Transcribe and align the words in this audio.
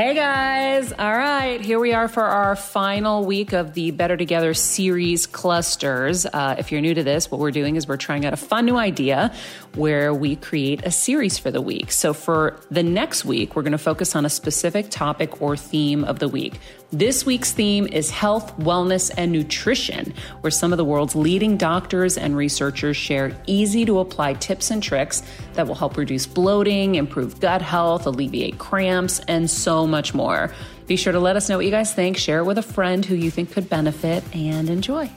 Hey 0.00 0.14
guys! 0.14 0.94
All 0.94 1.12
right, 1.12 1.60
here 1.60 1.78
we 1.78 1.92
are 1.92 2.08
for 2.08 2.22
our 2.22 2.56
final 2.56 3.26
week 3.26 3.52
of 3.52 3.74
the 3.74 3.90
Better 3.90 4.16
Together 4.16 4.54
series 4.54 5.26
clusters. 5.26 6.24
Uh, 6.24 6.56
if 6.58 6.72
you're 6.72 6.80
new 6.80 6.94
to 6.94 7.04
this, 7.04 7.30
what 7.30 7.38
we're 7.38 7.50
doing 7.50 7.76
is 7.76 7.86
we're 7.86 7.98
trying 7.98 8.24
out 8.24 8.32
a 8.32 8.38
fun 8.38 8.64
new 8.64 8.78
idea 8.78 9.30
where 9.74 10.14
we 10.14 10.36
create 10.36 10.86
a 10.86 10.90
series 10.90 11.38
for 11.38 11.50
the 11.50 11.60
week. 11.60 11.92
So 11.92 12.14
for 12.14 12.58
the 12.70 12.82
next 12.82 13.26
week, 13.26 13.54
we're 13.54 13.62
going 13.62 13.72
to 13.72 13.78
focus 13.78 14.16
on 14.16 14.24
a 14.24 14.30
specific 14.30 14.88
topic 14.88 15.42
or 15.42 15.54
theme 15.54 16.04
of 16.04 16.18
the 16.18 16.28
week. 16.28 16.58
This 16.92 17.24
week's 17.24 17.52
theme 17.52 17.86
is 17.86 18.10
health, 18.10 18.58
wellness, 18.58 19.12
and 19.16 19.30
nutrition, 19.30 20.12
where 20.40 20.50
some 20.50 20.72
of 20.72 20.76
the 20.76 20.84
world's 20.84 21.14
leading 21.14 21.56
doctors 21.56 22.18
and 22.18 22.36
researchers 22.36 22.96
share 22.96 23.40
easy 23.46 23.84
to 23.84 24.00
apply 24.00 24.34
tips 24.34 24.72
and 24.72 24.82
tricks 24.82 25.22
that 25.52 25.68
will 25.68 25.76
help 25.76 25.96
reduce 25.96 26.26
bloating, 26.26 26.96
improve 26.96 27.38
gut 27.38 27.62
health, 27.62 28.06
alleviate 28.06 28.58
cramps, 28.58 29.20
and 29.28 29.48
so 29.48 29.86
much 29.86 30.14
more. 30.14 30.50
Be 30.88 30.96
sure 30.96 31.12
to 31.12 31.20
let 31.20 31.36
us 31.36 31.48
know 31.48 31.58
what 31.58 31.64
you 31.64 31.70
guys 31.70 31.94
think, 31.94 32.16
share 32.16 32.40
it 32.40 32.44
with 32.44 32.58
a 32.58 32.62
friend 32.62 33.04
who 33.04 33.14
you 33.14 33.30
think 33.30 33.52
could 33.52 33.68
benefit, 33.68 34.24
and 34.34 34.68
enjoy. 34.68 35.08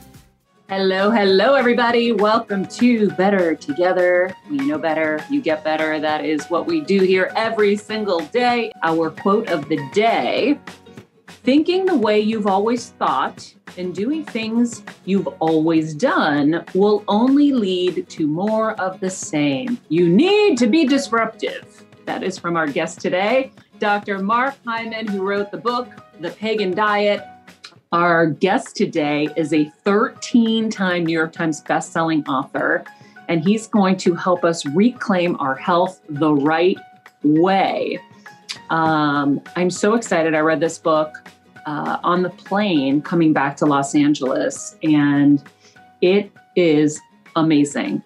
Hello, 0.68 1.10
hello, 1.10 1.54
everybody. 1.54 2.12
Welcome 2.12 2.66
to 2.66 3.10
Better 3.16 3.56
Together. 3.56 4.32
We 4.48 4.58
know 4.58 4.78
better, 4.78 5.24
you 5.28 5.42
get 5.42 5.64
better. 5.64 5.98
That 5.98 6.24
is 6.24 6.46
what 6.46 6.66
we 6.66 6.82
do 6.82 7.00
here 7.00 7.32
every 7.34 7.74
single 7.74 8.20
day. 8.20 8.70
Our 8.84 9.10
quote 9.10 9.48
of 9.48 9.68
the 9.68 9.80
day 9.92 10.60
Thinking 11.44 11.84
the 11.84 11.94
way 11.94 12.20
you've 12.20 12.46
always 12.46 12.88
thought 12.92 13.54
and 13.76 13.94
doing 13.94 14.24
things 14.24 14.82
you've 15.04 15.26
always 15.40 15.92
done 15.94 16.64
will 16.74 17.04
only 17.06 17.52
lead 17.52 18.08
to 18.08 18.26
more 18.26 18.72
of 18.80 18.98
the 18.98 19.10
same. 19.10 19.78
You 19.90 20.08
need 20.08 20.56
to 20.56 20.66
be 20.66 20.86
disruptive. 20.86 21.84
That 22.06 22.22
is 22.22 22.38
from 22.38 22.56
our 22.56 22.66
guest 22.66 23.02
today, 23.02 23.52
Dr. 23.78 24.20
Mark 24.20 24.54
Hyman, 24.66 25.06
who 25.06 25.22
wrote 25.22 25.50
the 25.50 25.58
book, 25.58 25.90
The 26.18 26.30
Pagan 26.30 26.74
Diet. 26.74 27.22
Our 27.92 28.28
guest 28.28 28.74
today 28.74 29.28
is 29.36 29.52
a 29.52 29.68
13 29.84 30.70
time 30.70 31.04
New 31.04 31.12
York 31.12 31.34
Times 31.34 31.62
bestselling 31.62 32.26
author, 32.26 32.84
and 33.28 33.44
he's 33.44 33.66
going 33.66 33.98
to 33.98 34.14
help 34.14 34.44
us 34.44 34.64
reclaim 34.64 35.36
our 35.38 35.56
health 35.56 36.00
the 36.08 36.32
right 36.32 36.78
way. 37.22 37.98
Um, 38.70 39.42
I'm 39.56 39.68
so 39.68 39.94
excited. 39.94 40.34
I 40.34 40.40
read 40.40 40.60
this 40.60 40.78
book 40.78 41.28
uh, 41.66 41.98
on 42.02 42.22
the 42.22 42.30
plane 42.30 43.02
coming 43.02 43.32
back 43.32 43.56
to 43.58 43.66
Los 43.66 43.94
Angeles, 43.94 44.76
and 44.82 45.42
it 46.00 46.30
is 46.56 47.00
amazing. 47.36 48.02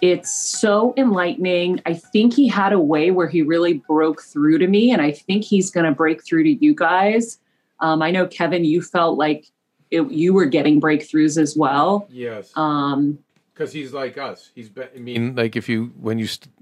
It's 0.00 0.32
so 0.32 0.94
enlightening. 0.96 1.80
I 1.86 1.94
think 1.94 2.34
he 2.34 2.48
had 2.48 2.72
a 2.72 2.80
way 2.80 3.12
where 3.12 3.28
he 3.28 3.42
really 3.42 3.74
broke 3.74 4.22
through 4.22 4.58
to 4.58 4.66
me, 4.66 4.90
and 4.90 5.00
I 5.00 5.12
think 5.12 5.44
he's 5.44 5.70
going 5.70 5.86
to 5.86 5.92
break 5.92 6.24
through 6.24 6.42
to 6.44 6.52
you 6.52 6.74
guys. 6.74 7.38
Um, 7.78 8.02
I 8.02 8.10
know, 8.10 8.26
Kevin, 8.26 8.64
you 8.64 8.82
felt 8.82 9.16
like 9.16 9.46
it, 9.90 10.10
you 10.10 10.34
were 10.34 10.46
getting 10.46 10.80
breakthroughs 10.80 11.40
as 11.40 11.56
well. 11.56 12.08
Yes. 12.10 12.50
Um, 12.56 13.18
because 13.54 13.72
he's 13.72 13.92
like 13.92 14.18
us. 14.18 14.50
He's. 14.54 14.68
Be- 14.68 14.84
I 14.94 14.98
mean, 14.98 15.36
like 15.36 15.56
if 15.56 15.68
you 15.68 15.92
when 16.00 16.18
you 16.18 16.26
st- 16.26 16.52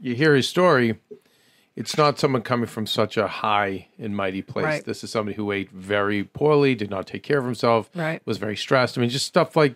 you 0.00 0.14
hear 0.14 0.34
his 0.34 0.48
story, 0.48 0.98
it's 1.80 1.96
not 1.96 2.18
someone 2.18 2.42
coming 2.42 2.66
from 2.66 2.86
such 2.86 3.16
a 3.16 3.26
high 3.26 3.88
and 3.98 4.14
mighty 4.14 4.42
place. 4.42 4.64
Right. 4.64 4.84
This 4.84 5.02
is 5.02 5.10
somebody 5.10 5.34
who 5.36 5.50
ate 5.50 5.70
very 5.70 6.24
poorly, 6.24 6.74
did 6.74 6.90
not 6.90 7.06
take 7.06 7.22
care 7.22 7.38
of 7.38 7.44
himself, 7.46 7.90
Right. 7.94 8.20
was 8.26 8.36
very 8.38 8.56
stressed. 8.56 8.96
I 8.96 9.00
mean, 9.00 9.10
just 9.10 9.26
stuff 9.26 9.56
like 9.56 9.74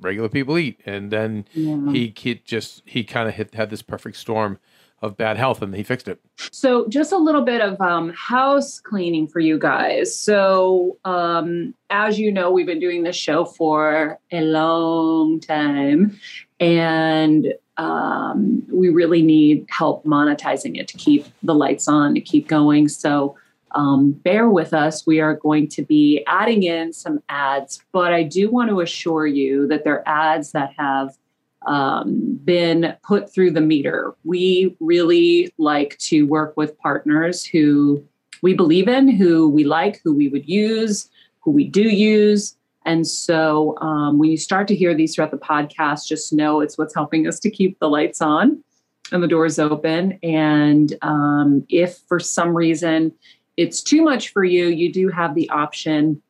regular 0.00 0.28
people 0.28 0.56
eat. 0.56 0.80
And 0.86 1.10
then 1.10 1.44
Yeah. 1.52 1.90
he, 1.92 2.12
he 2.16 2.34
just 2.44 2.82
he 2.86 3.02
kind 3.04 3.28
of 3.28 3.34
had 3.52 3.68
this 3.70 3.82
perfect 3.82 4.16
storm 4.16 4.58
of 5.02 5.16
bad 5.18 5.36
health, 5.36 5.60
and 5.60 5.74
he 5.74 5.82
fixed 5.82 6.08
it. 6.08 6.18
So, 6.50 6.86
just 6.88 7.12
a 7.12 7.18
little 7.18 7.42
bit 7.42 7.60
of 7.60 7.78
um, 7.78 8.10
house 8.16 8.80
cleaning 8.80 9.26
for 9.26 9.38
you 9.40 9.58
guys. 9.58 10.16
So, 10.16 10.96
um, 11.04 11.74
as 11.90 12.18
you 12.18 12.32
know, 12.32 12.50
we've 12.50 12.64
been 12.64 12.80
doing 12.80 13.02
this 13.02 13.16
show 13.16 13.44
for 13.44 14.18
a 14.32 14.40
long 14.40 15.40
time, 15.40 16.18
and 16.58 17.52
um, 17.76 18.62
we 18.70 18.88
really 18.88 19.22
need 19.22 19.66
help 19.68 20.04
monetizing 20.04 20.78
it 20.78 20.88
to 20.88 20.96
keep 20.96 21.26
the 21.42 21.54
lights 21.54 21.88
on, 21.88 22.14
to 22.14 22.20
keep 22.20 22.48
going. 22.48 22.88
So, 22.88 23.36
um, 23.72 24.12
bear 24.12 24.48
with 24.48 24.72
us. 24.72 25.04
We 25.04 25.20
are 25.20 25.34
going 25.34 25.66
to 25.68 25.82
be 25.82 26.22
adding 26.28 26.62
in 26.62 26.92
some 26.92 27.20
ads, 27.28 27.82
but 27.92 28.12
I 28.12 28.22
do 28.22 28.48
want 28.48 28.70
to 28.70 28.80
assure 28.80 29.26
you 29.26 29.66
that 29.66 29.82
they're 29.82 30.08
ads 30.08 30.52
that 30.52 30.74
have 30.78 31.16
um, 31.66 32.38
been 32.44 32.94
put 33.02 33.32
through 33.32 33.50
the 33.50 33.60
meter. 33.60 34.14
We 34.24 34.76
really 34.80 35.52
like 35.58 35.98
to 35.98 36.22
work 36.26 36.56
with 36.56 36.78
partners 36.78 37.44
who 37.44 38.04
we 38.42 38.54
believe 38.54 38.88
in, 38.88 39.08
who 39.08 39.48
we 39.48 39.64
like, 39.64 40.00
who 40.04 40.14
we 40.14 40.28
would 40.28 40.48
use, 40.48 41.08
who 41.40 41.50
we 41.50 41.66
do 41.66 41.82
use. 41.82 42.56
And 42.84 43.06
so 43.06 43.78
um, 43.80 44.18
when 44.18 44.30
you 44.30 44.36
start 44.36 44.68
to 44.68 44.74
hear 44.74 44.94
these 44.94 45.14
throughout 45.14 45.30
the 45.30 45.38
podcast, 45.38 46.06
just 46.06 46.32
know 46.32 46.60
it's 46.60 46.76
what's 46.76 46.94
helping 46.94 47.26
us 47.26 47.38
to 47.40 47.50
keep 47.50 47.78
the 47.78 47.88
lights 47.88 48.20
on 48.20 48.62
and 49.12 49.22
the 49.22 49.28
doors 49.28 49.58
open. 49.58 50.18
And 50.22 50.94
um, 51.02 51.64
if 51.68 51.98
for 52.08 52.20
some 52.20 52.54
reason 52.54 53.12
it's 53.56 53.82
too 53.82 54.02
much 54.02 54.30
for 54.32 54.44
you, 54.44 54.66
you 54.66 54.92
do 54.92 55.08
have 55.08 55.34
the 55.34 55.48
option 55.50 56.20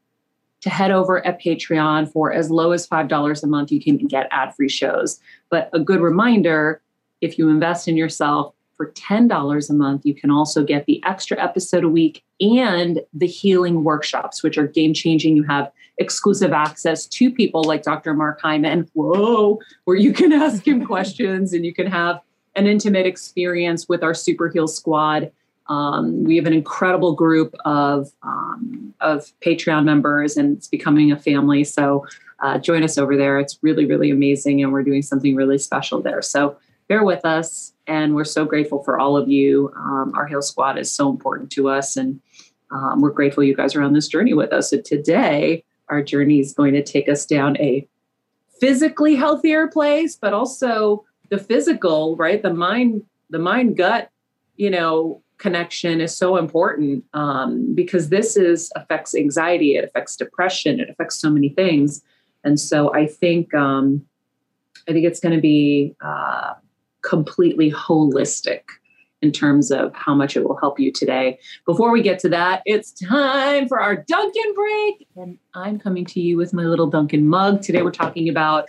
to 0.61 0.71
head 0.71 0.91
over 0.91 1.25
at 1.27 1.41
Patreon 1.43 2.11
for 2.11 2.33
as 2.33 2.51
low 2.51 2.73
as 2.73 2.89
$5 2.89 3.43
a 3.43 3.47
month. 3.47 3.71
You 3.71 3.83
can 3.83 3.99
get 3.99 4.29
ad 4.31 4.55
free 4.55 4.69
shows. 4.69 5.21
But 5.51 5.69
a 5.73 5.79
good 5.79 6.01
reminder 6.01 6.81
if 7.21 7.39
you 7.39 7.49
invest 7.49 7.89
in 7.89 7.97
yourself 7.97 8.55
for 8.77 8.91
$10 8.93 9.71
a 9.71 9.73
month, 9.73 10.05
you 10.05 10.15
can 10.15 10.31
also 10.31 10.65
get 10.65 10.87
the 10.87 11.03
extra 11.05 11.43
episode 11.43 11.85
a 11.85 11.89
week 11.89 12.25
and 12.41 13.01
the 13.13 13.27
healing 13.27 13.85
workshops, 13.85 14.43
which 14.43 14.59
are 14.59 14.67
game 14.67 14.95
changing. 14.95 15.37
You 15.37 15.45
have 15.45 15.71
exclusive 15.99 16.53
access 16.53 17.07
to 17.07 17.31
people 17.31 17.63
like 17.63 17.83
Dr. 17.83 18.15
Mark 18.15 18.41
Hyman, 18.41 18.89
whoa, 18.95 19.61
where 19.85 19.97
you 19.97 20.13
can 20.13 20.33
ask 20.45 20.67
him 20.67 20.85
questions 20.85 21.53
and 21.53 21.65
you 21.65 21.75
can 21.75 21.87
have 21.87 22.21
an 22.57 22.67
intimate 22.67 23.07
experience 23.07 23.89
with 23.89 24.03
our 24.03 24.15
Super 24.15 24.49
Heal 24.49 24.69
Squad. 24.69 25.33
Um, 25.67 26.25
we 26.25 26.37
have 26.37 26.47
an 26.47 26.53
incredible 26.53 27.15
group 27.15 27.55
of 27.65 28.13
um, 28.23 28.95
of 29.01 29.33
Patreon 29.41 29.85
members, 29.85 30.37
and 30.37 30.57
it's 30.57 30.69
becoming 30.69 31.11
a 31.11 31.17
family. 31.17 31.65
So 31.65 32.07
uh, 32.41 32.59
join 32.59 32.83
us 32.83 32.99
over 32.99 33.17
there. 33.17 33.39
It's 33.39 33.59
really, 33.63 33.87
really 33.87 34.11
amazing, 34.11 34.63
and 34.63 34.73
we're 34.73 34.83
doing 34.83 35.03
something 35.03 35.35
really 35.35 35.59
special 35.59 36.03
there. 36.03 36.21
So 36.21 36.57
bear 36.89 37.03
with 37.03 37.25
us, 37.25 37.73
and 37.87 38.15
we're 38.15 38.25
so 38.25 38.45
grateful 38.45 38.83
for 38.85 38.99
all 38.99 39.17
of 39.17 39.29
you. 39.29 39.73
Um, 39.77 40.13
our 40.15 40.27
Heal 40.27 40.43
Squad 40.43 40.79
is 40.79 40.91
so 40.91 41.09
important 41.09 41.51
to 41.53 41.69
us, 41.69 41.97
and 41.97 42.21
um, 42.71 43.01
we're 43.01 43.11
grateful 43.11 43.43
you 43.43 43.57
guys 43.57 43.75
are 43.75 43.83
on 43.83 43.95
this 43.95 44.09
journey 44.09 44.35
with 44.35 44.53
us. 44.53 44.71
So 44.71 44.81
today, 44.81 45.65
our 45.89 46.03
journey 46.03 46.41
is 46.41 46.53
going 46.53 46.75
to 46.75 46.83
take 46.83 47.09
us 47.09 47.27
down 47.27 47.57
a 47.59 47.87
physically 48.61 49.15
healthier 49.17 49.69
place, 49.69 50.17
but 50.17 50.33
also 50.33 51.05
the 51.31 51.39
physical, 51.39 52.17
right? 52.17 52.43
The 52.43 52.53
mind, 52.53 53.03
the 53.31 53.39
mind 53.39 53.77
gut, 53.77 54.11
you 54.57 54.71
know, 54.71 55.23
connection 55.39 56.01
is 56.01 56.17
so 56.17 56.37
important 56.37 57.05
um, 57.13 57.75
because 57.75 58.09
this 58.09 58.37
is 58.37 58.71
affects 58.77 59.15
anxiety, 59.15 59.77
it 59.77 59.85
affects 59.85 60.17
depression, 60.17 60.81
it 60.81 60.89
affects 60.89 61.17
so 61.17 61.29
many 61.31 61.49
things, 61.49 62.03
and 62.45 62.61
so 62.61 62.95
I 62.95 63.07
think 63.07 63.53
um, 63.55 64.05
I 64.89 64.93
think 64.93 65.07
it's 65.07 65.21
going 65.21 65.35
to 65.35 65.41
be 65.41 65.95
uh, 66.01 66.55
completely 67.03 67.71
holistic 67.73 68.63
in 69.25 69.33
terms 69.33 69.71
of 69.71 69.93
how 69.95 70.15
much 70.15 70.37
it 70.37 70.45
will 70.47 70.59
help 70.59 70.79
you 70.79 70.93
today. 70.93 71.39
Before 71.65 71.91
we 71.91 72.03
get 72.03 72.19
to 72.21 72.29
that, 72.29 72.63
it's 72.67 72.93
time 72.93 73.67
for 73.67 73.81
our 73.81 73.97
Dunkin' 73.97 74.55
break, 74.55 75.09
and 75.17 75.39
I'm 75.55 75.79
coming 75.79 76.05
to 76.07 76.21
you 76.21 76.37
with 76.37 76.53
my 76.53 76.65
little 76.65 76.87
Dunkin' 76.87 77.27
mug. 77.27 77.63
Today 77.63 77.83
we're 77.83 77.91
talking 77.91 78.29
about 78.29 78.69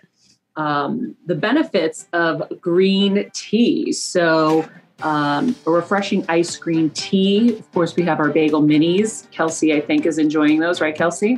um, 0.55 1.15
the 1.25 1.35
benefits 1.35 2.07
of 2.13 2.41
green 2.61 3.29
tea. 3.33 3.91
So, 3.91 4.67
um, 5.03 5.53
a 5.67 5.71
refreshing 5.71 6.23
ice 6.29 6.55
green 6.55 6.89
tea. 6.91 7.57
Of 7.57 7.69
course, 7.73 7.97
we 7.97 8.03
have 8.03 8.21
our 8.21 8.29
bagel 8.29 8.61
minis. 8.63 9.29
Kelsey, 9.31 9.73
I 9.73 9.81
think, 9.81 10.05
is 10.05 10.17
enjoying 10.17 10.59
those, 10.59 10.79
right, 10.79 10.95
Kelsey? 10.95 11.37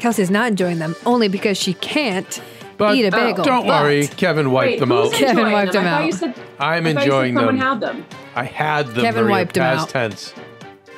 Kelsey's 0.00 0.30
not 0.30 0.48
enjoying 0.48 0.80
them 0.80 0.96
only 1.06 1.28
because 1.28 1.56
she 1.56 1.74
can't 1.74 2.42
But 2.78 2.94
eat 2.96 3.04
a 3.06 3.10
bagel. 3.10 3.44
don't 3.44 3.66
but 3.66 3.82
worry, 3.82 4.06
Kevin 4.06 4.50
wiped 4.52 4.70
Wait, 4.70 4.80
them 4.80 4.92
out. 4.92 5.12
Kevin 5.12 5.50
wiped 5.52 5.72
them? 5.72 5.84
them 5.84 5.94
I 5.94 5.98
thought 5.98 6.06
you 6.06 6.12
out. 6.12 6.14
said- 6.36 6.44
I'm 6.60 6.86
I 6.86 6.92
thought 6.94 6.94
you 6.94 6.94
said 6.94 7.02
enjoying 7.02 7.34
someone 7.34 7.58
them. 7.58 7.66
had 7.66 7.80
them. 7.80 8.06
I 8.36 8.44
had 8.44 8.86
them. 8.88 9.04
Kevin 9.04 9.22
Maria, 9.24 9.32
wiped 9.32 9.54
them 9.54 9.62
past 9.62 9.82
out. 9.82 9.88
tense. 9.90 10.34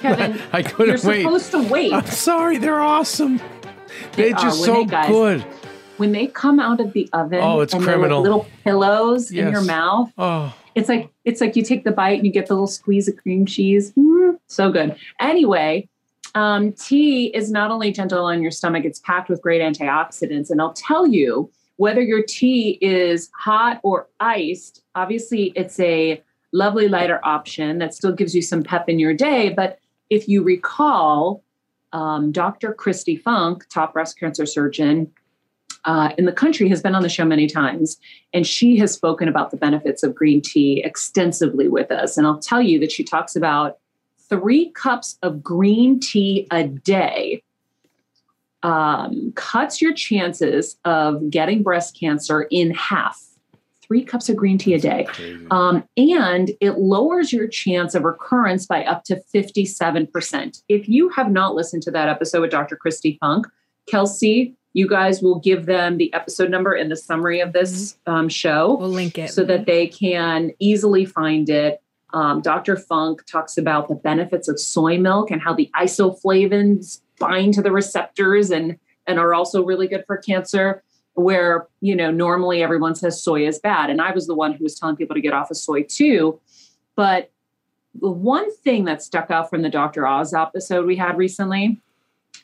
Kevin, 0.00 0.40
I 0.52 0.62
couldn't 0.62 1.02
you're 1.02 1.10
wait. 1.10 1.22
supposed 1.22 1.50
to 1.52 1.62
wait. 1.64 1.92
I'm 1.92 2.06
sorry, 2.06 2.58
they're 2.58 2.80
awesome. 2.80 3.40
They're 4.12 4.34
are, 4.36 4.40
just 4.40 4.60
when 4.60 4.66
so 4.66 4.74
they- 4.74 4.84
guys- 4.84 5.08
good. 5.08 5.40
when 5.96 6.12
they 6.12 6.26
come 6.28 6.60
out 6.60 6.80
of 6.80 6.92
the 6.92 7.08
oven 7.12 7.40
Oh, 7.42 7.60
it's 7.60 7.74
and 7.74 7.82
criminal. 7.82 8.18
like 8.20 8.24
little 8.24 8.46
pillows 8.64 9.30
in 9.30 9.50
your 9.50 9.60
mouth 9.62 10.10
Oh, 10.16 10.54
it's 10.74 10.88
like 10.88 11.10
it's 11.24 11.40
like 11.40 11.56
you 11.56 11.62
take 11.62 11.84
the 11.84 11.90
bite 11.92 12.18
and 12.18 12.26
you 12.26 12.32
get 12.32 12.46
the 12.46 12.54
little 12.54 12.66
squeeze 12.66 13.08
of 13.08 13.16
cream 13.16 13.44
cheese 13.46 13.92
Mm, 13.98 14.38
so 14.46 14.70
good 14.70 14.96
anyway 15.18 15.86
um, 16.34 16.72
tea 16.72 17.26
is 17.26 17.50
not 17.50 17.70
only 17.70 17.90
gentle 17.92 18.24
on 18.24 18.40
your 18.40 18.50
stomach 18.52 18.84
it's 18.86 19.00
packed 19.00 19.28
with 19.28 19.42
great 19.42 19.60
antioxidants 19.60 20.48
and 20.50 20.60
i'll 20.62 20.72
tell 20.72 21.06
you 21.06 21.50
whether 21.80 22.02
your 22.02 22.22
tea 22.22 22.76
is 22.82 23.30
hot 23.34 23.80
or 23.82 24.06
iced 24.20 24.82
obviously 24.94 25.50
it's 25.56 25.80
a 25.80 26.22
lovely 26.52 26.88
lighter 26.88 27.20
option 27.24 27.78
that 27.78 27.94
still 27.94 28.12
gives 28.12 28.34
you 28.34 28.42
some 28.42 28.62
pep 28.62 28.86
in 28.86 28.98
your 28.98 29.14
day 29.14 29.48
but 29.48 29.78
if 30.10 30.28
you 30.28 30.42
recall 30.42 31.42
um, 31.94 32.32
dr 32.32 32.74
Kristi 32.74 33.20
funk 33.20 33.66
top 33.70 33.94
breast 33.94 34.18
cancer 34.18 34.44
surgeon 34.44 35.10
uh, 35.86 36.10
in 36.18 36.26
the 36.26 36.32
country 36.32 36.68
has 36.68 36.82
been 36.82 36.94
on 36.94 37.02
the 37.02 37.08
show 37.08 37.24
many 37.24 37.46
times, 37.46 37.96
and 38.34 38.46
she 38.46 38.76
has 38.76 38.92
spoken 38.92 39.28
about 39.28 39.50
the 39.50 39.56
benefits 39.56 40.02
of 40.02 40.14
green 40.14 40.42
tea 40.42 40.82
extensively 40.84 41.68
with 41.68 41.90
us. 41.90 42.18
And 42.18 42.26
I'll 42.26 42.38
tell 42.38 42.60
you 42.60 42.78
that 42.80 42.92
she 42.92 43.02
talks 43.02 43.34
about 43.34 43.78
three 44.28 44.70
cups 44.72 45.16
of 45.22 45.42
green 45.42 45.98
tea 45.98 46.46
a 46.50 46.64
day 46.64 47.42
um, 48.62 49.32
cuts 49.36 49.80
your 49.80 49.92
chances 49.94 50.76
of 50.84 51.30
getting 51.30 51.62
breast 51.62 51.98
cancer 51.98 52.42
in 52.50 52.72
half. 52.72 53.20
Three 53.82 54.04
cups 54.04 54.28
of 54.28 54.36
green 54.36 54.56
tea 54.56 54.74
a 54.74 54.78
day. 54.78 55.06
Um, 55.50 55.82
and 55.96 56.52
it 56.60 56.78
lowers 56.78 57.32
your 57.32 57.48
chance 57.48 57.94
of 57.96 58.04
recurrence 58.04 58.64
by 58.66 58.84
up 58.84 59.02
to 59.04 59.20
57%. 59.34 60.62
If 60.68 60.88
you 60.88 61.08
have 61.08 61.30
not 61.32 61.54
listened 61.56 61.82
to 61.84 61.90
that 61.90 62.08
episode 62.08 62.42
with 62.42 62.50
Dr. 62.52 62.78
Kristi 62.84 63.18
Funk, 63.18 63.46
Kelsey, 63.88 64.54
you 64.74 64.86
guys 64.86 65.20
will 65.20 65.40
give 65.40 65.66
them 65.66 65.96
the 65.96 66.12
episode 66.14 66.50
number 66.50 66.72
in 66.72 66.88
the 66.88 66.96
summary 66.96 67.40
of 67.40 67.52
this 67.52 67.98
um, 68.06 68.28
show 68.28 68.76
We'll 68.78 68.90
link 68.90 69.18
it. 69.18 69.30
so 69.30 69.42
that 69.42 69.66
they 69.66 69.88
can 69.88 70.52
easily 70.60 71.04
find 71.04 71.50
it. 71.50 71.82
Um, 72.12 72.40
Dr. 72.42 72.76
Funk 72.76 73.24
talks 73.26 73.58
about 73.58 73.88
the 73.88 73.96
benefits 73.96 74.46
of 74.46 74.60
soy 74.60 74.98
milk 74.98 75.32
and 75.32 75.40
how 75.42 75.52
the 75.54 75.68
isoflavones 75.76 77.00
bind 77.20 77.54
to 77.54 77.62
the 77.62 77.70
receptors 77.70 78.50
and 78.50 78.76
and 79.06 79.18
are 79.18 79.32
also 79.34 79.64
really 79.64 79.86
good 79.86 80.04
for 80.06 80.16
cancer. 80.16 80.82
Where 81.14 81.68
you 81.80 81.94
know 81.94 82.10
normally 82.10 82.62
everyone 82.62 82.94
says 82.96 83.22
soy 83.22 83.46
is 83.46 83.58
bad, 83.58 83.90
and 83.90 84.00
I 84.00 84.12
was 84.12 84.26
the 84.26 84.34
one 84.34 84.54
who 84.54 84.64
was 84.64 84.78
telling 84.78 84.96
people 84.96 85.14
to 85.14 85.20
get 85.20 85.32
off 85.32 85.50
of 85.50 85.56
soy 85.56 85.82
too. 85.82 86.40
But 86.96 87.30
the 87.94 88.10
one 88.10 88.54
thing 88.58 88.84
that 88.84 89.02
stuck 89.02 89.30
out 89.30 89.50
from 89.50 89.62
the 89.62 89.68
Dr. 89.68 90.06
Oz 90.06 90.32
episode 90.32 90.86
we 90.86 90.96
had 90.96 91.16
recently 91.18 91.80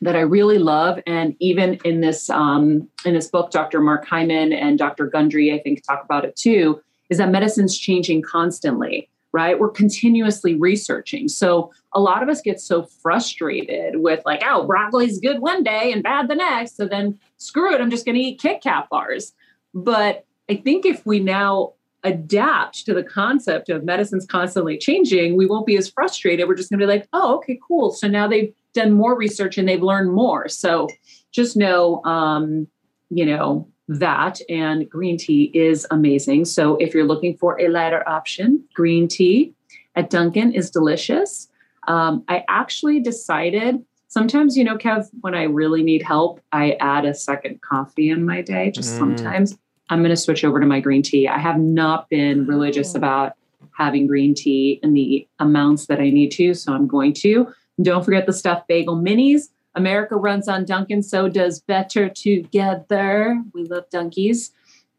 that 0.01 0.15
I 0.15 0.19
really 0.19 0.59
love, 0.59 0.99
and 1.07 1.35
even 1.39 1.79
in 1.83 2.01
this 2.01 2.29
um, 2.29 2.87
in 3.05 3.13
this 3.13 3.27
book, 3.27 3.51
Dr. 3.51 3.81
Mark 3.81 4.05
Hyman 4.05 4.53
and 4.53 4.77
Dr. 4.77 5.07
Gundry, 5.07 5.53
I 5.53 5.59
think, 5.59 5.83
talk 5.85 6.03
about 6.03 6.25
it 6.25 6.35
too, 6.35 6.81
is 7.09 7.17
that 7.17 7.31
medicine's 7.31 7.77
changing 7.77 8.21
constantly. 8.21 9.09
Right, 9.37 9.59
we're 9.59 9.69
continuously 9.69 10.55
researching. 10.55 11.27
So 11.27 11.71
a 11.93 11.99
lot 11.99 12.23
of 12.23 12.27
us 12.27 12.41
get 12.41 12.59
so 12.59 12.81
frustrated 12.81 13.97
with 13.97 14.25
like, 14.25 14.41
oh, 14.43 14.65
broccoli's 14.65 15.19
good 15.19 15.41
one 15.41 15.61
day 15.61 15.91
and 15.91 16.01
bad 16.01 16.27
the 16.27 16.33
next. 16.33 16.75
So 16.75 16.87
then 16.87 17.19
screw 17.37 17.71
it, 17.71 17.79
I'm 17.79 17.91
just 17.91 18.03
going 18.03 18.15
to 18.15 18.21
eat 18.21 18.41
Kit 18.41 18.63
Kat 18.63 18.87
bars. 18.89 19.33
But 19.75 20.25
I 20.49 20.55
think 20.55 20.87
if 20.87 21.05
we 21.05 21.19
now 21.19 21.73
adapt 22.03 22.83
to 22.87 22.95
the 22.95 23.03
concept 23.03 23.69
of 23.69 23.83
medicine's 23.83 24.25
constantly 24.25 24.75
changing, 24.75 25.37
we 25.37 25.45
won't 25.45 25.67
be 25.67 25.77
as 25.77 25.87
frustrated. 25.87 26.47
We're 26.47 26.55
just 26.55 26.71
going 26.71 26.79
to 26.79 26.87
be 26.87 26.91
like, 26.91 27.07
oh, 27.13 27.35
okay, 27.35 27.59
cool. 27.67 27.91
So 27.91 28.07
now 28.07 28.27
they've 28.27 28.51
done 28.73 28.91
more 28.93 29.15
research 29.15 29.59
and 29.59 29.69
they've 29.69 29.83
learned 29.83 30.13
more. 30.13 30.47
So 30.47 30.87
just 31.31 31.55
know, 31.55 32.03
um, 32.05 32.67
you 33.11 33.27
know, 33.27 33.69
that 33.87 34.39
and 34.49 34.89
green 34.89 35.17
tea 35.17 35.51
is 35.53 35.87
amazing. 35.91 36.45
So 36.45 36.75
if 36.77 36.93
you're 36.93 37.05
looking 37.05 37.37
for 37.37 37.59
a 37.59 37.69
lighter 37.69 38.07
option, 38.07 38.63
green 38.73 39.07
tea 39.07 39.53
at 39.95 40.09
Dunkin' 40.09 40.53
is 40.53 40.69
delicious. 40.69 41.47
Um, 41.87 42.23
I 42.27 42.43
actually 42.49 42.99
decided 42.99 43.83
sometimes, 44.09 44.57
you 44.57 44.63
know, 44.63 44.77
Kev, 44.77 45.07
when 45.21 45.35
I 45.35 45.43
really 45.43 45.83
need 45.83 46.03
help, 46.03 46.41
I 46.51 46.71
add 46.79 47.05
a 47.05 47.13
second 47.13 47.61
coffee 47.61 48.09
in 48.09 48.25
my 48.25 48.41
day. 48.41 48.71
Just 48.71 48.95
Mm. 48.95 48.99
sometimes 48.99 49.57
I'm 49.89 49.99
going 49.99 50.09
to 50.09 50.17
switch 50.17 50.43
over 50.43 50.59
to 50.59 50.65
my 50.65 50.81
green 50.81 51.01
tea. 51.01 51.27
I 51.27 51.37
have 51.37 51.59
not 51.59 52.09
been 52.09 52.45
religious 52.45 52.93
about 52.93 53.33
having 53.77 54.07
green 54.07 54.33
tea 54.33 54.79
in 54.83 54.93
the 54.93 55.27
amounts 55.39 55.85
that 55.85 55.99
I 55.99 56.09
need 56.09 56.31
to, 56.31 56.53
so 56.53 56.73
I'm 56.73 56.87
going 56.87 57.13
to. 57.13 57.47
Don't 57.81 58.03
forget 58.03 58.25
the 58.25 58.33
stuffed 58.33 58.67
bagel 58.67 58.97
minis. 58.97 59.49
America 59.77 60.15
runs 60.15 60.47
on 60.47 60.65
Dunkin', 60.65 61.03
so 61.03 61.29
does 61.29 61.61
Better 61.61 62.09
Together. 62.09 63.41
We 63.53 63.63
love 63.63 63.89
Dunkies. 63.89 64.51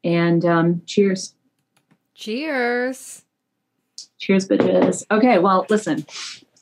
And 0.05 0.45
um, 0.45 0.83
cheers. 0.87 1.35
Cheers. 2.15 3.25
Cheers, 4.19 4.49
bitches. 4.49 5.05
Okay, 5.11 5.39
well, 5.39 5.67
listen. 5.69 6.07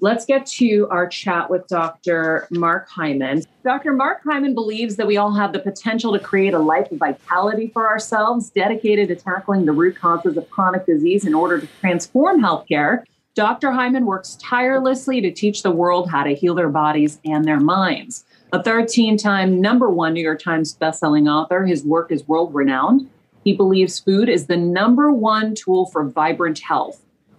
let's 0.00 0.24
get 0.24 0.46
to 0.46 0.88
our 0.90 1.06
chat 1.06 1.50
with 1.50 1.66
Dr. 1.68 2.46
Mark 2.50 2.88
Hyman. 2.88 3.44
Dr. 3.64 3.92
Mark 3.92 4.22
Hyman 4.24 4.54
believes 4.54 4.96
that 4.96 5.06
we 5.06 5.16
all 5.16 5.32
have 5.34 5.52
the 5.52 5.58
potential 5.58 6.12
to 6.12 6.18
create 6.18 6.54
a 6.54 6.58
life 6.58 6.90
of 6.90 6.98
vitality 6.98 7.68
for 7.68 7.88
ourselves, 7.88 8.50
dedicated 8.50 9.08
to 9.08 9.16
tackling 9.16 9.64
the 9.64 9.72
root 9.72 9.96
causes 9.96 10.36
of 10.36 10.48
chronic 10.50 10.86
disease 10.86 11.24
in 11.24 11.34
order 11.34 11.60
to 11.60 11.66
transform 11.80 12.42
healthcare. 12.42 13.04
Dr. 13.36 13.70
Hyman 13.70 14.06
works 14.06 14.38
tirelessly 14.40 15.20
to 15.20 15.30
teach 15.30 15.62
the 15.62 15.70
world 15.70 16.08
how 16.08 16.22
to 16.22 16.34
heal 16.34 16.54
their 16.54 16.70
bodies 16.70 17.20
and 17.22 17.44
their 17.44 17.60
minds. 17.60 18.24
A 18.54 18.62
13 18.62 19.18
time 19.18 19.60
number 19.60 19.90
one 19.90 20.14
New 20.14 20.22
York 20.22 20.42
Times 20.42 20.74
bestselling 20.74 21.30
author, 21.30 21.66
his 21.66 21.84
work 21.84 22.10
is 22.10 22.26
world 22.26 22.54
renowned. 22.54 23.10
He 23.44 23.54
believes 23.54 24.00
food 24.00 24.30
is 24.30 24.46
the 24.46 24.56
number 24.56 25.12
one 25.12 25.54
tool 25.54 25.84
for 25.84 26.02
vibrant 26.04 26.60
health. 26.60 27.02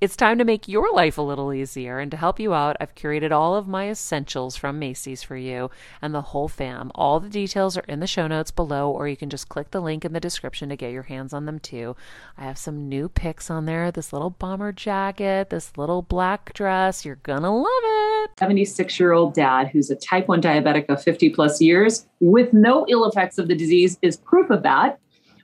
it's 0.00 0.16
time 0.16 0.38
to 0.38 0.44
make 0.44 0.66
your 0.66 0.90
life 0.94 1.18
a 1.18 1.22
little 1.22 1.52
easier. 1.52 1.98
And 1.98 2.10
to 2.10 2.16
help 2.16 2.40
you 2.40 2.54
out, 2.54 2.76
I've 2.80 2.94
curated 2.94 3.32
all 3.32 3.54
of 3.54 3.68
my 3.68 3.90
essentials 3.90 4.56
from 4.56 4.78
Macy's 4.78 5.22
for 5.22 5.36
you 5.36 5.70
and 6.00 6.14
the 6.14 6.22
whole 6.22 6.48
fam. 6.48 6.90
All 6.94 7.20
the 7.20 7.28
details 7.28 7.76
are 7.76 7.84
in 7.86 8.00
the 8.00 8.06
show 8.06 8.26
notes 8.26 8.50
below, 8.50 8.90
or 8.90 9.08
you 9.08 9.16
can 9.16 9.28
just 9.28 9.50
click 9.50 9.72
the 9.72 9.80
link 9.80 10.04
in 10.06 10.14
the 10.14 10.20
description 10.20 10.70
to 10.70 10.76
get 10.76 10.92
your 10.92 11.02
hands 11.02 11.34
on 11.34 11.44
them 11.44 11.58
too. 11.58 11.96
I 12.38 12.44
have 12.44 12.56
some 12.56 12.88
new 12.88 13.10
picks 13.10 13.50
on 13.50 13.66
there 13.66 13.90
this 13.90 14.12
little 14.12 14.30
bomber 14.30 14.72
jacket, 14.72 15.50
this 15.50 15.76
little 15.76 16.00
black 16.00 16.54
dress. 16.54 17.04
You're 17.04 17.16
gonna 17.16 17.54
love 17.54 17.66
it. 17.66 18.30
76 18.38 18.98
year 18.98 19.12
old 19.12 19.34
dad 19.34 19.68
who's 19.68 19.90
a 19.90 19.96
type 19.96 20.28
1 20.28 20.40
diabetic 20.40 20.86
of 20.88 21.02
50 21.02 21.30
plus 21.30 21.60
years 21.60 22.06
with 22.20 22.54
no 22.54 22.86
ill 22.88 23.04
effects 23.04 23.36
of 23.36 23.48
the 23.48 23.54
disease 23.54 23.98
is 24.00 24.16
proof 24.16 24.48
of 24.48 24.62
that. 24.62 24.98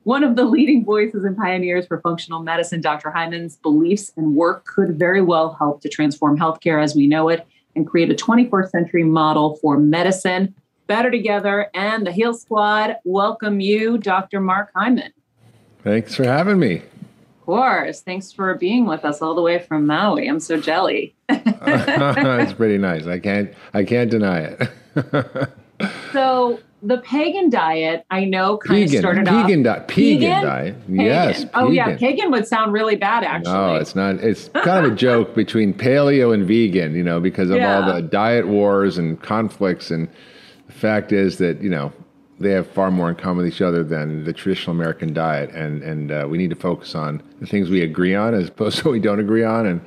One 0.06 0.22
of 0.22 0.36
the 0.36 0.44
leading 0.44 0.84
voices 0.84 1.24
and 1.24 1.36
pioneers 1.36 1.84
for 1.84 2.00
functional 2.00 2.40
medicine, 2.40 2.80
Dr. 2.80 3.10
Hyman's 3.10 3.56
beliefs 3.56 4.12
and 4.16 4.36
work 4.36 4.64
could 4.64 4.96
very 4.96 5.20
well 5.20 5.54
help 5.54 5.80
to 5.80 5.88
transform 5.88 6.38
healthcare 6.38 6.80
as 6.80 6.94
we 6.94 7.08
know 7.08 7.28
it 7.28 7.44
and 7.74 7.84
create 7.84 8.08
a 8.12 8.14
21st 8.14 8.70
century 8.70 9.02
model 9.02 9.56
for 9.56 9.80
medicine. 9.80 10.54
Better 10.86 11.10
Together 11.10 11.72
and 11.74 12.06
the 12.06 12.12
Heal 12.12 12.34
Squad 12.34 12.98
welcome 13.02 13.58
you, 13.58 13.98
Dr. 13.98 14.40
Mark 14.40 14.70
Hyman. 14.76 15.12
Thanks 15.82 16.14
for 16.14 16.22
having 16.22 16.60
me. 16.60 16.76
Of 16.76 17.44
course. 17.44 18.00
Thanks 18.00 18.30
for 18.30 18.54
being 18.54 18.86
with 18.86 19.04
us 19.04 19.20
all 19.20 19.34
the 19.34 19.42
way 19.42 19.58
from 19.58 19.88
Maui. 19.88 20.28
I'm 20.28 20.38
so 20.38 20.60
jelly. 20.60 21.16
it's 21.28 22.52
pretty 22.52 22.78
nice. 22.78 23.08
I 23.08 23.18
can't 23.18 23.52
I 23.74 23.82
can't 23.82 24.08
deny 24.08 24.54
it. 24.54 25.48
so 26.12 26.60
the 26.86 26.98
pagan 26.98 27.50
diet, 27.50 28.06
I 28.10 28.24
know, 28.24 28.58
kind 28.58 28.84
Pegan, 28.84 28.94
of 28.94 29.00
started 29.00 29.26
Pegan 29.26 29.66
off. 29.66 29.86
Di- 29.86 29.94
Pegan 29.94 30.42
diet. 30.42 30.76
Yes. 30.88 31.44
Oh 31.54 31.70
yeah, 31.70 31.96
pagan 31.96 32.30
would 32.30 32.46
sound 32.46 32.72
really 32.72 32.96
bad 32.96 33.24
actually. 33.24 33.52
No, 33.52 33.74
it's 33.76 33.94
not. 33.94 34.16
It's 34.16 34.48
kind 34.54 34.86
of 34.86 34.92
a 34.92 34.94
joke 34.94 35.34
between 35.34 35.74
paleo 35.74 36.32
and 36.32 36.46
vegan, 36.46 36.94
you 36.94 37.02
know, 37.02 37.20
because 37.20 37.50
of 37.50 37.60
all 37.60 37.92
the 37.92 38.02
diet 38.02 38.46
wars 38.46 38.98
and 38.98 39.20
conflicts. 39.20 39.90
And 39.90 40.08
the 40.66 40.72
fact 40.72 41.12
is 41.12 41.38
that 41.38 41.60
you 41.60 41.70
know 41.70 41.92
they 42.38 42.50
have 42.50 42.68
far 42.68 42.90
more 42.90 43.08
in 43.08 43.16
common 43.16 43.44
with 43.44 43.52
each 43.52 43.62
other 43.62 43.82
than 43.82 44.24
the 44.24 44.32
traditional 44.32 44.74
American 44.76 45.12
diet, 45.12 45.50
and 45.50 45.82
and 45.82 46.12
uh, 46.12 46.26
we 46.28 46.38
need 46.38 46.50
to 46.50 46.56
focus 46.56 46.94
on 46.94 47.22
the 47.40 47.46
things 47.46 47.70
we 47.70 47.82
agree 47.82 48.14
on 48.14 48.34
as 48.34 48.48
opposed 48.48 48.78
to 48.80 48.84
what 48.84 48.92
we 48.92 49.00
don't 49.00 49.20
agree 49.20 49.44
on, 49.44 49.66
and 49.66 49.80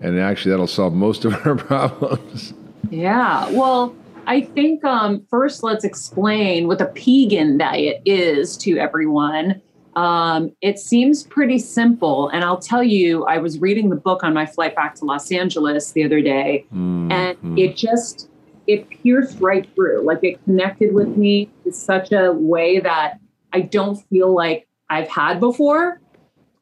and 0.00 0.18
actually 0.20 0.50
that'll 0.50 0.66
solve 0.66 0.92
most 0.92 1.24
of 1.24 1.34
our 1.46 1.56
problems. 1.56 2.54
Yeah. 2.90 3.50
Well, 3.50 3.96
I 4.26 4.40
think 4.40 4.84
um, 4.84 5.26
first 5.28 5.62
let's 5.62 5.84
explain 5.84 6.66
what 6.66 6.78
the 6.78 6.86
Pegan 6.86 7.58
diet 7.58 8.02
is 8.04 8.56
to 8.58 8.78
everyone. 8.78 9.60
Um, 9.96 10.50
it 10.60 10.78
seems 10.78 11.22
pretty 11.22 11.58
simple. 11.58 12.28
And 12.28 12.44
I'll 12.44 12.58
tell 12.58 12.82
you, 12.82 13.24
I 13.26 13.38
was 13.38 13.60
reading 13.60 13.90
the 13.90 13.96
book 13.96 14.24
on 14.24 14.34
my 14.34 14.46
flight 14.46 14.74
back 14.74 14.94
to 14.96 15.04
Los 15.04 15.30
Angeles 15.30 15.92
the 15.92 16.04
other 16.04 16.20
day, 16.20 16.66
and 17.12 17.58
it 17.58 17.76
just 17.76 18.28
it 18.66 18.88
pierced 18.90 19.38
right 19.40 19.68
through. 19.74 20.04
Like 20.04 20.20
it 20.22 20.42
connected 20.44 20.94
with 20.94 21.16
me 21.16 21.50
in 21.64 21.72
such 21.72 22.12
a 22.12 22.32
way 22.32 22.80
that 22.80 23.20
I 23.52 23.60
don't 23.60 23.96
feel 24.08 24.34
like 24.34 24.66
I've 24.90 25.08
had 25.08 25.38
before. 25.38 26.00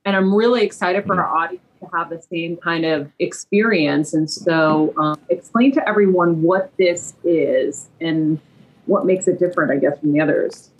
And 0.05 0.17
I'm 0.17 0.35
really 0.35 0.63
excited 0.63 1.07
for 1.07 1.15
our 1.15 1.37
audience 1.37 1.63
to 1.83 1.97
have 1.97 2.11
the 2.11 2.23
same 2.23 2.57
kind 2.57 2.85
of 2.85 3.11
experience. 3.19 4.15
And 4.15 4.31
so, 4.31 4.95
um, 4.97 5.19
explain 5.29 5.73
to 5.73 5.89
everyone 5.89 6.43
what 6.43 6.73
this 6.79 7.15
is 7.25 7.89
and 8.01 8.41
what 8.87 9.07
makes 9.07 9.29
it 9.29 9.39
different, 9.39 9.71
I 9.73 9.77
guess, 9.77 9.99
from 10.01 10.13
the 10.13 10.21
others. 10.21 10.71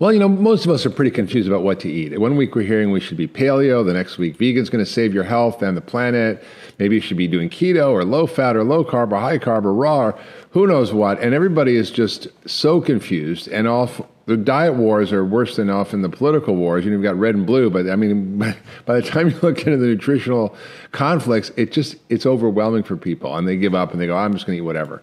Well, 0.00 0.12
you 0.12 0.20
know, 0.20 0.28
most 0.28 0.64
of 0.64 0.70
us 0.70 0.86
are 0.86 0.90
pretty 0.90 1.10
confused 1.10 1.48
about 1.48 1.64
what 1.64 1.80
to 1.80 1.90
eat. 1.90 2.16
One 2.20 2.36
week 2.36 2.54
we're 2.54 2.62
hearing 2.62 2.92
we 2.92 3.00
should 3.00 3.16
be 3.16 3.26
paleo, 3.26 3.84
the 3.84 3.92
next 3.92 4.16
week 4.16 4.36
vegan's 4.36 4.70
going 4.70 4.84
to 4.84 4.90
save 4.90 5.12
your 5.12 5.24
health 5.24 5.60
and 5.60 5.76
the 5.76 5.80
planet. 5.80 6.44
Maybe 6.78 6.94
you 6.94 7.00
should 7.00 7.16
be 7.16 7.26
doing 7.26 7.50
keto 7.50 7.90
or 7.90 8.04
low 8.04 8.28
fat 8.28 8.54
or 8.54 8.62
low 8.62 8.84
carb 8.84 9.10
or 9.10 9.18
high 9.18 9.38
carb 9.38 9.64
or 9.64 9.74
raw 9.74 9.98
or 9.98 10.18
who 10.50 10.68
knows 10.68 10.92
what. 10.92 11.20
And 11.20 11.34
everybody 11.34 11.74
is 11.74 11.90
just 11.90 12.28
so 12.48 12.80
confused. 12.80 13.48
And 13.48 13.66
off 13.66 14.00
the 14.28 14.36
diet 14.36 14.74
wars 14.74 15.10
are 15.10 15.24
worse 15.24 15.56
than 15.56 15.70
often 15.70 16.02
the 16.02 16.08
political 16.10 16.54
wars. 16.54 16.84
You 16.84 16.90
know, 16.90 16.98
you've 16.98 17.02
got 17.02 17.16
red 17.16 17.34
and 17.34 17.46
blue, 17.46 17.70
but 17.70 17.88
I 17.88 17.96
mean, 17.96 18.38
by 18.84 19.00
the 19.00 19.02
time 19.02 19.30
you 19.30 19.38
look 19.40 19.60
into 19.60 19.78
the 19.78 19.86
nutritional 19.86 20.54
conflicts, 20.92 21.50
it 21.56 21.72
just 21.72 21.96
it's 22.10 22.26
overwhelming 22.26 22.82
for 22.82 22.96
people, 22.96 23.34
and 23.34 23.48
they 23.48 23.56
give 23.56 23.74
up 23.74 23.92
and 23.92 24.00
they 24.00 24.06
go, 24.06 24.16
"I'm 24.16 24.34
just 24.34 24.46
going 24.46 24.56
to 24.56 24.62
eat 24.62 24.66
whatever." 24.66 25.02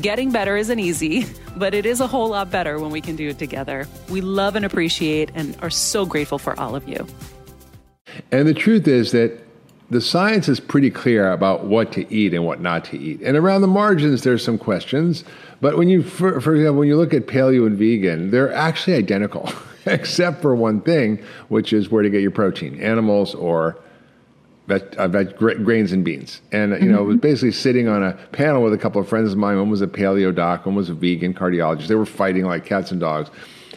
Getting 0.00 0.32
better 0.32 0.56
isn't 0.56 0.78
easy, 0.78 1.26
but 1.56 1.74
it 1.74 1.86
is 1.86 2.00
a 2.00 2.06
whole 2.06 2.28
lot 2.28 2.50
better 2.50 2.78
when 2.78 2.90
we 2.90 3.00
can 3.00 3.16
do 3.16 3.28
it 3.28 3.38
together. 3.38 3.86
We 4.08 4.20
love 4.20 4.56
and 4.56 4.64
appreciate 4.64 5.30
and 5.34 5.56
are 5.62 5.70
so 5.70 6.04
grateful 6.04 6.38
for 6.38 6.58
all 6.58 6.74
of 6.74 6.88
you. 6.88 7.06
And 8.32 8.48
the 8.48 8.54
truth 8.54 8.88
is 8.88 9.12
that 9.12 9.40
the 9.90 10.00
science 10.00 10.48
is 10.48 10.60
pretty 10.60 10.90
clear 10.90 11.30
about 11.30 11.66
what 11.66 11.92
to 11.92 12.12
eat 12.12 12.34
and 12.34 12.44
what 12.44 12.60
not 12.60 12.84
to 12.86 12.98
eat. 12.98 13.20
And 13.22 13.36
around 13.36 13.60
the 13.60 13.68
margins, 13.68 14.22
there's 14.22 14.42
some 14.42 14.58
questions. 14.58 15.24
But 15.60 15.76
when 15.76 15.88
you, 15.88 16.02
for, 16.02 16.40
for 16.40 16.54
example, 16.54 16.80
when 16.80 16.88
you 16.88 16.96
look 16.96 17.14
at 17.14 17.26
paleo 17.26 17.66
and 17.66 17.78
vegan, 17.78 18.30
they're 18.30 18.52
actually 18.52 18.96
identical, 18.96 19.52
except 19.86 20.42
for 20.42 20.54
one 20.56 20.80
thing, 20.80 21.22
which 21.48 21.72
is 21.72 21.90
where 21.90 22.02
to 22.02 22.10
get 22.10 22.22
your 22.22 22.30
protein 22.30 22.80
animals 22.80 23.34
or 23.34 23.78
veg, 24.66 24.94
uh, 24.96 25.08
veg, 25.08 25.36
gra- 25.36 25.58
grains 25.58 25.92
and 25.92 26.04
beans. 26.04 26.40
And, 26.52 26.72
you 26.82 26.90
know, 26.90 27.02
it 27.02 27.06
was 27.06 27.16
basically 27.18 27.52
sitting 27.52 27.88
on 27.88 28.02
a 28.02 28.14
panel 28.32 28.62
with 28.62 28.72
a 28.72 28.78
couple 28.78 29.00
of 29.00 29.08
friends 29.08 29.32
of 29.32 29.38
mine. 29.38 29.58
One 29.58 29.70
was 29.70 29.82
a 29.82 29.86
paleo 29.86 30.34
doc, 30.34 30.66
one 30.66 30.74
was 30.74 30.88
a 30.88 30.94
vegan 30.94 31.34
cardiologist. 31.34 31.86
They 31.86 31.94
were 31.94 32.06
fighting 32.06 32.44
like 32.44 32.64
cats 32.64 32.90
and 32.90 33.00
dogs. 33.00 33.30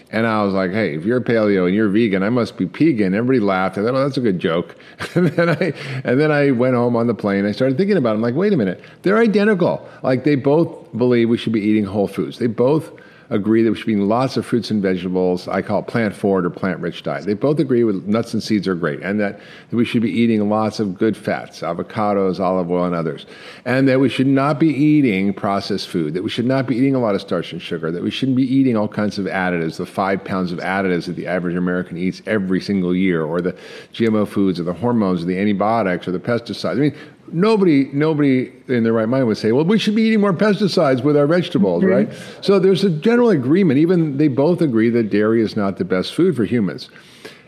And 0.10 0.26
I 0.26 0.42
was 0.44 0.54
like, 0.54 0.72
hey, 0.72 0.96
if 0.96 1.04
you're 1.04 1.20
paleo 1.20 1.66
and 1.66 1.76
you're 1.76 1.90
vegan, 1.90 2.24
I 2.24 2.30
must 2.30 2.56
be 2.58 2.66
pegan. 2.66 3.14
Everybody 3.14 3.40
laughed. 3.40 3.78
I 3.78 3.84
thought, 3.84 3.94
oh, 3.94 4.04
that's 4.04 4.16
a 4.16 4.22
good 4.22 4.40
joke. 4.40 4.78
and 5.16 5.28
then 5.28 5.50
I 5.50 5.74
and 6.06 6.20
then 6.20 6.32
I 6.32 6.52
went 6.52 6.76
home 6.76 6.96
on 6.96 7.08
the 7.08 7.14
plane. 7.14 7.46
I 7.46 7.52
started 7.52 7.78
thinking 7.78 7.98
about 7.98 8.12
it. 8.12 8.16
I'm 8.16 8.22
like, 8.22 8.36
wait 8.36 8.54
a 8.54 8.58
minute. 8.58 8.82
They're 9.02 9.18
identical. 9.18 9.88
Like 10.04 10.24
they 10.24 10.36
both 10.36 10.98
believe 10.98 11.28
we 11.28 11.38
should 11.38 11.52
be 11.52 11.60
eating 11.60 11.84
whole 11.84 12.08
foods. 12.08 12.40
They 12.40 12.48
both 12.48 12.90
agree 13.30 13.62
that 13.64 13.72
we 13.72 13.78
should 13.78 13.88
be 13.88 13.94
eating 13.94 14.08
lots 14.08 14.38
of 14.38 14.46
fruits 14.46 14.72
and 14.72 14.82
vegetables. 14.82 15.48
I 15.48 15.62
call 15.62 15.80
it 15.80 15.88
plant 15.88 16.16
forward 16.16 16.46
or 16.46 16.50
plant 16.50 16.80
rich 16.80 17.04
diet. 17.04 17.26
They 17.26 17.34
both 17.34 17.60
agree 17.60 17.84
with 17.84 18.06
nuts 18.06 18.34
and 18.34 18.42
seeds 18.42 18.68
are 18.68 18.76
great, 18.76 19.02
and 19.02 19.20
that, 19.20 19.40
that 19.70 19.76
we 19.76 19.86
should 19.86 20.02
be 20.02 20.12
eating 20.12 20.50
lots 20.50 20.80
of 20.80 20.98
good 20.98 21.18
fats, 21.18 21.62
avocados, 21.62 22.40
olive 22.40 22.72
oil, 22.72 22.86
and 22.86 22.96
others, 22.96 23.26
and 23.66 23.88
that 23.88 24.00
we 24.00 24.10
should 24.10 24.28
not 24.28 24.60
be 24.60 24.70
eating 24.70 25.34
processed 25.34 25.90
food. 25.90 26.14
That 26.14 26.24
we 26.24 26.30
should 26.30 26.46
not 26.46 26.68
be 26.68 26.76
eating 26.76 26.96
a 26.96 27.00
lot 27.00 27.16
of 27.16 27.22
starch 27.22 27.52
and 27.52 27.62
sugar. 27.62 27.92
That 27.92 28.04
we 28.04 28.12
shouldn't 28.12 28.38
be 28.38 28.44
eating 28.44 28.78
all 28.78 28.88
kinds 28.88 29.18
of 29.18 29.26
additives, 29.26 29.78
the 29.78 29.86
five 29.86 30.24
pounds 30.24 30.52
of 30.52 30.60
additives 30.60 31.06
that 31.08 31.16
the 31.16 31.28
average 31.28 31.56
American 31.56 31.98
eats 31.98 32.22
every 32.26 32.62
single 32.62 32.96
year, 32.96 33.24
or 33.24 33.42
the 33.42 33.56
GMO 33.94 34.28
foods, 34.28 34.60
or 34.60 34.64
the 34.64 34.74
hormones, 34.74 35.24
or 35.24 35.26
the 35.26 35.38
antibiotics, 35.38 36.08
or 36.08 36.12
the 36.12 36.20
pesticides. 36.20 36.72
I 36.72 36.76
mean, 36.76 36.96
nobody 37.32 37.90
nobody 37.94 38.52
in 38.68 38.84
their 38.84 38.94
right 38.94 39.10
mind 39.10 39.28
would 39.28 39.38
say 39.38 39.52
well 39.52 39.66
we 39.66 39.78
should 39.78 39.96
be 39.96 40.04
eating 40.04 40.22
more 40.22 40.34
pesticides 40.34 41.04
with 41.04 41.18
our 41.18 41.28
vegetables 41.28 41.84
mm-hmm. 41.84 42.10
right? 42.10 42.14
So 42.42 42.60
there's 42.60 42.84
a 42.84 42.90
general 42.90 43.30
agreement. 43.30 43.80
Even 43.80 44.18
they 44.18 44.28
both 44.28 44.62
agree 44.62 44.90
that 44.92 45.10
dairy 45.10 45.42
is 45.42 45.56
not 45.56 45.78
the 45.78 45.86
best 45.86 46.14
food 46.14 46.36
for 46.36 46.46
humans. 46.46 46.90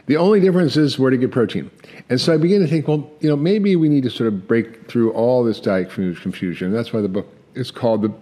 The 0.07 0.17
only 0.17 0.39
difference 0.39 0.75
is 0.75 0.97
where 0.97 1.11
to 1.11 1.17
get 1.17 1.31
protein. 1.31 1.69
And 2.09 2.19
so 2.19 2.33
i 2.33 2.37
began 2.37 2.61
to 2.61 2.67
think 2.67 2.87
well 2.87 3.09
you 3.19 3.29
know 3.29 3.35
maybe 3.35 3.75
we 3.75 3.89
need 3.89 4.03
to 4.03 4.09
sort 4.09 4.27
of 4.27 4.47
break 4.47 4.87
through 4.87 5.11
all 5.11 5.43
this 5.43 5.59
diet 5.59 5.89
confusion. 5.89 6.71
That's 6.71 6.93
why 6.93 7.01
the 7.01 7.09
book 7.09 7.27
is 7.53 7.71
called 7.71 8.01
the 8.01 8.13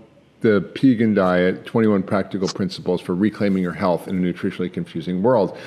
the 0.42 0.62
Pegan 0.76 1.16
Diet 1.16 1.66
21 1.66 2.04
Practical 2.04 2.48
Principles 2.48 3.02
for 3.02 3.16
Reclaiming 3.16 3.64
Your 3.64 3.74
Health 3.74 4.08
in 4.08 4.24
a 4.24 4.34
Nutritionally 4.34 4.72
Confusing 4.72 5.24
World. 5.24 5.58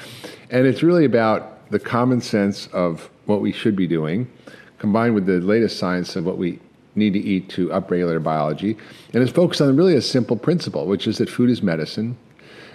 And 0.50 0.66
it's 0.66 0.82
really 0.82 1.04
about 1.04 1.68
the 1.70 1.78
common 1.78 2.20
sense 2.20 2.68
of 2.68 3.10
what 3.26 3.40
we 3.40 3.52
should 3.52 3.74
be 3.74 3.86
doing, 3.86 4.30
combined 4.80 5.14
with 5.14 5.26
the 5.26 5.40
latest 5.40 5.78
science 5.78 6.16
of 6.16 6.24
what 6.24 6.38
we 6.38 6.58
need 6.96 7.12
to 7.12 7.20
eat 7.20 7.48
to 7.50 7.68
upregulate 7.68 8.14
our 8.14 8.18
biology. 8.18 8.76
And 9.14 9.22
it's 9.22 9.30
focused 9.30 9.60
on 9.60 9.76
really 9.76 9.94
a 9.94 10.02
simple 10.02 10.36
principle, 10.36 10.86
which 10.86 11.06
is 11.06 11.18
that 11.18 11.30
food 11.30 11.50
is 11.50 11.62
medicine, 11.62 12.16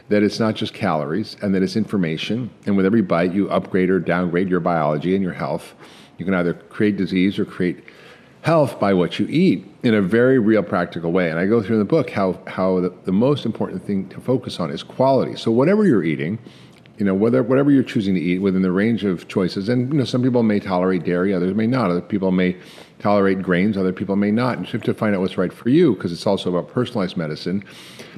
that 0.07 0.23
it's 0.23 0.39
not 0.39 0.55
just 0.55 0.73
calories, 0.73 1.35
and 1.41 1.53
that 1.53 1.63
it's 1.63 1.75
information. 1.75 2.49
And 2.65 2.77
with 2.77 2.85
every 2.85 3.01
bite, 3.01 3.33
you 3.33 3.49
upgrade 3.49 3.89
or 3.89 3.99
downgrade 3.99 4.49
your 4.49 4.59
biology 4.61 5.15
and 5.15 5.23
your 5.23 5.33
health. 5.33 5.73
You 6.17 6.25
can 6.25 6.33
either 6.35 6.53
create 6.53 6.95
disease 6.95 7.37
or 7.39 7.43
create 7.43 7.83
health 8.43 8.79
by 8.79 8.93
what 8.93 9.17
you 9.17 9.25
eat 9.27 9.65
in 9.81 9.95
a 9.95 10.01
very 10.01 10.37
real 10.37 10.61
practical 10.61 11.11
way. 11.11 11.31
And 11.31 11.39
I 11.39 11.47
go 11.47 11.63
through 11.63 11.77
in 11.77 11.79
the 11.79 11.85
book 11.85 12.11
how, 12.11 12.39
how 12.45 12.79
the, 12.79 12.93
the 13.05 13.11
most 13.11 13.43
important 13.43 13.83
thing 13.83 14.07
to 14.09 14.21
focus 14.21 14.59
on 14.59 14.69
is 14.69 14.83
quality. 14.83 15.35
So 15.35 15.49
whatever 15.49 15.83
you're 15.83 16.03
eating, 16.03 16.37
you 16.97 17.05
know, 17.05 17.13
whether 17.13 17.43
whatever 17.43 17.71
you're 17.71 17.83
choosing 17.83 18.15
to 18.15 18.21
eat 18.21 18.39
within 18.39 18.61
the 18.61 18.71
range 18.71 19.03
of 19.03 19.27
choices, 19.27 19.67
and 19.67 19.91
you 19.91 19.99
know, 19.99 20.05
some 20.05 20.23
people 20.23 20.43
may 20.43 20.59
tolerate 20.59 21.03
dairy, 21.03 21.33
others 21.33 21.53
may 21.53 21.67
not. 21.67 21.91
Other 21.91 22.01
people 22.01 22.31
may 22.31 22.55
tolerate 22.99 23.41
grains, 23.41 23.77
other 23.77 23.91
people 23.91 24.15
may 24.15 24.31
not. 24.31 24.57
And 24.57 24.65
you 24.65 24.71
have 24.71 24.83
to 24.83 24.93
find 24.93 25.13
out 25.13 25.21
what's 25.21 25.37
right 25.37 25.51
for 25.51 25.69
you 25.69 25.93
because 25.95 26.11
it's 26.13 26.25
also 26.25 26.49
about 26.49 26.71
personalized 26.71 27.17
medicine. 27.17 27.63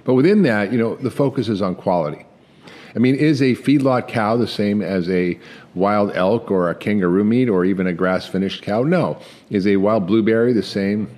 But 0.03 0.13
within 0.13 0.43
that, 0.43 0.71
you 0.71 0.77
know, 0.77 0.95
the 0.95 1.11
focus 1.11 1.49
is 1.49 1.61
on 1.61 1.75
quality. 1.75 2.25
I 2.95 2.99
mean, 2.99 3.15
is 3.15 3.41
a 3.41 3.55
feedlot 3.55 4.07
cow 4.07 4.37
the 4.37 4.47
same 4.47 4.81
as 4.81 5.09
a 5.09 5.39
wild 5.75 6.15
elk 6.15 6.49
or 6.49 6.69
a 6.69 6.75
kangaroo 6.75 7.23
meat 7.23 7.49
or 7.49 7.65
even 7.65 7.85
a 7.85 7.93
grass-finished 7.93 8.63
cow? 8.63 8.83
No. 8.83 9.19
Is 9.49 9.67
a 9.67 9.77
wild 9.77 10.07
blueberry 10.07 10.53
the 10.53 10.63
same 10.63 11.09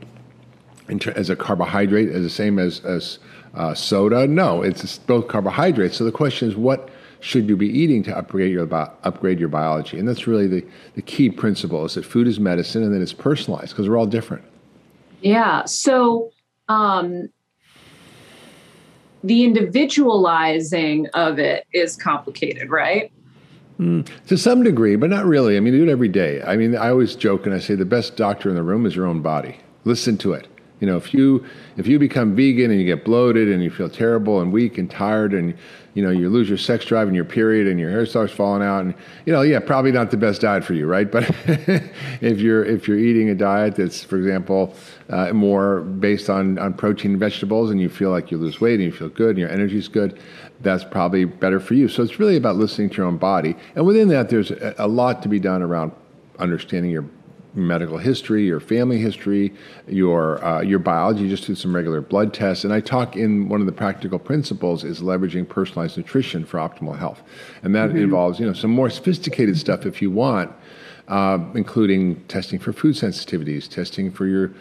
as 1.16 1.30
a 1.30 1.36
carbohydrate 1.36 2.10
as 2.10 2.24
the 2.24 2.30
same 2.30 2.58
as 2.58 2.80
as 2.86 3.20
uh, 3.54 3.74
soda? 3.74 4.28
No, 4.28 4.62
it's 4.62 4.98
both 5.00 5.28
carbohydrates. 5.28 5.98
So 5.98 6.06
the 6.06 6.12
question 6.12 6.50
is, 6.50 6.56
what 6.56 6.90
should 7.22 7.50
you 7.50 7.58
be 7.58 7.68
eating 7.68 8.04
to 8.04 8.18
upgrade 8.18 8.52
your 8.52 8.72
upgrade 9.04 9.40
your 9.40 9.50
biology? 9.50 10.00
And 10.00 10.08
that's 10.08 10.28
really 10.28 10.48
the, 10.48 10.66
the 10.96 11.02
key 11.02 11.30
principle 11.30 11.86
is 11.86 11.96
that 11.96 12.06
food 12.06 12.28
is 12.28 12.40
medicine 12.40 12.84
and 12.84 12.94
that 12.94 13.02
it's 13.02 13.14
personalized 13.14 13.72
because 13.72 13.90
we're 13.90 13.98
all 13.98 14.06
different. 14.06 14.44
Yeah. 15.22 15.66
So 15.66 16.32
um, 16.70 17.30
the 19.24 19.44
individualizing 19.44 21.08
of 21.14 21.40
it 21.40 21.66
is 21.74 21.96
complicated, 21.98 22.70
right? 22.70 23.12
Mm, 23.80 24.08
to 24.28 24.38
some 24.38 24.64
degree, 24.64 24.96
but 24.96 25.10
not 25.10 25.26
really. 25.26 25.56
I 25.56 25.60
mean, 25.60 25.74
do 25.74 25.84
it 25.84 25.90
every 25.90 26.10
day. 26.10 26.42
I 26.42 26.58
mean, 26.58 26.76
I 26.76 26.90
always 26.90 27.16
joke 27.16 27.46
and 27.46 27.56
I 27.56 27.60
say 27.60 27.76
the 27.76 27.86
best 27.86 28.18
doctor 28.18 28.50
in 28.50 28.56
the 28.56 28.64
room 28.64 28.86
is 28.86 28.96
your 28.96 29.06
own 29.06 29.22
body. 29.22 29.58
Listen 29.86 30.18
to 30.20 30.34
it. 30.34 30.48
You 30.80 30.88
know, 30.88 30.96
if 30.96 31.14
you 31.14 31.46
if 31.78 31.88
you 31.88 32.00
become 32.00 32.36
vegan 32.36 32.72
and 32.72 32.80
you 32.80 32.86
get 32.86 33.04
bloated 33.04 33.50
and 33.50 33.62
you 33.62 33.70
feel 33.70 33.90
terrible 33.90 34.40
and 34.40 34.52
weak 34.52 34.78
and 34.78 34.90
tired 34.90 35.34
and 35.34 35.58
you 36.00 36.06
know 36.06 36.12
you 36.12 36.30
lose 36.30 36.48
your 36.48 36.58
sex 36.58 36.86
drive 36.86 37.08
and 37.08 37.16
your 37.16 37.26
period 37.26 37.68
and 37.68 37.78
your 37.78 37.90
hair 37.90 38.06
starts 38.06 38.32
falling 38.32 38.64
out 38.64 38.86
and 38.86 38.94
you 39.26 39.34
know 39.34 39.42
yeah 39.42 39.60
probably 39.60 39.92
not 39.92 40.12
the 40.12 40.16
best 40.16 40.40
diet 40.40 40.64
for 40.64 40.74
you 40.74 40.88
right? 40.88 41.12
But 41.12 41.30
if 42.22 42.40
you're 42.40 42.64
if 42.64 42.88
you're 42.88 42.98
eating 42.98 43.30
a 43.30 43.36
diet 43.36 43.76
that's 43.76 44.02
for 44.02 44.16
example 44.16 44.74
uh, 45.10 45.34
more 45.34 45.82
based 45.82 46.30
on 46.30 46.58
on 46.58 46.74
protein 46.74 47.12
and 47.12 47.20
vegetables 47.20 47.70
and 47.70 47.82
you 47.82 47.90
feel 47.90 48.12
like 48.12 48.32
you 48.32 48.38
lose 48.38 48.62
weight 48.62 48.76
and 48.76 48.84
you 48.84 48.94
feel 48.94 49.10
good 49.10 49.32
and 49.32 49.40
your 49.40 49.50
energy's 49.50 49.90
good 49.90 50.18
that's 50.62 50.84
probably 50.84 51.26
better 51.26 51.60
for 51.60 51.74
you. 51.74 51.88
So 51.88 52.04
it's 52.04 52.20
really 52.20 52.36
about 52.36 52.58
listening 52.58 52.90
to 52.92 52.98
your 52.98 53.06
own 53.06 53.18
body. 53.18 53.56
And 53.76 53.86
within 53.86 54.10
that 54.10 54.30
there's 54.30 54.52
a, 54.52 54.76
a 54.78 54.88
lot 54.88 55.22
to 55.24 55.30
be 55.30 55.40
done 55.40 55.62
around 55.62 55.92
understanding 56.38 56.92
your 56.92 57.06
medical 57.54 57.98
history, 57.98 58.46
your 58.46 58.60
family 58.60 58.98
history, 58.98 59.54
your 59.88 60.44
uh, 60.44 60.62
your 60.62 60.80
biology. 60.80 61.28
Just 61.28 61.48
do 61.48 61.56
some 61.56 61.76
regular 61.76 62.02
blood 62.02 62.34
tests, 62.34 62.64
and 62.64 62.74
I 62.74 62.80
talk 62.80 63.16
in 63.16 63.50
one 63.50 63.60
of 63.60 63.66
the 63.66 63.74
practical 63.74 64.20
principles 64.20 64.84
is 64.84 65.02
leveraging 65.02 65.48
personalized 65.48 65.98
nutrition 65.98 66.46
for 66.46 66.60
optimal 66.60 66.98
health, 66.98 67.22
and 67.64 67.74
that 67.76 67.90
mm-hmm. 67.90 68.00
involves 68.00 68.40
you 68.40 68.46
know 68.46 68.54
some 68.54 68.72
more 68.72 68.90
sophisticated 68.90 69.58
stuff 69.58 69.86
if 69.86 70.02
you 70.02 70.12
want, 70.12 70.52
uh, 71.08 71.40
including 71.56 72.24
testing 72.26 72.60
for 72.60 72.72
food 72.72 72.96
sensitivities, 72.96 73.68
testing 73.68 74.12
for 74.12 74.28
your 74.28 74.52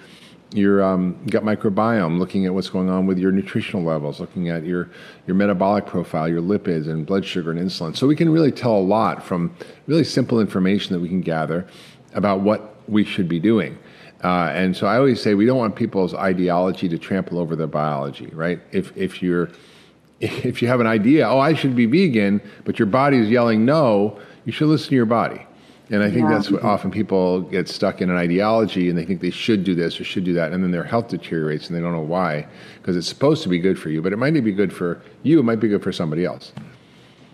your 0.55 0.83
um, 0.83 1.19
gut 1.27 1.45
microbiome, 1.45 2.19
looking 2.19 2.47
at 2.47 2.55
what's 2.55 2.71
going 2.71 2.89
on 2.89 3.07
with 3.07 3.19
your 3.19 3.31
nutritional 3.31 3.83
levels, 3.83 4.19
looking 4.19 4.49
at 4.49 4.65
your 4.65 4.89
your 5.27 5.37
metabolic 5.37 5.85
profile, 5.85 6.27
your 6.27 6.41
lipids 6.41 6.89
and 6.89 7.05
blood 7.05 7.25
sugar 7.25 7.51
and 7.51 7.61
insulin. 7.61 7.95
So 7.95 8.07
we 8.07 8.17
can 8.17 8.31
really 8.31 8.53
tell 8.53 8.77
a 8.77 8.81
lot 8.81 9.23
from 9.23 9.55
really 9.87 10.05
simple 10.05 10.41
information 10.41 10.95
that 10.95 11.01
we 11.01 11.09
can 11.09 11.21
gather 11.21 11.67
about 12.15 12.41
what 12.41 12.78
we 12.89 13.05
should 13.05 13.29
be 13.29 13.41
doing. 13.41 13.79
Uh, 14.23 14.51
and 14.53 14.77
so 14.77 14.87
I 14.87 14.97
always 14.97 15.23
say 15.23 15.35
we 15.35 15.47
don't 15.47 15.59
want 15.59 15.77
people's 15.77 16.15
ideology 16.15 16.89
to 16.89 16.99
trample 16.99 17.39
over 17.39 17.55
their 17.55 17.69
biology, 17.69 18.27
right? 18.33 18.61
If 18.73 18.97
if 18.97 19.23
you're 19.23 19.51
if 20.21 20.61
you 20.61 20.69
have 20.69 20.81
an 20.81 20.87
idea, 20.87 21.29
oh, 21.29 21.39
I 21.39 21.55
should 21.55 21.77
be 21.77 21.87
vegan, 21.87 22.41
but 22.65 22.79
your 22.79 22.87
body 22.87 23.19
is 23.19 23.31
yelling 23.31 23.65
no, 23.65 24.19
you 24.45 24.53
should 24.53 24.69
listen 24.69 24.89
to 24.91 24.95
your 24.97 25.07
body. 25.07 25.45
And 25.91 26.03
I 26.03 26.11
think 26.11 26.25
yeah. 26.25 26.35
that's 26.35 26.51
what 26.51 26.63
often 26.65 26.91
people 26.91 27.43
get 27.43 27.67
stuck 27.67 28.03
in 28.03 28.11
an 28.11 28.17
ideology 28.17 28.91
and 28.91 28.99
they 28.99 29.07
think 29.07 29.23
they 29.23 29.31
should 29.31 29.65
do 29.65 29.75
this 29.75 29.99
or 29.99 30.05
should 30.05 30.25
do 30.25 30.35
that, 30.35 30.53
and 30.53 30.63
then 30.63 30.71
their 30.71 30.85
health 30.85 31.09
deteriorates 31.09 31.69
and 31.69 31.77
they 31.77 31.81
don't 31.81 31.93
know 31.93 32.01
why 32.01 32.47
because 32.77 32.97
it's 32.97 33.09
supposed 33.09 33.43
to 33.45 33.49
be 33.49 33.59
good 33.59 33.79
for 33.79 33.89
you, 33.89 34.03
but 34.03 34.13
it 34.13 34.17
might 34.17 34.35
not 34.35 34.45
be 34.45 34.53
good 34.53 34.73
for 34.73 35.01
you. 35.23 35.39
It 35.39 35.45
might 35.45 35.61
be 35.61 35.69
good 35.69 35.83
for 35.83 35.93
somebody 35.93 36.25
else. 36.25 36.53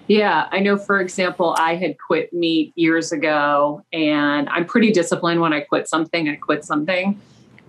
Yeah, 0.06 0.48
I 0.50 0.60
know, 0.60 0.76
for 0.76 1.00
example, 1.00 1.56
I 1.58 1.76
had 1.76 1.96
quit 1.98 2.32
meat 2.32 2.72
years 2.76 3.10
ago, 3.10 3.82
and 3.92 4.48
I'm 4.50 4.66
pretty 4.66 4.92
disciplined 4.92 5.40
when 5.40 5.52
I 5.52 5.60
quit 5.60 5.88
something, 5.88 6.28
I 6.28 6.36
quit 6.36 6.64
something. 6.64 7.20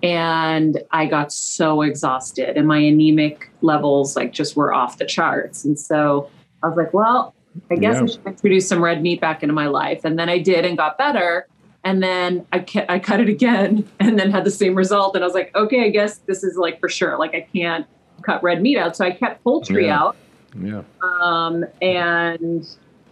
And 0.04 0.84
I 0.92 1.06
got 1.06 1.32
so 1.32 1.82
exhausted, 1.82 2.58
and 2.58 2.68
my 2.68 2.78
anemic 2.78 3.50
levels 3.62 4.16
like 4.16 4.34
just 4.34 4.56
were 4.56 4.74
off 4.74 4.98
the 4.98 5.06
charts. 5.06 5.64
And 5.64 5.80
so 5.80 6.30
I 6.62 6.68
was 6.68 6.78
like, 6.78 6.94
well, 6.94 7.34
I 7.72 7.76
guess 7.76 7.96
yeah. 7.96 8.04
I 8.04 8.06
should 8.08 8.28
introduce 8.28 8.68
some 8.68 8.84
red 8.84 9.02
meat 9.02 9.22
back 9.22 9.42
into 9.42 9.54
my 9.54 9.68
life. 9.68 10.04
And 10.04 10.20
then 10.20 10.30
I 10.30 10.40
did 10.40 10.66
and 10.66 10.78
got 10.78 10.98
better. 10.98 11.48
And 11.86 12.04
then 12.04 12.46
I, 12.52 12.60
ca- 12.60 12.86
I 12.90 13.00
cut 13.00 13.22
it 13.22 13.30
again 13.30 13.90
and 14.00 14.20
then 14.20 14.30
had 14.30 14.44
the 14.44 14.52
same 14.52 14.76
result. 14.76 15.16
And 15.16 15.24
I 15.24 15.28
was 15.28 15.34
like, 15.34 15.56
okay, 15.56 15.86
I 15.86 15.90
guess 15.90 16.18
this 16.20 16.44
is 16.44 16.58
like 16.58 16.80
for 16.80 16.90
sure. 16.90 17.18
Like 17.18 17.34
I 17.34 17.48
can't 17.54 17.88
cut 18.24 18.44
red 18.44 18.62
meat 18.62 18.78
out. 18.78 18.98
So 18.98 19.06
I 19.06 19.12
kept 19.12 19.44
poultry 19.44 19.86
yeah. 19.86 20.00
out 20.00 20.18
yeah. 20.60 20.84
Um, 21.02 21.66
and 21.82 22.68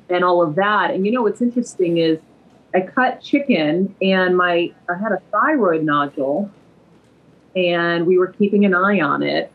and 0.09 0.23
all 0.23 0.41
of 0.41 0.55
that. 0.55 0.91
And 0.91 1.05
you 1.05 1.11
know 1.11 1.21
what's 1.21 1.41
interesting 1.41 1.97
is 1.97 2.19
I 2.73 2.81
cut 2.81 3.21
chicken 3.21 3.95
and 4.01 4.37
my 4.37 4.71
I 4.89 4.97
had 4.97 5.11
a 5.11 5.21
thyroid 5.31 5.83
nodule 5.83 6.51
and 7.55 8.07
we 8.07 8.17
were 8.17 8.27
keeping 8.27 8.65
an 8.65 8.73
eye 8.73 9.01
on 9.01 9.23
it. 9.23 9.51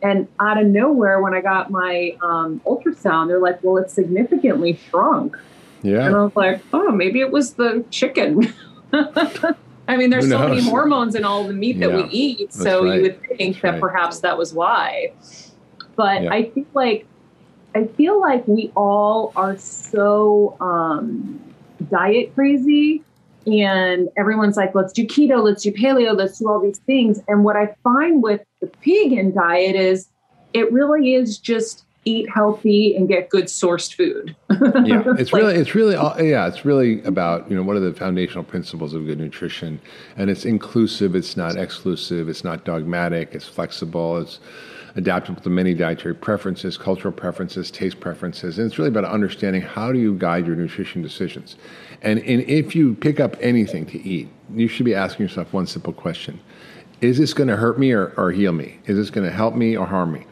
And 0.00 0.28
out 0.38 0.60
of 0.60 0.66
nowhere, 0.66 1.20
when 1.20 1.34
I 1.34 1.40
got 1.40 1.70
my 1.70 2.16
um, 2.22 2.60
ultrasound, 2.64 3.28
they're 3.28 3.40
like, 3.40 3.64
"Well, 3.64 3.82
it's 3.82 3.92
significantly 3.92 4.78
shrunk." 4.88 5.36
Yeah. 5.82 6.06
And 6.06 6.14
I 6.14 6.22
was 6.22 6.36
like, 6.36 6.60
"Oh, 6.72 6.92
maybe 6.92 7.20
it 7.20 7.32
was 7.32 7.54
the 7.54 7.84
chicken." 7.90 8.54
I 8.92 9.96
mean, 9.96 10.10
there's 10.10 10.28
so 10.28 10.38
many 10.38 10.62
hormones 10.62 11.16
in 11.16 11.24
all 11.24 11.44
the 11.44 11.52
meat 11.52 11.80
that 11.80 11.90
yeah, 11.90 11.96
we 11.96 12.04
eat, 12.10 12.52
so 12.52 12.84
right. 12.84 12.94
you 12.94 13.02
would 13.02 13.20
think 13.22 13.56
that's 13.56 13.62
that 13.62 13.70
right. 13.72 13.80
perhaps 13.80 14.20
that 14.20 14.38
was 14.38 14.52
why. 14.52 15.12
But 15.96 16.22
yeah. 16.22 16.32
I 16.32 16.44
think 16.44 16.68
like 16.74 17.06
I 17.74 17.84
feel 17.84 18.20
like 18.20 18.46
we 18.48 18.72
all 18.76 19.32
are 19.36 19.56
so 19.58 20.56
um, 20.60 21.40
diet 21.90 22.34
crazy, 22.34 23.02
and 23.46 24.08
everyone's 24.16 24.56
like, 24.56 24.74
let's 24.74 24.92
do 24.92 25.06
keto, 25.06 25.42
let's 25.42 25.62
do 25.62 25.72
paleo, 25.72 26.16
let's 26.16 26.38
do 26.38 26.48
all 26.48 26.60
these 26.60 26.78
things. 26.80 27.20
And 27.28 27.44
what 27.44 27.56
I 27.56 27.74
find 27.82 28.22
with 28.22 28.42
the 28.60 28.70
vegan 28.84 29.34
diet 29.34 29.76
is 29.76 30.08
it 30.54 30.72
really 30.72 31.14
is 31.14 31.38
just 31.38 31.84
eat 32.04 32.28
healthy 32.30 32.96
and 32.96 33.06
get 33.06 33.28
good 33.28 33.44
sourced 33.44 33.94
food. 33.94 34.34
yeah, 34.50 35.02
it's 35.18 35.32
really, 35.32 35.54
it's 35.54 35.74
really, 35.74 35.94
all- 35.94 36.20
yeah, 36.20 36.46
it's 36.48 36.64
really 36.64 37.02
about 37.02 37.50
you 37.50 37.56
know 37.56 37.62
what 37.62 37.76
are 37.76 37.80
the 37.80 37.92
foundational 37.92 38.44
principles 38.44 38.94
of 38.94 39.04
good 39.06 39.18
nutrition, 39.18 39.80
and 40.16 40.30
it's 40.30 40.44
inclusive. 40.44 41.14
It's 41.14 41.36
not 41.36 41.56
exclusive. 41.56 42.28
It's 42.28 42.44
not 42.44 42.64
dogmatic. 42.64 43.34
It's 43.34 43.46
flexible. 43.46 44.18
It's 44.18 44.40
adaptable 44.96 45.40
to 45.42 45.50
many 45.50 45.74
dietary 45.74 46.14
preferences, 46.14 46.76
cultural 46.76 47.12
preferences, 47.12 47.70
taste 47.70 48.00
preferences, 48.00 48.58
and 48.58 48.66
it's 48.66 48.78
really 48.78 48.88
about 48.88 49.04
understanding 49.04 49.62
how 49.62 49.92
do 49.92 49.98
you 49.98 50.14
guide 50.14 50.46
your 50.46 50.56
nutrition 50.56 51.02
decisions. 51.02 51.56
And, 52.02 52.18
and 52.20 52.42
if 52.42 52.74
you 52.74 52.94
pick 52.94 53.20
up 53.20 53.36
anything 53.40 53.86
to 53.86 54.00
eat, 54.02 54.28
you 54.52 54.68
should 54.68 54.86
be 54.86 54.94
asking 54.94 55.26
yourself 55.26 55.52
one 55.52 55.66
simple 55.66 55.92
question: 55.92 56.40
Is 57.00 57.18
this 57.18 57.34
going 57.34 57.48
to 57.48 57.56
hurt 57.56 57.78
me 57.78 57.92
or, 57.92 58.12
or 58.16 58.32
heal 58.32 58.52
me? 58.52 58.78
Is 58.86 58.96
this 58.96 59.10
going 59.10 59.26
to 59.26 59.32
help 59.32 59.54
me 59.54 59.76
or 59.76 59.86
harm 59.86 60.12
me? 60.12 60.24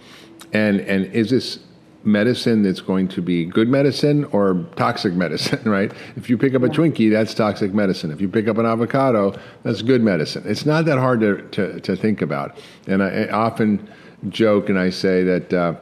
And 0.53 0.81
and 0.81 1.07
is 1.07 1.31
this 1.31 1.59
medicine 2.07 2.62
that's 2.62 2.81
going 2.81 3.09
to 3.09 3.21
be 3.21 3.45
good 3.45 3.69
medicine 3.69 4.25
or 4.27 4.64
toxic 4.77 5.12
medicine, 5.12 5.61
right? 5.71 5.92
If 6.14 6.31
you 6.31 6.38
pick 6.38 6.55
up 6.55 6.62
a 6.62 6.69
Twinkie, 6.69 7.11
that's 7.11 7.35
toxic 7.35 7.75
medicine. 7.75 8.12
If 8.12 8.21
you 8.21 8.29
pick 8.29 8.49
up 8.49 8.59
an 8.59 8.64
avocado, 8.64 9.38
that's 9.64 9.83
good 9.83 10.03
medicine. 10.03 10.45
It's 10.47 10.64
not 10.64 10.85
that 10.87 10.99
hard 10.99 11.21
to, 11.21 11.42
to, 11.51 11.81
to 11.81 11.97
think 11.97 12.23
about. 12.23 12.57
And 12.87 13.03
I, 13.03 13.25
I 13.25 13.31
often 13.31 13.90
joke 14.29 14.68
and 14.68 14.79
I 14.79 14.90
say 14.90 15.22
that, 15.24 15.52
uh, 15.52 15.74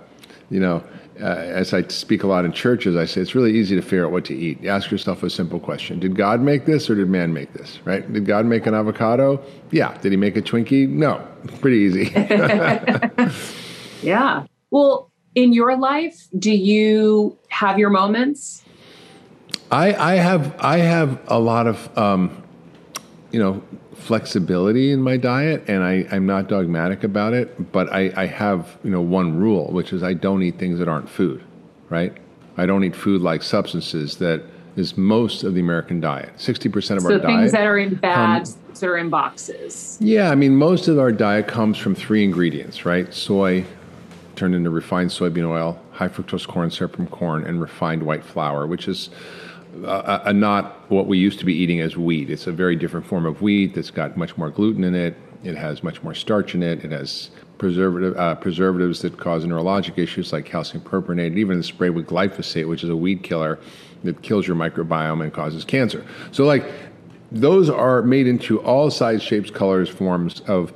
you 0.51 0.61
know, 0.61 0.83
uh, 1.21 1.27
as 1.27 1.73
I 1.73 1.83
speak 1.83 2.25
a 2.25 2.27
lot 2.27 2.45
in 2.45 2.53
churches, 2.53 2.97
I 2.97 3.05
say 3.05 3.21
it's 3.21 3.37
really 3.37 3.57
easy 3.57 3.77
to 3.77 3.83
figure 3.83 4.05
out 4.05 4.11
what 4.11 4.25
to 4.27 4.35
eat. 4.35 4.61
You 4.61 4.69
ask 4.69 4.91
yourself 4.91 5.23
a 5.23 5.31
simple 5.31 5.61
question 5.61 6.01
Did 6.01 6.17
God 6.17 6.41
make 6.41 6.67
this 6.67 6.91
or 6.91 6.97
did 6.97 7.09
man 7.09 7.33
make 7.33 7.53
this, 7.53 7.79
right? 7.85 8.11
Did 8.13 8.27
God 8.27 8.47
make 8.47 8.67
an 8.67 8.75
avocado? 8.75 9.41
Yeah. 9.71 9.97
Did 9.99 10.11
he 10.13 10.17
make 10.17 10.37
a 10.37 10.43
Twinkie? 10.43 10.89
No. 10.89 11.27
Pretty 11.61 11.79
easy. 11.79 12.13
Yeah. 14.05 14.45
Well, 14.71 15.11
in 15.35 15.53
your 15.53 15.77
life, 15.77 16.29
do 16.39 16.53
you 16.53 17.39
have 17.49 17.79
your 17.79 17.91
moments? 17.91 18.63
I, 19.71 19.95
I 19.95 20.15
have 20.17 20.55
I 20.61 20.79
have 20.79 21.21
a 21.27 21.41
lot 21.41 21.67
of 21.67 21.99
um, 21.99 22.43
you 23.33 23.41
know 23.41 23.63
flexibility 24.05 24.93
in 24.93 25.01
my 25.01 25.17
diet, 25.17 25.65
and 25.67 25.83
I, 25.83 26.07
I'm 26.11 26.27
not 26.27 26.49
dogmatic 26.49 27.05
about 27.05 27.33
it. 27.33 27.73
But 27.73 27.93
I, 27.93 28.13
I 28.17 28.27
have 28.27 28.77
you 28.85 28.91
know 28.91 29.01
one 29.01 29.39
rule, 29.39 29.73
which 29.73 29.93
is 29.93 30.03
I 30.03 30.15
don't 30.15 30.43
eat 30.43 30.59
things 30.59 30.79
that 30.79 30.89
aren't 30.89 31.09
food, 31.09 31.43
right? 31.89 32.13
I 32.57 32.67
don't 32.67 32.85
eat 32.85 32.95
food 32.95 33.23
like 33.23 33.43
substances 33.43 34.19
that 34.19 34.43
is 34.77 34.97
most 34.97 35.45
of 35.45 35.55
the 35.55 35.61
American 35.61 36.01
diet. 36.01 36.31
Sixty 36.37 36.69
percent 36.69 36.99
of 36.99 37.05
So 37.05 37.15
our 37.15 37.19
diet. 37.19 37.23
So 37.23 37.39
things 37.39 37.53
that 37.53 37.67
are 37.67 37.79
in 37.79 37.95
bags, 37.95 38.57
that 38.75 38.87
are 38.87 38.99
in 38.99 39.11
boxes. 39.11 39.99
Yeah, 40.01 40.31
I 40.31 40.35
mean, 40.35 40.57
most 40.57 40.89
of 40.89 40.99
our 40.99 41.13
diet 41.13 41.49
comes 41.49 41.79
from 41.79 41.95
three 41.95 42.23
ingredients, 42.25 42.85
right? 42.85 43.13
Soy 43.13 43.65
turned 44.37 44.55
into 44.55 44.71
refined 44.71 45.11
soybean 45.11 45.49
oil, 45.49 45.81
high 45.93 46.09
fructose 46.09 46.47
corn 46.47 46.71
syrup 46.71 46.97
from 46.97 47.07
corn, 47.07 47.45
and 47.45 47.61
refined 47.61 48.03
white 48.03 48.25
flour, 48.25 48.67
which 48.67 48.89
is 48.89 49.11
uh, 49.83 50.23
uh, 50.25 50.33
not 50.33 50.91
what 50.91 51.07
we 51.07 51.19
used 51.19 51.39
to 51.39 51.45
be 51.45 51.55
eating 51.55 51.81
as 51.81 51.97
wheat. 51.97 52.31
It's 52.31 52.47
a 52.47 52.53
very 52.53 52.77
different 52.77 53.07
form 53.07 53.27
of 53.27 53.43
wheat 53.43 53.75
that's 53.75 53.91
got 53.91 54.17
much 54.17 54.37
more 54.37 54.51
gluten 54.51 54.85
in 54.85 54.95
it. 54.95 55.17
It 55.43 55.57
has 55.57 55.83
much 55.83 56.03
more 56.03 56.15
starch 56.15 56.55
in 56.55 56.63
it. 56.63 56.85
It 56.85 56.93
has 56.93 57.31
preservative 57.59 58.17
uh, 58.17 58.35
preservatives 58.37 59.03
that 59.03 59.19
cause 59.19 59.45
neurologic 59.45 59.99
issues 59.99 60.33
like 60.33 60.45
calcium 60.45 60.83
propionate, 60.83 61.37
even 61.37 61.63
sprayed 61.63 61.95
with 61.95 62.07
glyphosate, 62.07 62.69
which 62.69 62.83
is 62.83 62.91
a 62.91 62.97
weed 62.97 63.23
killer 63.23 63.59
that 64.05 64.23
kills 64.23 64.47
your 64.47 64.57
microbiome 64.57 65.23
and 65.23 65.33
causes 65.33 65.65
cancer. 65.65 66.05
So, 66.33 66.45
like, 66.45 66.65
those 67.33 67.71
are 67.71 68.03
made 68.03 68.27
into 68.27 68.61
all 68.61 68.91
size, 68.91 69.23
shapes, 69.23 69.51
colors, 69.51 69.89
forms 69.89 70.41
of 70.47 70.73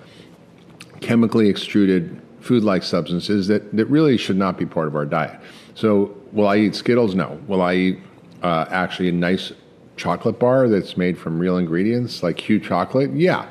chemically 1.01 1.49
extruded 1.49 2.21
food-like 2.41 2.83
substances 2.83 3.47
that, 3.49 3.75
that 3.77 3.87
really 3.87 4.17
should 4.17 4.37
not 4.37 4.59
be 4.59 4.67
part 4.67 4.89
of 4.89 4.97
our 4.97 5.05
diet. 5.05 5.39
So, 5.75 6.17
will 6.33 6.49
I 6.49 6.57
eat 6.59 6.75
Skittles? 6.75 7.15
No. 7.15 7.41
Will 7.47 7.63
I 7.63 7.75
eat 7.75 7.99
uh, 8.43 8.67
actually 8.71 9.09
a 9.09 9.13
nice 9.13 9.53
chocolate 9.97 10.39
bar 10.39 10.69
that's 10.69 10.97
made 10.97 11.19
from 11.19 11.39
real 11.39 11.59
ingredients 11.59 12.23
like 12.23 12.41
Hu 12.41 12.59
chocolate? 12.59 13.11
Yeah. 13.13 13.47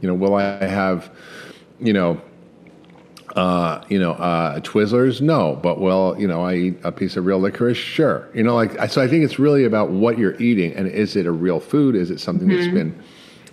You 0.00 0.08
know, 0.08 0.14
will 0.14 0.34
I 0.34 0.64
have, 0.64 1.10
you 1.78 1.92
know, 1.92 2.20
uh, 3.36 3.82
you 3.88 3.98
know, 3.98 4.12
uh, 4.12 4.60
Twizzlers? 4.60 5.20
No. 5.20 5.58
But 5.62 5.80
well, 5.80 6.14
you 6.18 6.26
know 6.26 6.44
I 6.44 6.54
eat 6.54 6.78
a 6.82 6.92
piece 6.92 7.16
of 7.16 7.24
real 7.24 7.38
licorice? 7.38 7.78
Sure. 7.78 8.28
You 8.34 8.42
know, 8.42 8.54
like 8.54 8.72
so. 8.90 9.00
I 9.00 9.08
think 9.08 9.24
it's 9.24 9.38
really 9.38 9.64
about 9.64 9.90
what 9.90 10.18
you're 10.18 10.40
eating 10.40 10.74
and 10.74 10.86
is 10.88 11.16
it 11.16 11.26
a 11.26 11.32
real 11.32 11.60
food? 11.60 11.94
Is 11.94 12.10
it 12.10 12.20
something 12.20 12.48
that's 12.48 12.68
been 12.68 13.00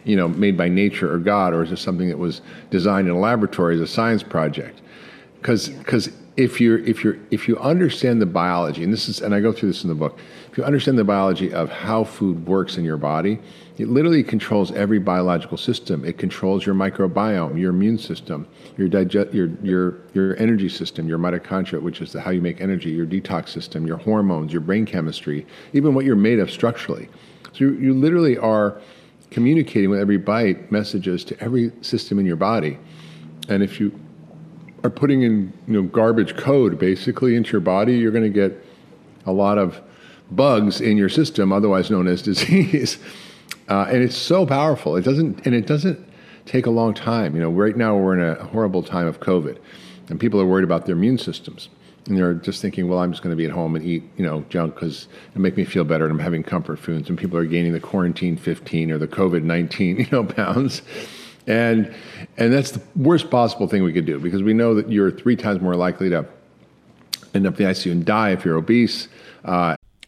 you 0.03 0.15
know, 0.15 0.27
made 0.27 0.57
by 0.57 0.67
nature 0.67 1.11
or 1.11 1.19
God, 1.19 1.53
or 1.53 1.63
is 1.63 1.71
it 1.71 1.77
something 1.77 2.09
that 2.09 2.17
was 2.17 2.41
designed 2.69 3.07
in 3.07 3.13
a 3.13 3.19
laboratory 3.19 3.75
as 3.75 3.81
a 3.81 3.87
science 3.87 4.23
project? 4.23 4.81
Because 5.39 5.69
because 5.69 6.09
if 6.37 6.59
you're 6.59 6.79
if 6.79 7.03
you're 7.03 7.17
if 7.31 7.47
you 7.47 7.57
understand 7.57 8.21
the 8.21 8.25
biology, 8.25 8.83
and 8.83 8.91
this 8.91 9.09
is 9.09 9.21
and 9.21 9.35
I 9.35 9.39
go 9.39 9.51
through 9.51 9.69
this 9.69 9.83
in 9.83 9.89
the 9.89 9.95
book, 9.95 10.17
if 10.51 10.57
you 10.57 10.63
understand 10.63 10.97
the 10.97 11.03
biology 11.03 11.53
of 11.53 11.69
how 11.69 12.03
food 12.03 12.47
works 12.47 12.77
in 12.77 12.83
your 12.83 12.97
body, 12.97 13.39
it 13.77 13.87
literally 13.87 14.23
controls 14.23 14.71
every 14.71 14.97
biological 14.97 15.57
system. 15.57 16.03
It 16.03 16.17
controls 16.17 16.65
your 16.65 16.73
microbiome, 16.73 17.59
your 17.59 17.69
immune 17.69 17.99
system, 17.99 18.47
your 18.75 18.87
digest, 18.87 19.31
your 19.33 19.49
your 19.61 19.99
your 20.13 20.35
energy 20.37 20.67
system, 20.67 21.07
your 21.07 21.19
mitochondria, 21.19 21.81
which 21.81 22.01
is 22.01 22.13
the, 22.13 22.21
how 22.21 22.31
you 22.31 22.41
make 22.41 22.61
energy, 22.61 22.89
your 22.89 23.05
detox 23.05 23.49
system, 23.49 23.85
your 23.85 23.97
hormones, 23.97 24.51
your 24.51 24.61
brain 24.61 24.85
chemistry, 24.85 25.45
even 25.73 25.93
what 25.93 26.03
you're 26.03 26.15
made 26.15 26.39
of 26.39 26.49
structurally. 26.49 27.09
So 27.53 27.65
you, 27.65 27.73
you 27.73 27.93
literally 27.93 28.37
are 28.37 28.81
communicating 29.29 29.91
with 29.91 29.99
every 29.99 30.17
bite 30.17 30.71
messages 30.71 31.23
to 31.25 31.39
every 31.39 31.71
system 31.81 32.17
in 32.17 32.25
your 32.25 32.35
body. 32.35 32.79
And 33.49 33.61
if 33.61 33.79
you 33.79 33.97
are 34.83 34.89
putting 34.89 35.21
in 35.21 35.53
you 35.67 35.73
know 35.73 35.83
garbage 35.83 36.35
code 36.35 36.79
basically 36.79 37.35
into 37.35 37.51
your 37.51 37.61
body, 37.61 37.97
you're 37.97 38.11
going 38.11 38.23
to 38.23 38.29
get 38.29 38.65
a 39.27 39.31
lot 39.31 39.59
of 39.59 39.79
bugs 40.31 40.81
in 40.81 40.97
your 40.97 41.09
system, 41.09 41.51
otherwise 41.51 41.89
known 41.89 42.07
as 42.07 42.21
disease. 42.31 42.97
Uh, 43.67 43.85
and 43.89 44.03
it's 44.03 44.17
so 44.17 44.45
powerful. 44.45 44.95
It 44.95 45.03
doesn't 45.03 45.45
and 45.45 45.53
it 45.53 45.67
doesn't 45.67 46.05
take 46.45 46.65
a 46.65 46.71
long 46.71 46.93
time. 46.93 47.35
You 47.35 47.41
know, 47.41 47.49
right 47.49 47.77
now 47.77 47.95
we're 47.95 48.17
in 48.17 48.21
a 48.21 48.43
horrible 48.45 48.81
time 48.81 49.07
of 49.07 49.19
COVID, 49.19 49.57
and 50.09 50.19
people 50.19 50.41
are 50.41 50.45
worried 50.45 50.63
about 50.63 50.85
their 50.85 50.95
immune 50.95 51.17
systems. 51.17 51.69
And 52.07 52.17
they're 52.17 52.33
just 52.33 52.61
thinking, 52.61 52.87
well, 52.87 52.99
I'm 52.99 53.11
just 53.11 53.21
going 53.21 53.33
to 53.33 53.37
be 53.37 53.45
at 53.45 53.51
home 53.51 53.75
and 53.75 53.85
eat, 53.85 54.03
you 54.17 54.25
know, 54.25 54.43
junk 54.49 54.73
because 54.73 55.07
it 55.35 55.39
make 55.39 55.55
me 55.55 55.63
feel 55.63 55.83
better, 55.83 56.05
and 56.05 56.11
I'm 56.11 56.19
having 56.19 56.41
comfort 56.41 56.79
foods. 56.79 57.07
And 57.07 57.17
people 57.17 57.37
are 57.37 57.45
gaining 57.45 57.73
the 57.73 57.79
quarantine 57.79 58.35
15 58.35 58.91
or 58.91 58.97
the 58.97 59.07
COVID 59.07 59.43
19, 59.43 59.97
you 59.99 60.07
know, 60.11 60.23
pounds. 60.23 60.81
And 61.45 61.93
and 62.37 62.51
that's 62.51 62.71
the 62.71 62.81
worst 62.95 63.29
possible 63.29 63.67
thing 63.67 63.83
we 63.83 63.93
could 63.93 64.05
do 64.05 64.19
because 64.19 64.41
we 64.41 64.53
know 64.53 64.73
that 64.75 64.91
you're 64.91 65.11
three 65.11 65.35
times 65.35 65.61
more 65.61 65.75
likely 65.75 66.09
to 66.09 66.25
end 67.33 67.45
up 67.45 67.59
in 67.59 67.65
the 67.65 67.71
ICU 67.71 67.91
and 67.91 68.05
die 68.05 68.31
if 68.31 68.43
you're 68.43 68.57
obese. 68.57 69.07
Uh, 69.45 69.75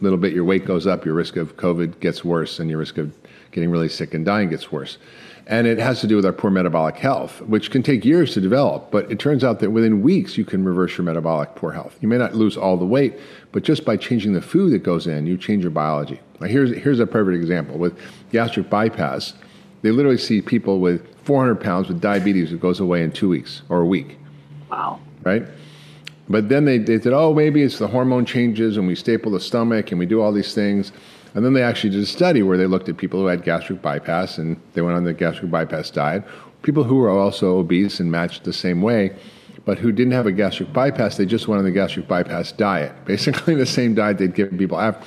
little 0.00 0.18
bit 0.18 0.32
your 0.32 0.44
weight 0.44 0.64
goes 0.64 0.86
up 0.86 1.04
your 1.04 1.14
risk 1.14 1.36
of 1.36 1.56
covid 1.56 1.98
gets 2.00 2.24
worse 2.24 2.58
and 2.58 2.68
your 2.68 2.78
risk 2.78 2.98
of 2.98 3.12
getting 3.56 3.70
really 3.70 3.88
sick 3.88 4.12
and 4.12 4.24
dying 4.24 4.50
gets 4.50 4.70
worse. 4.70 4.98
And 5.48 5.66
it 5.66 5.78
has 5.78 6.00
to 6.00 6.06
do 6.06 6.16
with 6.16 6.26
our 6.26 6.32
poor 6.32 6.50
metabolic 6.50 6.96
health 6.96 7.40
which 7.42 7.70
can 7.70 7.82
take 7.82 8.04
years 8.04 8.34
to 8.34 8.40
develop 8.40 8.90
but 8.90 9.10
it 9.10 9.18
turns 9.18 9.42
out 9.44 9.60
that 9.60 9.70
within 9.70 10.02
weeks 10.02 10.36
you 10.36 10.44
can 10.44 10.64
reverse 10.64 10.98
your 10.98 11.04
metabolic 11.04 11.54
poor 11.54 11.72
health. 11.72 11.96
You 12.00 12.08
may 12.08 12.18
not 12.18 12.34
lose 12.34 12.56
all 12.56 12.76
the 12.76 12.84
weight 12.84 13.14
but 13.52 13.62
just 13.62 13.84
by 13.84 13.96
changing 13.96 14.34
the 14.34 14.42
food 14.42 14.72
that 14.72 14.82
goes 14.82 15.06
in 15.06 15.26
you 15.26 15.38
change 15.38 15.62
your 15.62 15.70
biology. 15.70 16.20
Now 16.40 16.48
here's 16.48 16.76
here's 16.76 17.00
a 17.00 17.06
perfect 17.06 17.36
example. 17.36 17.78
With 17.78 17.98
gastric 18.30 18.68
bypass 18.68 19.32
they 19.82 19.90
literally 19.90 20.18
see 20.18 20.42
people 20.42 20.80
with 20.80 21.06
400 21.24 21.56
pounds 21.56 21.88
with 21.88 22.00
diabetes 22.00 22.50
that 22.50 22.60
goes 22.60 22.80
away 22.80 23.02
in 23.02 23.12
two 23.12 23.28
weeks 23.28 23.62
or 23.68 23.80
a 23.80 23.86
week. 23.86 24.18
Wow. 24.70 25.00
right? 25.22 25.44
But 26.28 26.48
then 26.48 26.64
they, 26.64 26.78
they 26.78 27.00
said, 27.00 27.12
oh, 27.12 27.32
maybe 27.32 27.62
it's 27.62 27.78
the 27.78 27.86
hormone 27.86 28.24
changes 28.26 28.76
and 28.76 28.86
we 28.86 28.94
staple 28.94 29.30
the 29.30 29.40
stomach 29.40 29.90
and 29.90 29.98
we 29.98 30.06
do 30.06 30.20
all 30.20 30.32
these 30.32 30.54
things. 30.54 30.92
And 31.34 31.44
then 31.44 31.52
they 31.52 31.62
actually 31.62 31.90
did 31.90 32.02
a 32.02 32.06
study 32.06 32.42
where 32.42 32.56
they 32.56 32.66
looked 32.66 32.88
at 32.88 32.96
people 32.96 33.20
who 33.20 33.26
had 33.26 33.44
gastric 33.44 33.82
bypass 33.82 34.38
and 34.38 34.60
they 34.72 34.80
went 34.80 34.96
on 34.96 35.04
the 35.04 35.12
gastric 35.12 35.50
bypass 35.50 35.90
diet. 35.90 36.24
People 36.62 36.82
who 36.82 36.96
were 36.96 37.10
also 37.10 37.58
obese 37.58 38.00
and 38.00 38.10
matched 38.10 38.44
the 38.44 38.52
same 38.52 38.82
way, 38.82 39.14
but 39.64 39.78
who 39.78 39.92
didn't 39.92 40.14
have 40.14 40.26
a 40.26 40.32
gastric 40.32 40.72
bypass, 40.72 41.16
they 41.16 41.26
just 41.26 41.46
went 41.46 41.58
on 41.58 41.64
the 41.64 41.70
gastric 41.70 42.08
bypass 42.08 42.52
diet. 42.52 42.92
Basically, 43.04 43.54
the 43.54 43.66
same 43.66 43.94
diet 43.94 44.18
they'd 44.18 44.34
given 44.34 44.58
people. 44.58 44.80
After. 44.80 45.06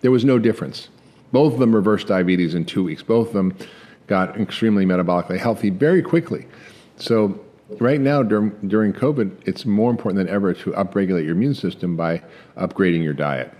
There 0.00 0.10
was 0.10 0.24
no 0.24 0.38
difference. 0.38 0.88
Both 1.32 1.54
of 1.54 1.58
them 1.58 1.74
reversed 1.74 2.06
diabetes 2.06 2.54
in 2.54 2.64
two 2.64 2.84
weeks. 2.84 3.02
Both 3.02 3.28
of 3.28 3.34
them 3.34 3.56
got 4.06 4.40
extremely 4.40 4.86
metabolically 4.86 5.38
healthy 5.38 5.70
very 5.70 6.02
quickly. 6.02 6.46
So 6.96 7.40
right 7.80 8.00
now 8.00 8.22
during 8.22 8.50
during 8.68 8.92
COVID, 8.92 9.46
it's 9.46 9.64
more 9.64 9.90
important 9.90 10.24
than 10.24 10.34
ever 10.34 10.54
to 10.54 10.70
upregulate 10.72 11.24
your 11.24 11.32
immune 11.32 11.54
system 11.54 11.96
by 11.96 12.22
upgrading 12.56 13.02
your 13.02 13.14
diet. 13.14 13.52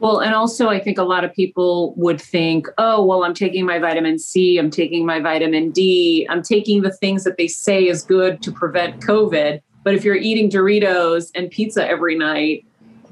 Well, 0.00 0.18
and 0.18 0.34
also 0.34 0.68
I 0.68 0.80
think 0.80 0.98
a 0.98 1.04
lot 1.04 1.22
of 1.22 1.32
people 1.32 1.94
would 1.96 2.20
think, 2.20 2.66
oh, 2.76 3.04
well, 3.04 3.22
I'm 3.22 3.34
taking 3.34 3.64
my 3.64 3.78
vitamin 3.78 4.18
C, 4.18 4.58
I'm 4.58 4.68
taking 4.68 5.06
my 5.06 5.20
vitamin 5.20 5.70
D, 5.70 6.26
I'm 6.28 6.42
taking 6.42 6.82
the 6.82 6.90
things 6.90 7.22
that 7.22 7.36
they 7.36 7.46
say 7.46 7.86
is 7.86 8.02
good 8.02 8.42
to 8.42 8.50
prevent 8.50 9.00
COVID. 9.00 9.62
But 9.84 9.94
if 9.94 10.04
you're 10.04 10.16
eating 10.16 10.50
Doritos 10.50 11.30
and 11.36 11.48
pizza 11.50 11.88
every 11.88 12.18
night, 12.18 12.64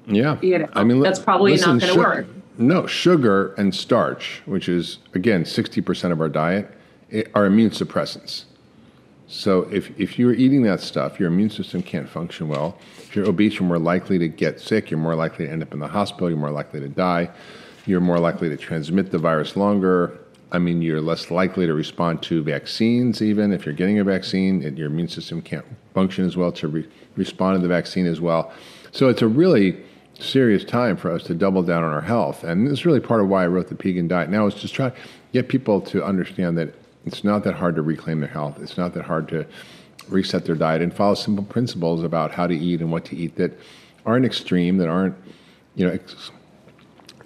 yeah, 0.06 0.38
you 0.42 0.58
know, 0.58 0.68
I 0.72 0.82
mean, 0.82 1.00
that's 1.00 1.20
probably 1.20 1.52
listen, 1.52 1.78
not 1.78 1.80
going 1.80 1.94
to 1.94 1.98
work. 2.00 2.26
No, 2.58 2.86
sugar 2.86 3.54
and 3.54 3.72
starch, 3.72 4.42
which 4.46 4.68
is 4.68 4.98
again 5.14 5.44
60% 5.44 6.10
of 6.10 6.20
our 6.20 6.28
diet, 6.28 6.70
eh, 7.12 7.22
are 7.34 7.46
immune 7.46 7.70
suppressants. 7.70 8.46
So 9.32 9.62
if, 9.70 9.96
if 9.98 10.18
you're 10.18 10.34
eating 10.34 10.62
that 10.64 10.80
stuff, 10.80 11.20
your 11.20 11.28
immune 11.28 11.50
system 11.50 11.84
can't 11.84 12.08
function 12.08 12.48
well. 12.48 12.76
If 12.98 13.14
you're 13.14 13.28
obese, 13.28 13.54
you're 13.54 13.68
more 13.68 13.78
likely 13.78 14.18
to 14.18 14.26
get 14.26 14.60
sick. 14.60 14.90
You're 14.90 14.98
more 14.98 15.14
likely 15.14 15.46
to 15.46 15.52
end 15.52 15.62
up 15.62 15.72
in 15.72 15.78
the 15.78 15.86
hospital. 15.86 16.28
You're 16.28 16.38
more 16.38 16.50
likely 16.50 16.80
to 16.80 16.88
die. 16.88 17.30
You're 17.86 18.00
more 18.00 18.18
likely 18.18 18.48
to 18.48 18.56
transmit 18.56 19.12
the 19.12 19.18
virus 19.18 19.56
longer. 19.56 20.18
I 20.50 20.58
mean, 20.58 20.82
you're 20.82 21.00
less 21.00 21.30
likely 21.30 21.64
to 21.68 21.74
respond 21.74 22.22
to 22.24 22.42
vaccines, 22.42 23.22
even 23.22 23.52
if 23.52 23.64
you're 23.64 23.74
getting 23.74 24.00
a 24.00 24.04
vaccine, 24.04 24.62
your 24.76 24.88
immune 24.88 25.06
system 25.06 25.40
can't 25.42 25.64
function 25.94 26.26
as 26.26 26.36
well 26.36 26.50
to 26.50 26.66
re- 26.66 26.88
respond 27.14 27.56
to 27.56 27.62
the 27.62 27.68
vaccine 27.68 28.06
as 28.06 28.20
well. 28.20 28.52
So 28.90 29.08
it's 29.08 29.22
a 29.22 29.28
really 29.28 29.80
serious 30.14 30.64
time 30.64 30.96
for 30.96 31.08
us 31.08 31.22
to 31.24 31.36
double 31.36 31.62
down 31.62 31.84
on 31.84 31.92
our 31.92 32.00
health. 32.00 32.42
And 32.42 32.66
this 32.66 32.72
is 32.72 32.84
really 32.84 32.98
part 32.98 33.20
of 33.20 33.28
why 33.28 33.44
I 33.44 33.46
wrote 33.46 33.68
the 33.68 33.76
Pegan 33.76 34.08
Diet. 34.08 34.28
Now 34.28 34.46
is 34.46 34.54
just 34.54 34.74
try 34.74 34.90
to 34.90 34.96
get 35.32 35.48
people 35.48 35.80
to 35.82 36.04
understand 36.04 36.58
that 36.58 36.74
it's 37.06 37.24
not 37.24 37.44
that 37.44 37.54
hard 37.54 37.76
to 37.76 37.82
reclaim 37.82 38.20
their 38.20 38.28
health. 38.28 38.58
It's 38.60 38.76
not 38.76 38.94
that 38.94 39.04
hard 39.04 39.28
to 39.28 39.46
reset 40.08 40.44
their 40.44 40.54
diet 40.54 40.82
and 40.82 40.92
follow 40.92 41.14
simple 41.14 41.44
principles 41.44 42.02
about 42.02 42.32
how 42.32 42.46
to 42.46 42.54
eat 42.54 42.80
and 42.80 42.90
what 42.90 43.04
to 43.06 43.16
eat 43.16 43.36
that 43.36 43.58
aren't 44.04 44.24
extreme, 44.24 44.78
that 44.78 44.88
aren't, 44.88 45.14
you 45.74 45.86
know, 45.86 45.98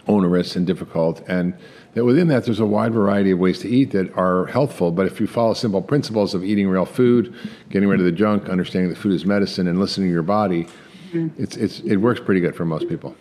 onerous 0.07 0.55
and 0.55 0.67
difficult, 0.67 1.23
and 1.29 1.55
that 1.95 2.05
within 2.05 2.29
that 2.29 2.45
there's 2.45 2.61
a 2.61 2.67
wide 2.67 2.93
variety 2.93 3.31
of 3.31 3.39
ways 3.39 3.61
to 3.61 3.69
eat 3.69 3.93
that 3.93 4.13
are 4.17 4.47
healthful. 4.47 4.91
But 4.91 5.07
if 5.07 5.21
you 5.21 5.27
follow 5.27 5.55
simple 5.55 5.81
principles 5.81 6.35
of 6.35 6.45
eating 6.45 6.69
real 6.69 6.85
food, 6.85 7.35
getting 7.71 7.89
rid 7.89 8.01
of 8.01 8.07
the 8.07 8.13
junk, 8.13 8.49
understanding 8.49 8.91
that 8.91 8.99
food 8.99 9.13
is 9.13 9.25
medicine, 9.25 9.67
and 9.67 9.81
listening 9.81 10.09
to 10.09 10.13
your 10.13 10.23
body, 10.23 10.65
mm-hmm. 11.13 11.29
it's, 11.43 11.57
it's, 11.57 11.81
it 11.81 11.97
works 11.97 12.21
pretty 12.21 12.41
good 12.41 12.55
for 12.55 12.65
most 12.65 12.89
people. 12.89 13.17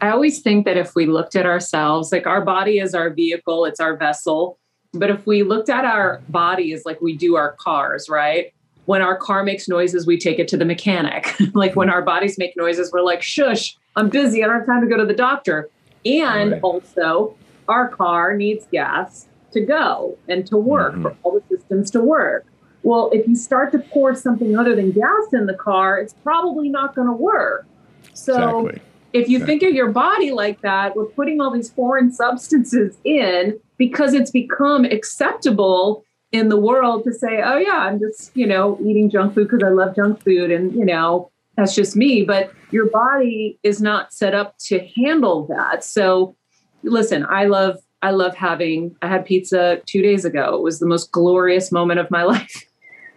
I 0.00 0.10
always 0.10 0.40
think 0.42 0.66
that 0.66 0.76
if 0.76 0.94
we 0.94 1.06
looked 1.06 1.36
at 1.36 1.46
ourselves, 1.46 2.12
like 2.12 2.26
our 2.26 2.44
body 2.44 2.78
is 2.78 2.94
our 2.94 3.10
vehicle, 3.10 3.64
it's 3.64 3.80
our 3.80 3.96
vessel 3.96 4.58
but 4.98 5.10
if 5.10 5.26
we 5.26 5.42
looked 5.42 5.68
at 5.68 5.84
our 5.84 6.20
bodies 6.28 6.84
like 6.84 7.00
we 7.00 7.16
do 7.16 7.36
our 7.36 7.52
cars, 7.52 8.08
right? 8.08 8.52
When 8.86 9.02
our 9.02 9.16
car 9.16 9.42
makes 9.42 9.68
noises, 9.68 10.06
we 10.06 10.18
take 10.18 10.38
it 10.38 10.48
to 10.48 10.56
the 10.56 10.64
mechanic. 10.64 11.34
like 11.54 11.74
when 11.74 11.90
our 11.90 12.02
bodies 12.02 12.38
make 12.38 12.56
noises, 12.56 12.90
we're 12.92 13.02
like, 13.02 13.22
shush, 13.22 13.76
I'm 13.96 14.08
busy. 14.08 14.44
I 14.44 14.46
don't 14.46 14.58
have 14.58 14.66
time 14.66 14.82
to 14.82 14.88
go 14.88 14.96
to 14.96 15.06
the 15.06 15.14
doctor. 15.14 15.68
And 16.04 16.52
right. 16.52 16.60
also, 16.62 17.36
our 17.68 17.88
car 17.88 18.36
needs 18.36 18.66
gas 18.70 19.26
to 19.52 19.60
go 19.60 20.16
and 20.28 20.46
to 20.46 20.56
work 20.56 20.92
mm-hmm. 20.92 21.02
for 21.02 21.16
all 21.22 21.40
the 21.40 21.56
systems 21.56 21.90
to 21.92 22.00
work. 22.00 22.46
Well, 22.82 23.10
if 23.12 23.26
you 23.26 23.34
start 23.34 23.72
to 23.72 23.80
pour 23.80 24.14
something 24.14 24.56
other 24.56 24.76
than 24.76 24.92
gas 24.92 25.32
in 25.32 25.46
the 25.46 25.54
car, 25.54 25.98
it's 25.98 26.14
probably 26.22 26.68
not 26.68 26.94
going 26.94 27.08
to 27.08 27.14
work. 27.14 27.66
So, 28.14 28.66
exactly. 28.68 28.85
If 29.16 29.28
you 29.28 29.44
think 29.44 29.62
of 29.62 29.72
your 29.72 29.90
body 29.90 30.30
like 30.30 30.60
that, 30.60 30.94
we're 30.94 31.06
putting 31.06 31.40
all 31.40 31.50
these 31.50 31.70
foreign 31.70 32.12
substances 32.12 32.98
in 33.04 33.58
because 33.78 34.12
it's 34.12 34.30
become 34.30 34.84
acceptable 34.84 36.04
in 36.32 36.50
the 36.50 36.58
world 36.58 37.04
to 37.04 37.12
say, 37.12 37.40
oh, 37.42 37.56
yeah, 37.56 37.78
I'm 37.78 37.98
just, 37.98 38.36
you 38.36 38.46
know, 38.46 38.78
eating 38.84 39.08
junk 39.08 39.34
food 39.34 39.48
because 39.48 39.62
I 39.62 39.70
love 39.70 39.96
junk 39.96 40.22
food. 40.22 40.50
And, 40.50 40.72
you 40.74 40.84
know, 40.84 41.30
that's 41.56 41.74
just 41.74 41.96
me. 41.96 42.24
But 42.24 42.52
your 42.70 42.90
body 42.90 43.58
is 43.62 43.80
not 43.80 44.12
set 44.12 44.34
up 44.34 44.58
to 44.66 44.86
handle 44.96 45.46
that. 45.46 45.82
So 45.82 46.36
listen, 46.82 47.24
I 47.26 47.46
love, 47.46 47.78
I 48.02 48.10
love 48.10 48.34
having, 48.36 48.96
I 49.00 49.08
had 49.08 49.24
pizza 49.24 49.80
two 49.86 50.02
days 50.02 50.26
ago. 50.26 50.54
It 50.56 50.62
was 50.62 50.78
the 50.78 50.86
most 50.86 51.10
glorious 51.10 51.72
moment 51.72 52.00
of 52.00 52.10
my 52.10 52.22
life 52.24 52.64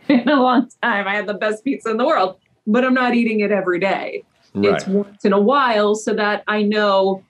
in 0.08 0.30
a 0.30 0.42
long 0.42 0.70
time. 0.82 1.08
I 1.08 1.16
had 1.16 1.28
the 1.28 1.34
best 1.34 1.66
pizza 1.66 1.90
in 1.90 1.98
the 1.98 2.06
world, 2.06 2.38
but 2.66 2.86
I'm 2.86 2.94
not 2.94 3.16
eating 3.16 3.42
it 3.42 3.52
every 3.52 3.80
day. 3.80 4.24
Right. 4.54 4.74
It's 4.74 4.88
once 4.88 5.26
in 5.26 5.34
a 5.34 5.40
while 5.40 5.96
so 5.96 6.14
that 6.16 6.44
I 6.48 6.64
know 6.64 7.24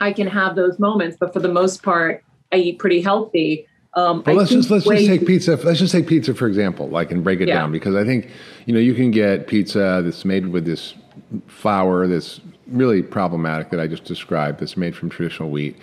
I 0.00 0.12
can 0.12 0.26
have 0.26 0.56
those 0.56 0.78
moments. 0.78 1.16
But 1.18 1.32
for 1.32 1.40
the 1.40 1.52
most 1.52 1.82
part, 1.82 2.24
I 2.52 2.56
eat 2.56 2.78
pretty 2.78 3.00
healthy. 3.00 3.66
Um, 3.94 4.22
well, 4.24 4.36
let's 4.36 4.50
just 4.50 4.70
let's 4.70 4.84
just 4.84 5.06
take 5.06 5.26
pizza. 5.26 5.56
Let's 5.56 5.80
just 5.80 5.92
take 5.92 6.06
pizza 6.06 6.32
for 6.34 6.46
example, 6.46 6.88
like 6.88 7.10
and 7.10 7.24
break 7.24 7.40
it 7.40 7.48
yeah. 7.48 7.56
down 7.56 7.72
because 7.72 7.96
I 7.96 8.04
think 8.04 8.28
you 8.66 8.72
know 8.72 8.80
you 8.80 8.94
can 8.94 9.10
get 9.10 9.48
pizza 9.48 10.00
that's 10.04 10.24
made 10.24 10.48
with 10.48 10.64
this 10.64 10.94
flour 11.48 12.06
that's 12.06 12.40
really 12.68 13.02
problematic 13.02 13.70
that 13.70 13.80
I 13.80 13.88
just 13.88 14.04
described. 14.04 14.60
That's 14.60 14.76
made 14.76 14.94
from 14.94 15.10
traditional 15.10 15.50
wheat. 15.50 15.76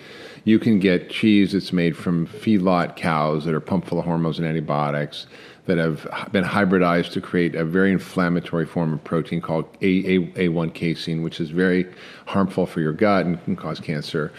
You 0.44 0.58
can 0.58 0.78
get 0.78 1.10
cheese 1.10 1.52
that's 1.52 1.72
made 1.72 1.96
from 1.98 2.26
feedlot 2.26 2.96
cows 2.96 3.44
that 3.44 3.52
are 3.52 3.60
pumped 3.60 3.88
full 3.88 3.98
of 3.98 4.06
hormones 4.06 4.38
and 4.38 4.48
antibiotics 4.48 5.26
that 5.68 5.78
have 5.78 6.32
been 6.32 6.44
hybridized 6.44 7.12
to 7.12 7.20
create 7.20 7.54
a 7.54 7.64
very 7.64 7.92
inflammatory 7.92 8.66
form 8.66 8.92
of 8.92 9.04
protein 9.04 9.40
called 9.40 9.64
A- 9.80 10.18
A1 10.18 10.74
casein, 10.74 11.22
which 11.22 11.40
is 11.40 11.50
very 11.50 11.86
harmful 12.26 12.66
for 12.66 12.80
your 12.80 12.92
gut 12.92 13.24
and 13.24 13.42
can 13.44 13.54
cause 13.54 13.78
cancer 13.78 14.32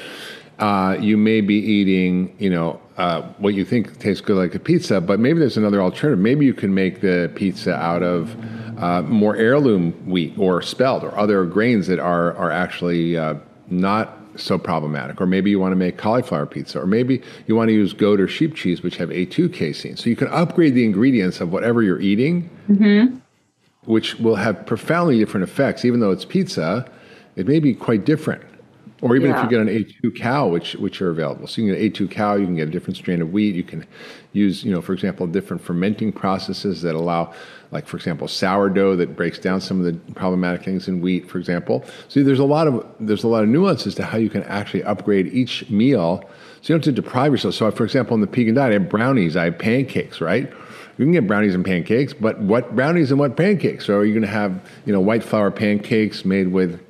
uh, 0.60 0.98
you 1.00 1.16
may 1.16 1.40
be 1.40 1.56
eating, 1.56 2.36
you 2.38 2.50
know, 2.50 2.80
uh, 2.98 3.22
what 3.38 3.54
you 3.54 3.64
think 3.64 3.98
tastes 4.00 4.20
good 4.22 4.36
like 4.36 4.54
a 4.56 4.60
pizza, 4.60 5.00
but 5.00 5.20
maybe 5.20 5.40
there's 5.40 5.56
another 5.56 5.82
alternative. 5.82 6.20
Maybe 6.20 6.46
you 6.46 6.54
can 6.54 6.74
make 6.74 7.00
the 7.00 7.32
pizza 7.34 7.74
out 7.76 8.04
of 8.04 8.36
uh, 8.78 9.02
more 9.04 9.38
heirloom 9.38 9.94
wheat 10.06 10.38
or 10.38 10.62
spelt 10.62 11.04
or 11.04 11.18
other 11.18 11.46
grains 11.46 11.88
that 11.88 12.00
are 12.00 12.36
are 12.36 12.52
actually 12.52 13.18
uh, 13.18 13.36
not 13.70 14.19
so 14.44 14.58
problematic. 14.58 15.22
Or 15.22 15.26
maybe 15.26 15.50
you 15.50 15.60
want 15.60 15.72
to 15.72 15.76
make 15.76 15.98
cauliflower 15.98 16.46
pizza, 16.46 16.82
or 16.82 16.86
maybe 16.86 17.22
you 17.48 17.56
want 17.56 17.70
to 17.70 17.74
use 17.74 17.94
goat 17.94 18.20
or 18.20 18.28
sheep 18.28 18.56
cheese, 18.56 18.82
which 18.82 18.98
have 18.98 19.10
A2 19.10 19.54
casein. 19.54 19.98
So 19.98 20.10
you 20.10 20.16
can 20.16 20.28
upgrade 20.30 20.76
the 20.76 20.86
ingredients 20.86 21.42
of 21.42 21.52
whatever 21.52 21.82
you're 21.82 22.02
eating, 22.02 22.50
mm-hmm. 22.70 23.18
which 23.86 24.16
will 24.20 24.36
have 24.36 24.66
profoundly 24.66 25.18
different 25.20 25.44
effects. 25.44 25.86
Even 25.86 26.00
though 26.00 26.12
it's 26.12 26.26
pizza, 26.26 26.90
it 27.36 27.48
may 27.48 27.60
be 27.60 27.74
quite 27.74 28.06
different. 28.06 28.44
Or 29.02 29.16
even 29.16 29.30
yeah. 29.30 29.38
if 29.38 29.44
you 29.44 29.50
get 29.50 29.62
an 29.62 29.70
A2 29.70 30.16
cow, 30.18 30.48
which 30.48 30.74
which 30.76 31.02
are 31.02 31.10
available, 31.10 31.48
so 31.48 31.62
you 31.62 31.72
can 31.72 31.82
get 31.82 31.94
A2 31.94 32.12
cow, 32.12 32.36
you 32.36 32.46
can 32.46 32.56
get 32.56 32.68
a 32.68 32.72
different 32.72 32.98
strain 32.98 33.22
of 33.22 33.32
wheat. 33.32 33.56
You 33.56 33.64
can 33.64 33.86
use, 34.34 34.66
you 34.66 34.74
know, 34.74 34.82
for 34.82 34.94
example, 34.94 35.26
different 35.26 35.62
fermenting 35.62 36.12
processes 36.12 36.82
that 36.82 36.96
allow, 36.96 37.34
like 37.72 37.88
for 37.88 37.98
example, 37.98 38.28
sourdough 38.28 38.96
that 38.96 39.16
breaks 39.16 39.38
down 39.38 39.62
some 39.62 39.80
of 39.80 39.86
the 39.86 40.14
problematic 40.14 40.64
things 40.64 40.88
in 40.88 41.02
wheat, 41.02 41.30
for 41.30 41.38
example. 41.38 41.86
So 42.08 42.24
there's 42.24 42.40
a 42.40 42.46
lot 42.46 42.68
of 42.68 42.86
there's 43.00 43.24
a 43.24 43.28
lot 43.28 43.44
of 43.44 43.50
nuances 43.50 43.96
to 43.96 44.06
how 44.06 44.18
you 44.18 44.30
can 44.30 44.44
actually 44.44 44.84
upgrade 44.84 45.28
each 45.28 45.70
meal, 45.70 46.24
so 46.62 46.74
you 46.74 46.80
don't 46.80 46.86
have 46.86 46.96
to 46.96 47.02
deprive 47.02 47.32
yourself. 47.32 47.56
So, 47.56 47.70
for 47.72 47.84
example, 47.84 48.16
in 48.16 48.22
the 48.22 48.28
Pegan 48.28 48.56
diet, 48.56 48.72
I 48.72 48.74
have 48.74 48.90
brownies, 48.90 49.38
I 49.38 49.46
have 49.46 49.60
pancakes, 49.60 50.20
right? 50.20 50.52
You 50.98 51.06
can 51.06 51.14
get 51.14 51.28
brownies 51.28 51.56
and 51.56 51.64
pancakes, 51.64 52.14
but 52.14 52.40
what 52.40 52.76
brownies 52.76 53.10
and 53.10 53.20
what 53.20 53.38
pancakes? 53.38 53.86
So 53.86 53.96
are 53.96 54.04
you 54.04 54.12
going 54.12 54.24
to 54.24 54.28
have, 54.28 54.60
you 54.86 54.92
know, 54.92 55.00
white 55.00 55.24
flour 55.24 55.50
pancakes 55.50 56.26
made 56.26 56.50
with 56.50 56.82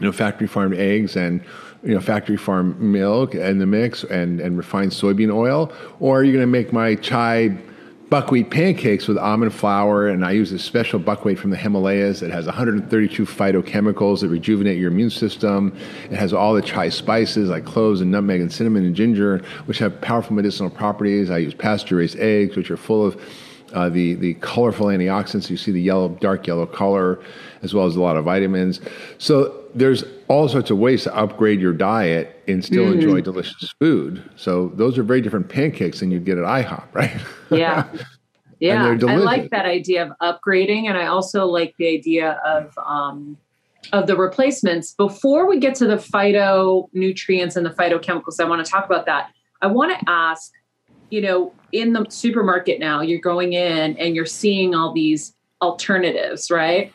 you 0.00 0.06
know, 0.06 0.12
factory 0.12 0.46
farmed 0.46 0.74
eggs 0.74 1.14
and 1.14 1.42
you 1.82 1.94
know, 1.94 2.00
factory 2.00 2.36
farm 2.36 2.74
milk 2.92 3.34
and 3.34 3.60
the 3.60 3.66
mix 3.66 4.02
and, 4.04 4.40
and 4.40 4.56
refined 4.56 4.92
soybean 4.92 5.32
oil? 5.32 5.70
Or 6.00 6.20
are 6.20 6.24
you 6.24 6.32
going 6.32 6.42
to 6.42 6.46
make 6.46 6.72
my 6.72 6.94
chai 6.94 7.56
buckwheat 8.10 8.50
pancakes 8.50 9.06
with 9.06 9.18
almond 9.18 9.52
flour? 9.52 10.08
And 10.08 10.24
I 10.24 10.32
use 10.32 10.52
a 10.52 10.58
special 10.58 10.98
buckwheat 10.98 11.38
from 11.38 11.50
the 11.50 11.56
Himalayas 11.56 12.20
that 12.20 12.30
has 12.30 12.46
132 12.46 13.24
phytochemicals 13.24 14.20
that 14.20 14.28
rejuvenate 14.28 14.78
your 14.78 14.90
immune 14.90 15.10
system. 15.10 15.76
It 16.10 16.16
has 16.16 16.32
all 16.32 16.54
the 16.54 16.62
chai 16.62 16.88
spices 16.88 17.50
like 17.50 17.64
cloves 17.64 18.00
and 18.00 18.10
nutmeg 18.10 18.40
and 18.40 18.52
cinnamon 18.52 18.84
and 18.84 18.94
ginger, 18.94 19.42
which 19.66 19.78
have 19.78 20.00
powerful 20.00 20.34
medicinal 20.34 20.70
properties. 20.70 21.30
I 21.30 21.38
use 21.38 21.54
pasture 21.54 21.96
raised 21.96 22.18
eggs, 22.18 22.56
which 22.56 22.70
are 22.70 22.76
full 22.76 23.04
of 23.04 23.20
uh, 23.72 23.88
the 23.88 24.14
the 24.14 24.34
colorful 24.34 24.86
antioxidants. 24.86 25.50
You 25.50 25.56
see 25.56 25.72
the 25.72 25.80
yellow, 25.80 26.08
dark 26.08 26.46
yellow 26.46 26.66
color, 26.66 27.20
as 27.62 27.74
well 27.74 27.86
as 27.86 27.96
a 27.96 28.00
lot 28.00 28.16
of 28.16 28.24
vitamins. 28.24 28.80
So 29.18 29.64
there's 29.74 30.04
all 30.28 30.48
sorts 30.48 30.70
of 30.70 30.78
ways 30.78 31.04
to 31.04 31.14
upgrade 31.14 31.60
your 31.60 31.72
diet 31.72 32.42
and 32.48 32.64
still 32.64 32.84
mm. 32.84 32.94
enjoy 32.94 33.20
delicious 33.20 33.74
food. 33.80 34.22
So 34.36 34.68
those 34.74 34.98
are 34.98 35.02
very 35.02 35.20
different 35.20 35.48
pancakes 35.48 36.00
than 36.00 36.10
you'd 36.10 36.24
get 36.24 36.38
at 36.38 36.44
IHOP, 36.44 36.84
right? 36.92 37.16
Yeah. 37.50 37.88
Yeah, 38.60 38.96
I 39.06 39.14
like 39.14 39.50
that 39.50 39.66
idea 39.66 40.04
of 40.04 40.12
upgrading, 40.20 40.88
and 40.88 40.98
I 40.98 41.06
also 41.06 41.46
like 41.46 41.74
the 41.78 41.86
idea 41.86 42.40
of 42.44 42.76
um, 42.84 43.36
of 43.92 44.06
the 44.08 44.16
replacements. 44.16 44.94
Before 44.94 45.48
we 45.48 45.60
get 45.60 45.76
to 45.76 45.86
the 45.86 45.96
phytonutrients 45.96 47.56
and 47.56 47.64
the 47.64 47.70
phytochemicals, 47.70 48.40
I 48.40 48.44
want 48.44 48.64
to 48.64 48.68
talk 48.68 48.84
about 48.84 49.06
that. 49.06 49.30
I 49.62 49.68
want 49.68 49.98
to 49.98 50.10
ask, 50.10 50.52
you 51.10 51.20
know, 51.20 51.52
in 51.72 51.92
the 51.92 52.06
supermarket 52.08 52.80
now, 52.80 53.00
you're 53.00 53.20
going 53.20 53.52
in 53.52 53.96
and 53.96 54.14
you're 54.14 54.26
seeing 54.26 54.74
all 54.74 54.92
these 54.92 55.34
alternatives, 55.60 56.50
right? 56.50 56.92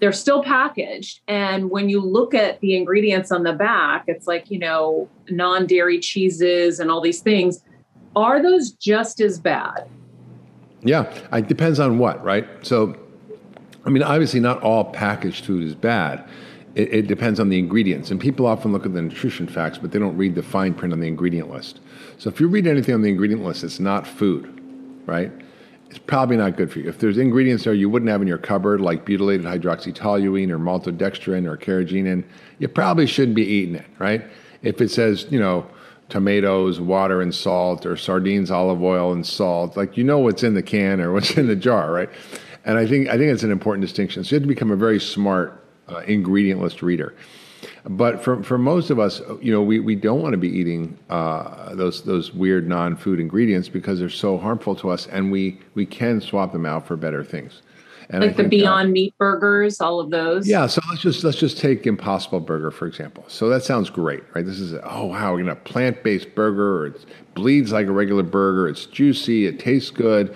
They're 0.00 0.12
still 0.12 0.42
packaged, 0.42 1.20
and 1.28 1.70
when 1.70 1.88
you 1.88 2.00
look 2.00 2.34
at 2.34 2.60
the 2.60 2.74
ingredients 2.74 3.30
on 3.30 3.42
the 3.42 3.52
back, 3.52 4.04
it's 4.06 4.26
like 4.26 4.50
you 4.50 4.58
know, 4.58 5.08
non-dairy 5.28 6.00
cheeses 6.00 6.80
and 6.80 6.90
all 6.90 7.00
these 7.00 7.20
things. 7.20 7.62
Are 8.16 8.42
those 8.42 8.72
just 8.72 9.20
as 9.20 9.38
bad? 9.38 9.88
Yeah, 10.84 11.12
it 11.32 11.48
depends 11.48 11.80
on 11.80 11.98
what, 11.98 12.22
right? 12.22 12.46
So, 12.62 12.96
I 13.84 13.90
mean, 13.90 14.02
obviously, 14.02 14.40
not 14.40 14.62
all 14.62 14.84
packaged 14.84 15.44
food 15.44 15.64
is 15.64 15.74
bad. 15.74 16.28
It, 16.74 16.92
it, 16.92 17.06
depends 17.06 17.40
on 17.40 17.48
the 17.48 17.58
ingredients, 17.58 18.10
and 18.10 18.20
people 18.20 18.46
often 18.46 18.72
look 18.72 18.84
at 18.84 18.92
the 18.94 19.02
nutrition 19.02 19.46
facts, 19.46 19.78
but 19.78 19.92
they 19.92 19.98
don't 19.98 20.16
read 20.16 20.34
the 20.34 20.42
fine 20.42 20.74
print 20.74 20.92
on 20.92 21.00
the 21.00 21.06
ingredient 21.06 21.50
list. 21.50 21.80
So, 22.18 22.30
if 22.30 22.40
you 22.40 22.48
read 22.48 22.66
anything 22.66 22.94
on 22.94 23.02
the 23.02 23.10
ingredient 23.10 23.44
list, 23.44 23.64
it's 23.64 23.80
not 23.80 24.06
food, 24.06 24.60
right? 25.06 25.32
It's 25.90 25.98
probably 25.98 26.36
not 26.36 26.56
good 26.56 26.72
for 26.72 26.80
you. 26.80 26.88
If 26.88 26.98
there's 26.98 27.18
ingredients 27.18 27.64
there 27.64 27.74
you 27.74 27.88
wouldn't 27.88 28.10
have 28.10 28.20
in 28.20 28.26
your 28.28 28.38
cupboard, 28.38 28.80
like 28.80 29.04
butylated 29.04 29.42
hydroxytoluene 29.42 30.50
or 30.50 30.58
maltodextrin 30.58 31.46
or 31.46 31.56
carrageenan, 31.56 32.24
you 32.58 32.68
probably 32.68 33.06
shouldn't 33.06 33.36
be 33.36 33.44
eating 33.44 33.76
it, 33.76 33.86
right? 33.98 34.24
If 34.62 34.80
it 34.80 34.90
says, 34.90 35.26
you 35.30 35.38
know, 35.38 35.66
tomatoes, 36.08 36.80
water, 36.80 37.22
and 37.22 37.34
salt, 37.34 37.86
or 37.86 37.96
sardines, 37.96 38.50
olive 38.50 38.82
oil, 38.82 39.12
and 39.12 39.26
salt. 39.26 39.76
Like 39.76 39.96
you 39.96 40.04
know 40.04 40.18
what's 40.18 40.42
in 40.42 40.54
the 40.54 40.62
can 40.62 41.00
or 41.00 41.12
what's 41.12 41.30
in 41.36 41.46
the 41.46 41.56
jar, 41.56 41.92
right? 41.92 42.10
And 42.64 42.78
I 42.78 42.86
think 42.86 43.08
I 43.08 43.18
think 43.18 43.32
it's 43.32 43.42
an 43.42 43.50
important 43.50 43.82
distinction. 43.82 44.24
So 44.24 44.30
you 44.30 44.36
have 44.36 44.42
to 44.42 44.48
become 44.48 44.70
a 44.70 44.76
very 44.76 45.00
smart 45.00 45.64
uh, 45.88 45.98
ingredient 45.98 46.60
list 46.60 46.82
reader. 46.82 47.14
But 47.86 48.24
for, 48.24 48.42
for 48.42 48.56
most 48.56 48.88
of 48.88 48.98
us, 48.98 49.20
you 49.42 49.52
know, 49.52 49.62
we, 49.62 49.78
we 49.78 49.94
don't 49.94 50.22
want 50.22 50.32
to 50.32 50.38
be 50.38 50.48
eating 50.48 50.96
uh, 51.10 51.74
those 51.74 52.02
those 52.02 52.32
weird 52.32 52.66
non-food 52.66 53.20
ingredients 53.20 53.68
because 53.68 53.98
they're 53.98 54.08
so 54.08 54.38
harmful 54.38 54.74
to 54.76 54.88
us, 54.88 55.06
and 55.08 55.30
we 55.30 55.60
we 55.74 55.84
can 55.84 56.20
swap 56.20 56.52
them 56.52 56.64
out 56.64 56.86
for 56.86 56.96
better 56.96 57.22
things. 57.22 57.60
And 58.10 58.22
like 58.22 58.30
the 58.32 58.44
think, 58.44 58.50
Beyond 58.50 58.88
uh, 58.88 58.92
Meat 58.92 59.14
burgers, 59.18 59.80
all 59.80 60.00
of 60.00 60.10
those. 60.10 60.48
Yeah, 60.48 60.66
so 60.66 60.80
let's 60.88 61.02
just 61.02 61.24
let's 61.24 61.36
just 61.36 61.58
take 61.58 61.86
Impossible 61.86 62.40
Burger 62.40 62.70
for 62.70 62.86
example. 62.86 63.24
So 63.28 63.50
that 63.50 63.64
sounds 63.64 63.90
great, 63.90 64.22
right? 64.34 64.44
This 64.44 64.60
is 64.60 64.74
oh 64.84 65.06
wow, 65.06 65.32
we're 65.32 65.40
gonna 65.40 65.54
plant 65.54 66.02
based 66.02 66.34
burger. 66.34 66.86
It 66.86 67.04
bleeds 67.34 67.72
like 67.72 67.86
a 67.86 67.92
regular 67.92 68.22
burger. 68.22 68.66
It's 68.66 68.86
juicy. 68.86 69.46
It 69.46 69.58
tastes 69.58 69.90
good. 69.90 70.34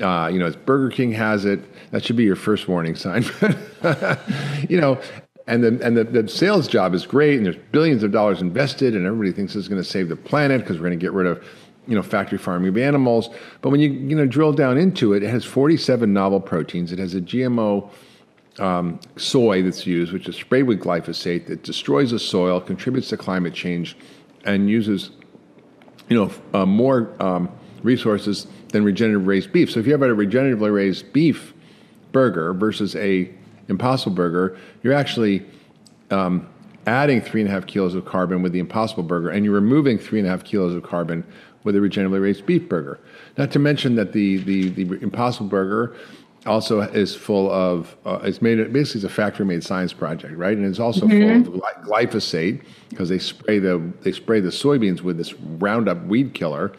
Uh, 0.00 0.28
you 0.32 0.38
know, 0.38 0.46
it's 0.46 0.56
Burger 0.56 0.94
King 0.94 1.12
has 1.12 1.44
it. 1.44 1.60
That 1.90 2.04
should 2.04 2.16
be 2.16 2.24
your 2.24 2.36
first 2.36 2.66
warning 2.66 2.96
sign. 2.96 3.24
you 4.68 4.80
know, 4.80 4.98
and 5.52 5.62
the 5.62 5.84
and 5.84 5.96
the, 5.96 6.04
the, 6.04 6.28
sales 6.28 6.66
job 6.66 6.94
is 6.94 7.04
great, 7.04 7.36
and 7.36 7.44
there's 7.44 7.58
billions 7.72 8.02
of 8.02 8.10
dollars 8.10 8.40
invested, 8.40 8.96
and 8.96 9.04
everybody 9.04 9.32
thinks 9.32 9.54
it's 9.54 9.68
going 9.68 9.82
to 9.82 9.88
save 9.88 10.08
the 10.08 10.16
planet 10.16 10.62
because 10.62 10.78
we're 10.78 10.86
going 10.86 10.98
to 10.98 11.04
get 11.04 11.12
rid 11.12 11.26
of 11.26 11.44
you 11.86 11.94
know, 11.94 12.02
factory 12.02 12.38
farming 12.38 12.68
of 12.70 12.78
animals. 12.78 13.28
But 13.60 13.68
when 13.68 13.80
you 13.80 13.90
you 13.90 14.16
know 14.16 14.26
drill 14.26 14.54
down 14.54 14.78
into 14.78 15.12
it, 15.12 15.22
it 15.22 15.28
has 15.28 15.44
47 15.44 16.10
novel 16.10 16.40
proteins. 16.40 16.90
It 16.90 16.98
has 16.98 17.14
a 17.14 17.20
GMO 17.20 17.90
um, 18.60 18.98
soy 19.16 19.62
that's 19.62 19.86
used, 19.86 20.12
which 20.12 20.26
is 20.26 20.36
sprayed 20.36 20.64
with 20.64 20.80
glyphosate 20.80 21.46
that 21.48 21.62
destroys 21.64 22.12
the 22.12 22.18
soil, 22.18 22.58
contributes 22.58 23.10
to 23.10 23.18
climate 23.18 23.52
change, 23.52 23.94
and 24.46 24.70
uses 24.70 25.10
you 26.08 26.16
know 26.16 26.30
uh, 26.54 26.64
more 26.64 27.14
um, 27.22 27.50
resources 27.82 28.46
than 28.68 28.84
regenerative 28.84 29.26
raised 29.26 29.52
beef. 29.52 29.70
So 29.70 29.80
if 29.80 29.86
you 29.86 29.92
have 29.92 30.00
a 30.00 30.06
regeneratively 30.06 30.72
raised 30.72 31.12
beef 31.12 31.52
burger 32.10 32.54
versus 32.54 32.96
a 32.96 33.30
Impossible 33.68 34.14
Burger, 34.14 34.56
you're 34.82 34.92
actually 34.92 35.44
um, 36.10 36.48
adding 36.86 37.20
three 37.20 37.40
and 37.40 37.48
a 37.48 37.52
half 37.52 37.66
kilos 37.66 37.94
of 37.94 38.04
carbon 38.04 38.42
with 38.42 38.52
the 38.52 38.58
Impossible 38.58 39.02
Burger, 39.02 39.30
and 39.30 39.44
you're 39.44 39.54
removing 39.54 39.98
three 39.98 40.18
and 40.18 40.28
a 40.28 40.30
half 40.30 40.44
kilos 40.44 40.74
of 40.74 40.82
carbon 40.82 41.24
with 41.64 41.76
a 41.76 41.78
regeneratively 41.78 42.20
raised 42.20 42.44
beef 42.44 42.68
burger. 42.68 42.98
Not 43.38 43.50
to 43.52 43.58
mention 43.58 43.94
that 43.96 44.12
the 44.12 44.38
the, 44.38 44.70
the 44.70 45.02
Impossible 45.02 45.48
Burger 45.48 45.94
also 46.44 46.80
is 46.80 47.14
full 47.14 47.50
of 47.50 47.96
uh, 48.04 48.18
it's 48.22 48.42
made 48.42 48.72
basically 48.72 48.98
it's 48.98 49.04
a 49.04 49.14
factory 49.14 49.46
made 49.46 49.62
science 49.62 49.92
project, 49.92 50.36
right? 50.36 50.56
And 50.56 50.66
it's 50.66 50.80
also 50.80 51.06
mm-hmm. 51.06 51.44
full 51.44 51.62
of 51.64 51.84
glyphosate 51.84 52.62
because 52.90 53.08
they 53.08 53.18
spray 53.18 53.58
the 53.58 53.92
they 54.02 54.12
spray 54.12 54.40
the 54.40 54.50
soybeans 54.50 55.02
with 55.02 55.18
this 55.18 55.34
Roundup 55.34 56.04
weed 56.04 56.34
killer. 56.34 56.72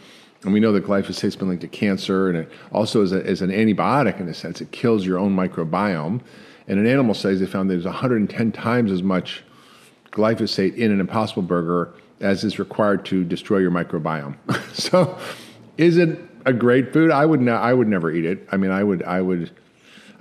And 0.44 0.52
we 0.52 0.60
know 0.60 0.74
that 0.74 0.86
glyphosate's 0.86 1.38
been 1.38 1.48
linked 1.48 1.62
to 1.62 1.70
cancer, 1.70 2.28
and 2.28 2.38
it 2.38 2.52
also 2.74 3.02
is, 3.02 3.14
a, 3.14 3.26
is 3.26 3.42
an 3.42 3.50
antibiotic 3.50 4.20
in 4.20 4.28
a 4.28 4.34
sense. 4.34 4.60
It 4.60 4.72
kills 4.74 5.06
your 5.06 5.18
own 5.18 5.34
microbiome. 5.34 6.20
And 6.68 6.80
in 6.80 6.88
animal 6.88 7.14
studies, 7.14 7.40
they 7.40 7.46
found 7.46 7.70
there's 7.70 7.86
110 7.86 8.52
times 8.52 8.92
as 8.92 9.04
much 9.04 9.44
glyphosate 10.12 10.76
in 10.76 10.92
an 10.92 11.00
Impossible 11.00 11.42
Burger 11.42 11.94
as 12.22 12.44
is 12.44 12.58
required 12.58 13.06
to 13.06 13.24
destroy 13.24 13.58
your 13.58 13.72
microbiome. 13.72 14.38
so, 14.74 15.18
is 15.78 15.98
it 15.98 16.20
a 16.46 16.54
great 16.54 16.94
food? 16.94 17.12
I 17.12 17.26
would 17.26 17.42
not. 17.42 17.62
I 17.62 17.74
would 17.74 17.88
never 17.88 18.12
eat 18.12 18.26
it. 18.26 18.48
I 18.52 18.58
mean, 18.58 18.72
I 18.72 18.84
would. 18.84 19.04
I 19.04 19.22
would. 19.22 19.52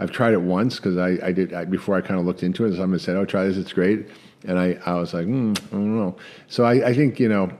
I've 0.00 0.10
tried 0.10 0.32
it 0.32 0.40
once 0.40 0.76
because 0.76 0.96
I, 0.96 1.18
I 1.24 1.32
did 1.32 1.54
I, 1.54 1.64
before 1.64 1.96
I 1.96 2.00
kind 2.00 2.18
of 2.18 2.26
looked 2.26 2.42
into 2.42 2.64
it. 2.64 2.76
Someone 2.76 2.98
said, 2.98 3.16
"Oh, 3.16 3.24
try 3.24 3.44
this. 3.44 3.56
It's 3.56 3.72
great," 3.72 4.08
and 4.44 4.58
I, 4.58 4.78
I 4.84 4.94
was 4.94 5.14
like, 5.14 5.26
mm, 5.26 5.56
I 5.56 5.70
don't 5.70 5.96
know. 5.96 6.16
So 6.48 6.64
I, 6.64 6.88
I 6.88 6.94
think 6.94 7.20
you 7.20 7.28
know. 7.28 7.50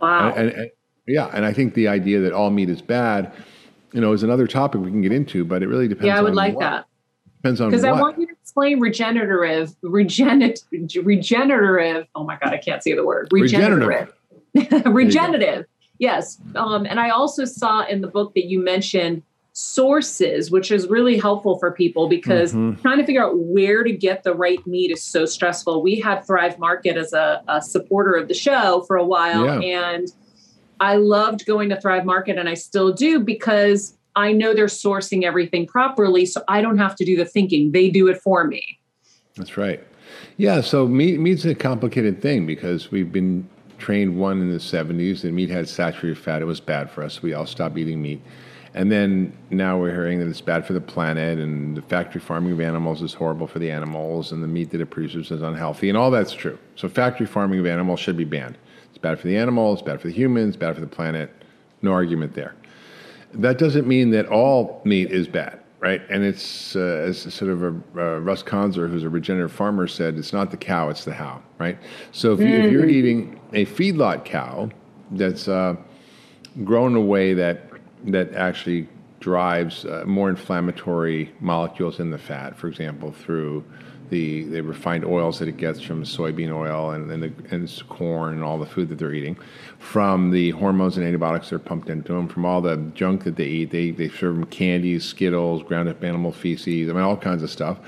Wow. 0.00 0.32
And, 0.34 0.50
and, 0.50 0.70
yeah, 1.06 1.30
and 1.32 1.44
I 1.44 1.52
think 1.54 1.74
the 1.74 1.88
idea 1.88 2.20
that 2.20 2.32
all 2.32 2.50
meat 2.50 2.68
is 2.68 2.82
bad, 2.82 3.32
you 3.92 4.00
know, 4.00 4.12
is 4.12 4.22
another 4.22 4.46
topic 4.46 4.82
we 4.82 4.90
can 4.90 5.00
get 5.00 5.12
into. 5.12 5.44
But 5.44 5.62
it 5.62 5.68
really 5.68 5.88
depends. 5.88 6.06
Yeah, 6.06 6.18
I 6.18 6.22
would 6.22 6.34
like 6.34 6.54
what. 6.54 6.60
that. 6.60 6.87
Depends 7.38 7.60
on 7.60 7.70
because 7.70 7.84
I 7.84 7.92
want 7.92 8.18
you 8.18 8.26
to 8.26 8.32
explain 8.32 8.80
regenerative, 8.80 9.74
regenerative, 9.82 10.64
regenerative. 11.04 12.06
Oh 12.14 12.24
my 12.24 12.36
god, 12.36 12.52
I 12.52 12.58
can't 12.58 12.82
say 12.82 12.94
the 12.94 13.04
word. 13.04 13.28
Regenerative. 13.30 14.12
Regenerative. 14.54 14.86
regenerative. 14.94 15.66
Yes. 15.98 16.40
Um, 16.54 16.84
and 16.84 16.98
I 16.98 17.10
also 17.10 17.44
saw 17.44 17.86
in 17.86 18.00
the 18.00 18.08
book 18.08 18.34
that 18.34 18.46
you 18.46 18.62
mentioned 18.62 19.22
sources, 19.52 20.50
which 20.50 20.70
is 20.70 20.86
really 20.86 21.18
helpful 21.18 21.58
for 21.58 21.72
people 21.72 22.08
because 22.08 22.52
mm-hmm. 22.52 22.80
trying 22.80 22.98
to 22.98 23.04
figure 23.04 23.24
out 23.24 23.36
where 23.36 23.82
to 23.82 23.92
get 23.92 24.22
the 24.22 24.32
right 24.32 24.64
meat 24.66 24.92
is 24.92 25.02
so 25.02 25.26
stressful. 25.26 25.82
We 25.82 25.98
had 25.98 26.24
Thrive 26.24 26.58
Market 26.60 26.96
as 26.96 27.12
a, 27.12 27.42
a 27.48 27.60
supporter 27.60 28.12
of 28.12 28.28
the 28.28 28.34
show 28.34 28.84
for 28.86 28.96
a 28.96 29.04
while, 29.04 29.60
yeah. 29.60 29.94
and 29.96 30.08
I 30.78 30.96
loved 30.96 31.44
going 31.44 31.70
to 31.70 31.80
Thrive 31.80 32.04
Market, 32.04 32.38
and 32.38 32.48
I 32.48 32.54
still 32.54 32.92
do 32.92 33.18
because 33.18 33.97
I 34.16 34.32
know 34.32 34.54
they're 34.54 34.66
sourcing 34.66 35.24
everything 35.24 35.66
properly, 35.66 36.26
so 36.26 36.42
I 36.48 36.60
don't 36.60 36.78
have 36.78 36.96
to 36.96 37.04
do 37.04 37.16
the 37.16 37.24
thinking. 37.24 37.72
They 37.72 37.90
do 37.90 38.08
it 38.08 38.20
for 38.20 38.44
me. 38.44 38.78
That's 39.36 39.56
right. 39.56 39.82
Yeah, 40.36 40.60
so 40.60 40.86
meat 40.86 41.20
meat's 41.20 41.44
a 41.44 41.54
complicated 41.54 42.20
thing 42.20 42.46
because 42.46 42.90
we've 42.90 43.12
been 43.12 43.48
trained 43.78 44.18
one 44.18 44.40
in 44.40 44.52
the 44.52 44.58
70s 44.58 45.22
that 45.22 45.32
meat 45.32 45.50
had 45.50 45.68
saturated 45.68 46.18
fat. 46.18 46.42
It 46.42 46.46
was 46.46 46.60
bad 46.60 46.90
for 46.90 47.02
us. 47.02 47.22
We 47.22 47.34
all 47.34 47.46
stopped 47.46 47.78
eating 47.78 48.02
meat. 48.02 48.20
And 48.74 48.92
then 48.92 49.32
now 49.50 49.78
we're 49.78 49.92
hearing 49.92 50.18
that 50.18 50.28
it's 50.28 50.40
bad 50.40 50.66
for 50.66 50.72
the 50.72 50.80
planet 50.80 51.38
and 51.38 51.76
the 51.76 51.82
factory 51.82 52.20
farming 52.20 52.52
of 52.52 52.60
animals 52.60 53.02
is 53.02 53.14
horrible 53.14 53.46
for 53.46 53.58
the 53.58 53.70
animals 53.70 54.30
and 54.30 54.42
the 54.42 54.46
meat 54.46 54.70
that 54.70 54.80
it 54.80 54.86
produces 54.86 55.30
is 55.30 55.42
unhealthy. 55.42 55.88
And 55.88 55.96
all 55.96 56.10
that's 56.10 56.32
true. 56.32 56.58
So 56.76 56.88
factory 56.88 57.26
farming 57.26 57.60
of 57.60 57.66
animals 57.66 57.98
should 57.98 58.16
be 58.16 58.24
banned. 58.24 58.58
It's 58.88 58.98
bad 58.98 59.18
for 59.18 59.26
the 59.26 59.36
animals, 59.36 59.80
bad 59.80 60.00
for 60.00 60.08
the 60.08 60.12
humans, 60.12 60.56
bad 60.56 60.74
for 60.74 60.80
the 60.80 60.86
planet. 60.86 61.30
No 61.82 61.92
argument 61.92 62.34
there. 62.34 62.54
That 63.34 63.58
doesn't 63.58 63.86
mean 63.86 64.10
that 64.10 64.26
all 64.26 64.80
meat 64.84 65.10
is 65.10 65.28
bad, 65.28 65.60
right? 65.80 66.02
And 66.10 66.24
it's 66.24 66.74
uh, 66.74 67.04
as 67.08 67.32
sort 67.32 67.50
of 67.50 67.62
a 67.62 67.66
uh, 67.68 68.18
Russ 68.20 68.42
Conser, 68.42 68.88
who's 68.88 69.04
a 69.04 69.08
regenerative 69.08 69.52
farmer, 69.52 69.86
said, 69.86 70.16
it's 70.16 70.32
not 70.32 70.50
the 70.50 70.56
cow, 70.56 70.88
it's 70.88 71.04
the 71.04 71.12
how, 71.12 71.42
right? 71.58 71.78
So 72.12 72.32
if, 72.32 72.40
you, 72.40 72.46
if 72.46 72.72
you're 72.72 72.84
mm. 72.84 72.90
eating 72.90 73.40
a 73.52 73.66
feedlot 73.66 74.24
cow 74.24 74.70
that's 75.10 75.48
uh, 75.48 75.76
grown 76.64 76.92
in 76.92 76.96
a 76.96 77.04
way 77.04 77.34
that 77.34 77.64
that 78.04 78.32
actually 78.34 78.88
drives 79.20 79.84
uh, 79.84 80.04
more 80.06 80.30
inflammatory 80.30 81.32
molecules 81.40 81.98
in 82.00 82.10
the 82.10 82.18
fat, 82.18 82.56
for 82.56 82.68
example, 82.68 83.12
through 83.12 83.64
the, 84.10 84.44
the 84.44 84.62
refined 84.62 85.04
oils 85.04 85.38
that 85.38 85.48
it 85.48 85.56
gets 85.56 85.80
from 85.80 86.04
soybean 86.04 86.54
oil 86.54 86.90
and, 86.90 87.10
and, 87.10 87.22
the, 87.22 87.32
and 87.50 87.82
corn 87.88 88.34
and 88.34 88.44
all 88.44 88.58
the 88.58 88.66
food 88.66 88.88
that 88.88 88.98
they're 88.98 89.14
eating, 89.14 89.36
from 89.78 90.30
the 90.30 90.50
hormones 90.50 90.96
and 90.96 91.06
antibiotics 91.06 91.50
that 91.50 91.56
are 91.56 91.60
pumped 91.60 91.90
into 91.90 92.12
them, 92.12 92.28
from 92.28 92.44
all 92.44 92.60
the 92.60 92.76
junk 92.94 93.24
that 93.24 93.36
they 93.36 93.46
eat. 93.46 93.70
They, 93.70 93.90
they 93.90 94.08
serve 94.08 94.36
them 94.36 94.46
candies, 94.46 95.04
Skittles, 95.04 95.62
ground 95.62 95.88
up 95.88 96.02
animal 96.02 96.32
feces, 96.32 96.88
I 96.88 96.92
mean, 96.92 97.02
all 97.02 97.16
kinds 97.16 97.42
of 97.42 97.50
stuff. 97.50 97.78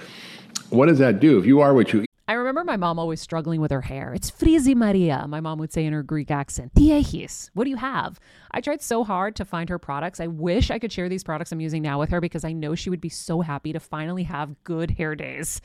What 0.70 0.86
does 0.86 0.98
that 0.98 1.20
do? 1.20 1.38
If 1.38 1.46
you 1.46 1.60
are 1.60 1.74
what 1.74 1.92
you 1.92 2.04
I 2.28 2.34
remember 2.50 2.72
my 2.72 2.76
mom 2.76 2.98
always 2.98 3.20
struggling 3.20 3.60
with 3.60 3.70
her 3.70 3.80
hair. 3.80 4.12
It's 4.12 4.30
Frizi 4.30 4.74
Maria, 4.74 5.26
my 5.28 5.40
mom 5.40 5.58
would 5.58 5.72
say 5.72 5.84
in 5.84 5.92
her 5.92 6.02
Greek 6.02 6.30
accent. 6.30 6.74
Tiechis, 6.74 7.48
what 7.54 7.64
do 7.64 7.70
you 7.70 7.76
have? 7.76 8.18
I 8.50 8.60
tried 8.60 8.82
so 8.82 9.04
hard 9.04 9.36
to 9.36 9.44
find 9.44 9.68
her 9.68 9.78
products. 9.78 10.20
I 10.20 10.26
wish 10.26 10.70
I 10.70 10.80
could 10.80 10.92
share 10.92 11.08
these 11.08 11.22
products 11.22 11.52
I'm 11.52 11.60
using 11.60 11.82
now 11.82 12.00
with 12.00 12.10
her 12.10 12.20
because 12.20 12.44
I 12.44 12.52
know 12.52 12.74
she 12.74 12.90
would 12.90 13.00
be 13.00 13.08
so 13.08 13.40
happy 13.40 13.72
to 13.72 13.80
finally 13.80 14.24
have 14.24 14.62
good 14.64 14.90
hair 14.90 15.14
days. 15.14 15.60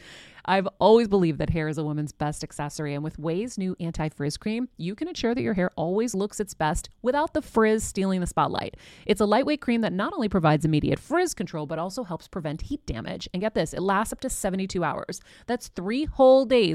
I've 0.47 0.67
always 0.79 1.07
believed 1.07 1.39
that 1.39 1.49
hair 1.49 1.67
is 1.67 1.77
a 1.77 1.83
woman's 1.83 2.11
best 2.11 2.43
accessory, 2.43 2.93
and 2.93 3.03
with 3.03 3.17
Ouai's 3.17 3.57
new 3.57 3.75
anti 3.79 4.09
frizz 4.09 4.37
cream, 4.37 4.69
you 4.77 4.93
can 4.95 5.07
ensure 5.07 5.33
that 5.33 5.41
your 5.41 5.55
hair 5.55 5.71
always 5.75 6.13
looks 6.13 6.39
its 6.39 6.53
best 6.53 6.89
without 7.01 7.33
the 7.33 7.41
frizz 7.41 7.83
stealing 7.83 8.21
the 8.21 8.27
spotlight. 8.27 8.77
It's 9.05 9.21
a 9.21 9.25
lightweight 9.25 9.61
cream 9.61 9.81
that 9.81 9.93
not 9.93 10.13
only 10.13 10.29
provides 10.29 10.63
immediate 10.63 10.99
frizz 10.99 11.33
control, 11.33 11.65
but 11.65 11.79
also 11.79 12.03
helps 12.03 12.27
prevent 12.27 12.61
heat 12.61 12.85
damage. 12.85 13.27
And 13.33 13.41
get 13.41 13.55
this, 13.55 13.73
it 13.73 13.81
lasts 13.81 14.13
up 14.13 14.19
to 14.21 14.29
72 14.29 14.83
hours. 14.83 15.19
That's 15.47 15.69
three 15.69 16.05
whole 16.05 16.45
days 16.45 16.74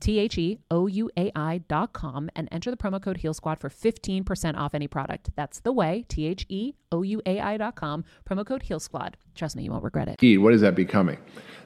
T 0.00 0.18
H 0.18 0.38
E 0.38 0.58
O 0.70 0.86
U 0.86 1.10
A 1.16 1.30
I 1.34 1.58
dot 1.68 1.92
com 1.92 2.30
and 2.36 2.48
enter 2.52 2.70
the 2.70 2.76
promo 2.76 3.02
code 3.02 3.18
Heal 3.18 3.34
Squad 3.34 3.60
for 3.60 3.68
15% 3.68 4.56
off 4.56 4.74
any 4.74 4.88
product. 4.88 5.30
That's 5.36 5.60
the 5.60 5.72
Ouai, 5.72 6.06
T 6.08 6.26
H 6.26 6.46
E 6.48 6.74
O 6.92 7.02
U 7.02 7.20
A 7.26 7.40
I 7.40 7.56
dot 7.56 7.76
com, 7.76 8.04
promo 8.28 8.46
code 8.46 8.62
Heal 8.62 8.80
Squad. 8.80 9.16
Trust 9.34 9.56
me, 9.56 9.64
you 9.64 9.70
won't 9.70 9.84
regret 9.84 10.08
it. 10.20 10.38
What 10.38 10.54
is 10.54 10.60
that 10.60 10.74
becoming? 10.74 11.18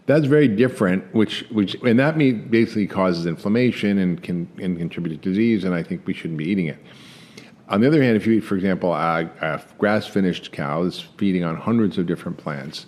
That's 0.07 0.27
very 0.27 0.49
different, 0.49 1.15
which 1.15 1.43
which 1.51 1.75
and 1.83 1.99
that 1.99 2.19
basically 2.19 2.87
causes 2.87 3.27
inflammation 3.27 3.99
and 3.99 4.23
can 4.23 4.49
and 4.61 4.77
contribute 4.79 5.23
to 5.23 5.29
disease, 5.31 5.65
and 5.65 5.75
I 5.75 5.83
think 5.83 6.07
we 6.07 6.15
shouldn't 6.15 6.39
be 6.39 6.49
eating 6.49 6.67
it. 6.67 6.79
On 7.69 7.81
the 7.81 7.87
other 7.87 8.03
hand, 8.03 8.17
if 8.17 8.27
you 8.27 8.35
eat, 8.35 8.41
for 8.41 8.57
example, 8.57 8.93
a, 8.93 9.31
a 9.41 9.63
grass 9.79 10.07
finished 10.07 10.53
cow 10.53 10.85
that's 10.85 11.01
feeding 11.01 11.45
on 11.45 11.57
hundreds 11.57 11.97
of 11.97 12.07
different 12.07 12.37
plants, 12.37 12.87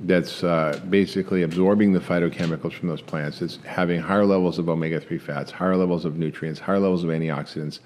that's 0.00 0.44
uh, 0.44 0.80
basically 0.88 1.42
absorbing 1.42 1.92
the 1.92 2.00
phytochemicals 2.00 2.72
from 2.72 2.88
those 2.88 3.02
plants. 3.02 3.42
It's 3.42 3.58
having 3.64 4.00
higher 4.00 4.24
levels 4.24 4.58
of 4.58 4.68
omega 4.68 5.00
3 5.00 5.18
fats, 5.18 5.50
higher 5.50 5.76
levels 5.76 6.04
of 6.04 6.16
nutrients, 6.16 6.60
higher 6.60 6.78
levels 6.78 7.02
of 7.02 7.10
antioxidants, 7.10 7.80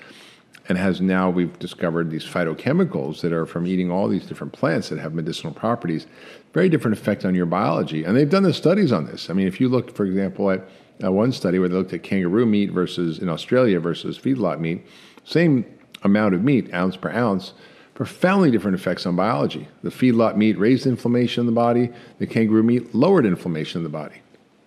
and 0.69 0.77
has 0.79 1.01
now 1.01 1.31
we've 1.31 1.59
discovered 1.59 2.11
these 2.11 2.25
phytochemicals 2.25 3.21
that 3.23 3.33
are 3.33 3.47
from 3.47 3.67
eating 3.67 3.91
all 3.91 4.09
these 4.09 4.27
different 4.27 4.53
plants 4.53 4.91
that 4.91 4.99
have 4.99 5.15
medicinal 5.15 5.53
properties, 5.53 6.07
very 6.53 6.69
different 6.69 6.97
effect 6.97 7.25
on 7.25 7.35
your 7.35 7.47
biology. 7.47 8.05
And 8.05 8.17
they've 8.17 8.29
done 8.29 8.43
the 8.43 8.53
studies 8.53 8.93
on 8.93 9.07
this. 9.07 9.31
I 9.31 9.33
mean, 9.33 9.47
if 9.47 9.61
you 9.61 9.69
look, 9.69 9.95
for 9.95 10.05
example, 10.05 10.51
at 10.51 10.69
uh, 11.03 11.11
one 11.11 11.33
study 11.33 11.59
where 11.59 11.69
they 11.69 11.75
looked 11.75 11.95
at 11.95 12.03
kangaroo 12.03 12.47
meat 12.47 12.71
versus 12.71 13.19
in 13.19 13.29
Australia 13.29 13.81
versus 13.81 14.19
feedlot 14.19 14.61
meat, 14.61 14.87
same 15.25 15.65
amount 16.05 16.35
of 16.35 16.43
meat, 16.43 16.73
ounce 16.75 16.97
per 16.97 17.11
ounce 17.11 17.55
profoundly 17.95 18.51
different 18.51 18.75
effects 18.75 19.07
on 19.07 19.17
biology. 19.17 19.69
The 19.83 19.91
feedlot 19.91 20.37
meat 20.37 20.59
raised 20.59 20.87
inflammation 20.87 21.43
in 21.43 21.47
the 21.47 21.53
body, 21.53 21.91
the 22.19 22.27
kangaroo 22.27 22.63
meat 22.63 22.95
lowered 22.95 23.27
inflammation 23.27 23.81
in 23.81 23.83
the 23.85 23.91
body. 23.91 24.17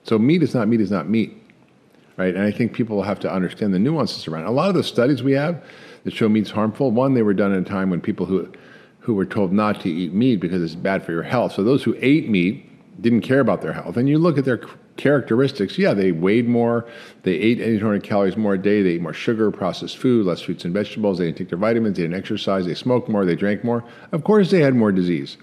So 0.04 0.20
meat 0.20 0.44
is 0.44 0.54
not 0.54 0.68
meat 0.68 0.82
is 0.82 0.92
not 0.92 1.10
meat. 1.10 1.42
Right? 2.18 2.34
And 2.34 2.44
I 2.44 2.52
think 2.52 2.74
people 2.74 3.04
have 3.04 3.20
to 3.22 3.32
understand 3.32 3.74
the 3.74 3.80
nuances 3.80 4.28
around 4.28 4.44
it. 4.44 4.48
A 4.48 4.52
lot 4.52 4.70
of 4.70 4.76
the 4.76 4.84
studies 4.84 5.22
we 5.22 5.34
have 5.34 5.62
that 6.06 6.14
show 6.14 6.30
meat's 6.30 6.52
harmful, 6.52 6.92
one, 6.92 7.14
they 7.14 7.24
were 7.24 7.34
done 7.34 7.52
at 7.52 7.60
a 7.60 7.66
time 7.66 7.90
when 7.90 8.00
people 8.00 8.26
who 8.26 8.50
who 9.06 9.14
were 9.14 9.26
told 9.26 9.54
not 9.54 9.82
to 9.82 9.90
eat 9.90 10.14
meat 10.14 10.38
because 10.38 10.64
it's 10.64 10.74
bad 10.74 11.04
for 11.04 11.12
your 11.12 11.22
health. 11.22 11.54
So 11.54 11.64
those 11.64 11.84
who 11.84 11.96
ate 12.00 12.28
meat 12.28 12.68
didn't 13.02 13.22
care 13.22 13.40
about 13.40 13.62
their 13.62 13.74
health. 13.74 13.98
And 13.98 14.10
you 14.10 14.18
look 14.18 14.40
at 14.40 14.46
their 14.46 14.60
characteristics, 14.98 15.78
yeah, 15.78 15.94
they 15.94 16.12
weighed 16.12 16.48
more, 16.48 16.88
they 17.24 17.34
ate 17.34 17.60
800 17.60 18.04
calories 18.04 18.38
more 18.38 18.54
a 18.54 18.58
day, 18.58 18.82
they 18.82 18.92
ate 18.92 19.02
more 19.02 19.14
sugar, 19.14 19.52
processed 19.52 19.98
food, 19.98 20.26
less 20.26 20.42
fruits 20.42 20.66
and 20.66 20.74
vegetables, 20.74 21.18
they 21.18 21.26
didn't 21.26 21.38
take 21.38 21.50
their 21.50 21.58
vitamins, 21.58 21.98
they 21.98 22.04
didn't 22.04 22.18
exercise, 22.18 22.66
they 22.66 22.74
smoked 22.74 23.10
more, 23.10 23.26
they 23.26 23.36
drank 23.36 23.64
more. 23.64 23.84
Of 24.12 24.24
course, 24.24 24.52
they 24.52 24.62
had 24.62 24.76
more 24.76 24.92
disease. 24.92 25.38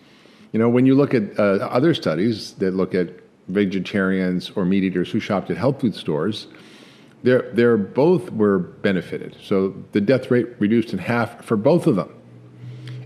You 0.53 0.59
know, 0.59 0.69
when 0.69 0.87
you 0.87 0.95
look 0.95 1.15
at 1.15 1.39
uh, 1.39 1.69
other 1.71 1.95
studies 1.95 2.53
that 2.55 2.73
look 2.73 2.95
at 2.95 3.09
vegetarians 3.49 4.51
or 4.51 4.65
meat 4.65 4.85
eaters 4.85 5.11
who 5.11 5.21
shopped 5.21 5.51
at 5.51 5.57
health 5.57 5.81
food 5.81 5.95
stores, 5.95 6.47
they're, 7.23 7.51
they're 7.53 7.77
both 7.77 8.31
were 8.33 8.59
benefited. 8.59 9.37
So 9.43 9.75
the 9.93 10.01
death 10.01 10.31
rate 10.31 10.49
reduced 10.59 10.93
in 10.93 10.99
half 10.99 11.45
for 11.45 11.57
both 11.57 11.87
of 11.87 11.97
them. 11.97 12.13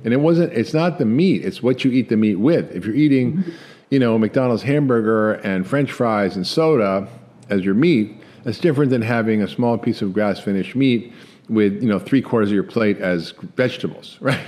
And 0.05 0.13
it 0.13 0.19
wasn't, 0.19 0.53
it's 0.53 0.73
not 0.73 0.99
the 0.99 1.05
meat, 1.05 1.45
it's 1.45 1.63
what 1.63 1.85
you 1.85 1.91
eat 1.91 2.09
the 2.09 2.17
meat 2.17 2.37
with. 2.37 2.71
If 2.71 2.87
you're 2.87 2.95
eating, 2.95 3.45
you 3.91 3.99
know, 3.99 4.19
McDonald's 4.19 4.63
hamburger 4.63 5.35
and 5.35 5.67
French 5.67 5.93
fries 5.93 6.37
and 6.37 6.47
soda 6.47 7.09
as 7.49 7.65
your 7.65 7.75
meat, 7.75 8.21
that's 8.43 8.59
different 8.59 8.91
than 8.91 9.03
having 9.03 9.43
a 9.43 9.49
small 9.49 9.79
piece 9.79 10.03
of 10.03 10.13
grass 10.13 10.41
finished 10.41 10.75
meat 10.75 11.13
with, 11.49 11.81
you 11.83 11.89
know, 11.89 11.99
three 11.99 12.23
quarters 12.23 12.51
of 12.51 12.55
your 12.55 12.65
plate 12.65 12.99
as 12.99 13.33
vegetables, 13.57 14.19
right? 14.21 14.41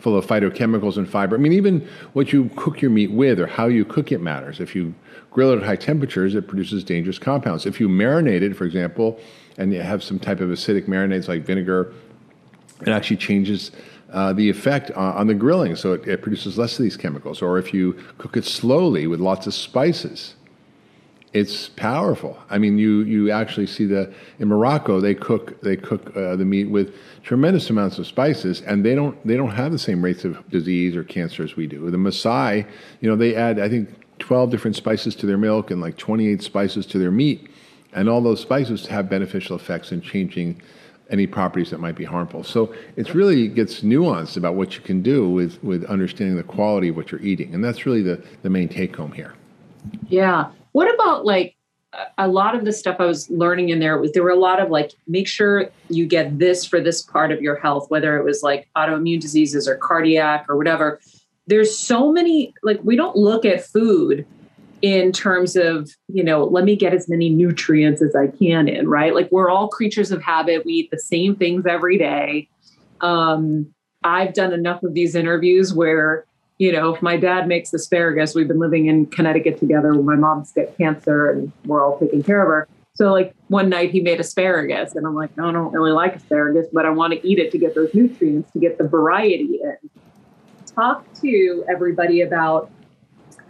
Full 0.00 0.16
of 0.16 0.26
phytochemicals 0.26 0.96
and 0.96 1.08
fiber. 1.08 1.36
I 1.36 1.38
mean, 1.38 1.52
even 1.52 1.88
what 2.12 2.32
you 2.32 2.50
cook 2.56 2.80
your 2.80 2.90
meat 2.90 3.10
with 3.10 3.40
or 3.40 3.48
how 3.48 3.66
you 3.66 3.84
cook 3.84 4.12
it 4.12 4.20
matters. 4.20 4.60
If 4.60 4.76
you 4.76 4.94
grill 5.30 5.52
it 5.52 5.58
at 5.58 5.64
high 5.64 5.76
temperatures, 5.76 6.36
it 6.36 6.46
produces 6.46 6.84
dangerous 6.84 7.18
compounds. 7.18 7.66
If 7.66 7.80
you 7.80 7.88
marinate 7.88 8.42
it, 8.42 8.54
for 8.54 8.64
example, 8.64 9.18
and 9.56 9.72
you 9.72 9.80
have 9.80 10.04
some 10.04 10.20
type 10.20 10.40
of 10.40 10.50
acidic 10.50 10.86
marinades 10.86 11.26
like 11.26 11.42
vinegar, 11.42 11.92
it 12.82 12.88
actually 12.88 13.16
changes 13.16 13.72
uh, 14.12 14.32
the 14.32 14.48
effect 14.48 14.90
on, 14.92 15.14
on, 15.14 15.26
the 15.26 15.34
grilling, 15.34 15.76
so 15.76 15.92
it, 15.92 16.06
it, 16.08 16.22
produces 16.22 16.56
less 16.56 16.78
of 16.78 16.82
these 16.82 16.96
chemicals. 16.96 17.42
Or 17.42 17.58
if 17.58 17.74
you 17.74 17.92
cook 18.16 18.36
it 18.36 18.44
slowly 18.44 19.06
with 19.06 19.20
lots 19.20 19.46
of 19.46 19.52
spices, 19.52 20.34
it's 21.34 21.68
powerful. 21.68 22.38
I 22.48 22.56
mean, 22.56 22.78
you 22.78 23.02
you 23.02 23.30
actually 23.30 23.66
see 23.66 23.84
the 23.84 24.12
in 24.38 24.48
Morocco 24.48 25.00
they 25.00 25.14
cook 25.14 25.60
they 25.60 25.76
cook 25.76 26.16
uh, 26.16 26.36
the 26.36 26.44
meat 26.44 26.70
with 26.70 26.94
tremendous 27.22 27.68
amounts 27.68 27.98
of 27.98 28.06
spices, 28.06 28.62
and 28.62 28.84
they 28.84 28.94
don't 28.94 29.24
they 29.26 29.36
don't 29.36 29.50
have 29.50 29.72
the 29.72 29.78
same 29.78 30.02
rates 30.02 30.24
of 30.24 30.48
disease 30.48 30.96
or 30.96 31.04
cancer 31.04 31.42
as 31.42 31.54
we 31.54 31.66
do. 31.66 31.90
The 31.90 31.98
Maasai, 31.98 32.66
you 33.00 33.10
know, 33.10 33.16
they 33.16 33.34
add 33.34 33.58
I 33.60 33.68
think 33.68 33.90
12 34.20 34.50
different 34.50 34.76
spices 34.76 35.14
to 35.16 35.26
their 35.26 35.38
milk 35.38 35.70
and 35.70 35.80
like 35.80 35.96
28 35.96 36.42
spices 36.42 36.86
to 36.86 36.98
their 36.98 37.10
meat, 37.10 37.50
and 37.92 38.08
all 38.08 38.22
those 38.22 38.40
spices 38.40 38.86
have 38.86 39.10
beneficial 39.10 39.54
effects 39.54 39.92
in 39.92 40.00
changing 40.00 40.62
any 41.10 41.26
properties 41.26 41.70
that 41.70 41.78
might 41.78 41.94
be 41.94 42.04
harmful. 42.04 42.44
So 42.44 42.74
it's 42.96 43.14
really 43.14 43.48
gets 43.48 43.80
nuanced 43.80 44.36
about 44.36 44.54
what 44.54 44.74
you 44.76 44.82
can 44.82 45.02
do 45.02 45.28
with, 45.28 45.62
with 45.62 45.84
understanding 45.84 46.36
the 46.36 46.42
quality 46.42 46.88
of 46.88 46.96
what 46.96 47.10
you're 47.10 47.22
eating. 47.22 47.54
And 47.54 47.64
that's 47.64 47.86
really 47.86 48.02
the, 48.02 48.22
the 48.42 48.50
main 48.50 48.68
take 48.68 48.94
home 48.94 49.12
here. 49.12 49.34
Yeah. 50.08 50.50
What 50.72 50.92
about 50.92 51.24
like 51.24 51.56
a 52.18 52.28
lot 52.28 52.54
of 52.54 52.64
the 52.64 52.72
stuff 52.72 52.96
I 52.98 53.06
was 53.06 53.30
learning 53.30 53.70
in 53.70 53.78
there 53.78 53.98
was 53.98 54.12
there 54.12 54.22
were 54.22 54.30
a 54.30 54.36
lot 54.36 54.60
of 54.60 54.70
like 54.70 54.92
make 55.06 55.26
sure 55.26 55.70
you 55.88 56.06
get 56.06 56.38
this 56.38 56.64
for 56.64 56.80
this 56.80 57.02
part 57.02 57.32
of 57.32 57.40
your 57.40 57.56
health, 57.56 57.90
whether 57.90 58.18
it 58.18 58.24
was 58.24 58.42
like 58.42 58.68
autoimmune 58.76 59.20
diseases 59.20 59.66
or 59.66 59.76
cardiac 59.76 60.46
or 60.48 60.56
whatever. 60.56 61.00
There's 61.46 61.76
so 61.76 62.12
many 62.12 62.52
like 62.62 62.80
we 62.82 62.96
don't 62.96 63.16
look 63.16 63.46
at 63.46 63.64
food 63.64 64.26
in 64.82 65.12
terms 65.12 65.56
of, 65.56 65.90
you 66.08 66.22
know, 66.22 66.44
let 66.44 66.64
me 66.64 66.76
get 66.76 66.94
as 66.94 67.08
many 67.08 67.30
nutrients 67.30 68.00
as 68.00 68.14
I 68.14 68.28
can 68.28 68.68
in, 68.68 68.88
right? 68.88 69.14
Like 69.14 69.28
we're 69.32 69.50
all 69.50 69.68
creatures 69.68 70.12
of 70.12 70.22
habit. 70.22 70.64
We 70.64 70.72
eat 70.74 70.90
the 70.90 70.98
same 70.98 71.34
things 71.34 71.66
every 71.66 71.98
day. 71.98 72.48
Um, 73.00 73.72
I've 74.04 74.34
done 74.34 74.52
enough 74.52 74.82
of 74.82 74.94
these 74.94 75.14
interviews 75.14 75.74
where, 75.74 76.24
you 76.58 76.72
know, 76.72 76.94
if 76.94 77.02
my 77.02 77.16
dad 77.16 77.48
makes 77.48 77.72
asparagus, 77.74 78.34
we've 78.34 78.48
been 78.48 78.60
living 78.60 78.86
in 78.86 79.06
Connecticut 79.06 79.58
together 79.58 79.94
when 79.94 80.04
my 80.04 80.16
mom's 80.16 80.52
got 80.52 80.76
cancer 80.76 81.30
and 81.30 81.52
we're 81.64 81.84
all 81.84 81.98
taking 81.98 82.22
care 82.22 82.42
of 82.42 82.48
her. 82.48 82.68
So 82.94 83.12
like 83.12 83.34
one 83.46 83.68
night 83.68 83.90
he 83.90 84.00
made 84.00 84.18
asparagus 84.18 84.94
and 84.94 85.06
I'm 85.06 85.14
like, 85.14 85.36
no, 85.36 85.48
I 85.48 85.52
don't 85.52 85.72
really 85.72 85.92
like 85.92 86.16
asparagus, 86.16 86.66
but 86.72 86.84
I 86.84 86.90
want 86.90 87.12
to 87.12 87.26
eat 87.26 87.38
it 87.38 87.52
to 87.52 87.58
get 87.58 87.74
those 87.74 87.94
nutrients, 87.94 88.52
to 88.52 88.58
get 88.58 88.78
the 88.78 88.86
variety 88.88 89.60
in. 89.62 89.76
Talk 90.66 91.04
to 91.20 91.64
everybody 91.68 92.22
about 92.22 92.70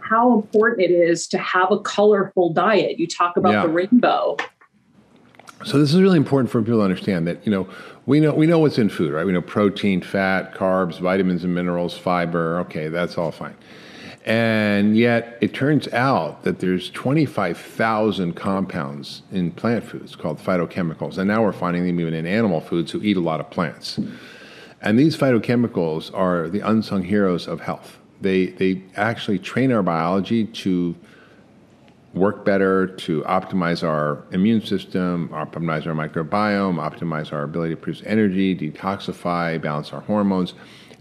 how 0.09 0.33
important 0.33 0.81
it 0.81 0.91
is 0.91 1.27
to 1.27 1.37
have 1.37 1.71
a 1.71 1.79
colorful 1.79 2.51
diet. 2.51 2.99
You 2.99 3.07
talk 3.07 3.37
about 3.37 3.51
yeah. 3.51 3.61
the 3.63 3.69
rainbow. 3.69 4.37
So 5.65 5.77
this 5.77 5.93
is 5.93 6.01
really 6.01 6.17
important 6.17 6.49
for 6.49 6.61
people 6.61 6.79
to 6.79 6.83
understand 6.83 7.27
that 7.27 7.45
you 7.45 7.51
know 7.51 7.67
we 8.05 8.19
know 8.19 8.33
we 8.33 8.47
know 8.47 8.59
what's 8.59 8.77
in 8.77 8.89
food, 8.89 9.13
right? 9.13 9.25
We 9.25 9.33
know 9.33 9.41
protein, 9.41 10.01
fat, 10.01 10.53
carbs, 10.53 10.99
vitamins 10.99 11.43
and 11.43 11.53
minerals, 11.53 11.97
fiber. 11.97 12.59
Okay, 12.61 12.87
that's 12.87 13.17
all 13.17 13.31
fine. 13.31 13.55
And 14.25 14.97
yet 14.97 15.37
it 15.41 15.53
turns 15.53 15.87
out 15.89 16.43
that 16.43 16.59
there's 16.59 16.89
25,000 16.91 18.33
compounds 18.33 19.21
in 19.31 19.51
plant 19.51 19.83
foods 19.85 20.15
called 20.15 20.39
phytochemicals, 20.39 21.17
and 21.17 21.27
now 21.27 21.41
we're 21.41 21.53
finding 21.53 21.85
them 21.85 21.99
even 21.99 22.13
in 22.13 22.25
animal 22.25 22.61
foods 22.61 22.91
who 22.91 23.01
eat 23.01 23.17
a 23.17 23.21
lot 23.21 23.39
of 23.39 23.49
plants. 23.49 23.99
And 24.81 24.99
these 24.99 25.17
phytochemicals 25.17 26.13
are 26.13 26.49
the 26.49 26.59
unsung 26.59 27.03
heroes 27.03 27.47
of 27.47 27.61
health 27.61 27.98
they 28.21 28.47
they 28.47 28.81
actually 28.95 29.39
train 29.39 29.71
our 29.71 29.83
biology 29.83 30.45
to 30.45 30.95
work 32.13 32.43
better, 32.43 32.87
to 32.87 33.21
optimize 33.23 33.87
our 33.87 34.23
immune 34.31 34.61
system, 34.61 35.29
optimize 35.29 35.85
our 35.85 35.93
microbiome, 35.93 36.75
optimize 36.77 37.31
our 37.31 37.43
ability 37.43 37.75
to 37.75 37.79
produce 37.79 38.03
energy, 38.05 38.55
detoxify, 38.55 39.61
balance 39.61 39.93
our 39.93 40.01
hormones, 40.01 40.53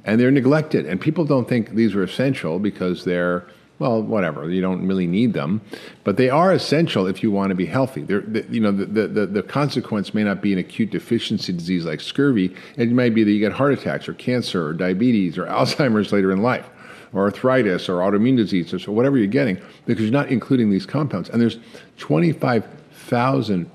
and 0.05 0.21
they're 0.21 0.31
neglected. 0.31 0.87
And 0.87 1.01
people 1.01 1.25
don't 1.25 1.49
think 1.49 1.71
these 1.71 1.95
are 1.95 2.03
essential 2.03 2.59
because 2.59 3.05
they're 3.05 3.47
well, 3.79 4.03
whatever. 4.03 4.51
You 4.51 4.61
don't 4.61 4.89
really 4.89 5.07
need 5.07 5.35
them, 5.35 5.61
but 6.03 6.17
they 6.17 6.29
are 6.29 6.53
essential 6.53 7.07
if 7.07 7.23
you 7.23 7.31
want 7.31 7.51
to 7.51 7.55
be 7.55 7.67
healthy. 7.67 8.03
They're, 8.03 8.23
they, 8.23 8.45
you 8.51 8.61
know, 8.61 8.73
the, 8.73 9.07
the, 9.07 9.27
the 9.27 9.43
consequence 9.43 10.13
may 10.13 10.25
not 10.25 10.43
be 10.43 10.53
an 10.53 10.59
acute 10.59 10.91
deficiency 10.91 11.53
disease 11.53 11.85
like 11.85 12.01
scurvy. 12.01 12.57
It 12.77 12.91
might 12.91 13.15
be 13.15 13.23
that 13.23 13.31
you 13.31 13.39
get 13.39 13.53
heart 13.53 13.73
attacks 13.73 14.09
or 14.09 14.15
cancer 14.15 14.67
or 14.67 14.73
diabetes 14.73 15.39
or 15.39 15.47
Alzheimer's 15.47 16.13
later 16.13 16.33
in 16.33 16.43
life 16.43 16.69
or 17.13 17.25
arthritis 17.25 17.89
or 17.89 17.99
autoimmune 17.99 18.37
diseases 18.37 18.87
or 18.87 18.93
whatever 18.93 19.17
you're 19.17 19.27
getting 19.27 19.61
because 19.87 20.05
you're 20.05 20.13
not 20.13 20.29
including 20.29 20.71
these 20.71 20.87
compounds. 20.87 21.29
And 21.29 21.41
there's 21.41 21.59
25,000 21.99 23.71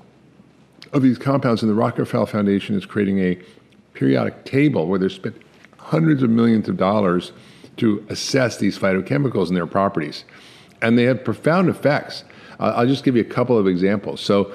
of 0.92 1.02
these 1.02 1.18
compounds, 1.18 1.62
and 1.62 1.70
the 1.70 1.74
Rockefeller 1.74 2.26
Foundation 2.26 2.76
is 2.76 2.86
creating 2.86 3.18
a 3.18 3.38
periodic 3.94 4.44
table 4.44 4.86
where 4.86 4.98
they've 4.98 5.12
spent 5.12 5.36
hundreds 5.78 6.22
of 6.22 6.30
millions 6.30 6.68
of 6.68 6.76
dollars 6.76 7.32
to 7.76 8.04
assess 8.08 8.58
these 8.58 8.78
phytochemicals 8.78 9.48
and 9.48 9.56
their 9.56 9.66
properties. 9.66 10.24
And 10.80 10.96
they 10.96 11.04
have 11.04 11.24
profound 11.24 11.68
effects. 11.68 12.24
I'll 12.60 12.86
just 12.86 13.04
give 13.04 13.16
you 13.16 13.22
a 13.22 13.26
couple 13.26 13.58
of 13.58 13.66
examples. 13.66 14.20
So, 14.20 14.52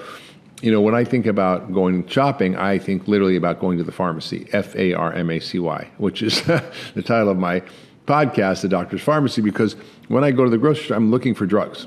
you 0.61 0.71
know, 0.71 0.79
when 0.79 0.95
I 0.95 1.03
think 1.03 1.25
about 1.25 1.73
going 1.73 2.07
shopping, 2.07 2.55
I 2.55 2.77
think 2.79 3.07
literally 3.07 3.35
about 3.35 3.59
going 3.59 3.77
to 3.77 3.83
the 3.83 3.91
pharmacy, 3.91 4.47
F 4.53 4.75
A 4.75 4.93
R 4.93 5.11
M 5.13 5.29
A 5.29 5.39
C 5.39 5.59
Y, 5.59 5.89
which 5.97 6.21
is 6.21 6.41
the 6.43 7.03
title 7.03 7.29
of 7.29 7.37
my 7.37 7.61
podcast, 8.09 8.61
The 8.61 8.67
Doctor's 8.67 9.01
Pharmacy, 9.01 9.41
because 9.41 9.75
when 10.07 10.23
I 10.23 10.31
go 10.31 10.43
to 10.43 10.49
the 10.49 10.57
grocery 10.57 10.85
store, 10.85 10.97
I'm 10.97 11.11
looking 11.11 11.35
for 11.35 11.45
drugs. 11.45 11.85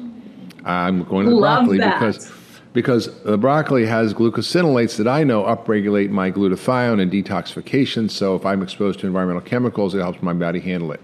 I'm 0.65 1.03
going 1.05 1.25
to 1.27 1.31
the 1.31 1.37
Love 1.37 1.65
broccoli 1.65 1.79
that. 1.79 1.99
because 1.99 2.33
because 2.73 3.23
the 3.25 3.37
broccoli 3.37 3.85
has 3.85 4.15
glucosinolates 4.15 4.97
that 4.97 5.07
I 5.07 5.25
know 5.25 5.43
upregulate 5.43 6.09
my 6.09 6.31
glutathione 6.31 7.03
and 7.03 7.13
detoxification. 7.13 8.11
So 8.11 8.35
if 8.35 8.47
I'm 8.47 8.63
exposed 8.63 9.01
to 9.01 9.07
environmental 9.07 9.43
chemicals, 9.43 9.95
it 9.95 9.99
helps 9.99 10.23
my 10.23 10.33
body 10.33 10.61
handle 10.61 10.93
it. 10.93 11.01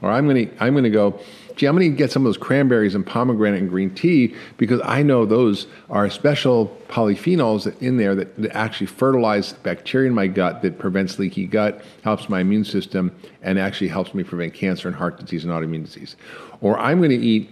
Or 0.00 0.10
I'm 0.12 0.28
going 0.28 0.48
to 0.48 0.62
I'm 0.62 0.74
going 0.74 0.84
to 0.84 0.90
go. 0.90 1.18
Gee, 1.58 1.66
I'm 1.66 1.76
going 1.76 1.90
to 1.90 1.96
get 1.96 2.12
some 2.12 2.22
of 2.22 2.28
those 2.28 2.38
cranberries 2.38 2.94
and 2.94 3.04
pomegranate 3.04 3.60
and 3.60 3.68
green 3.68 3.92
tea 3.92 4.32
because 4.58 4.80
I 4.84 5.02
know 5.02 5.26
those 5.26 5.66
are 5.90 6.08
special 6.08 6.68
polyphenols 6.88 7.76
in 7.82 7.96
there 7.96 8.14
that, 8.14 8.40
that 8.40 8.56
actually 8.56 8.86
fertilize 8.86 9.54
bacteria 9.54 10.08
in 10.08 10.14
my 10.14 10.28
gut 10.28 10.62
that 10.62 10.78
prevents 10.78 11.18
leaky 11.18 11.46
gut, 11.46 11.82
helps 12.04 12.28
my 12.28 12.40
immune 12.40 12.64
system, 12.64 13.10
and 13.42 13.58
actually 13.58 13.88
helps 13.88 14.14
me 14.14 14.22
prevent 14.22 14.54
cancer 14.54 14.86
and 14.86 14.96
heart 14.96 15.18
disease 15.18 15.42
and 15.42 15.52
autoimmune 15.52 15.84
disease. 15.84 16.14
Or 16.60 16.78
I'm 16.78 16.98
going 16.98 17.10
to 17.10 17.16
eat 17.16 17.50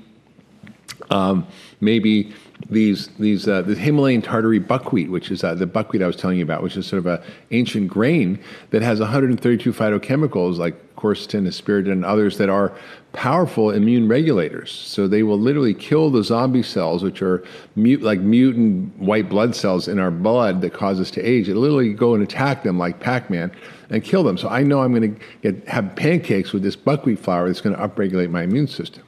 um, 1.10 1.44
maybe 1.80 2.32
these 2.70 3.08
these 3.18 3.46
uh, 3.46 3.62
the 3.62 3.74
Himalayan 3.74 4.22
tartary 4.22 4.58
buckwheat, 4.58 5.10
which 5.10 5.30
is 5.30 5.44
uh, 5.44 5.54
the 5.54 5.66
buckwheat 5.66 6.02
I 6.02 6.06
was 6.06 6.16
telling 6.16 6.38
you 6.38 6.42
about, 6.42 6.62
which 6.62 6.76
is 6.76 6.86
sort 6.86 6.98
of 6.98 7.06
a 7.06 7.22
ancient 7.50 7.88
grain 7.88 8.38
that 8.70 8.82
has 8.82 8.98
132 8.98 9.72
phytochemicals 9.72 10.56
like 10.56 10.74
quercetin, 10.96 11.46
aspirin, 11.46 11.90
and 11.90 12.04
others 12.04 12.38
that 12.38 12.48
are 12.48 12.72
powerful 13.12 13.70
immune 13.70 14.08
regulators. 14.08 14.72
So 14.72 15.06
they 15.06 15.22
will 15.22 15.38
literally 15.38 15.74
kill 15.74 16.10
the 16.10 16.24
zombie 16.24 16.62
cells, 16.62 17.02
which 17.02 17.22
are 17.22 17.44
mute, 17.76 18.02
like 18.02 18.20
mutant 18.20 18.96
white 18.98 19.28
blood 19.28 19.54
cells 19.54 19.88
in 19.88 19.98
our 19.98 20.10
blood 20.10 20.62
that 20.62 20.72
cause 20.72 20.98
us 21.00 21.10
to 21.12 21.22
age. 21.22 21.48
It 21.48 21.56
literally 21.56 21.92
go 21.92 22.14
and 22.14 22.22
attack 22.22 22.62
them 22.62 22.78
like 22.78 23.00
Pac-Man 23.00 23.52
and 23.90 24.02
kill 24.02 24.22
them. 24.24 24.36
So 24.38 24.48
I 24.48 24.62
know 24.62 24.80
I'm 24.80 24.94
going 24.94 25.14
to 25.14 25.20
get 25.42 25.68
have 25.68 25.94
pancakes 25.94 26.52
with 26.52 26.62
this 26.62 26.76
buckwheat 26.76 27.18
flour 27.18 27.46
that's 27.46 27.60
going 27.60 27.76
to 27.76 27.82
upregulate 27.82 28.30
my 28.30 28.42
immune 28.42 28.66
system. 28.66 29.02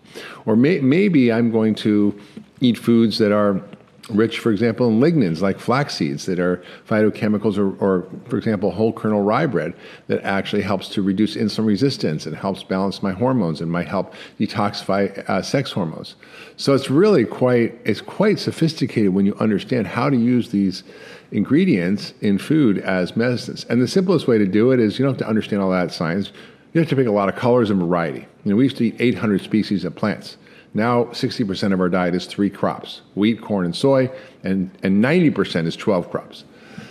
Or 0.47 0.57
may, 0.57 0.81
maybe 0.81 1.33
I'm 1.33 1.51
going 1.51 1.75
to 1.77 2.19
eat 2.61 2.79
foods 2.79 3.19
that 3.19 3.33
are 3.33 3.63
rich, 4.11 4.39
for 4.39 4.51
example, 4.51 4.89
in 4.89 5.01
lignans 5.01 5.41
like 5.41 5.59
flax 5.59 5.95
seeds 5.95 6.27
that 6.27 6.39
are 6.39 6.63
phytochemicals, 6.89 7.59
or, 7.59 7.77
or 7.79 8.07
for 8.29 8.39
example, 8.39 8.71
whole 8.71 8.93
kernel 8.93 9.23
rye 9.23 9.47
bread 9.47 9.75
that 10.07 10.23
actually 10.23 10.63
helps 10.63 10.89
to 10.89 11.03
reduce 11.03 11.37
insulin 11.37 11.67
resistance 11.67 12.27
and 12.27 12.35
helps 12.37 12.63
balance 12.63 13.03
my 13.03 13.13
hormones 13.13 13.61
and 13.61 13.71
might 13.71 13.89
help 13.89 14.15
detoxify 14.39 15.17
uh, 15.29 15.43
sex 15.43 15.73
hormones. 15.73 16.15
So 16.57 16.75
it's 16.75 16.91
really 16.91 17.25
quite 17.25 17.79
it's 17.85 18.01
quite 18.01 18.39
sophisticated 18.39 19.15
when 19.15 19.27
you 19.27 19.35
understand 19.37 19.87
how 19.87 20.11
to 20.11 20.17
use 20.17 20.51
these 20.51 20.85
ingredients 21.31 22.15
in 22.21 22.39
food 22.39 22.79
as 22.79 23.17
medicines. 23.17 23.65
And 23.69 23.83
the 23.83 23.89
simplest 23.89 24.27
way 24.27 24.39
to 24.39 24.47
do 24.47 24.73
it 24.73 24.81
is 24.81 24.99
you 24.99 25.05
don't 25.05 25.15
have 25.15 25.21
to 25.21 25.29
understand 25.29 25.63
all 25.63 25.71
that 25.71 25.93
science. 25.93 26.33
You 26.73 26.81
have 26.81 26.89
to 26.91 26.97
pick 26.97 27.07
a 27.07 27.13
lot 27.13 27.29
of 27.29 27.37
colors 27.37 27.71
and 27.71 27.81
variety. 27.81 28.27
You 28.45 28.53
know, 28.53 28.57
we 28.57 28.65
used 28.65 28.77
to 28.79 28.87
eat 28.87 28.97
800 28.99 29.43
species 29.43 29.85
of 29.85 29.95
plants. 29.95 30.37
Now, 30.75 31.05
60% 31.05 31.73
of 31.73 31.81
our 31.81 31.89
diet 31.89 32.15
is 32.15 32.27
three 32.27 32.51
crops 32.51 33.01
wheat, 33.15 33.41
corn, 33.41 33.65
and 33.65 33.75
soy, 33.75 34.11
and, 34.45 34.71
and 34.83 35.03
90% 35.03 35.67
is 35.67 35.77
12 35.77 36.11
crops. 36.11 36.45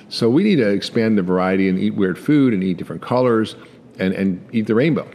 So 0.10 0.30
we 0.30 0.44
need 0.44 0.58
to 0.58 0.70
expand 0.70 1.18
the 1.18 1.22
variety 1.22 1.68
and 1.68 1.78
eat 1.78 1.96
weird 1.96 2.18
food 2.18 2.54
and 2.54 2.64
eat 2.64 2.78
different 2.78 3.02
colors 3.02 3.56
and, 4.00 4.14
and 4.14 4.46
eat 4.52 4.68
the 4.68 4.76
rainbow. 4.76 5.10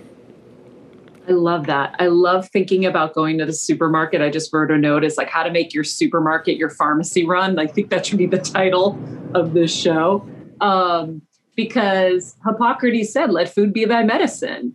I 1.28 1.32
love 1.32 1.66
that. 1.66 1.94
I 1.98 2.06
love 2.06 2.48
thinking 2.48 2.84
about 2.84 3.14
going 3.14 3.38
to 3.38 3.46
the 3.46 3.52
supermarket. 3.52 4.20
I 4.20 4.28
just 4.28 4.52
wrote 4.52 4.70
a 4.70 4.78
note. 4.78 5.04
It's 5.04 5.16
like 5.16 5.28
how 5.28 5.44
to 5.44 5.50
make 5.50 5.72
your 5.72 5.84
supermarket 5.84 6.56
your 6.56 6.70
pharmacy 6.70 7.24
run. 7.24 7.58
I 7.58 7.66
think 7.66 7.90
that 7.90 8.04
should 8.04 8.18
be 8.18 8.26
the 8.26 8.38
title 8.38 8.98
of 9.34 9.54
this 9.54 9.74
show. 9.74 10.28
Um, 10.60 11.22
because 11.54 12.36
Hippocrates 12.44 13.12
said, 13.12 13.30
let 13.30 13.48
food 13.48 13.72
be 13.72 13.84
thy 13.84 14.02
medicine. 14.02 14.74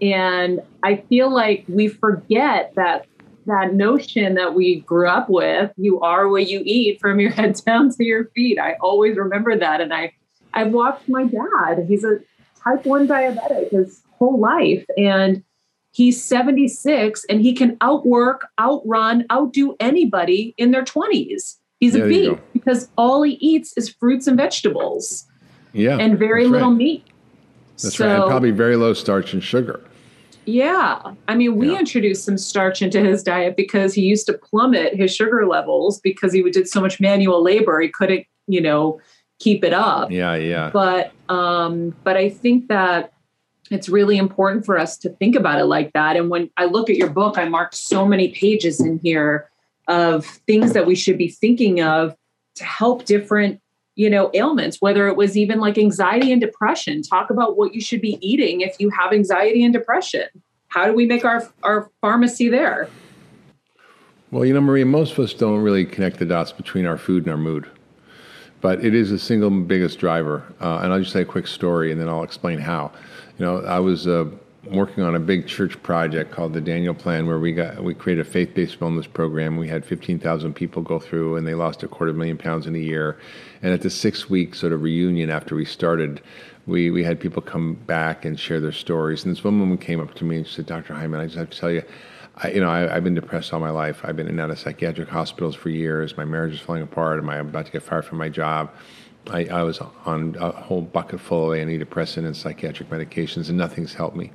And 0.00 0.60
I 0.82 0.96
feel 1.08 1.32
like 1.32 1.64
we 1.68 1.88
forget 1.88 2.72
that 2.76 3.06
that 3.48 3.74
notion 3.74 4.34
that 4.34 4.54
we 4.54 4.80
grew 4.80 5.08
up 5.08 5.28
with, 5.28 5.72
you 5.76 6.00
are 6.00 6.28
what 6.28 6.48
you 6.48 6.62
eat 6.64 7.00
from 7.00 7.18
your 7.20 7.30
head 7.38 7.60
down 7.66 7.90
to 7.90 8.04
your 8.04 8.26
feet. 8.26 8.58
I 8.58 8.74
always 8.80 9.16
remember 9.16 9.58
that. 9.58 9.80
And 9.80 9.92
I 9.92 10.12
I 10.54 10.64
watched 10.64 11.08
my 11.08 11.24
dad. 11.24 11.86
He's 11.88 12.04
a 12.04 12.20
type 12.62 12.86
1 12.86 13.06
diabetic 13.08 13.70
his 13.70 14.02
whole 14.18 14.38
life. 14.38 14.84
And 14.96 15.42
he's 15.92 16.22
76 16.22 17.24
and 17.28 17.40
he 17.40 17.54
can 17.54 17.76
outwork, 17.80 18.46
outrun, 18.58 19.26
outdo 19.30 19.76
anybody 19.80 20.54
in 20.56 20.70
their 20.70 20.84
20s. 20.84 21.56
He's 21.80 21.92
There 21.92 22.06
a 22.06 22.08
beast 22.08 22.40
because 22.52 22.88
all 22.96 23.22
he 23.22 23.32
eats 23.40 23.76
is 23.76 23.88
fruits 23.88 24.26
and 24.26 24.36
vegetables 24.36 25.26
Yeah. 25.72 25.98
and 25.98 26.18
very 26.18 26.46
little 26.46 26.70
right. 26.70 26.78
meat. 26.78 27.04
That's 27.82 27.96
so, 27.96 28.06
right. 28.06 28.16
And 28.16 28.24
probably 28.28 28.50
very 28.50 28.76
low 28.76 28.94
starch 28.94 29.32
and 29.32 29.42
sugar. 29.42 29.80
Yeah. 30.48 31.12
I 31.28 31.34
mean, 31.34 31.56
we 31.56 31.72
Yeah. 31.72 31.80
introduced 31.80 32.24
some 32.24 32.38
starch 32.38 32.80
into 32.82 33.00
his 33.00 33.22
diet 33.22 33.56
because 33.56 33.94
he 33.94 34.02
used 34.02 34.26
to 34.26 34.32
plummet 34.32 34.94
his 34.94 35.14
sugar 35.14 35.46
levels 35.46 36.00
because 36.00 36.32
he 36.32 36.42
did 36.50 36.68
so 36.68 36.80
much 36.80 37.00
manual 37.00 37.42
labor. 37.42 37.80
He 37.80 37.88
couldn't, 37.88 38.24
you 38.46 38.60
know, 38.60 39.00
keep 39.38 39.62
it 39.62 39.72
up. 39.72 40.10
Yeah, 40.10 40.34
yeah. 40.34 40.70
but 40.72 41.12
um 41.28 41.94
but 42.04 42.16
i 42.16 42.28
think 42.30 42.68
that 42.68 43.12
it's 43.70 43.88
really 43.88 44.16
important 44.16 44.64
for 44.64 44.78
us 44.78 44.96
to 44.96 45.10
think 45.10 45.36
about 45.36 45.60
it 45.60 45.66
like 45.66 45.92
that 45.92 46.16
and 46.16 46.30
when 46.30 46.48
i 46.56 46.64
look 46.64 46.88
at 46.88 46.96
your 46.96 47.10
book 47.10 47.36
i 47.36 47.44
marked 47.46 47.74
so 47.74 48.06
many 48.06 48.28
pages 48.28 48.80
in 48.80 48.98
here 49.02 49.50
of 49.86 50.24
things 50.24 50.72
that 50.72 50.86
we 50.86 50.94
should 50.94 51.18
be 51.18 51.28
thinking 51.28 51.82
of 51.82 52.16
to 52.54 52.64
help 52.64 53.04
different 53.04 53.60
you 53.98 54.08
know 54.08 54.30
ailments 54.32 54.80
whether 54.80 55.08
it 55.08 55.16
was 55.16 55.36
even 55.36 55.60
like 55.60 55.76
anxiety 55.76 56.32
and 56.32 56.40
depression 56.40 57.02
talk 57.02 57.28
about 57.30 57.56
what 57.58 57.74
you 57.74 57.80
should 57.80 58.00
be 58.00 58.18
eating 58.20 58.62
if 58.62 58.76
you 58.78 58.88
have 58.90 59.12
anxiety 59.12 59.62
and 59.64 59.74
depression 59.74 60.26
how 60.68 60.86
do 60.86 60.92
we 60.94 61.04
make 61.04 61.24
our 61.24 61.46
our 61.62 61.90
pharmacy 62.00 62.48
there 62.48 62.88
Well, 64.30 64.44
you 64.44 64.52
know, 64.52 64.60
Maria, 64.60 64.84
most 64.84 65.12
of 65.12 65.20
us 65.20 65.32
don't 65.32 65.62
really 65.62 65.86
connect 65.86 66.18
the 66.18 66.26
dots 66.26 66.52
between 66.52 66.84
our 66.84 66.98
food 66.98 67.24
and 67.24 67.30
our 67.30 67.38
mood. 67.38 67.66
But 68.60 68.84
it 68.84 68.94
is 68.94 69.10
the 69.10 69.18
single 69.18 69.50
biggest 69.50 69.98
driver. 69.98 70.42
Uh, 70.60 70.80
and 70.82 70.92
I'll 70.92 71.00
just 71.00 71.12
say 71.12 71.22
a 71.22 71.24
quick 71.24 71.46
story 71.46 71.92
and 71.92 72.00
then 72.00 72.08
I'll 72.08 72.24
explain 72.24 72.58
how. 72.58 72.92
You 73.38 73.46
know, 73.46 73.60
I 73.64 73.78
was 73.78 74.06
uh, 74.06 74.26
working 74.70 75.02
on 75.04 75.14
a 75.14 75.20
big 75.20 75.46
church 75.46 75.80
project 75.82 76.30
called 76.30 76.52
the 76.52 76.60
Daniel 76.60 76.94
Plan 76.94 77.26
where 77.26 77.38
we 77.38 77.52
got 77.52 77.82
we 77.82 77.94
created 77.94 78.26
a 78.26 78.30
faith-based 78.30 78.80
wellness 78.80 79.10
program. 79.12 79.56
We 79.56 79.68
had 79.68 79.84
15,000 79.84 80.54
people 80.54 80.82
go 80.82 80.98
through 80.98 81.36
and 81.36 81.46
they 81.46 81.54
lost 81.54 81.82
a 81.82 81.88
quarter 81.88 82.12
million 82.12 82.38
pounds 82.38 82.66
in 82.66 82.74
a 82.74 82.78
year. 82.78 83.18
And 83.62 83.72
at 83.72 83.82
the 83.82 83.88
6-week 83.88 84.54
sort 84.54 84.72
of 84.72 84.82
reunion 84.82 85.30
after 85.30 85.54
we 85.54 85.64
started, 85.64 86.20
we, 86.66 86.90
we 86.90 87.02
had 87.02 87.18
people 87.18 87.42
come 87.42 87.74
back 87.74 88.24
and 88.24 88.38
share 88.38 88.60
their 88.60 88.72
stories. 88.72 89.24
And 89.24 89.34
this 89.34 89.42
woman 89.42 89.78
came 89.78 90.00
up 90.00 90.14
to 90.14 90.24
me 90.24 90.36
and 90.36 90.46
she 90.46 90.56
said, 90.56 90.66
Dr. 90.66 90.94
Hyman, 90.94 91.20
I 91.20 91.24
just 91.24 91.38
have 91.38 91.50
to 91.50 91.58
tell 91.58 91.70
you, 91.70 91.82
I, 92.36 92.50
you 92.50 92.60
know, 92.60 92.70
I, 92.70 92.94
I've 92.94 93.04
been 93.04 93.14
depressed 93.14 93.52
all 93.52 93.60
my 93.60 93.70
life. 93.70 94.00
I've 94.04 94.16
been 94.16 94.26
in 94.26 94.32
and 94.32 94.40
out 94.40 94.50
of 94.50 94.58
psychiatric 94.58 95.08
hospitals 95.08 95.56
for 95.56 95.70
years. 95.70 96.16
My 96.16 96.24
marriage 96.24 96.54
is 96.54 96.60
falling 96.60 96.82
apart. 96.82 97.18
Am 97.18 97.28
I 97.28 97.38
about 97.38 97.66
to 97.66 97.72
get 97.72 97.82
fired 97.82 98.04
from 98.04 98.18
my 98.18 98.28
job? 98.28 98.70
I, 99.30 99.44
I 99.46 99.62
was 99.62 99.80
on 100.06 100.36
a 100.38 100.52
whole 100.52 100.82
bucket 100.82 101.20
full 101.20 101.52
of 101.52 101.58
antidepressant 101.58 102.24
and 102.24 102.36
psychiatric 102.36 102.90
medications, 102.90 103.48
and 103.48 103.58
nothing's 103.58 103.94
helped 103.94 104.16
me. 104.16 104.30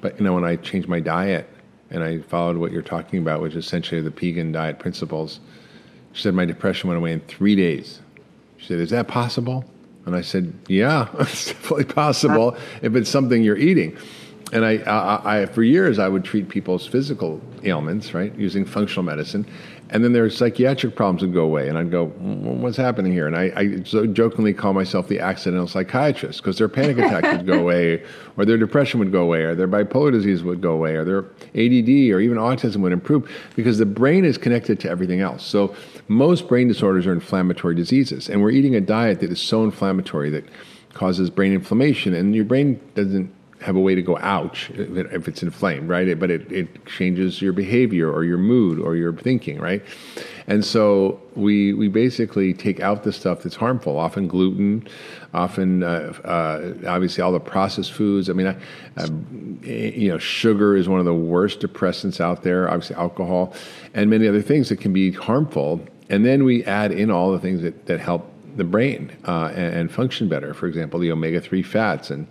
But 0.00 0.18
you 0.18 0.24
know, 0.24 0.34
when 0.34 0.44
I 0.44 0.56
changed 0.56 0.88
my 0.88 1.00
diet 1.00 1.48
and 1.90 2.02
I 2.02 2.20
followed 2.20 2.56
what 2.56 2.72
you're 2.72 2.82
talking 2.82 3.18
about, 3.20 3.40
which 3.42 3.54
is 3.54 3.64
essentially 3.64 4.00
the 4.00 4.10
Pegan 4.10 4.52
diet 4.52 4.78
principles, 4.78 5.40
she 6.12 6.22
said 6.22 6.34
my 6.34 6.44
depression 6.44 6.88
went 6.88 6.98
away 6.98 7.12
in 7.12 7.20
three 7.20 7.54
days. 7.54 8.00
She 8.56 8.66
said, 8.66 8.80
"Is 8.80 8.90
that 8.90 9.08
possible?" 9.08 9.64
And 10.06 10.14
I 10.14 10.22
said, 10.22 10.52
"Yeah, 10.68 11.08
it's 11.18 11.48
definitely 11.48 11.84
possible 11.84 12.56
if 12.82 12.94
it's 12.94 13.10
something 13.10 13.42
you're 13.42 13.56
eating." 13.56 13.96
And 14.52 14.64
I, 14.64 14.78
I, 14.78 15.42
I, 15.42 15.46
for 15.46 15.62
years, 15.62 16.00
I 16.00 16.08
would 16.08 16.24
treat 16.24 16.48
people's 16.48 16.84
physical 16.84 17.40
ailments, 17.62 18.14
right, 18.14 18.34
using 18.34 18.64
functional 18.64 19.04
medicine, 19.04 19.46
and 19.90 20.04
then 20.04 20.12
their 20.12 20.30
psychiatric 20.30 20.94
problems 20.94 21.22
would 21.22 21.34
go 21.34 21.44
away, 21.44 21.68
and 21.68 21.76
I'd 21.76 21.90
go, 21.90 22.06
"Mm, 22.22 22.60
"What's 22.60 22.76
happening 22.76 23.12
here?" 23.12 23.26
And 23.26 23.36
I, 23.36 23.52
I 23.56 23.82
so 23.84 24.06
jokingly 24.06 24.54
call 24.54 24.72
myself 24.72 25.08
the 25.08 25.20
accidental 25.20 25.66
psychiatrist 25.66 26.40
because 26.40 26.58
their 26.58 26.68
panic 26.68 26.98
attacks 26.98 27.36
would 27.36 27.46
go 27.46 27.58
away, 27.64 28.02
or 28.36 28.44
their 28.44 28.56
depression 28.56 29.00
would 29.00 29.12
go 29.12 29.22
away, 29.22 29.42
or 29.42 29.54
their 29.54 29.68
bipolar 29.68 30.12
disease 30.12 30.42
would 30.44 30.60
go 30.60 30.72
away, 30.72 30.94
or 30.94 31.04
their 31.04 31.18
ADD, 31.54 32.12
or 32.12 32.20
even 32.20 32.38
autism 32.38 32.76
would 32.82 32.92
improve 32.92 33.30
because 33.56 33.78
the 33.78 33.86
brain 33.86 34.24
is 34.24 34.38
connected 34.38 34.78
to 34.80 34.88
everything 34.88 35.20
else. 35.20 35.44
So 35.44 35.74
most 36.08 36.48
brain 36.48 36.68
disorders 36.68 37.06
are 37.06 37.12
inflammatory 37.12 37.74
diseases, 37.74 38.28
and 38.28 38.40
we're 38.40 38.50
eating 38.50 38.76
a 38.76 38.80
diet 38.80 39.20
that 39.20 39.30
is 39.30 39.40
so 39.40 39.64
inflammatory 39.64 40.30
that 40.30 40.44
causes 40.94 41.30
brain 41.30 41.52
inflammation, 41.52 42.14
and 42.14 42.34
your 42.34 42.44
brain 42.44 42.80
doesn't 42.94 43.32
have 43.60 43.76
a 43.76 43.80
way 43.80 43.94
to 43.94 44.02
go 44.02 44.16
ouch 44.18 44.70
if, 44.70 44.96
it, 44.96 45.12
if 45.12 45.28
it's 45.28 45.42
inflamed, 45.42 45.88
right? 45.88 46.08
It, 46.08 46.18
but 46.18 46.30
it, 46.30 46.50
it 46.50 46.86
changes 46.86 47.42
your 47.42 47.52
behavior 47.52 48.10
or 48.10 48.24
your 48.24 48.38
mood 48.38 48.78
or 48.78 48.96
your 48.96 49.12
thinking, 49.12 49.58
right? 49.58 49.82
And 50.46 50.64
so 50.64 51.20
we 51.36 51.74
we 51.74 51.88
basically 51.88 52.54
take 52.54 52.80
out 52.80 53.04
the 53.04 53.12
stuff 53.12 53.42
that's 53.42 53.54
harmful, 53.56 53.98
often 53.98 54.26
gluten, 54.26 54.88
often 55.32 55.82
uh, 55.82 56.12
uh, 56.24 56.74
obviously 56.88 57.22
all 57.22 57.32
the 57.32 57.38
processed 57.38 57.92
foods. 57.92 58.28
I 58.28 58.32
mean, 58.32 58.48
I, 58.48 58.56
uh, 58.96 59.08
you 59.62 60.08
know, 60.08 60.18
sugar 60.18 60.76
is 60.76 60.88
one 60.88 60.98
of 60.98 61.04
the 61.06 61.14
worst 61.14 61.60
depressants 61.60 62.20
out 62.20 62.42
there. 62.42 62.68
Obviously, 62.68 62.96
alcohol 62.96 63.54
and 63.94 64.10
many 64.10 64.26
other 64.26 64.42
things 64.42 64.70
that 64.70 64.80
can 64.80 64.92
be 64.92 65.12
harmful. 65.12 65.80
And 66.08 66.26
then 66.26 66.42
we 66.42 66.64
add 66.64 66.90
in 66.90 67.10
all 67.10 67.30
the 67.30 67.38
things 67.38 67.62
that, 67.62 67.86
that 67.86 68.00
help 68.00 68.29
the 68.56 68.64
brain 68.64 69.16
uh, 69.26 69.52
and, 69.54 69.74
and, 69.74 69.92
function 69.92 70.28
better. 70.28 70.54
For 70.54 70.66
example, 70.66 71.00
the 71.00 71.10
omega 71.10 71.40
three 71.40 71.62
fats 71.62 72.10
and 72.10 72.26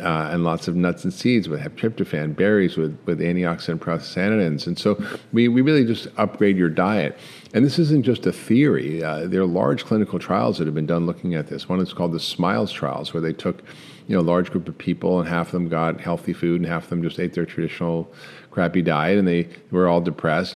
uh, 0.00 0.30
and 0.30 0.44
lots 0.44 0.68
of 0.68 0.76
nuts 0.76 1.02
and 1.04 1.12
seeds 1.12 1.48
with 1.48 1.60
tryptophan, 1.76 2.36
berries 2.36 2.76
with 2.76 2.98
with 3.06 3.20
antioxidant 3.20 3.78
prostaglandins, 3.78 4.66
and 4.66 4.78
so 4.78 5.02
we 5.32 5.48
we 5.48 5.60
really 5.60 5.84
just 5.84 6.08
upgrade 6.16 6.56
your 6.56 6.68
diet. 6.68 7.18
And 7.54 7.64
this 7.64 7.78
isn't 7.78 8.04
just 8.04 8.26
a 8.26 8.32
theory. 8.32 9.02
Uh, 9.02 9.26
there 9.26 9.42
are 9.42 9.46
large 9.46 9.84
clinical 9.84 10.18
trials 10.18 10.58
that 10.58 10.66
have 10.66 10.74
been 10.74 10.86
done 10.86 11.04
looking 11.04 11.34
at 11.34 11.48
this. 11.48 11.68
One 11.68 11.80
is 11.80 11.92
called 11.92 12.12
the 12.12 12.20
SMILES 12.20 12.72
trials, 12.72 13.12
where 13.12 13.20
they 13.20 13.32
took 13.32 13.62
you 14.06 14.16
know 14.16 14.20
a 14.20 14.22
large 14.22 14.50
group 14.50 14.68
of 14.68 14.76
people 14.78 15.20
and 15.20 15.28
half 15.28 15.48
of 15.48 15.52
them 15.52 15.68
got 15.68 16.00
healthy 16.00 16.32
food 16.32 16.60
and 16.60 16.68
half 16.68 16.84
of 16.84 16.90
them 16.90 17.02
just 17.02 17.20
ate 17.20 17.34
their 17.34 17.46
traditional 17.46 18.12
crappy 18.50 18.82
diet 18.82 19.18
and 19.18 19.26
they 19.26 19.48
were 19.70 19.88
all 19.88 20.00
depressed 20.00 20.56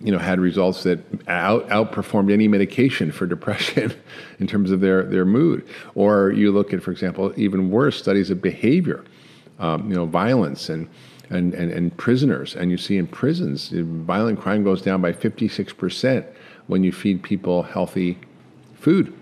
you 0.00 0.12
know, 0.12 0.18
had 0.18 0.38
results 0.40 0.82
that 0.82 0.98
out, 1.28 1.66
outperformed 1.68 2.32
any 2.32 2.48
medication 2.48 3.10
for 3.10 3.26
depression 3.36 3.94
in 4.38 4.46
terms 4.46 4.70
of 4.70 4.80
their, 4.80 5.04
their 5.04 5.24
mood. 5.24 5.66
Or 5.94 6.30
you 6.32 6.52
look 6.52 6.72
at, 6.72 6.82
for 6.82 6.90
example, 6.90 7.32
even 7.36 7.70
worse 7.70 7.96
studies 7.98 8.30
of 8.30 8.42
behavior, 8.42 9.04
um, 9.58 9.88
you 9.88 9.96
know, 9.96 10.06
violence 10.06 10.68
and, 10.68 10.88
and, 11.30 11.54
and, 11.54 11.72
and 11.72 11.96
prisoners. 11.96 12.54
And 12.54 12.70
you 12.70 12.76
see 12.76 12.98
in 12.98 13.06
prisons, 13.06 13.70
violent 13.70 14.40
crime 14.40 14.64
goes 14.64 14.82
down 14.82 15.00
by 15.00 15.12
56% 15.12 16.26
when 16.66 16.84
you 16.84 16.92
feed 16.92 17.22
people 17.22 17.62
healthy 17.62 18.18
food. 18.74 19.12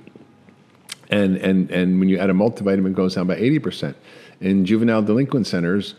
And, 1.11 1.37
and, 1.37 1.71
and 1.71 2.01
when 2.01 2.09
you 2.09 2.19
add 2.19 2.31
a 2.31 2.33
multivitamin, 2.33 2.89
it 2.89 2.95
goes 2.95 3.15
down 3.15 3.27
by 3.27 3.37
80%. 3.37 3.95
In 4.41 4.65
juvenile 4.65 5.03
delinquent 5.03 5.47
centers, 5.47 5.95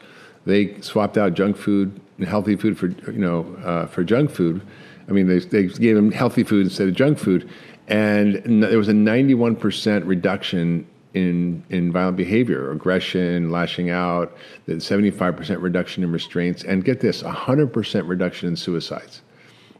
they 0.45 0.79
swapped 0.81 1.17
out 1.17 1.33
junk 1.33 1.55
food 1.55 1.99
healthy 2.23 2.55
food 2.55 2.77
for 2.77 2.87
you 3.11 3.19
know 3.19 3.55
uh, 3.63 3.87
for 3.87 4.03
junk 4.03 4.31
food. 4.31 4.61
I 5.07 5.11
mean, 5.11 5.27
they, 5.27 5.39
they 5.39 5.67
gave 5.67 5.95
them 5.95 6.11
healthy 6.11 6.43
food 6.43 6.65
instead 6.65 6.87
of 6.87 6.95
junk 6.95 7.19
food, 7.19 7.49
and 7.87 8.63
there 8.63 8.77
was 8.77 8.87
a 8.87 8.93
91% 8.93 10.07
reduction 10.07 10.87
in 11.13 11.63
in 11.69 11.91
violent 11.91 12.17
behavior, 12.17 12.71
aggression, 12.71 13.51
lashing 13.51 13.89
out, 13.89 14.35
the 14.65 14.73
75% 14.73 15.61
reduction 15.61 16.03
in 16.03 16.11
restraints, 16.11 16.63
and 16.63 16.83
get 16.83 16.99
this, 16.99 17.23
100% 17.23 18.07
reduction 18.07 18.49
in 18.49 18.55
suicides. 18.55 19.21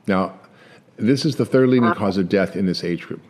Now, 0.08 0.40
this 0.98 1.26
is 1.26 1.36
the 1.36 1.46
third 1.46 1.70
leading 1.70 1.94
cause 1.94 2.18
of 2.18 2.30
death 2.30 2.56
in 2.56 2.66
this 2.66 2.84
age 2.84 3.02
group. 3.04 3.22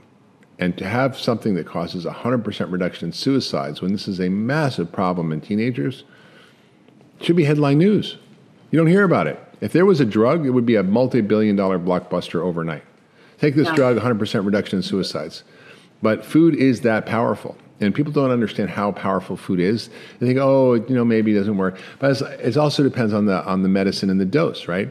And 0.59 0.77
to 0.77 0.85
have 0.85 1.17
something 1.17 1.55
that 1.55 1.65
causes 1.65 2.05
100% 2.05 2.71
reduction 2.71 3.07
in 3.09 3.11
suicides 3.11 3.81
when 3.81 3.91
this 3.91 4.07
is 4.07 4.19
a 4.19 4.29
massive 4.29 4.91
problem 4.91 5.31
in 5.31 5.41
teenagers 5.41 6.05
should 7.19 7.35
be 7.35 7.43
headline 7.43 7.77
news. 7.77 8.17
You 8.75 8.81
don't 8.81 8.87
hear 8.87 9.05
about 9.05 9.27
it. 9.27 9.39
If 9.61 9.71
there 9.71 9.85
was 9.85 10.01
a 10.01 10.05
drug, 10.05 10.45
it 10.45 10.49
would 10.49 10.65
be 10.65 10.75
a 10.75 10.83
multi 10.83 11.21
billion 11.21 11.55
dollar 11.55 11.79
blockbuster 11.79 12.41
overnight. 12.41 12.83
Take 13.37 13.55
this 13.55 13.69
yeah. 13.69 13.75
drug, 13.75 13.97
100% 13.97 14.45
reduction 14.45 14.79
in 14.79 14.83
suicides. 14.83 15.45
But 16.01 16.25
food 16.25 16.55
is 16.57 16.81
that 16.81 17.05
powerful. 17.05 17.55
And 17.79 17.95
people 17.95 18.11
don't 18.11 18.31
understand 18.31 18.69
how 18.69 18.91
powerful 18.91 19.37
food 19.37 19.61
is. 19.61 19.89
They 20.19 20.27
think, 20.27 20.39
oh, 20.41 20.73
you 20.73 20.93
know, 20.93 21.05
maybe 21.05 21.31
it 21.31 21.35
doesn't 21.35 21.55
work. 21.55 21.79
But 21.99 22.21
it 22.21 22.57
also 22.57 22.83
depends 22.83 23.13
on 23.13 23.27
the, 23.27 23.45
on 23.45 23.63
the 23.63 23.69
medicine 23.69 24.09
and 24.09 24.19
the 24.19 24.25
dose, 24.25 24.67
right? 24.67 24.89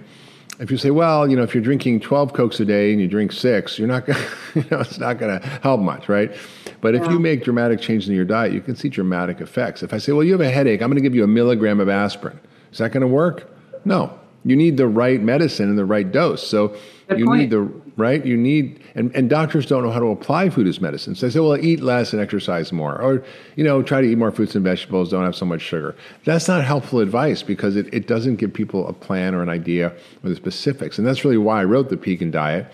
If 0.60 0.70
you 0.70 0.78
say, 0.78 0.90
well, 0.90 1.28
you 1.28 1.36
know, 1.36 1.42
if 1.42 1.54
you're 1.54 1.62
drinking 1.62 2.00
12 2.00 2.32
Cokes 2.32 2.60
a 2.60 2.64
day 2.64 2.90
and 2.90 3.02
you 3.02 3.06
drink 3.06 3.32
six, 3.32 3.78
you're 3.78 3.86
not 3.86 4.06
going 4.06 4.18
you 4.54 4.64
know, 4.70 4.80
it's 4.80 4.98
not 4.98 5.18
going 5.18 5.38
to 5.38 5.46
help 5.62 5.82
much, 5.82 6.08
right? 6.08 6.34
But 6.80 6.94
if 6.94 7.06
you 7.10 7.18
make 7.18 7.44
dramatic 7.44 7.82
changes 7.82 8.08
in 8.08 8.14
your 8.14 8.24
diet, 8.24 8.54
you 8.54 8.62
can 8.62 8.76
see 8.76 8.88
dramatic 8.88 9.42
effects. 9.42 9.82
If 9.82 9.92
I 9.92 9.98
say, 9.98 10.12
well, 10.12 10.24
you 10.24 10.32
have 10.32 10.40
a 10.40 10.50
headache, 10.50 10.80
I'm 10.80 10.88
going 10.88 10.96
to 10.96 11.06
give 11.06 11.14
you 11.14 11.24
a 11.24 11.26
milligram 11.28 11.80
of 11.80 11.90
aspirin. 11.90 12.40
Is 12.72 12.78
that 12.78 12.90
going 12.90 13.02
to 13.02 13.06
work? 13.06 13.50
No, 13.84 14.18
you 14.44 14.56
need 14.56 14.76
the 14.76 14.86
right 14.86 15.20
medicine 15.20 15.68
and 15.68 15.78
the 15.78 15.84
right 15.84 16.10
dose. 16.10 16.46
So 16.46 16.76
Good 17.08 17.18
you 17.18 17.26
point. 17.26 17.40
need 17.40 17.50
the 17.50 17.60
right. 17.96 18.24
You 18.24 18.36
need 18.36 18.82
and, 18.94 19.14
and 19.14 19.28
doctors 19.28 19.66
don't 19.66 19.82
know 19.82 19.90
how 19.90 20.00
to 20.00 20.06
apply 20.06 20.50
food 20.50 20.66
as 20.66 20.80
medicine. 20.80 21.14
So 21.14 21.26
they 21.26 21.32
say, 21.32 21.40
well, 21.40 21.56
eat 21.56 21.80
less 21.80 22.12
and 22.12 22.20
exercise 22.20 22.72
more, 22.72 23.00
or 23.00 23.24
you 23.56 23.64
know, 23.64 23.82
try 23.82 24.00
to 24.00 24.06
eat 24.06 24.18
more 24.18 24.30
fruits 24.30 24.54
and 24.54 24.64
vegetables. 24.64 25.10
Don't 25.10 25.24
have 25.24 25.34
so 25.34 25.46
much 25.46 25.62
sugar. 25.62 25.94
That's 26.24 26.48
not 26.48 26.64
helpful 26.64 27.00
advice 27.00 27.42
because 27.42 27.76
it, 27.76 27.92
it 27.92 28.06
doesn't 28.06 28.36
give 28.36 28.52
people 28.52 28.86
a 28.88 28.92
plan 28.92 29.34
or 29.34 29.42
an 29.42 29.48
idea 29.48 29.92
or 30.22 30.30
the 30.30 30.36
specifics. 30.36 30.98
And 30.98 31.06
that's 31.06 31.24
really 31.24 31.38
why 31.38 31.60
I 31.60 31.64
wrote 31.64 31.88
the 31.88 31.96
Pegan 31.96 32.30
Diet, 32.30 32.66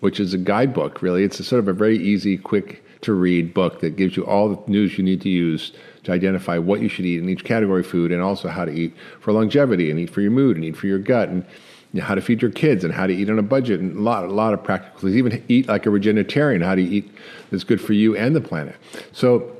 which 0.00 0.20
is 0.20 0.32
a 0.32 0.38
guidebook. 0.38 1.02
Really, 1.02 1.24
it's 1.24 1.40
a 1.40 1.44
sort 1.44 1.60
of 1.60 1.68
a 1.68 1.72
very 1.72 1.98
easy, 1.98 2.36
quick 2.36 2.84
to 3.02 3.12
read 3.12 3.54
book 3.54 3.80
that 3.80 3.96
gives 3.96 4.16
you 4.16 4.24
all 4.26 4.48
the 4.48 4.70
news 4.70 4.98
you 4.98 5.04
need 5.04 5.20
to 5.22 5.28
use 5.28 5.72
to 6.04 6.12
identify 6.12 6.58
what 6.58 6.80
you 6.80 6.88
should 6.88 7.04
eat 7.04 7.18
in 7.18 7.28
each 7.28 7.44
category 7.44 7.80
of 7.80 7.86
food 7.86 8.12
and 8.12 8.22
also 8.22 8.48
how 8.48 8.64
to 8.64 8.72
eat 8.72 8.94
for 9.20 9.32
longevity 9.32 9.90
and 9.90 9.98
eat 9.98 10.10
for 10.10 10.20
your 10.20 10.30
mood 10.30 10.56
and 10.56 10.64
eat 10.64 10.76
for 10.76 10.86
your 10.86 10.98
gut 10.98 11.28
and 11.28 11.44
you 11.92 12.00
know, 12.00 12.06
how 12.06 12.14
to 12.14 12.20
feed 12.20 12.40
your 12.40 12.50
kids 12.50 12.84
and 12.84 12.94
how 12.94 13.06
to 13.06 13.12
eat 13.12 13.28
on 13.28 13.38
a 13.38 13.42
budget 13.42 13.80
and 13.80 13.96
a 13.96 14.00
lot, 14.00 14.24
a 14.24 14.28
lot 14.28 14.54
of 14.54 14.62
practical 14.62 15.00
things. 15.00 15.16
Even 15.16 15.42
eat 15.48 15.68
like 15.68 15.86
a 15.86 15.88
regenetarian, 15.88 16.62
how 16.64 16.74
to 16.74 16.82
eat 16.82 17.10
that's 17.50 17.64
good 17.64 17.80
for 17.80 17.94
you 17.94 18.16
and 18.16 18.34
the 18.34 18.40
planet. 18.40 18.76
So, 19.12 19.56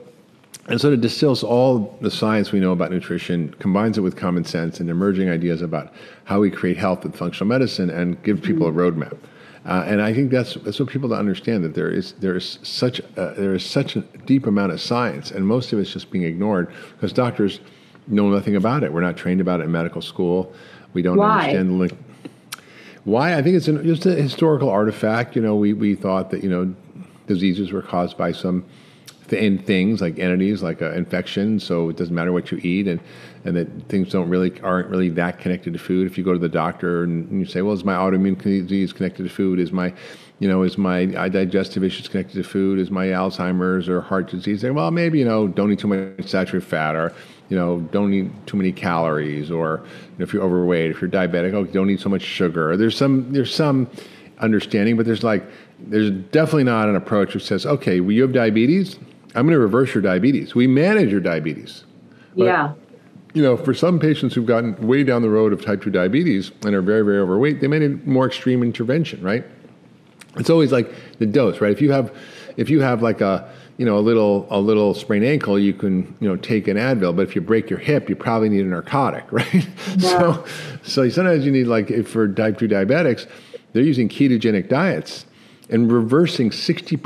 and 0.68 0.80
so 0.80 0.93
it 0.93 1.01
distills 1.01 1.43
all 1.43 1.97
the 2.01 2.11
science 2.11 2.53
we 2.53 2.61
know 2.61 2.70
about 2.70 2.93
nutrition, 2.93 3.53
combines 3.59 3.99
it 3.99 4.03
with 4.03 4.16
common 4.16 4.45
sense 4.45 4.78
and 4.78 4.88
emerging 4.88 5.28
ideas 5.28 5.62
about 5.62 5.93
how 6.24 6.38
we 6.41 6.51
create 6.51 6.76
health 6.76 7.03
with 7.03 7.16
functional 7.16 7.49
medicine, 7.49 7.91
and 7.91 8.22
give 8.22 8.41
people 8.41 8.68
a 8.68 8.70
mm-hmm. 8.70 9.03
roadmap. 9.03 9.18
Uh, 9.70 9.84
and 9.86 10.02
I 10.02 10.12
think 10.12 10.32
that's 10.32 10.54
that's 10.54 10.80
what 10.80 10.88
people 10.88 11.08
don't 11.08 11.20
understand 11.20 11.62
that 11.62 11.74
there 11.74 11.88
is 11.88 12.12
there 12.14 12.36
is 12.36 12.58
such 12.64 12.98
a, 12.98 13.34
there 13.38 13.54
is 13.54 13.64
such 13.64 13.94
a 13.94 14.00
deep 14.26 14.48
amount 14.48 14.72
of 14.72 14.80
science, 14.80 15.30
and 15.30 15.46
most 15.46 15.72
of 15.72 15.78
it's 15.78 15.92
just 15.92 16.10
being 16.10 16.24
ignored 16.24 16.74
because 16.96 17.12
doctors 17.12 17.60
know 18.08 18.28
nothing 18.28 18.56
about 18.56 18.82
it. 18.82 18.92
We're 18.92 19.00
not 19.00 19.16
trained 19.16 19.40
about 19.40 19.60
it 19.60 19.64
in 19.64 19.70
medical 19.70 20.02
school. 20.02 20.52
We 20.92 21.02
don't 21.02 21.18
Why? 21.18 21.54
understand 21.54 21.80
the 21.80 21.96
Why? 23.04 23.36
I 23.36 23.42
think 23.42 23.54
it's 23.54 23.68
an, 23.68 23.84
just 23.84 24.04
a 24.06 24.14
historical 24.16 24.68
artifact. 24.68 25.36
You 25.36 25.42
know, 25.42 25.54
we 25.54 25.72
we 25.72 25.94
thought 25.94 26.30
that 26.30 26.42
you 26.42 26.50
know 26.50 26.74
diseases 27.28 27.70
were 27.70 27.82
caused 27.82 28.18
by 28.18 28.32
some 28.32 28.64
in 29.32 29.56
things 29.58 30.00
like 30.00 30.18
entities 30.18 30.60
like 30.60 30.80
an 30.80 30.92
infection 30.94 31.60
so 31.60 31.88
it 31.88 31.96
doesn't 31.96 32.16
matter 32.16 32.32
what 32.32 32.50
you 32.50 32.58
eat 32.64 32.88
and 32.88 32.98
and 33.45 33.57
that 33.57 33.68
things 33.88 34.11
don't 34.11 34.28
really 34.28 34.59
aren't 34.61 34.88
really 34.88 35.09
that 35.09 35.38
connected 35.38 35.72
to 35.72 35.78
food 35.78 36.07
if 36.07 36.18
you 36.18 36.24
go 36.24 36.32
to 36.32 36.38
the 36.38 36.49
doctor 36.49 37.05
and 37.05 37.41
you 37.41 37.47
say 37.47 37.62
well 37.62 37.74
is 37.74 37.84
my 37.84 37.95
autoimmune 37.95 38.41
disease 38.41 38.93
connected 38.93 39.22
to 39.22 39.28
food 39.28 39.59
is 39.59 39.72
my 39.72 39.93
you 40.38 40.49
know 40.49 40.62
is 40.62 40.76
my 40.76 41.05
uh, 41.14 41.28
digestive 41.28 41.82
issues 41.82 42.09
connected 42.09 42.34
to 42.34 42.43
food 42.43 42.78
is 42.78 42.91
my 42.91 43.07
alzheimer's 43.07 43.88
or 43.88 44.01
heart 44.01 44.30
disease 44.30 44.61
say 44.61 44.70
well 44.70 44.91
maybe 44.91 45.18
you 45.18 45.24
know 45.24 45.49
don't 45.49 45.72
eat 45.72 45.78
too 45.78 45.88
much 45.88 46.28
saturated 46.28 46.66
fat 46.66 46.95
or 46.95 47.12
you 47.49 47.57
know 47.57 47.80
don't 47.93 48.12
eat 48.12 48.30
too 48.47 48.57
many 48.57 48.72
calories 48.72 49.51
or 49.51 49.82
you 49.84 50.18
know, 50.18 50.22
if 50.22 50.32
you're 50.32 50.43
overweight 50.43 50.91
if 50.91 51.01
you're 51.01 51.11
diabetic 51.11 51.55
oh 51.55 51.64
don't 51.64 51.91
eat 51.91 52.01
so 52.01 52.09
much 52.09 52.22
sugar 52.22 52.76
there's 52.76 52.97
some 52.97 53.32
there's 53.32 53.55
some 53.55 53.88
understanding 54.38 54.97
but 54.97 55.05
there's 55.05 55.22
like 55.22 55.45
there's 55.78 56.11
definitely 56.11 56.64
not 56.64 56.88
an 56.88 56.97
approach 56.97 57.34
which 57.34 57.45
says 57.45 57.66
okay 57.66 58.01
well 58.01 58.12
you 58.12 58.22
have 58.22 58.32
diabetes 58.32 58.97
I'm 59.34 59.47
going 59.47 59.55
to 59.55 59.61
reverse 59.61 59.95
your 59.95 60.03
diabetes. 60.03 60.55
We 60.55 60.66
manage 60.66 61.11
your 61.11 61.20
diabetes. 61.20 61.84
yeah. 62.34 62.74
You 63.33 63.43
know, 63.43 63.57
for 63.57 63.74
some 63.74 64.01
patients 64.01 64.35
who've 64.35 64.47
gotten 64.47 64.74
way 64.87 65.05
down 65.05 65.22
the 65.22 65.31
road 65.31 65.53
of 65.53 65.64
type 65.64 65.83
2 65.83 65.91
diabetes 65.91 66.51
and 66.64 66.74
are 66.74 66.83
very, 66.83 67.05
very 67.05 67.18
overweight, 67.18 67.61
they 67.61 67.68
may 67.68 67.78
need 67.78 68.07
more 68.07 68.26
extreme 68.26 68.62
intervention, 68.62 69.22
right? 69.22 69.45
It's 70.37 70.51
always 70.51 70.72
like 70.72 71.18
the 71.18 71.26
dose, 71.26 71.61
right? 71.61 71.70
If 71.70 71.81
you 71.81 71.93
have, 71.93 72.16
if 72.57 72.70
you 72.70 72.81
have 72.81 73.03
like 73.03 73.20
a, 73.20 73.53
you 73.76 73.87
know, 73.87 73.99
a 73.99 74.01
little, 74.01 74.47
a 74.51 74.61
little 74.61 74.95
sprained 74.95 75.24
ankle, 75.24 75.59
you 75.59 75.72
can, 75.72 76.16
you 76.20 76.28
know, 76.28 76.37
take 76.37 76.68
an 76.68 76.76
Advil. 76.76 77.14
But 77.14 77.22
if 77.22 77.35
you 77.35 77.41
break 77.41 77.70
your 77.70 77.78
hip, 77.78 78.09
you 78.09 78.16
probably 78.16 78.49
need 78.49 78.64
a 78.64 78.68
narcotic, 78.68 79.24
right? 79.33 79.68
So, 79.99 80.45
so 80.83 81.09
sometimes 81.09 81.47
you 81.47 81.53
need 81.53 81.66
like 81.66 81.91
if 81.91 82.09
for 82.09 82.28
type 82.28 82.59
2 82.59 82.68
diabetics, 82.68 83.26
they're 83.72 83.83
using 83.83 84.09
ketogenic 84.09 84.68
diets 84.68 85.24
and 85.70 85.90
reversing 85.90 86.50
60%, 86.50 86.98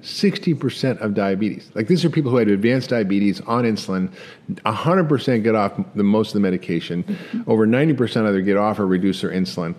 60% 0.00 1.00
of 1.00 1.14
diabetes. 1.14 1.70
Like 1.74 1.88
these 1.88 2.04
are 2.04 2.10
people 2.10 2.30
who 2.30 2.38
had 2.38 2.48
advanced 2.48 2.90
diabetes 2.90 3.40
on 3.42 3.64
insulin, 3.64 4.10
100% 4.50 5.42
get 5.42 5.54
off 5.54 5.78
the 5.94 6.02
most 6.02 6.28
of 6.28 6.34
the 6.34 6.40
medication, 6.40 7.04
mm-hmm. 7.04 7.50
over 7.50 7.66
90% 7.66 8.26
either 8.26 8.40
get 8.40 8.56
off 8.56 8.78
or 8.78 8.86
reduce 8.86 9.20
their 9.20 9.30
insulin, 9.30 9.74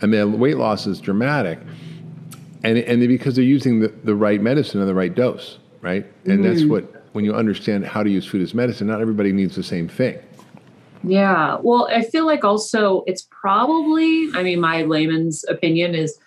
and 0.00 0.12
their 0.12 0.26
weight 0.26 0.56
loss 0.56 0.86
is 0.86 0.98
dramatic. 1.00 1.58
And, 2.64 2.78
and 2.78 3.06
because 3.06 3.36
they're 3.36 3.44
using 3.44 3.80
the, 3.80 3.88
the 3.88 4.14
right 4.14 4.40
medicine 4.40 4.80
and 4.80 4.88
the 4.88 4.94
right 4.94 5.14
dose, 5.14 5.58
right? 5.82 6.06
And 6.24 6.44
that's 6.44 6.60
mm-hmm. 6.60 6.70
what, 6.70 7.06
when 7.12 7.24
you 7.24 7.34
understand 7.34 7.84
how 7.86 8.02
to 8.02 8.10
use 8.10 8.26
food 8.26 8.42
as 8.42 8.54
medicine, 8.54 8.86
not 8.86 9.00
everybody 9.00 9.30
needs 9.30 9.54
the 9.54 9.62
same 9.62 9.88
thing. 9.88 10.18
Yeah. 11.04 11.58
Well, 11.62 11.88
I 11.92 12.02
feel 12.02 12.26
like 12.26 12.44
also 12.44 13.04
it's 13.06 13.28
probably, 13.30 14.28
I 14.34 14.42
mean, 14.42 14.60
my 14.60 14.82
layman's 14.82 15.44
opinion 15.44 15.94
is 15.94 16.18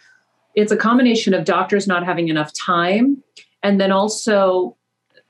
it's 0.56 0.72
a 0.72 0.78
combination 0.78 1.34
of 1.34 1.45
doctors 1.45 1.88
not 1.88 2.06
having 2.06 2.28
enough 2.28 2.52
time 2.54 3.24
and 3.64 3.80
then 3.80 3.91
also, 3.91 4.76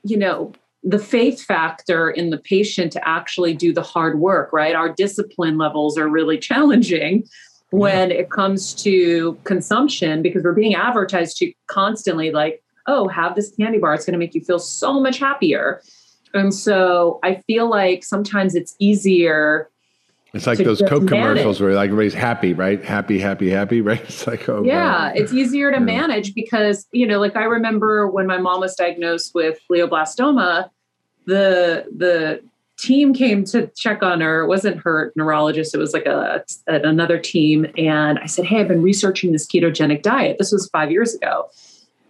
you 0.04 0.16
know, 0.16 0.52
the 0.82 0.98
faith 0.98 1.40
factor 1.40 2.10
in 2.10 2.30
the 2.30 2.38
patient 2.38 2.92
to 2.92 3.08
actually 3.08 3.54
do 3.54 3.72
the 3.72 3.82
hard 3.82 4.18
work, 4.18 4.52
right? 4.52 4.74
Our 4.74 4.88
discipline 4.88 5.56
levels 5.56 5.96
are 5.96 6.08
really 6.08 6.38
challenging 6.38 7.24
when 7.70 8.10
it 8.10 8.30
comes 8.30 8.74
to 8.82 9.38
consumption 9.44 10.22
because 10.22 10.42
we're 10.42 10.52
being 10.52 10.74
advertised 10.74 11.38
to 11.38 11.52
constantly 11.68 12.30
like, 12.30 12.62
oh, 12.86 13.08
have 13.08 13.36
this 13.36 13.54
candy 13.56 13.78
bar. 13.78 13.94
It's 13.94 14.04
going 14.04 14.12
to 14.12 14.18
make 14.18 14.34
you 14.34 14.40
feel 14.40 14.58
so 14.58 15.00
much 15.00 15.18
happier. 15.18 15.80
And 16.34 16.52
so 16.52 17.20
I 17.22 17.36
feel 17.46 17.70
like 17.70 18.04
sometimes 18.04 18.54
it's 18.54 18.74
easier. 18.78 19.70
It's 20.34 20.46
like 20.46 20.58
those 20.58 20.80
Coke 20.80 21.08
commercials 21.08 21.60
where 21.60 21.74
like 21.74 21.90
everybody's 21.90 22.14
happy, 22.14 22.54
right? 22.54 22.82
Happy, 22.82 23.18
happy, 23.18 23.50
happy, 23.50 23.80
right? 23.82 24.00
It's 24.00 24.26
like, 24.26 24.48
oh, 24.48 24.62
Yeah, 24.64 25.12
it's 25.14 25.32
easier 25.32 25.70
to 25.70 25.80
manage 25.80 26.34
because, 26.34 26.86
you 26.92 27.06
know, 27.06 27.20
like 27.20 27.36
I 27.36 27.44
remember 27.44 28.08
when 28.08 28.26
my 28.26 28.38
mom 28.38 28.60
was 28.60 28.74
diagnosed 28.74 29.34
with 29.34 29.58
glioblastoma, 29.70 30.70
the 31.26 31.86
the 31.96 32.42
team 32.78 33.12
came 33.12 33.44
to 33.44 33.70
check 33.76 34.02
on 34.02 34.20
her. 34.22 34.40
It 34.40 34.48
wasn't 34.48 34.82
her 34.82 35.12
neurologist, 35.16 35.74
it 35.74 35.78
was 35.78 35.92
like 35.92 36.06
a 36.06 36.44
another 36.66 37.18
team. 37.18 37.66
And 37.76 38.18
I 38.18 38.26
said, 38.26 38.46
Hey, 38.46 38.60
I've 38.60 38.68
been 38.68 38.82
researching 38.82 39.32
this 39.32 39.46
ketogenic 39.46 40.02
diet. 40.02 40.38
This 40.38 40.50
was 40.50 40.68
five 40.72 40.90
years 40.90 41.14
ago. 41.14 41.50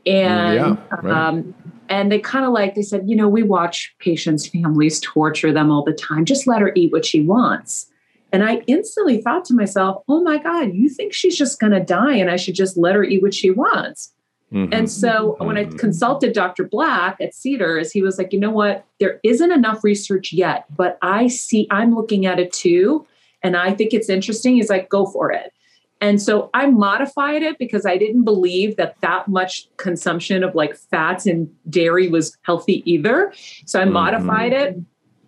And 0.06 0.54
Yeah, 0.54 0.76
right. 1.02 1.12
um, 1.12 1.54
and 1.88 2.10
they 2.10 2.20
kind 2.20 2.44
of 2.44 2.52
like 2.52 2.76
they 2.76 2.82
said, 2.82 3.02
you 3.08 3.16
know, 3.16 3.28
we 3.28 3.42
watch 3.42 3.94
patients' 3.98 4.46
families 4.46 5.00
torture 5.00 5.52
them 5.52 5.70
all 5.70 5.82
the 5.84 5.92
time. 5.92 6.24
Just 6.24 6.46
let 6.46 6.60
her 6.60 6.72
eat 6.76 6.92
what 6.92 7.04
she 7.04 7.20
wants. 7.20 7.88
And 8.32 8.42
I 8.42 8.62
instantly 8.66 9.20
thought 9.20 9.44
to 9.46 9.54
myself, 9.54 10.02
oh 10.08 10.22
my 10.22 10.38
God, 10.38 10.72
you 10.72 10.88
think 10.88 11.12
she's 11.12 11.36
just 11.36 11.60
going 11.60 11.72
to 11.72 11.80
die 11.80 12.14
and 12.14 12.30
I 12.30 12.36
should 12.36 12.54
just 12.54 12.76
let 12.76 12.94
her 12.94 13.04
eat 13.04 13.22
what 13.22 13.34
she 13.34 13.50
wants? 13.50 14.12
Mhm. 14.52 14.68
And 14.72 14.90
so 14.90 15.36
when 15.38 15.56
I 15.56 15.64
consulted 15.64 16.32
Dr. 16.32 16.64
Black 16.64 17.16
at 17.20 17.34
Cedars, 17.34 17.90
he 17.92 18.02
was 18.02 18.18
like, 18.18 18.32
you 18.32 18.40
know 18.40 18.50
what? 18.50 18.84
There 19.00 19.18
isn't 19.22 19.52
enough 19.52 19.82
research 19.82 20.32
yet, 20.32 20.64
but 20.74 20.98
I 21.02 21.28
see, 21.28 21.66
I'm 21.70 21.94
looking 21.94 22.26
at 22.26 22.38
it 22.38 22.52
too. 22.52 23.06
And 23.42 23.56
I 23.56 23.72
think 23.72 23.92
it's 23.92 24.08
interesting. 24.08 24.56
He's 24.56 24.70
like, 24.70 24.88
go 24.88 25.06
for 25.06 25.30
it. 25.30 25.52
And 26.00 26.20
so 26.20 26.50
I 26.52 26.66
modified 26.66 27.42
it 27.42 27.58
because 27.58 27.86
I 27.86 27.96
didn't 27.96 28.24
believe 28.24 28.76
that 28.76 28.96
that 29.02 29.28
much 29.28 29.68
consumption 29.76 30.42
of 30.42 30.54
like 30.54 30.76
fats 30.76 31.26
and 31.26 31.48
dairy 31.70 32.08
was 32.08 32.36
healthy 32.42 32.82
either. 32.90 33.32
So 33.66 33.80
I 33.80 33.84
modified 33.84 34.52
it. 34.52 34.76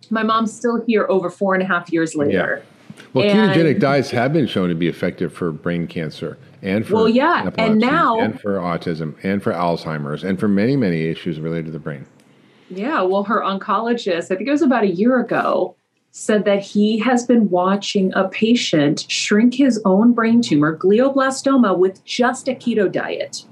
My 0.09 0.21
mom's 0.21 0.55
still 0.55 0.83
here 0.85 1.05
over 1.09 1.29
four 1.29 1.53
and 1.53 1.63
a 1.63 1.65
half 1.65 1.91
years 1.91 2.13
later. 2.13 2.61
Well, 3.13 3.25
And- 3.25 3.51
ketogenic 3.51 3.79
diets 3.79 4.09
have 4.11 4.33
been 4.33 4.47
shown 4.47 4.69
to 4.69 4.75
be 4.75 4.87
effective 4.87 5.31
for 5.33 5.51
brain 5.51 5.87
cancer 5.87 6.37
and 6.61 6.85
for 6.85 6.95
Well, 6.95 7.09
yeah, 7.09 7.49
and 7.57 7.79
now- 7.79 8.19
and 8.19 8.39
for 8.39 8.55
autism 8.57 9.13
and 9.23 9.41
for 9.41 9.51
Alzheimer's 9.53 10.23
and 10.23 10.39
for 10.39 10.47
many 10.47 10.75
many 10.75 11.03
issues 11.05 11.39
related 11.39 11.65
to 11.67 11.71
the 11.71 11.79
brain. 11.79 12.05
Yeah, 12.69 13.01
well, 13.03 13.23
her 13.23 13.41
oncologist, 13.41 14.31
I 14.31 14.35
think 14.35 14.47
it 14.47 14.51
was 14.51 14.61
about 14.63 14.83
a 14.83 14.89
year 14.89 15.19
ago, 15.19 15.75
said 16.11 16.45
that 16.45 16.61
he 16.61 16.97
has 16.99 17.25
been 17.25 17.49
watching 17.49 18.11
a 18.15 18.27
patient 18.29 19.05
shrink 19.09 19.53
his 19.53 19.81
own 19.85 20.13
brain 20.13 20.41
tumor, 20.41 20.75
glioblastoma, 20.77 21.77
with 21.77 22.03
just 22.05 22.47
a 22.47 22.53
keto 22.53 22.91
diet. 22.91 23.43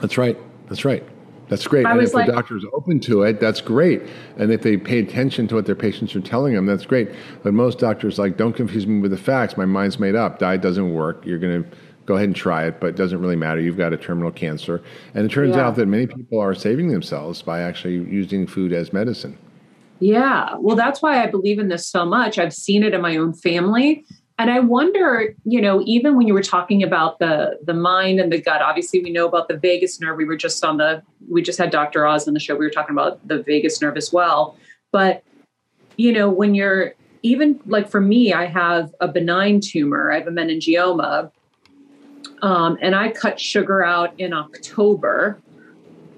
That's 0.00 0.16
right. 0.16 0.38
That's 0.68 0.84
right. 0.84 1.02
That's 1.48 1.66
great. 1.66 1.86
I 1.86 1.92
and 1.92 2.02
if 2.02 2.14
like- 2.14 2.26
the 2.26 2.32
doctor's 2.32 2.64
open 2.72 3.00
to 3.00 3.22
it, 3.22 3.40
that's 3.40 3.60
great. 3.60 4.02
And 4.36 4.52
if 4.52 4.62
they 4.62 4.76
pay 4.76 4.98
attention 4.98 5.48
to 5.48 5.54
what 5.54 5.66
their 5.66 5.74
patients 5.74 6.14
are 6.14 6.20
telling 6.20 6.54
them, 6.54 6.66
that's 6.66 6.84
great. 6.86 7.10
But 7.42 7.54
most 7.54 7.78
doctors 7.78 8.18
like, 8.18 8.36
don't 8.36 8.52
confuse 8.54 8.86
me 8.86 9.00
with 9.00 9.10
the 9.10 9.16
facts. 9.16 9.56
My 9.56 9.64
mind's 9.64 9.98
made 9.98 10.14
up. 10.14 10.38
Diet 10.38 10.60
doesn't 10.60 10.92
work. 10.92 11.24
You're 11.24 11.38
going 11.38 11.62
to 11.64 11.70
go 12.06 12.14
ahead 12.16 12.26
and 12.28 12.36
try 12.36 12.64
it, 12.66 12.80
but 12.80 12.88
it 12.88 12.96
doesn't 12.96 13.20
really 13.20 13.36
matter. 13.36 13.60
You've 13.60 13.76
got 13.76 13.92
a 13.92 13.96
terminal 13.96 14.30
cancer. 14.30 14.82
And 15.14 15.24
it 15.26 15.30
turns 15.32 15.56
Yeah. 15.56 15.66
out 15.66 15.76
that 15.76 15.86
many 15.86 16.06
people 16.06 16.38
are 16.40 16.54
saving 16.54 16.88
themselves 16.88 17.42
by 17.42 17.60
actually 17.60 17.94
using 17.94 18.46
food 18.46 18.72
as 18.72 18.92
medicine. 18.92 19.36
Yeah, 20.00 20.54
well, 20.58 20.76
that's 20.76 21.02
why 21.02 21.22
I 21.22 21.26
believe 21.26 21.58
in 21.58 21.68
this 21.68 21.86
so 21.86 22.06
much. 22.06 22.38
I've 22.38 22.54
seen 22.54 22.82
it 22.84 22.94
in 22.94 23.00
my 23.02 23.16
own 23.16 23.32
family. 23.34 24.04
And 24.38 24.52
I 24.52 24.60
wonder, 24.60 25.34
you 25.44 25.60
know, 25.60 25.82
even 25.84 26.16
when 26.16 26.28
you 26.28 26.34
were 26.34 26.42
talking 26.42 26.84
about 26.84 27.18
the 27.18 27.58
the 27.64 27.74
mind 27.74 28.20
and 28.20 28.32
the 28.32 28.40
gut, 28.40 28.62
obviously 28.62 29.02
we 29.02 29.10
know 29.10 29.26
about 29.26 29.48
the 29.48 29.56
vagus 29.56 30.00
nerve. 30.00 30.16
We 30.16 30.24
were 30.24 30.36
just 30.36 30.64
on 30.64 30.76
the 30.76 31.02
we 31.28 31.42
just 31.42 31.58
had 31.58 31.70
Dr. 31.70 32.06
Oz 32.06 32.28
on 32.28 32.34
the 32.34 32.40
show. 32.40 32.54
We 32.54 32.64
were 32.64 32.70
talking 32.70 32.94
about 32.94 33.26
the 33.26 33.42
vagus 33.42 33.82
nerve 33.82 33.96
as 33.96 34.12
well. 34.12 34.56
But 34.92 35.24
you 35.96 36.12
know, 36.12 36.30
when 36.30 36.54
you're 36.54 36.94
even 37.24 37.58
like 37.66 37.90
for 37.90 38.00
me, 38.00 38.32
I 38.32 38.46
have 38.46 38.94
a 39.00 39.08
benign 39.08 39.60
tumor. 39.60 40.12
I 40.12 40.18
have 40.18 40.28
a 40.28 40.30
meningioma. 40.30 41.32
Um, 42.40 42.78
and 42.80 42.94
I 42.94 43.10
cut 43.10 43.40
sugar 43.40 43.82
out 43.82 44.14
in 44.20 44.32
October, 44.32 45.40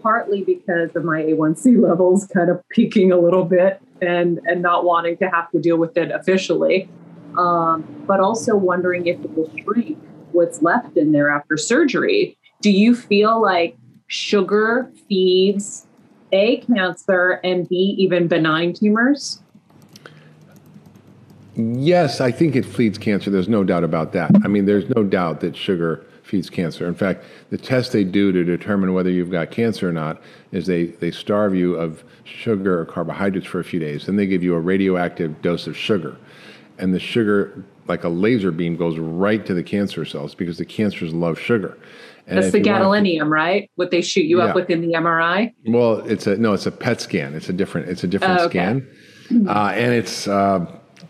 partly 0.03 0.45
because 0.45 0.95
of 0.95 1.05
my 1.05 1.23
A1C 1.23 1.81
levels 1.81 2.27
kind 2.27 2.51
of 2.51 2.63
peaking 2.69 3.13
a 3.13 3.19
little 3.19 3.47
bit 3.47 3.81
and 4.03 4.41
and 4.45 4.61
not 4.61 4.85
wanting 4.85 5.17
to 5.19 5.31
have 5.31 5.51
to 5.53 5.59
deal 5.59 5.79
with 5.79 5.97
it 5.97 6.11
officially 6.11 6.91
um, 7.39 8.05
but 8.07 8.21
also 8.21 8.57
wondering 8.57 9.07
if 9.07 9.19
it 9.25 9.37
will 9.37 9.51
shrink 9.63 9.99
what's 10.33 10.63
left 10.63 10.97
in 10.97 11.13
there 11.13 11.29
after 11.29 11.57
surgery. 11.57 12.37
Do 12.61 12.71
you 12.71 12.95
feel 12.95 13.41
like 13.41 13.77
sugar 14.07 14.91
feeds 15.09 15.87
A, 16.33 16.59
cancer, 16.59 17.41
and 17.43 17.69
B, 17.69 17.95
even 17.99 18.29
benign 18.29 18.75
tumors? 18.75 19.43
Yes, 21.57 22.21
I 22.21 22.31
think 22.31 22.57
it 22.57 22.65
feeds 22.65 22.97
cancer. 22.97 23.31
There's 23.31 23.49
no 23.49 23.65
doubt 23.65 23.85
about 23.85 24.13
that. 24.13 24.31
I 24.45 24.49
mean, 24.49 24.67
there's 24.67 24.89
no 24.91 25.03
doubt 25.03 25.41
that 25.41 25.57
sugar 25.57 26.07
feeds 26.23 26.49
cancer. 26.49 26.87
In 26.87 26.95
fact, 26.95 27.25
the 27.51 27.59
test 27.59 27.93
they 27.93 28.05
do 28.05 28.31
to 28.31 28.45
determine 28.45 28.95
whether 28.95 29.11
you've 29.11 29.31
got 29.31 29.51
cancer 29.51 29.89
or 29.89 29.93
not 29.93 30.23
is 30.53 30.67
they, 30.67 30.87
they 30.87 31.11
starve 31.11 31.55
you 31.55 31.75
of 31.75 32.05
sugar 32.25 32.81
or 32.81 32.87
carbohydrates 32.87 33.47
for 33.47 33.59
a 33.59 33.65
few 33.65 33.81
days. 33.81 34.07
Then 34.07 34.17
they 34.17 34.27
give 34.27 34.43
you 34.43 34.55
a 34.55 34.61
radioactive 34.61 35.43
dose 35.43 35.67
of 35.67 35.77
sugar. 35.77 36.17
And 36.81 36.95
the 36.95 36.99
sugar, 36.99 37.63
like 37.89 38.05
a 38.05 38.09
laser 38.09 38.51
beam, 38.51 38.77
goes 38.77 38.99
right 38.99 39.45
to 39.47 39.53
the 39.55 39.63
cancer 39.63 40.05
cells 40.05 40.35
because 40.35 40.57
the 40.59 40.65
cancers 40.65 41.13
love 41.13 41.39
sugar. 41.39 41.77
And 42.27 42.39
That's 42.39 42.53
the 42.53 42.61
gadolinium, 42.61 43.29
right? 43.29 43.71
What 43.77 43.91
they 43.91 44.01
shoot 44.01 44.25
you 44.25 44.39
Yeah. 44.39 44.47
up 44.47 44.55
with 44.55 44.71
in 44.71 44.81
the 44.81 44.95
MRI. 44.95 45.53
well, 45.67 45.99
it's 46.07 46.27
a 46.27 46.37
no, 46.37 46.55
it's 46.55 46.67
a 46.67 46.71
PET 46.71 47.01
scan. 47.01 47.35
It's 47.35 47.49
a 47.49 47.53
different, 47.53 47.89
it's 47.89 48.03
a 48.05 48.07
different 48.07 48.41
Oh, 48.41 48.45
okay. 48.45 48.59
scan, 48.59 48.87
uh, 49.49 49.73
and 49.75 49.93
it's 49.93 50.27
uh, 50.29 50.65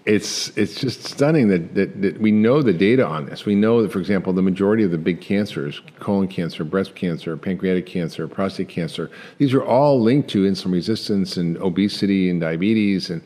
it's 0.07 0.49
it's 0.57 0.81
just 0.81 1.05
stunning 1.05 1.49
that, 1.49 1.75
that 1.75 2.01
that 2.03 2.21
we 2.21 2.31
know 2.33 2.63
the 2.63 2.73
data 2.73 3.07
on 3.07 3.27
this. 3.27 3.45
We 3.45 3.55
know 3.55 3.83
that, 3.83 3.93
for 3.93 3.99
example, 4.01 4.33
the 4.33 4.43
majority 4.43 4.83
of 4.83 4.93
the 4.93 4.99
big 4.99 5.21
cancers, 5.21 5.83
colon 6.01 6.27
cancer, 6.27 6.65
breast 6.65 6.95
cancer, 6.95 7.37
pancreatic 7.37 7.85
cancer, 7.87 8.27
prostate 8.27 8.69
cancer, 8.71 9.11
these 9.39 9.53
are 9.53 9.63
all 9.63 10.01
linked 10.01 10.31
to 10.31 10.45
insulin 10.51 10.73
resistance 10.73 11.37
and 11.37 11.57
obesity 11.59 12.29
and 12.31 12.41
diabetes 12.41 13.11
and. 13.11 13.21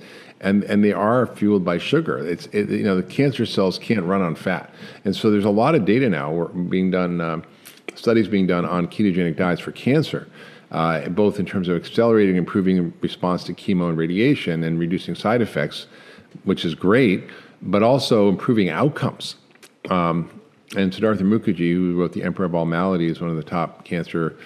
And, 0.45 0.63
and 0.65 0.85
they 0.85 0.93
are 0.93 1.27
fueled 1.27 1.65
by 1.65 1.79
sugar. 1.79 2.19
It's 2.19 2.47
it, 2.53 2.69
you 2.69 2.85
know 2.85 2.97
the 2.97 3.03
cancer 3.03 3.47
cells 3.47 3.79
can't 3.79 4.05
run 4.05 4.21
on 4.21 4.35
fat, 4.35 4.73
and 5.07 5.17
so 5.17 5.31
there's 5.31 5.47
a 5.47 5.51
lot 5.51 5.75
of 5.75 5.87
data 5.87 6.09
now 6.11 6.49
being 6.69 6.91
done, 6.91 7.21
um, 7.23 7.45
studies 7.95 8.29
being 8.29 8.47
done 8.47 8.67
on 8.67 8.87
ketogenic 8.87 9.37
diets 9.37 9.63
for 9.63 9.73
cancer, 9.73 10.29
uh, 10.71 11.09
both 11.09 11.41
in 11.41 11.47
terms 11.47 11.67
of 11.69 11.77
accelerating, 11.77 12.37
improving 12.37 12.93
response 13.01 13.43
to 13.45 13.55
chemo 13.55 13.89
and 13.89 13.97
radiation, 13.97 14.63
and 14.65 14.79
reducing 14.79 15.15
side 15.15 15.41
effects, 15.41 15.87
which 16.45 16.67
is 16.67 16.75
great, 16.75 17.25
but 17.63 17.83
also 17.83 18.29
improving 18.29 18.69
outcomes. 18.69 19.37
Um, 19.89 20.29
and 20.77 20.93
Siddhartha 20.93 21.23
Mukherjee, 21.23 21.73
who 21.73 21.99
wrote 21.99 22.13
The 22.13 22.23
Emperor 22.23 22.45
of 22.47 22.55
All 22.55 22.67
Maladies, 22.67 23.21
one 23.21 23.31
of 23.31 23.37
the 23.37 23.43
top 23.43 23.85
cancer 23.85 24.37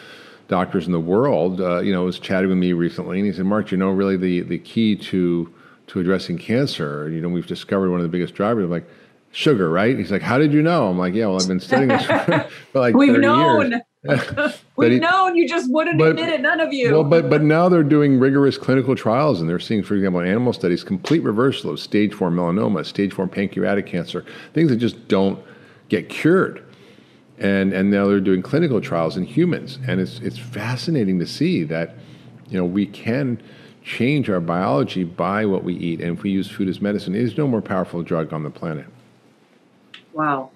doctors 0.46 0.86
in 0.86 0.92
the 0.92 1.00
world, 1.00 1.60
uh, 1.60 1.80
you 1.80 1.92
know, 1.92 2.04
was 2.04 2.18
chatting 2.18 2.48
with 2.48 2.58
me 2.58 2.72
recently, 2.72 3.18
and 3.18 3.26
he 3.26 3.32
said, 3.32 3.46
"Mark, 3.46 3.72
you 3.72 3.78
know, 3.78 3.90
really 3.90 4.16
the 4.16 4.42
the 4.42 4.58
key 4.58 4.94
to 4.94 5.52
to 5.88 6.00
addressing 6.00 6.38
cancer, 6.38 7.08
you 7.10 7.20
know, 7.20 7.28
we've 7.28 7.46
discovered 7.46 7.90
one 7.90 8.00
of 8.00 8.04
the 8.04 8.10
biggest 8.10 8.34
drivers." 8.34 8.64
I'm 8.64 8.70
like, 8.70 8.88
"Sugar, 9.32 9.68
right?" 9.70 9.96
He's 9.98 10.10
like, 10.12 10.22
"How 10.22 10.38
did 10.38 10.52
you 10.52 10.62
know?" 10.62 10.88
I'm 10.88 10.98
like, 10.98 11.14
"Yeah, 11.14 11.26
well, 11.26 11.40
I've 11.40 11.48
been 11.48 11.60
studying 11.60 11.88
this 11.88 12.04
for, 12.04 12.46
for 12.72 12.78
like 12.80 12.94
We've 12.94 13.10
30 13.14 13.20
known. 13.22 13.70
years." 13.72 13.82
We've 14.76 14.92
he- 14.92 14.98
known 15.00 15.34
you 15.34 15.48
just 15.48 15.70
wouldn't 15.72 15.98
but- 15.98 16.10
admit 16.10 16.28
it, 16.28 16.40
none 16.40 16.60
of 16.60 16.72
you. 16.72 16.92
Well, 16.92 17.04
but 17.04 17.28
but 17.28 17.42
now 17.42 17.68
they're 17.68 17.82
doing 17.82 18.18
rigorous 18.18 18.56
clinical 18.56 18.94
trials, 18.94 19.40
and 19.40 19.50
they're 19.50 19.58
seeing, 19.58 19.82
for 19.82 19.94
example, 19.96 20.20
in 20.20 20.28
animal 20.28 20.52
studies, 20.52 20.84
complete 20.84 21.22
reversal 21.24 21.70
of 21.70 21.80
stage 21.80 22.14
four 22.14 22.30
melanoma, 22.30 22.86
stage 22.86 23.12
four 23.12 23.26
pancreatic 23.26 23.86
cancer, 23.86 24.24
things 24.54 24.70
that 24.70 24.76
just 24.76 25.08
don't 25.08 25.38
get 25.88 26.08
cured. 26.08 26.62
And 27.38 27.72
and 27.72 27.90
now 27.90 28.06
they're 28.06 28.20
doing 28.20 28.40
clinical 28.42 28.80
trials 28.80 29.16
in 29.16 29.24
humans, 29.24 29.78
and 29.86 30.00
it's 30.00 30.20
it's 30.20 30.38
fascinating 30.38 31.18
to 31.18 31.26
see 31.26 31.64
that, 31.64 31.94
you 32.48 32.56
know, 32.58 32.64
we 32.64 32.86
can 32.86 33.40
change 33.88 34.28
our 34.28 34.40
biology 34.40 35.02
by 35.02 35.46
what 35.46 35.64
we 35.64 35.74
eat, 35.74 36.00
and 36.00 36.16
if 36.16 36.22
we 36.22 36.30
use 36.30 36.50
food 36.50 36.68
as 36.68 36.80
medicine, 36.80 37.14
it 37.14 37.22
is 37.22 37.36
no 37.36 37.48
more 37.48 37.62
powerful 37.62 38.02
drug 38.02 38.32
on 38.32 38.42
the 38.42 38.50
planet. 38.50 38.86
Wow. 40.12 40.50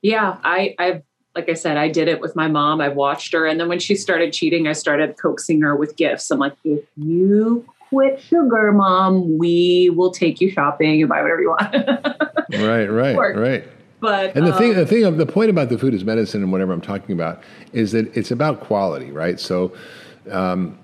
Yeah, 0.00 0.38
I 0.42 0.74
I've 0.78 1.02
like 1.34 1.48
I 1.48 1.54
said, 1.54 1.76
I 1.76 1.88
did 1.88 2.08
it 2.08 2.20
with 2.20 2.34
my 2.34 2.48
mom. 2.48 2.80
I 2.80 2.88
watched 2.88 3.32
her, 3.34 3.46
and 3.46 3.60
then 3.60 3.68
when 3.68 3.78
she 3.78 3.94
started 3.94 4.32
cheating, 4.32 4.66
I 4.66 4.72
started 4.72 5.16
coaxing 5.18 5.60
her 5.60 5.76
with 5.76 5.96
gifts. 5.96 6.30
I'm 6.30 6.38
like, 6.38 6.54
if 6.64 6.82
you 6.96 7.66
quit 7.90 8.20
sugar, 8.20 8.72
mom, 8.72 9.38
we 9.38 9.90
will 9.90 10.10
take 10.10 10.40
you 10.40 10.50
shopping 10.50 11.00
and 11.00 11.08
buy 11.08 11.22
whatever 11.22 11.42
you 11.42 11.50
want. 11.50 11.74
Right, 12.50 12.86
right, 12.86 13.14
right. 13.36 13.64
but 14.00 14.34
And 14.34 14.46
the 14.46 14.54
thing, 14.54 14.70
um, 14.70 14.76
the 14.76 14.86
thing, 14.86 15.04
of 15.04 15.18
the 15.18 15.26
point 15.26 15.50
about 15.50 15.68
the 15.68 15.76
food 15.76 15.92
is 15.92 16.02
medicine 16.02 16.42
and 16.42 16.50
whatever 16.50 16.72
I'm 16.72 16.80
talking 16.80 17.12
about 17.12 17.42
is 17.74 17.92
that 17.92 18.16
it's 18.16 18.30
about 18.30 18.60
quality, 18.60 19.10
right? 19.10 19.38
So, 19.38 19.74
um, 20.30 20.78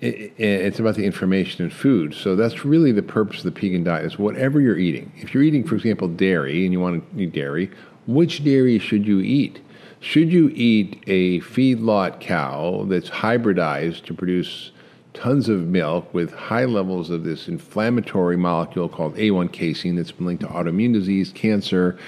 it, 0.00 0.32
it's 0.38 0.78
about 0.78 0.94
the 0.94 1.04
information 1.04 1.64
in 1.64 1.70
food. 1.70 2.14
So 2.14 2.36
that's 2.36 2.64
really 2.64 2.92
the 2.92 3.02
purpose 3.02 3.38
of 3.38 3.54
the 3.54 3.60
Pegan 3.60 3.84
diet: 3.84 4.04
is 4.04 4.18
whatever 4.18 4.60
you're 4.60 4.78
eating. 4.78 5.12
If 5.16 5.34
you're 5.34 5.42
eating, 5.42 5.64
for 5.64 5.74
example, 5.74 6.08
dairy, 6.08 6.64
and 6.64 6.72
you 6.72 6.80
want 6.80 7.02
to 7.16 7.22
eat 7.22 7.32
dairy, 7.32 7.70
which 8.06 8.44
dairy 8.44 8.78
should 8.78 9.06
you 9.06 9.20
eat? 9.20 9.60
Should 10.00 10.32
you 10.32 10.50
eat 10.54 11.02
a 11.06 11.40
feedlot 11.40 12.20
cow 12.20 12.84
that's 12.88 13.08
hybridized 13.08 14.04
to 14.04 14.14
produce 14.14 14.70
tons 15.14 15.48
of 15.48 15.66
milk 15.66 16.12
with 16.12 16.32
high 16.34 16.66
levels 16.66 17.08
of 17.08 17.24
this 17.24 17.48
inflammatory 17.48 18.36
molecule 18.36 18.88
called 18.88 19.16
A1 19.16 19.50
casein 19.50 19.96
that's 19.96 20.12
been 20.12 20.26
linked 20.26 20.42
to 20.42 20.48
autoimmune 20.48 20.92
disease, 20.92 21.32
cancer, 21.32 21.98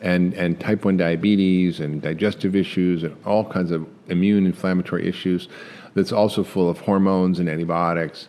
and, 0.00 0.34
and 0.34 0.58
type 0.58 0.84
1 0.84 0.96
diabetes 0.96 1.78
and 1.78 2.02
digestive 2.02 2.56
issues 2.56 3.04
and 3.04 3.16
all 3.24 3.44
kinds 3.44 3.70
of 3.70 3.86
immune 4.08 4.44
inflammatory 4.44 5.06
issues 5.08 5.48
that's 5.94 6.12
also 6.12 6.42
full 6.44 6.68
of 6.68 6.78
hormones 6.80 7.38
and 7.38 7.48
antibiotics? 7.48 8.28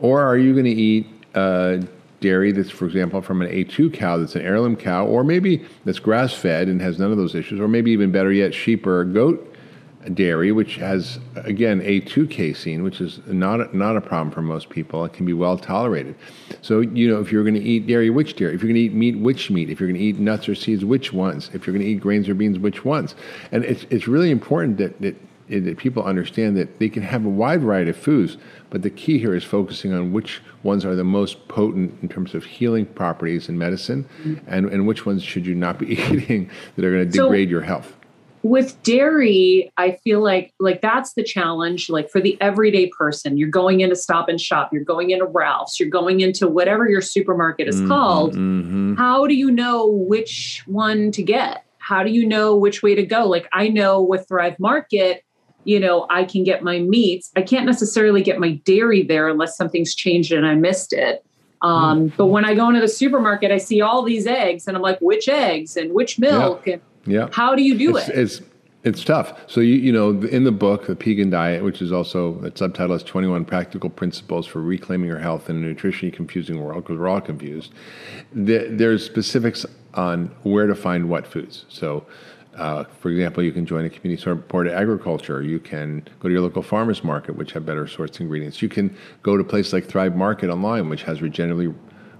Or 0.00 0.22
are 0.22 0.38
you 0.38 0.52
going 0.52 0.64
to 0.64 0.70
eat 0.70 1.06
uh, 1.34 1.78
dairy 2.20 2.52
that's, 2.52 2.70
for 2.70 2.86
example, 2.86 3.20
from 3.22 3.42
an 3.42 3.48
A2 3.48 3.92
cow 3.92 4.18
that's 4.18 4.36
an 4.36 4.42
heirloom 4.42 4.76
cow, 4.76 5.06
or 5.06 5.24
maybe 5.24 5.64
that's 5.84 5.98
grass 5.98 6.32
fed 6.32 6.68
and 6.68 6.80
has 6.80 6.98
none 6.98 7.10
of 7.10 7.16
those 7.16 7.34
issues, 7.34 7.60
or 7.60 7.68
maybe 7.68 7.90
even 7.90 8.10
better 8.10 8.32
yet, 8.32 8.54
sheep 8.54 8.86
or 8.86 9.04
goat 9.04 9.46
dairy, 10.14 10.50
which 10.50 10.76
has 10.76 11.18
again 11.36 11.80
A2 11.80 12.30
casein, 12.30 12.82
which 12.82 13.00
is 13.00 13.20
not 13.26 13.60
a, 13.60 13.76
not 13.76 13.96
a 13.96 14.00
problem 14.00 14.30
for 14.30 14.40
most 14.40 14.70
people. 14.70 15.04
It 15.04 15.12
can 15.12 15.26
be 15.26 15.32
well 15.32 15.58
tolerated. 15.58 16.14
So 16.62 16.80
you 16.80 17.08
know, 17.08 17.20
if 17.20 17.30
you're 17.30 17.42
going 17.42 17.54
to 17.54 17.60
eat 17.60 17.86
dairy, 17.86 18.08
which 18.08 18.36
dairy? 18.36 18.54
If 18.54 18.62
you're 18.62 18.68
going 18.68 18.76
to 18.76 18.80
eat 18.80 18.94
meat, 18.94 19.18
which 19.18 19.50
meat? 19.50 19.68
If 19.68 19.78
you're 19.78 19.88
going 19.88 20.00
to 20.00 20.04
eat 20.04 20.18
nuts 20.18 20.48
or 20.48 20.54
seeds, 20.54 20.84
which 20.84 21.12
ones? 21.12 21.50
If 21.52 21.66
you're 21.66 21.74
going 21.74 21.84
to 21.84 21.90
eat 21.90 22.00
grains 22.00 22.28
or 22.28 22.34
beans, 22.34 22.58
which 22.58 22.84
ones? 22.84 23.14
And 23.52 23.64
it's 23.64 23.84
it's 23.90 24.08
really 24.08 24.30
important 24.30 24.78
that 24.78 25.00
that, 25.02 25.16
that 25.58 25.76
people 25.78 26.04
understand 26.04 26.56
that 26.56 26.78
they 26.78 26.88
can 26.88 27.02
have 27.02 27.24
a 27.24 27.28
wide 27.28 27.60
variety 27.62 27.90
of 27.90 27.96
foods, 27.96 28.36
but 28.70 28.82
the 28.82 28.90
key 28.90 29.18
here 29.18 29.34
is 29.34 29.42
focusing 29.42 29.92
on 29.92 30.12
which 30.12 30.40
ones 30.62 30.84
are 30.84 30.94
the 30.94 31.04
most 31.04 31.48
potent 31.48 31.98
in 32.02 32.08
terms 32.08 32.34
of 32.34 32.44
healing 32.44 32.86
properties 32.86 33.48
in 33.48 33.58
medicine, 33.58 34.08
and, 34.46 34.66
and 34.66 34.86
which 34.86 35.04
ones 35.04 35.22
should 35.22 35.44
you 35.46 35.54
not 35.54 35.78
be 35.78 35.86
eating 36.12 36.48
that 36.76 36.84
are 36.84 36.92
going 36.92 37.10
to 37.10 37.16
So- 37.16 37.24
degrade 37.24 37.50
your 37.50 37.62
health. 37.62 37.96
with 38.42 38.82
dairy 38.82 39.70
i 39.76 39.90
feel 40.02 40.22
like 40.22 40.54
like 40.58 40.80
that's 40.80 41.12
the 41.12 41.22
challenge 41.22 41.90
like 41.90 42.08
for 42.08 42.22
the 42.22 42.38
everyday 42.40 42.86
person. 42.86 43.36
You're 43.36 43.50
going 43.50 43.80
into 43.82 43.94
stop 43.96 44.30
and 44.30 44.40
shop 44.40 44.72
you're 44.72 44.82
going 44.94 45.10
into 45.10 45.26
ralph's 45.26 45.78
you're 45.78 45.90
going 45.90 46.20
into 46.20 46.48
whatever 46.48 46.88
your 46.88 47.02
supermarket 47.02 47.68
is 47.68 47.82
called. 47.86 48.34
Mhm. 48.34 48.96
how 48.96 49.26
do 49.26 49.34
you 49.34 49.50
know 49.50 49.86
which 49.86 50.62
one 50.66 51.10
to 51.12 51.22
get? 51.22 51.64
How 51.78 52.02
do 52.02 52.10
you 52.10 52.24
know 52.26 52.56
which 52.56 52.82
way 52.82 52.94
to 52.94 53.04
go? 53.04 53.26
Like 53.28 53.46
i 53.52 53.68
know 53.68 54.00
with 54.00 54.26
thrive 54.26 54.58
market 54.58 55.22
you 55.70 55.78
know 55.78 56.06
i 56.10 56.24
can 56.24 56.42
get 56.42 56.62
my 56.62 56.78
meats 56.80 57.30
i 57.36 57.42
can't 57.42 57.66
necessarily 57.66 58.22
get 58.22 58.38
my 58.38 58.52
dairy 58.70 59.02
there 59.02 59.28
unless 59.28 59.56
something's 59.56 59.94
changed 59.94 60.32
and 60.32 60.46
i 60.46 60.54
missed 60.54 60.92
it 60.92 61.24
um, 61.62 62.12
but 62.16 62.26
when 62.26 62.44
i 62.44 62.54
go 62.54 62.68
into 62.68 62.80
the 62.80 62.88
supermarket 62.88 63.52
i 63.52 63.58
see 63.58 63.80
all 63.80 64.02
these 64.02 64.26
eggs 64.26 64.66
and 64.66 64.76
i'm 64.76 64.82
like 64.82 64.98
which 65.00 65.28
eggs 65.28 65.76
and 65.76 65.92
which 65.92 66.18
milk 66.18 66.66
and 66.66 66.80
Yeah. 67.06 67.28
how 67.32 67.54
do 67.54 67.62
you 67.62 67.78
do 67.78 67.96
it's, 67.96 68.08
it 68.08 68.18
It's 68.18 68.40
it's 68.82 69.04
tough. 69.04 69.38
So 69.46 69.60
you 69.60 69.74
you 69.74 69.92
know 69.92 70.22
in 70.22 70.44
the 70.44 70.52
book, 70.52 70.86
the 70.86 70.96
Pegan 70.96 71.28
Diet, 71.30 71.62
which 71.62 71.82
is 71.82 71.92
also 71.92 72.36
the 72.40 72.50
subtitle 72.54 72.96
is 72.96 73.02
Twenty 73.02 73.28
One 73.28 73.44
Practical 73.44 73.90
Principles 73.90 74.46
for 74.46 74.62
Reclaiming 74.62 75.06
Your 75.06 75.18
Health 75.18 75.50
in 75.50 75.62
a 75.62 75.74
Nutritionally 75.74 76.12
Confusing 76.12 76.62
World, 76.64 76.84
because 76.84 76.98
we're 76.98 77.08
all 77.08 77.20
confused. 77.20 77.74
The, 78.32 78.68
there's 78.70 79.04
specifics 79.04 79.66
on 79.92 80.34
where 80.44 80.66
to 80.66 80.74
find 80.74 81.10
what 81.10 81.26
foods. 81.26 81.66
So. 81.68 82.06
Uh, 82.60 82.84
for 82.84 83.08
example, 83.08 83.42
you 83.42 83.52
can 83.52 83.64
join 83.64 83.86
a 83.86 83.90
community 83.90 84.22
supported 84.22 84.74
agriculture. 84.74 85.40
You 85.42 85.58
can 85.58 86.06
go 86.20 86.28
to 86.28 86.32
your 86.32 86.42
local 86.42 86.62
farmers 86.62 87.02
market, 87.02 87.34
which 87.34 87.52
have 87.52 87.64
better 87.64 87.86
sourced 87.86 88.20
ingredients. 88.20 88.60
You 88.60 88.68
can 88.68 88.94
go 89.22 89.38
to 89.38 89.42
a 89.42 89.46
place 89.46 89.72
like 89.72 89.86
Thrive 89.86 90.14
Market 90.14 90.50
online, 90.50 90.90
which 90.90 91.02
has 91.04 91.20
regeneratively 91.20 91.74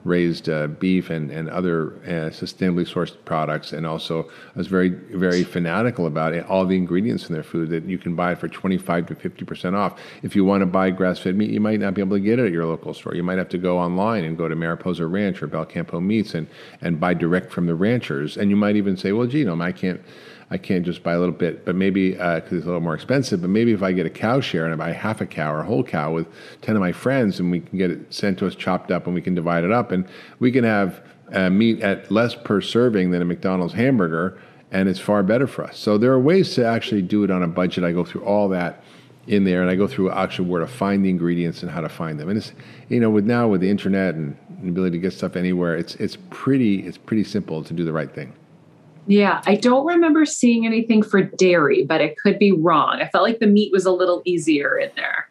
raised 0.05 0.49
uh, 0.49 0.67
beef 0.67 1.11
and, 1.11 1.31
and 1.31 1.51
other 1.51 1.93
uh, 2.05 2.31
sustainably 2.31 2.89
sourced 2.89 3.15
products. 3.25 3.73
And 3.73 3.87
also, 3.87 4.23
I 4.55 4.59
was 4.59 4.67
very, 4.67 4.89
very 4.89 5.45
fanatical 5.45 6.07
about 6.07 6.33
it, 6.33 6.47
all 6.47 6.65
the 6.65 6.77
ingredients 6.77 7.29
in 7.29 7.35
their 7.35 7.43
food 7.43 7.69
that 7.71 7.85
you 7.85 7.99
can 7.99 8.17
buy 8.17 8.35
for 8.35 8.49
25 8.49 9.09
to 9.09 9.15
50% 9.15 9.75
off. 9.75 10.01
If 10.23 10.35
you 10.35 10.45
want 10.45 10.63
to 10.63 10.67
buy 10.67 10.91
grass 10.91 11.19
fed 11.19 11.37
meat, 11.37 11.51
you 11.51 11.61
might 11.61 11.81
not 11.81 11.95
be 11.95 12.01
able 12.01 12.17
to 12.17 12.21
get 12.21 12.39
it 12.39 12.47
at 12.47 12.53
your 12.53 12.65
local 12.65 12.95
store. 12.95 13.15
You 13.15 13.23
might 13.23 13.39
have 13.39 13.51
to 13.51 13.59
go 13.59 13.79
online 13.79 14.25
and 14.25 14.39
go 14.39 14.49
to 14.49 14.57
Mariposa 14.57 15.07
Ranch 15.07 15.43
or 15.43 15.49
Belcampo 15.49 16.03
Meats 16.03 16.35
and, 16.35 16.47
and 16.81 16.99
buy 16.99 17.15
direct 17.15 17.53
from 17.53 17.67
the 17.67 17.75
ranchers. 17.75 18.37
And 18.37 18.49
you 18.49 18.57
might 18.57 18.77
even 18.77 18.97
say, 18.97 19.13
well, 19.13 19.27
gee, 19.27 19.41
you 19.41 19.45
know, 19.45 19.61
I 19.61 19.73
can't. 19.73 20.01
I 20.53 20.59
can't 20.59 20.85
just 20.85 21.05
buy 21.05 21.13
a 21.13 21.19
little 21.19 21.35
bit, 21.35 21.65
but 21.65 21.77
maybe 21.77 22.13
because 22.13 22.53
it's 22.53 22.65
a 22.65 22.67
little 22.67 22.81
more 22.81 22.95
expensive. 22.95 23.41
But 23.41 23.51
maybe 23.51 23.73
if 23.73 23.85
I 23.85 23.93
get 23.93 24.05
a 24.05 24.11
cow 24.11 24.41
share 24.41 24.65
and 24.65 24.75
I 24.75 24.77
buy 24.77 24.93
half 24.93 25.21
a 25.21 25.27
cow 25.27 25.55
or 25.55 25.61
a 25.61 25.65
whole 25.65 25.85
cow 25.85 26.13
with 26.13 26.27
ten 26.61 26.75
of 26.75 26.81
my 26.81 26.91
friends, 26.91 27.39
and 27.39 27.53
we 27.53 27.61
can 27.61 27.79
get 27.79 27.91
it 27.91 28.13
sent 28.13 28.39
to 28.41 28.47
us 28.49 28.57
chopped 28.57 28.91
up, 28.91 29.07
and 29.07 29.15
we 29.15 29.23
can 29.23 29.35
divide 29.35 29.63
it 29.63 29.71
up, 29.71 29.93
and 29.93 30.07
we 30.41 30.51
can 30.51 30.65
have 30.65 31.03
uh, 31.33 31.51
meat 31.51 31.81
at 31.83 32.11
less 32.11 32.35
per 32.35 32.61
serving 32.61 33.13
than 33.13 33.23
a 33.23 33.25
McDonald's 33.25 33.75
hamburger, 33.75 34.41
and 34.73 34.89
it's 34.89 34.99
far 34.99 35.23
better 35.23 35.47
for 35.47 35.65
us. 35.65 35.79
So 35.79 35.99
there 35.99 36.13
are 36.13 36.21
ways 36.21 36.55
to 36.57 36.67
actually 36.67 37.03
do 37.03 37.23
it 37.23 37.31
on 37.31 37.45
a 37.45 37.49
budget. 37.49 37.85
I 37.85 37.93
go 37.93 38.05
through 38.05 38.25
all 38.25 38.49
that 38.49 38.83
in 39.29 39.45
there, 39.45 39.63
and 39.63 39.71
I 39.71 39.77
go 39.77 39.87
through 39.87 40.11
actually 40.11 40.49
where 40.49 40.61
to 40.61 40.67
find 40.67 41.05
the 41.05 41.11
ingredients 41.11 41.63
and 41.63 41.71
how 41.71 41.81
to 41.81 41.89
find 41.89 42.19
them. 42.19 42.29
And 42.29 42.37
it's 42.37 42.53
you 42.89 42.99
know 42.99 43.11
with 43.11 43.25
now 43.25 43.47
with 43.47 43.61
the 43.61 43.71
internet 43.71 44.17
and 44.17 44.37
the 44.63 44.71
ability 44.71 44.99
to 44.99 45.01
get 45.01 45.13
stuff 45.13 45.37
anywhere, 45.37 45.77
it's 45.77 45.95
it's 45.95 46.19
pretty 46.31 46.85
it's 46.85 46.99
pretty 46.99 47.23
simple 47.23 47.63
to 47.63 47.73
do 47.73 47.85
the 47.85 47.93
right 47.93 48.13
thing. 48.13 48.33
Yeah, 49.07 49.43
I 49.47 49.57
don't 49.57 49.87
remember 49.87 50.25
seeing 50.25 50.67
anything 50.67 51.03
for 51.03 51.23
dairy, 51.23 51.85
but 51.85 52.01
it 52.01 52.17
could 52.19 52.39
be 52.39 52.53
wrong. 52.53 53.01
I 53.01 53.09
felt 53.09 53.25
like 53.25 53.39
the 53.39 53.47
meat 53.47 53.73
was 53.73 53.87
a 53.87 53.93
little 53.93 54.23
easier 54.25 54.79
in 54.79 54.91
there. 54.95 55.29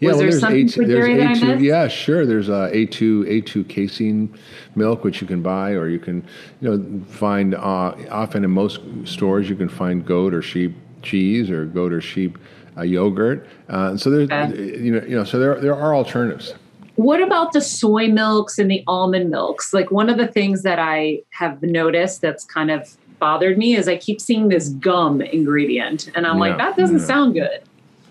Yeah, 0.00 0.08
Was 0.10 0.16
well, 0.16 0.18
there 0.18 0.30
there's 0.30 0.40
something 0.40 0.66
A2, 0.66 0.74
for 0.74 0.84
dairy 0.84 1.16
that 1.16 1.26
I 1.26 1.32
A2 1.34 1.46
missed? 1.54 1.62
yeah, 1.64 1.88
sure. 1.88 2.26
There's 2.26 2.48
uh, 2.48 2.70
A2 2.72 3.42
A2 3.42 3.68
casein 3.68 4.38
milk, 4.74 5.04
which 5.04 5.20
you 5.20 5.26
can 5.26 5.42
buy, 5.42 5.70
or 5.72 5.88
you 5.88 5.98
can, 5.98 6.24
you 6.60 6.76
know, 6.76 7.04
find 7.06 7.54
uh, 7.54 7.94
often 8.10 8.44
in 8.44 8.50
most 8.50 8.80
stores 9.04 9.48
you 9.48 9.56
can 9.56 9.68
find 9.68 10.04
goat 10.04 10.34
or 10.34 10.42
sheep 10.42 10.76
cheese 11.02 11.50
or 11.50 11.64
goat 11.66 11.92
or 11.92 12.00
sheep 12.00 12.38
uh, 12.76 12.82
yogurt. 12.82 13.46
Uh, 13.68 13.96
so 13.96 14.10
there's, 14.10 14.30
Okay. 14.30 14.78
you 14.78 14.92
know, 14.92 15.02
you 15.06 15.16
know, 15.16 15.24
so 15.24 15.38
there 15.38 15.60
there 15.60 15.74
are 15.74 15.94
alternatives. 15.94 16.54
What 16.98 17.22
about 17.22 17.52
the 17.52 17.60
soy 17.60 18.08
milks 18.08 18.58
and 18.58 18.68
the 18.68 18.82
almond 18.88 19.30
milks? 19.30 19.72
Like 19.72 19.92
one 19.92 20.10
of 20.10 20.18
the 20.18 20.26
things 20.26 20.62
that 20.64 20.80
I 20.80 21.22
have 21.30 21.62
noticed 21.62 22.22
that's 22.22 22.44
kind 22.44 22.72
of 22.72 22.96
bothered 23.20 23.56
me 23.56 23.76
is 23.76 23.86
I 23.86 23.96
keep 23.96 24.20
seeing 24.20 24.48
this 24.48 24.70
gum 24.70 25.20
ingredient, 25.20 26.10
and 26.16 26.26
I'm 26.26 26.40
like, 26.40 26.58
that 26.58 26.76
doesn't 26.76 26.98
yeah. 26.98 27.04
sound 27.04 27.34
good. 27.34 27.62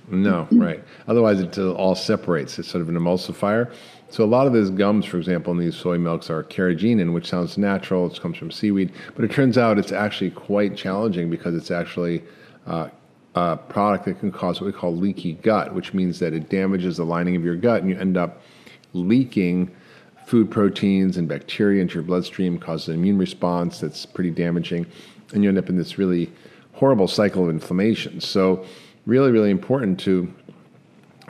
No, 0.10 0.48
right. 0.52 0.82
Otherwise, 1.10 1.42
it 1.42 1.58
uh, 1.58 1.74
all 1.74 1.96
separates. 1.96 2.60
It's 2.60 2.70
sort 2.70 2.82
of 2.82 2.88
an 2.88 2.96
emulsifier. 2.96 3.74
So 4.10 4.24
a 4.24 4.26
lot 4.26 4.48
of 4.48 4.54
these 4.54 4.70
gums, 4.70 5.06
for 5.06 5.18
example, 5.18 5.52
in 5.52 5.60
these 5.60 5.76
soy 5.76 5.98
milks 5.98 6.30
are 6.30 6.42
carrageenan, 6.46 7.14
which 7.14 7.28
sounds 7.28 7.58
natural. 7.58 8.08
It 8.10 8.22
comes 8.22 8.38
from 8.38 8.52
seaweed, 8.52 8.94
but 9.18 9.26
it 9.26 9.32
turns 9.32 9.58
out 9.58 9.78
it's 9.78 9.92
actually 9.92 10.32
quite 10.32 10.78
challenging 10.78 11.30
because 11.30 11.56
it's 11.56 11.72
actually 11.72 12.24
uh, 12.68 12.88
a 13.36 13.58
product 13.58 14.06
that 14.06 14.18
can 14.22 14.32
cause 14.32 14.62
what 14.62 14.68
we 14.68 14.72
call 14.72 14.96
leaky 14.96 15.34
gut, 15.34 15.74
which 15.74 15.94
means 15.94 16.20
that 16.20 16.32
it 16.32 16.48
damages 16.48 16.96
the 16.96 17.06
lining 17.06 17.36
of 17.36 17.44
your 17.44 17.58
gut, 17.58 17.82
and 17.82 17.90
you 17.90 17.98
end 17.98 18.16
up 18.16 18.42
leaking 18.98 19.72
food 20.26 20.52
proteins 20.52 21.16
and 21.16 21.28
bacteria 21.28 21.82
into 21.82 21.96
your 21.96 22.04
bloodstream, 22.04 22.60
causes 22.60 22.90
an 22.90 22.96
immune 22.96 23.18
response 23.18 23.80
that's 23.80 24.06
pretty 24.06 24.32
damaging, 24.32 24.86
and 25.34 25.44
you 25.44 25.50
end 25.50 25.58
up 25.58 25.70
in 25.70 25.78
this 25.78 25.98
really 25.98 26.32
horrible 26.74 27.08
cycle 27.08 27.44
of 27.44 27.50
inflammation. 27.50 28.20
So 28.20 28.66
really, 29.06 29.32
really 29.32 29.52
important 29.52 30.00
to 30.02 30.34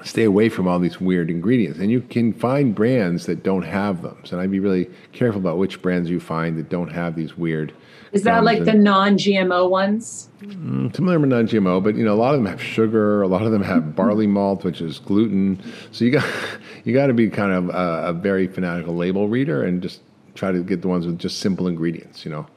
stay 0.03 0.23
away 0.23 0.49
from 0.49 0.67
all 0.67 0.79
these 0.79 1.01
weird 1.01 1.29
ingredients. 1.29 1.79
And 1.79 1.89
you 1.91 2.01
can 2.01 2.33
find 2.33 2.73
brands 2.75 3.25
that 3.25 3.43
don't 3.43 3.63
have 3.63 4.01
them. 4.01 4.17
So 4.25 4.39
I'd 4.39 4.51
be 4.51 4.59
really 4.59 4.89
careful 5.11 5.41
about 5.41 5.57
which 5.57 5.81
brands 5.81 6.09
you 6.09 6.19
find 6.19 6.57
that 6.57 6.69
don't 6.69 6.89
have 6.89 7.15
these 7.15 7.37
weird. 7.37 7.73
Is 8.11 8.23
that 8.23 8.43
like 8.43 8.59
and- 8.59 8.67
the 8.67 8.73
non-GMO 8.73 9.69
ones? 9.69 10.29
Mm, 10.41 10.95
some 10.95 11.07
of 11.07 11.13
them 11.13 11.23
are 11.23 11.27
non-GMO, 11.27 11.83
but 11.83 11.95
you 11.95 12.05
know 12.05 12.13
a 12.13 12.15
lot 12.15 12.33
of 12.35 12.39
them 12.41 12.49
have 12.49 12.61
sugar. 12.61 13.21
A 13.21 13.27
lot 13.27 13.43
of 13.43 13.51
them 13.51 13.63
have 13.63 13.95
barley 13.95 14.27
malt, 14.27 14.63
which 14.63 14.81
is 14.81 14.99
gluten. 14.99 15.59
So 15.91 16.05
you 16.05 16.11
got 16.11 16.25
you 16.83 16.93
got 16.93 17.07
to 17.07 17.13
be 17.13 17.29
kind 17.29 17.51
of 17.51 17.69
a, 17.69 18.09
a 18.09 18.13
very 18.13 18.47
fanatical 18.47 18.95
label 18.95 19.27
reader 19.27 19.63
and 19.63 19.81
just 19.81 20.01
try 20.35 20.51
to 20.51 20.63
get 20.63 20.81
the 20.81 20.87
ones 20.87 21.05
with 21.05 21.17
just 21.19 21.39
simple 21.39 21.67
ingredients. 21.67 22.23
You 22.23 22.31
know, 22.31 22.47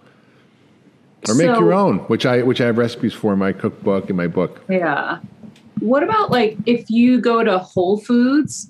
or 1.29 1.35
make 1.35 1.47
So- 1.47 1.59
your 1.59 1.73
own, 1.73 1.99
which 2.01 2.27
I 2.27 2.43
which 2.43 2.61
I 2.61 2.67
have 2.67 2.79
recipes 2.79 3.13
for 3.15 3.33
in 3.33 3.39
my 3.39 3.53
cookbook 3.53 4.09
and 4.09 4.17
my 4.17 4.27
book. 4.29 4.61
Yeah. 4.69 5.19
What 5.81 6.03
about 6.03 6.31
like 6.31 6.59
if 6.67 6.91
you 6.91 7.21
go 7.21 7.43
to 7.43 7.59
Whole 7.59 7.99
Foods, 7.99 8.69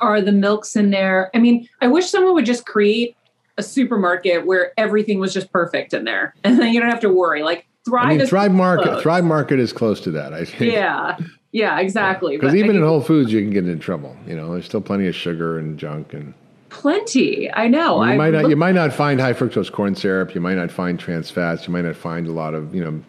are 0.00 0.20
the 0.22 0.32
milks 0.32 0.74
in 0.74 0.90
there? 0.90 1.30
I 1.34 1.38
mean, 1.38 1.68
I 1.82 1.86
wish 1.88 2.06
someone 2.10 2.32
would 2.34 2.46
just 2.46 2.64
create 2.66 3.14
a 3.58 3.62
supermarket 3.62 4.46
where 4.46 4.72
everything 4.78 5.18
was 5.18 5.32
just 5.32 5.50
perfect 5.52 5.94
in 5.94 6.04
there, 6.04 6.34
and 6.44 6.58
then 6.58 6.72
you 6.74 6.80
don't 6.80 6.90
have 6.90 7.00
to 7.00 7.08
worry. 7.12 7.42
Like 7.42 7.66
Thrive, 7.84 8.04
I 8.06 8.08
mean, 8.10 8.20
is 8.20 8.28
Thrive 8.28 8.52
Market 8.52 8.84
close. 8.84 9.02
Thrive 9.02 9.24
Market 9.24 9.58
is 9.60 9.72
close 9.72 10.00
to 10.02 10.10
that. 10.12 10.32
I 10.34 10.44
think. 10.44 10.72
Yeah, 10.72 11.16
yeah, 11.52 11.78
exactly. 11.80 12.36
Because 12.36 12.52
But 12.52 12.56
I 12.56 12.60
even 12.60 12.76
in 12.76 12.82
Whole 12.82 13.00
Foods, 13.00 13.32
you 13.32 13.40
can 13.40 13.50
get 13.50 13.66
into 13.66 13.82
trouble. 13.82 14.16
You 14.26 14.36
know, 14.36 14.52
there's 14.52 14.64
still 14.66 14.80
plenty 14.80 15.06
of 15.06 15.14
sugar 15.14 15.58
and 15.58 15.78
junk, 15.78 16.12
and 16.12 16.34
plenty. 16.68 17.50
I 17.52 17.68
know. 17.68 17.96
you 18.04 18.10
I 18.10 18.16
might 18.16 18.30
not 18.32 18.42
look- 18.42 18.50
you 18.50 18.56
might 18.56 18.74
not 18.74 18.92
find 18.92 19.20
high 19.20 19.32
fructose 19.32 19.70
corn 19.72 19.94
syrup. 19.94 20.34
You 20.34 20.40
might 20.40 20.56
not 20.56 20.70
find 20.70 20.98
trans 20.98 21.30
fats. 21.30 21.66
You 21.66 21.72
might 21.72 21.84
not 21.84 21.96
find 21.96 22.26
a 22.26 22.32
lot 22.32 22.54
of 22.54 22.74
you 22.74 22.84
know 22.84 23.02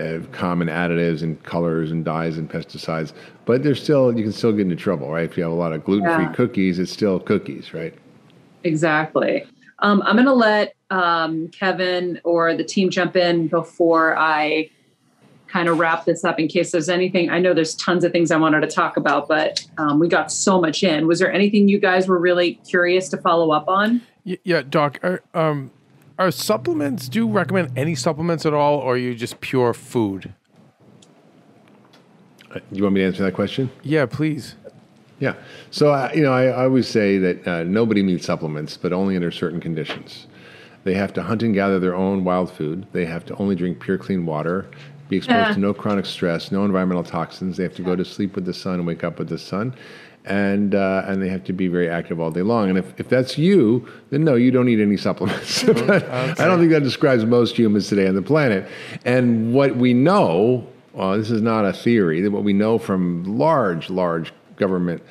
uh, 0.00 0.20
common 0.32 0.68
additives 0.68 1.22
and 1.22 1.40
colors 1.42 1.90
and 1.92 2.04
dyes 2.04 2.38
and 2.38 2.50
pesticides. 2.50 3.12
But 3.44 3.62
there's 3.62 3.82
still 3.82 4.16
you 4.16 4.22
can 4.22 4.32
still 4.32 4.52
get 4.52 4.62
into 4.62 4.76
trouble, 4.76 5.10
right? 5.10 5.24
If 5.24 5.36
you 5.36 5.42
have 5.42 5.52
a 5.52 5.56
lot 5.56 5.72
of 5.72 5.84
gluten 5.84 6.06
free 6.14 6.24
Yeah. 6.24 6.32
cookies, 6.32 6.78
it's 6.78 6.90
still 6.92 7.20
cookies, 7.20 7.74
right? 7.74 7.94
Exactly. 8.64 9.44
Um, 9.84 10.02
I'm 10.06 10.16
going 10.16 10.24
to 10.24 10.32
let 10.32 10.74
um, 10.88 11.48
Kevin 11.48 12.18
or 12.24 12.56
the 12.56 12.64
team 12.64 12.88
jump 12.88 13.16
in 13.16 13.48
before 13.48 14.16
I 14.16 14.70
kind 15.46 15.68
of 15.68 15.78
wrap 15.78 16.06
this 16.06 16.24
up 16.24 16.40
in 16.40 16.48
case 16.48 16.72
there's 16.72 16.88
anything. 16.88 17.28
I 17.28 17.38
know 17.38 17.52
there's 17.52 17.74
tons 17.74 18.02
of 18.02 18.10
things 18.10 18.30
I 18.30 18.38
wanted 18.38 18.62
to 18.62 18.66
talk 18.66 18.96
about, 18.96 19.28
but 19.28 19.62
um, 19.76 19.98
we 19.98 20.08
got 20.08 20.32
so 20.32 20.58
much 20.58 20.82
in. 20.82 21.06
Was 21.06 21.18
there 21.18 21.30
anything 21.30 21.68
you 21.68 21.78
guys 21.78 22.08
were 22.08 22.18
really 22.18 22.54
curious 22.66 23.10
to 23.10 23.18
follow 23.18 23.50
up 23.50 23.68
on? 23.68 24.00
Y- 24.24 24.38
yeah, 24.42 24.62
Doc. 24.62 24.98
Are, 25.02 25.22
um, 25.34 25.70
are 26.18 26.30
supplements? 26.30 27.06
Do 27.10 27.18
you 27.18 27.28
recommend 27.28 27.76
any 27.76 27.94
supplements 27.94 28.46
at 28.46 28.54
all, 28.54 28.78
or 28.78 28.94
are 28.94 28.96
you 28.96 29.14
just 29.14 29.42
pure 29.42 29.74
food? 29.74 30.32
Uh, 32.50 32.60
You 32.72 32.84
want 32.84 32.94
me 32.94 33.02
to 33.02 33.06
answer 33.06 33.22
that 33.22 33.34
question? 33.34 33.70
Yeah, 33.82 34.06
please. 34.06 34.54
Yeah. 35.20 35.34
So, 35.70 35.92
uh, 35.92 36.10
you 36.14 36.22
know, 36.22 36.32
I, 36.32 36.46
I 36.46 36.64
always 36.64 36.88
say 36.88 37.18
that 37.18 37.46
uh, 37.48 37.62
nobody 37.64 38.02
needs 38.02 38.24
supplements, 38.26 38.76
but 38.76 38.92
only 38.92 39.14
under 39.16 39.30
certain 39.30 39.60
conditions. 39.60 40.26
They 40.82 40.94
have 40.94 41.12
to 41.14 41.22
hunt 41.22 41.42
and 41.42 41.54
gather 41.54 41.78
their 41.78 41.94
own 41.94 42.24
wild 42.24 42.50
food. 42.50 42.86
They 42.92 43.06
have 43.06 43.24
to 43.26 43.36
only 43.36 43.54
drink 43.54 43.80
pure, 43.80 43.96
clean 43.96 44.26
water, 44.26 44.66
be 45.08 45.16
exposed 45.18 45.48
Yeah. 45.48 45.54
to 45.54 45.60
no 45.60 45.72
chronic 45.72 46.04
stress, 46.04 46.50
no 46.52 46.64
environmental 46.64 47.04
toxins. 47.04 47.56
They 47.56 47.62
have 47.62 47.74
to 47.76 47.82
go 47.82 47.96
to 47.96 48.04
sleep 48.04 48.34
with 48.34 48.44
the 48.44 48.52
sun 48.54 48.74
and 48.74 48.86
wake 48.86 49.04
up 49.04 49.18
with 49.18 49.28
the 49.28 49.38
sun. 49.38 49.74
And, 50.26 50.74
uh, 50.74 51.04
and 51.06 51.22
they 51.22 51.28
have 51.28 51.44
to 51.44 51.52
be 51.52 51.68
very 51.68 51.88
active 51.88 52.18
all 52.18 52.30
day 52.30 52.40
long. 52.42 52.70
And 52.70 52.78
if, 52.78 52.98
if 52.98 53.08
that's 53.10 53.36
you, 53.38 53.86
then 54.10 54.24
no, 54.24 54.34
you 54.36 54.50
don't 54.50 54.64
need 54.66 54.80
any 54.80 54.96
supplements. 54.96 55.62
But 55.66 56.08
I 56.10 56.34
don't 56.46 56.58
think 56.58 56.70
that 56.70 56.82
describes 56.82 57.24
most 57.24 57.56
humans 57.58 57.88
today 57.88 58.06
on 58.08 58.14
the 58.14 58.22
planet. 58.22 58.66
And 59.04 59.52
what 59.52 59.76
we 59.76 59.92
know, 59.94 60.66
uh, 60.96 61.16
this 61.18 61.30
is 61.30 61.42
not 61.42 61.66
a 61.66 61.72
theory, 61.74 62.22
that 62.22 62.30
what 62.30 62.42
we 62.42 62.54
know 62.54 62.78
from 62.78 63.38
large, 63.38 63.90
large 63.90 64.32
government 64.56 65.02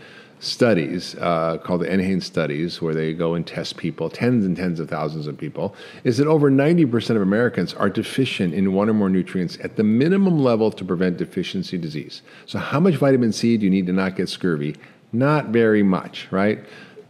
studies 0.44 1.16
uh, 1.16 1.58
called 1.64 1.82
the 1.82 1.88
NHANES 1.88 2.24
studies, 2.24 2.82
where 2.82 2.94
they 2.94 3.14
go 3.14 3.34
and 3.34 3.48
test 3.48 3.78
people, 3.78 4.10
tens 4.10 4.46
and 4.46 4.58
tens 4.58 4.80
of 4.80 4.90
thousands 4.90 5.26
of 5.26 5.38
people, 5.38 5.74
is 6.04 6.18
that 6.18 6.28
over 6.28 6.52
90% 6.52 7.16
of 7.16 7.22
Americans 7.22 7.74
are 7.74 7.90
deficient 7.90 8.54
in 8.54 8.74
one 8.74 8.90
or 8.90 8.94
more 8.94 9.10
nutrients 9.10 9.58
at 9.64 9.78
the 9.78 9.84
minimum 9.84 10.44
level 10.44 10.70
to 10.72 10.84
prevent 10.84 11.18
deficiency 11.18 11.78
disease. 11.78 12.22
So, 12.46 12.60
how 12.60 12.80
much 12.80 12.96
vitamin 12.96 13.32
C 13.32 13.58
do 13.58 13.66
you 13.66 13.70
need 13.70 13.88
to 13.88 13.94
not 13.94 14.16
get 14.16 14.28
scurvy? 14.28 14.76
Not 15.14 15.48
very 15.48 15.84
much, 15.84 16.28
right? 16.32 16.60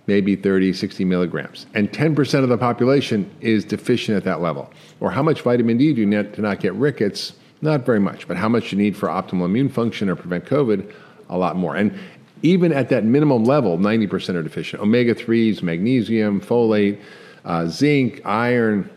Maybe 0.05 0.35
30, 0.35 0.73
60 0.73 1.05
milligrams. 1.05 1.65
And 1.73 1.91
10% 1.91 2.43
of 2.43 2.49
the 2.49 2.57
population 2.57 3.29
is 3.39 3.63
deficient 3.63 4.17
at 4.17 4.25
that 4.25 4.41
level. 4.41 4.71
Or 4.99 5.09
how 5.09 5.23
much 5.23 5.41
vitamin 5.41 5.77
D 5.77 5.93
do 5.93 6.01
you 6.01 6.05
need 6.05 6.33
to 6.33 6.41
not 6.41 6.59
get 6.59 6.73
rickets? 6.73 7.33
Not 7.61 7.85
very 7.85 8.01
much. 8.01 8.27
But 8.27 8.35
how 8.35 8.49
much 8.49 8.73
you 8.73 8.77
need 8.77 8.97
for 8.97 9.07
optimal 9.07 9.45
immune 9.45 9.69
function 9.69 10.09
or 10.09 10.17
prevent 10.17 10.45
COVID? 10.45 10.93
A 11.29 11.37
lot 11.37 11.55
more. 11.55 11.77
And 11.77 11.97
even 12.43 12.73
at 12.73 12.89
that 12.89 13.05
minimum 13.05 13.45
level, 13.45 13.77
90% 13.77 14.35
are 14.35 14.43
deficient. 14.43 14.81
Omega 14.81 15.15
3s, 15.15 15.63
magnesium, 15.63 16.41
folate, 16.41 16.99
uh, 17.45 17.65
zinc, 17.65 18.21
iron, 18.25 18.89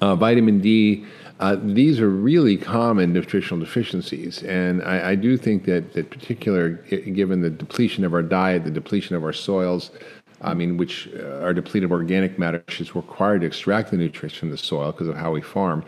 uh, 0.00 0.16
vitamin 0.16 0.60
D. 0.60 1.04
Uh, 1.40 1.56
these 1.62 2.00
are 2.00 2.08
really 2.08 2.56
common 2.56 3.12
nutritional 3.12 3.60
deficiencies, 3.60 4.42
and 4.42 4.82
I, 4.82 5.10
I 5.10 5.14
do 5.14 5.36
think 5.36 5.66
that, 5.66 5.92
that 5.92 6.10
particular, 6.10 6.70
given 6.70 7.42
the 7.42 7.50
depletion 7.50 8.04
of 8.04 8.12
our 8.12 8.24
diet, 8.24 8.64
the 8.64 8.72
depletion 8.72 9.14
of 9.14 9.22
our 9.22 9.32
soils, 9.32 9.92
I 10.40 10.54
mean, 10.54 10.76
which 10.78 11.08
uh, 11.14 11.44
are 11.44 11.54
depleted 11.54 11.84
of 11.84 11.92
organic 11.92 12.40
matter, 12.40 12.62
which 12.66 12.80
is 12.80 12.96
required 12.96 13.42
to 13.42 13.46
extract 13.46 13.92
the 13.92 13.96
nutrients 13.96 14.36
from 14.36 14.50
the 14.50 14.56
soil 14.56 14.90
because 14.90 15.06
of 15.06 15.16
how 15.16 15.30
we 15.30 15.40
farm, 15.40 15.84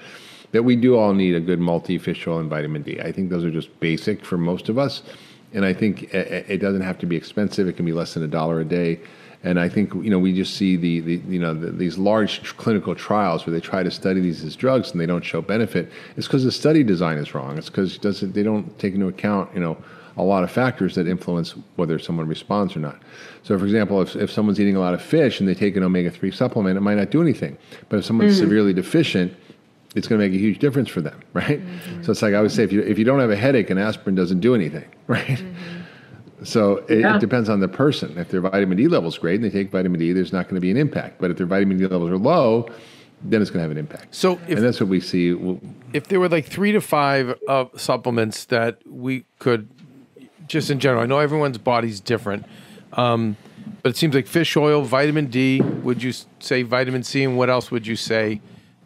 that 0.52 0.62
we 0.62 0.76
do 0.76 0.96
all 0.96 1.14
need 1.14 1.34
a 1.34 1.40
good 1.40 1.58
multi-fish 1.58 2.28
oil 2.28 2.38
and 2.38 2.50
vitamin 2.50 2.82
D. 2.82 3.00
I 3.00 3.10
think 3.10 3.30
those 3.30 3.44
are 3.44 3.50
just 3.50 3.78
basic 3.80 4.24
for 4.24 4.38
most 4.38 4.68
of 4.68 4.78
us, 4.78 5.02
and 5.52 5.64
I 5.64 5.72
think 5.72 6.14
it, 6.14 6.46
it 6.48 6.58
doesn't 6.58 6.82
have 6.82 6.98
to 6.98 7.06
be 7.06 7.16
expensive. 7.16 7.68
It 7.68 7.74
can 7.74 7.86
be 7.86 7.92
less 7.92 8.14
than 8.14 8.22
a 8.22 8.28
dollar 8.28 8.60
a 8.60 8.64
day. 8.64 9.00
And 9.42 9.58
I 9.58 9.70
think 9.70 9.94
you 9.94 10.10
know 10.10 10.18
we 10.18 10.34
just 10.34 10.54
see 10.54 10.76
the, 10.76 11.00
the 11.00 11.16
you 11.28 11.38
know 11.38 11.54
the, 11.54 11.70
these 11.70 11.96
large 11.96 12.42
tr- 12.42 12.54
clinical 12.56 12.94
trials 12.94 13.46
where 13.46 13.54
they 13.54 13.60
try 13.60 13.82
to 13.82 13.90
study 13.90 14.20
these 14.20 14.44
as 14.44 14.54
drugs 14.54 14.92
and 14.92 15.00
they 15.00 15.06
don't 15.06 15.24
show 15.24 15.40
benefit. 15.40 15.90
It's 16.16 16.26
because 16.26 16.44
the 16.44 16.52
study 16.52 16.82
design 16.82 17.16
is 17.16 17.34
wrong. 17.34 17.56
It's 17.56 17.70
because 17.70 17.96
doesn't 17.96 18.34
they 18.34 18.42
don't 18.42 18.78
take 18.78 18.94
into 18.94 19.08
account 19.08 19.52
you 19.54 19.60
know 19.60 19.78
a 20.16 20.22
lot 20.22 20.44
of 20.44 20.50
factors 20.50 20.94
that 20.96 21.06
influence 21.06 21.54
whether 21.76 21.98
someone 21.98 22.28
responds 22.28 22.76
or 22.76 22.80
not. 22.80 23.00
So, 23.42 23.58
for 23.58 23.64
example, 23.64 24.02
if, 24.02 24.14
if 24.16 24.30
someone's 24.30 24.60
eating 24.60 24.76
a 24.76 24.80
lot 24.80 24.92
of 24.92 25.00
fish 25.00 25.40
and 25.40 25.48
they 25.48 25.54
take 25.54 25.76
an 25.76 25.82
omega 25.82 26.10
three 26.10 26.30
supplement, 26.30 26.76
it 26.76 26.80
might 26.80 26.96
not 26.96 27.10
do 27.10 27.22
anything. 27.22 27.56
But 27.88 28.00
if 28.00 28.04
someone's 28.04 28.36
mm. 28.36 28.40
severely 28.40 28.74
deficient, 28.74 29.32
it's 29.96 30.06
going 30.08 30.20
to 30.20 30.26
make 30.28 30.34
a 30.34 30.38
huge 30.40 30.58
difference 30.58 30.88
for 30.88 31.00
them, 31.00 31.18
right? 31.32 31.60
So 32.02 32.12
it's 32.12 32.22
like 32.22 32.34
I 32.34 32.36
always 32.38 32.52
say, 32.54 32.62
if 32.64 32.72
you 32.72 32.80
if 32.82 32.98
you 32.98 33.04
don't 33.04 33.20
have 33.20 33.30
a 33.30 33.36
headache, 33.36 33.70
an 33.70 33.78
aspirin 33.78 34.14
doesn't 34.14 34.40
do 34.40 34.54
anything, 34.54 34.88
right? 35.06 35.42
So 36.42 36.78
it, 36.88 37.00
Yeah. 37.00 37.16
it 37.16 37.20
depends 37.20 37.48
on 37.48 37.60
the 37.60 37.68
person. 37.68 38.16
If 38.18 38.28
their 38.30 38.40
vitamin 38.40 38.76
D 38.78 38.88
level's 38.88 39.18
great 39.18 39.36
and 39.36 39.44
they 39.44 39.50
take 39.50 39.70
vitamin 39.70 40.00
D, 40.00 40.12
there's 40.12 40.32
not 40.32 40.44
going 40.44 40.54
to 40.54 40.60
be 40.60 40.70
an 40.70 40.76
impact. 40.76 41.20
But 41.20 41.30
if 41.30 41.36
their 41.36 41.46
vitamin 41.46 41.76
D 41.78 41.86
levels 41.86 42.10
are 42.10 42.16
low, 42.18 42.68
then 43.22 43.42
it's 43.42 43.50
going 43.50 43.58
to 43.58 43.62
have 43.62 43.70
an 43.70 43.76
impact. 43.76 44.14
So 44.14 44.40
if 44.48 44.56
and 44.56 44.64
that's 44.64 44.80
what 44.80 44.88
we 44.88 45.00
see. 45.00 45.36
if 45.92 46.08
there 46.08 46.18
were 46.18 46.28
like 46.30 46.46
three 46.46 46.72
to 46.72 46.80
five 46.80 47.34
uh, 47.46 47.66
supplements 47.76 48.46
that 48.46 48.78
we 48.88 49.24
could 49.38 49.68
just 50.46 50.68
in 50.68 50.80
general 50.80 51.00
i 51.00 51.06
know 51.06 51.20
everyone's 51.20 51.58
body's 51.58 52.00
different 52.00 52.44
um, 52.94 53.36
but 53.84 53.90
it 53.90 53.96
seems 53.96 54.12
like 54.16 54.26
fish 54.26 54.56
oil 54.56 54.82
vitamin 54.82 55.26
d 55.26 55.60
would 55.60 56.02
you 56.02 56.12
say 56.40 56.62
vitamin 56.62 57.04
c 57.04 57.22
and 57.22 57.36
what 57.38 57.48
else 57.48 57.70
would 57.70 57.86
you 57.86 57.94
say 57.94 58.40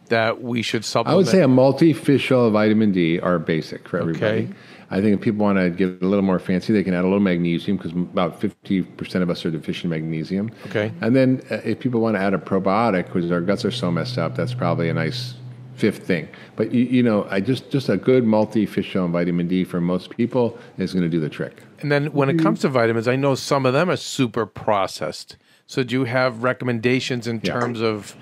that 0.09 0.41
we 0.41 0.61
should 0.61 0.85
supplement? 0.85 1.13
I 1.13 1.17
would 1.17 1.27
say 1.27 1.41
a 1.41 1.47
multi-fish 1.47 2.31
oil 2.31 2.49
vitamin 2.51 2.91
D 2.91 3.19
are 3.19 3.39
basic 3.39 3.87
for 3.87 3.99
everybody. 3.99 4.43
Okay. 4.45 4.53
I 4.91 5.01
think 5.01 5.15
if 5.17 5.21
people 5.21 5.43
want 5.43 5.57
to 5.57 5.69
get 5.71 6.01
a 6.01 6.05
little 6.07 6.23
more 6.23 6.37
fancy, 6.37 6.71
they 6.71 6.83
can 6.83 6.93
add 6.93 7.01
a 7.01 7.07
little 7.07 7.19
magnesium 7.19 7.77
because 7.77 7.91
about 7.91 8.39
50% 8.39 9.15
of 9.21 9.29
us 9.31 9.43
are 9.45 9.49
deficient 9.51 9.85
in 9.85 9.89
magnesium. 10.01 10.51
Okay. 10.67 10.91
And 11.01 11.15
then 11.15 11.41
uh, 11.49 11.55
if 11.65 11.79
people 11.79 12.01
want 12.01 12.15
to 12.15 12.21
add 12.21 12.33
a 12.35 12.37
probiotic 12.37 13.05
because 13.11 13.31
our 13.31 13.41
guts 13.41 13.65
are 13.65 13.71
so 13.71 13.89
messed 13.91 14.17
up, 14.19 14.35
that's 14.35 14.53
probably 14.53 14.87
a 14.89 14.93
nice 14.93 15.33
fifth 15.73 16.05
thing. 16.05 16.29
But 16.55 16.71
you, 16.71 16.83
you 16.85 17.03
know, 17.03 17.27
I 17.31 17.41
just 17.41 17.71
just 17.71 17.89
a 17.89 17.97
good 17.97 18.23
and 18.23 19.11
vitamin 19.11 19.47
D 19.47 19.63
for 19.63 19.81
most 19.81 20.11
people 20.11 20.57
is 20.77 20.93
going 20.93 21.03
to 21.03 21.09
do 21.09 21.19
the 21.19 21.29
trick. 21.29 21.63
and 21.81 21.91
then 21.91 22.05
when 22.13 22.29
it 22.29 22.37
comes 22.39 22.61
to 22.61 22.69
vitamins 22.69 23.07
i 23.07 23.17
know 23.17 23.35
some 23.35 23.65
of 23.65 23.73
them 23.73 23.89
are 23.89 23.97
super 23.97 24.45
processed 24.45 25.35
so 25.67 25.83
do 25.83 25.93
you 25.99 26.03
have 26.05 26.41
recommendations 26.43 27.27
in 27.27 27.41
Yeah. 27.43 27.59
terms 27.59 27.81
of 27.81 28.15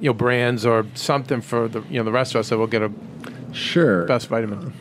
you 0.00 0.08
know 0.10 0.14
brands 0.14 0.64
or 0.66 0.86
something 0.94 1.40
for 1.40 1.68
the 1.68 1.82
you 1.90 1.98
know 1.98 2.04
the 2.04 2.12
rest 2.12 2.34
of 2.34 2.40
us 2.40 2.48
that 2.50 2.58
will 2.58 2.66
get 2.66 2.82
a 2.82 2.90
Sure. 3.52 4.04
best 4.04 4.28
vitamin 4.28 4.72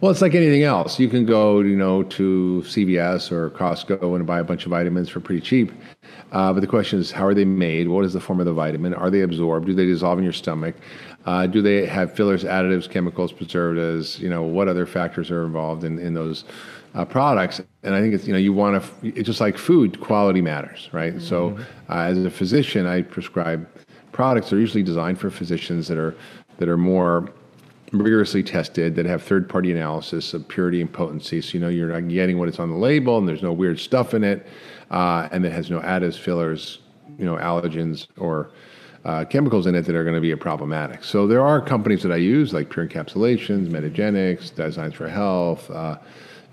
Well, 0.00 0.10
it's 0.12 0.20
like 0.20 0.34
anything 0.34 0.62
else. 0.62 1.00
You 1.00 1.08
can 1.08 1.24
go, 1.24 1.60
you 1.60 1.74
know, 1.74 2.02
to 2.02 2.62
CVS 2.66 3.32
or 3.32 3.48
Costco 3.50 4.14
and 4.14 4.26
buy 4.26 4.38
a 4.40 4.44
bunch 4.44 4.66
of 4.66 4.70
vitamins 4.70 5.08
for 5.08 5.20
pretty 5.20 5.40
cheap. 5.40 5.72
Uh, 6.32 6.52
but 6.52 6.60
the 6.60 6.66
question 6.66 6.98
is, 7.00 7.10
how 7.10 7.24
are 7.26 7.32
they 7.32 7.46
made? 7.46 7.88
What 7.88 8.04
is 8.04 8.12
the 8.12 8.20
form 8.20 8.38
of 8.38 8.44
the 8.44 8.52
vitamin? 8.52 8.92
Are 8.92 9.08
they 9.10 9.22
absorbed? 9.22 9.66
Do 9.66 9.72
they 9.74 9.86
dissolve 9.86 10.18
in 10.18 10.24
your 10.24 10.34
stomach? 10.34 10.74
Uh, 11.24 11.46
do 11.46 11.62
they 11.62 11.86
have 11.86 12.12
fillers, 12.14 12.44
additives, 12.44 12.88
chemicals, 12.90 13.32
preservatives? 13.32 14.20
You 14.20 14.28
know, 14.28 14.42
what 14.42 14.68
other 14.68 14.84
factors 14.84 15.30
are 15.30 15.44
involved 15.46 15.82
in, 15.82 15.98
in 15.98 16.12
those 16.12 16.44
uh, 16.94 17.06
products? 17.06 17.62
And 17.82 17.94
I 17.94 18.00
think 18.02 18.12
it's, 18.12 18.26
you 18.26 18.34
know, 18.34 18.38
you 18.38 18.52
want 18.52 18.82
to, 18.84 18.90
it's 19.08 19.26
just 19.26 19.40
like 19.40 19.56
food, 19.56 19.98
quality 20.02 20.42
matters, 20.42 20.90
right? 20.92 21.20
So 21.22 21.56
uh, 21.88 22.00
as 22.00 22.18
a 22.22 22.30
physician, 22.30 22.84
I 22.86 23.00
prescribe 23.00 23.66
products 24.16 24.50
are 24.50 24.58
usually 24.58 24.82
designed 24.82 25.20
for 25.20 25.28
physicians 25.28 25.86
that 25.88 25.98
are, 25.98 26.16
that 26.56 26.70
are 26.70 26.78
more 26.78 27.30
rigorously 27.92 28.42
tested 28.42 28.96
that 28.96 29.04
have 29.04 29.22
third 29.22 29.46
party 29.46 29.70
analysis 29.70 30.32
of 30.32 30.48
purity 30.48 30.80
and 30.80 30.90
potency. 30.90 31.42
So 31.42 31.52
you 31.52 31.60
know 31.60 31.68
you're 31.68 31.92
not 31.92 32.08
getting 32.08 32.38
what 32.38 32.48
it's 32.48 32.58
on 32.58 32.70
the 32.70 32.78
label 32.78 33.18
and 33.18 33.28
there's 33.28 33.42
no 33.42 33.52
weird 33.52 33.78
stuff 33.78 34.14
in 34.14 34.24
it, 34.24 34.46
uh, 34.90 35.28
and 35.32 35.44
that 35.44 35.52
has 35.52 35.70
no 35.70 35.80
additives, 35.80 36.18
fillers, 36.18 36.78
you 37.18 37.26
know, 37.26 37.36
allergens 37.36 38.06
or 38.16 38.50
uh, 39.04 39.26
chemicals 39.26 39.66
in 39.66 39.74
it 39.74 39.82
that 39.82 39.94
are 39.94 40.02
going 40.02 40.14
to 40.14 40.20
be 40.22 40.34
problematic. 40.34 41.04
So 41.04 41.26
there 41.26 41.42
are 41.42 41.60
companies 41.60 42.02
that 42.02 42.10
I 42.10 42.16
use 42.16 42.54
like 42.54 42.70
Pure 42.70 42.88
Encapsulations, 42.88 43.68
Metagenics, 43.68 44.54
Designs 44.54 44.94
for 44.94 45.08
Health. 45.08 45.70
Uh, 45.70 45.98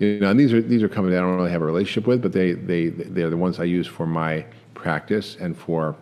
you 0.00 0.20
know, 0.20 0.30
and 0.30 0.38
these 0.38 0.52
are 0.52 0.60
these 0.60 0.82
are 0.82 0.88
companies 0.90 1.16
I 1.16 1.22
don't 1.22 1.36
really 1.36 1.50
have 1.50 1.62
a 1.62 1.64
relationship 1.64 2.06
with, 2.06 2.20
but 2.20 2.32
they 2.32 2.52
they 2.52 2.90
they're 2.90 3.30
the 3.30 3.38
ones 3.38 3.58
I 3.58 3.64
use 3.64 3.86
for 3.86 4.06
my 4.06 4.44
practice 4.74 5.36
and 5.40 5.56
for 5.56 5.96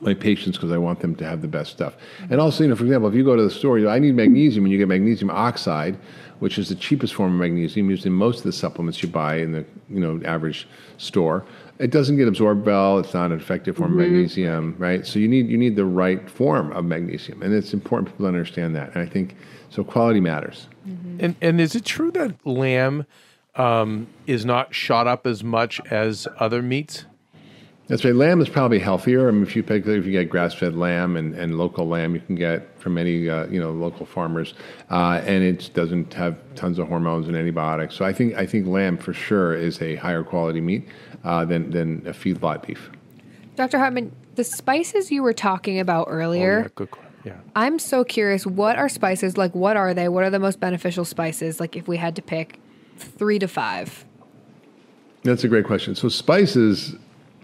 my 0.00 0.14
patients 0.14 0.56
because 0.56 0.72
I 0.72 0.78
want 0.78 1.00
them 1.00 1.14
to 1.16 1.24
have 1.24 1.42
the 1.42 1.48
best 1.48 1.72
stuff. 1.72 1.94
And 2.30 2.40
also, 2.40 2.64
you 2.64 2.70
know, 2.70 2.76
for 2.76 2.84
example, 2.84 3.08
if 3.08 3.14
you 3.14 3.24
go 3.24 3.36
to 3.36 3.42
the 3.42 3.50
store, 3.50 3.78
you 3.78 3.86
know, 3.86 3.90
I 3.90 3.98
need 3.98 4.14
magnesium, 4.14 4.64
and 4.64 4.72
you 4.72 4.78
get 4.78 4.88
magnesium 4.88 5.30
oxide, 5.30 5.96
which 6.38 6.58
is 6.58 6.68
the 6.68 6.74
cheapest 6.74 7.14
form 7.14 7.32
of 7.32 7.40
magnesium 7.40 7.88
used 7.88 8.04
in 8.04 8.12
most 8.12 8.38
of 8.38 8.44
the 8.44 8.52
supplements 8.52 9.02
you 9.02 9.08
buy 9.08 9.36
in 9.36 9.52
the 9.52 9.64
you 9.88 10.00
know 10.00 10.20
average 10.26 10.68
store. 10.98 11.44
It 11.78 11.90
doesn't 11.90 12.16
get 12.16 12.28
absorbed 12.28 12.66
well. 12.66 12.98
It's 12.98 13.14
not 13.14 13.32
an 13.32 13.38
effective 13.38 13.76
form 13.76 13.92
of 13.92 13.98
magnesium, 13.98 14.74
right? 14.78 15.06
So 15.06 15.18
you 15.18 15.28
need 15.28 15.48
you 15.48 15.58
need 15.58 15.76
the 15.76 15.84
right 15.84 16.28
form 16.28 16.72
of 16.72 16.84
magnesium, 16.84 17.42
and 17.42 17.54
it's 17.54 17.72
important 17.72 18.12
people 18.12 18.26
understand 18.26 18.74
that. 18.76 18.94
And 18.94 18.98
I 18.98 19.06
think 19.06 19.36
so. 19.70 19.84
Quality 19.84 20.20
matters. 20.20 20.68
And 21.18 21.36
and 21.40 21.60
is 21.60 21.74
it 21.74 21.84
true 21.84 22.10
that 22.12 22.46
lamb 22.46 23.06
um, 23.54 24.06
is 24.26 24.44
not 24.44 24.74
shot 24.74 25.06
up 25.06 25.26
as 25.26 25.42
much 25.42 25.80
as 25.90 26.28
other 26.38 26.62
meats? 26.62 27.06
That's 27.88 28.04
right. 28.04 28.14
Lamb 28.16 28.40
is 28.40 28.48
probably 28.48 28.80
healthier. 28.80 29.28
I 29.28 29.30
mean, 29.30 29.44
if 29.44 29.54
you 29.54 29.62
pick, 29.62 29.86
if 29.86 30.04
you 30.04 30.10
get 30.10 30.28
grass-fed 30.28 30.74
lamb 30.74 31.16
and, 31.16 31.34
and 31.36 31.56
local 31.56 31.86
lamb, 31.86 32.16
you 32.16 32.20
can 32.20 32.34
get 32.34 32.76
from 32.80 32.94
many 32.94 33.28
uh, 33.30 33.46
you 33.46 33.60
know 33.60 33.70
local 33.70 34.04
farmers, 34.06 34.54
uh, 34.90 35.22
and 35.24 35.44
it 35.44 35.70
doesn't 35.72 36.12
have 36.14 36.36
tons 36.56 36.80
of 36.80 36.88
hormones 36.88 37.28
and 37.28 37.36
antibiotics. 37.36 37.94
So 37.94 38.04
I 38.04 38.12
think 38.12 38.34
I 38.34 38.44
think 38.44 38.66
lamb 38.66 38.96
for 38.98 39.12
sure 39.12 39.54
is 39.54 39.80
a 39.80 39.94
higher 39.96 40.24
quality 40.24 40.60
meat 40.60 40.88
uh, 41.22 41.44
than 41.44 41.70
than 41.70 42.02
a 42.06 42.12
feedlot 42.12 42.66
beef. 42.66 42.90
Dr. 43.54 43.78
Hartman, 43.78 44.10
the 44.34 44.42
spices 44.44 45.12
you 45.12 45.22
were 45.22 45.32
talking 45.32 45.78
about 45.78 46.08
Oh, 46.08 46.12
earlier, 46.12 46.62
yeah, 46.62 46.68
good. 46.74 46.90
que- 46.90 47.00
Yeah. 47.24 47.36
I'm 47.54 47.78
so 47.78 48.02
curious. 48.02 48.44
What 48.46 48.76
are 48.76 48.88
spices? 48.88 49.36
Like, 49.38 49.54
what 49.54 49.76
are 49.76 49.94
they? 49.94 50.08
What 50.08 50.24
are 50.24 50.30
the 50.30 50.40
most 50.40 50.58
beneficial 50.58 51.04
spices? 51.04 51.60
Like, 51.60 51.76
if 51.76 51.86
we 51.86 51.98
had 51.98 52.16
to 52.16 52.22
pick 52.22 52.58
three 52.98 53.38
to 53.38 53.46
five. 53.46 54.04
That's 55.22 55.44
a 55.44 55.48
great 55.48 55.66
question. 55.66 55.94
So 55.94 56.08
spices 56.08 56.96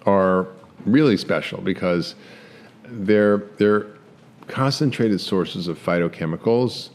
are 0.06 0.48
really 0.84 1.16
special 1.16 1.60
because 1.60 2.14
they're 2.84 3.38
they're 3.58 3.86
concentrated 4.48 5.20
sources 5.20 5.68
of 5.68 5.78
phytochemicals, 5.78 6.90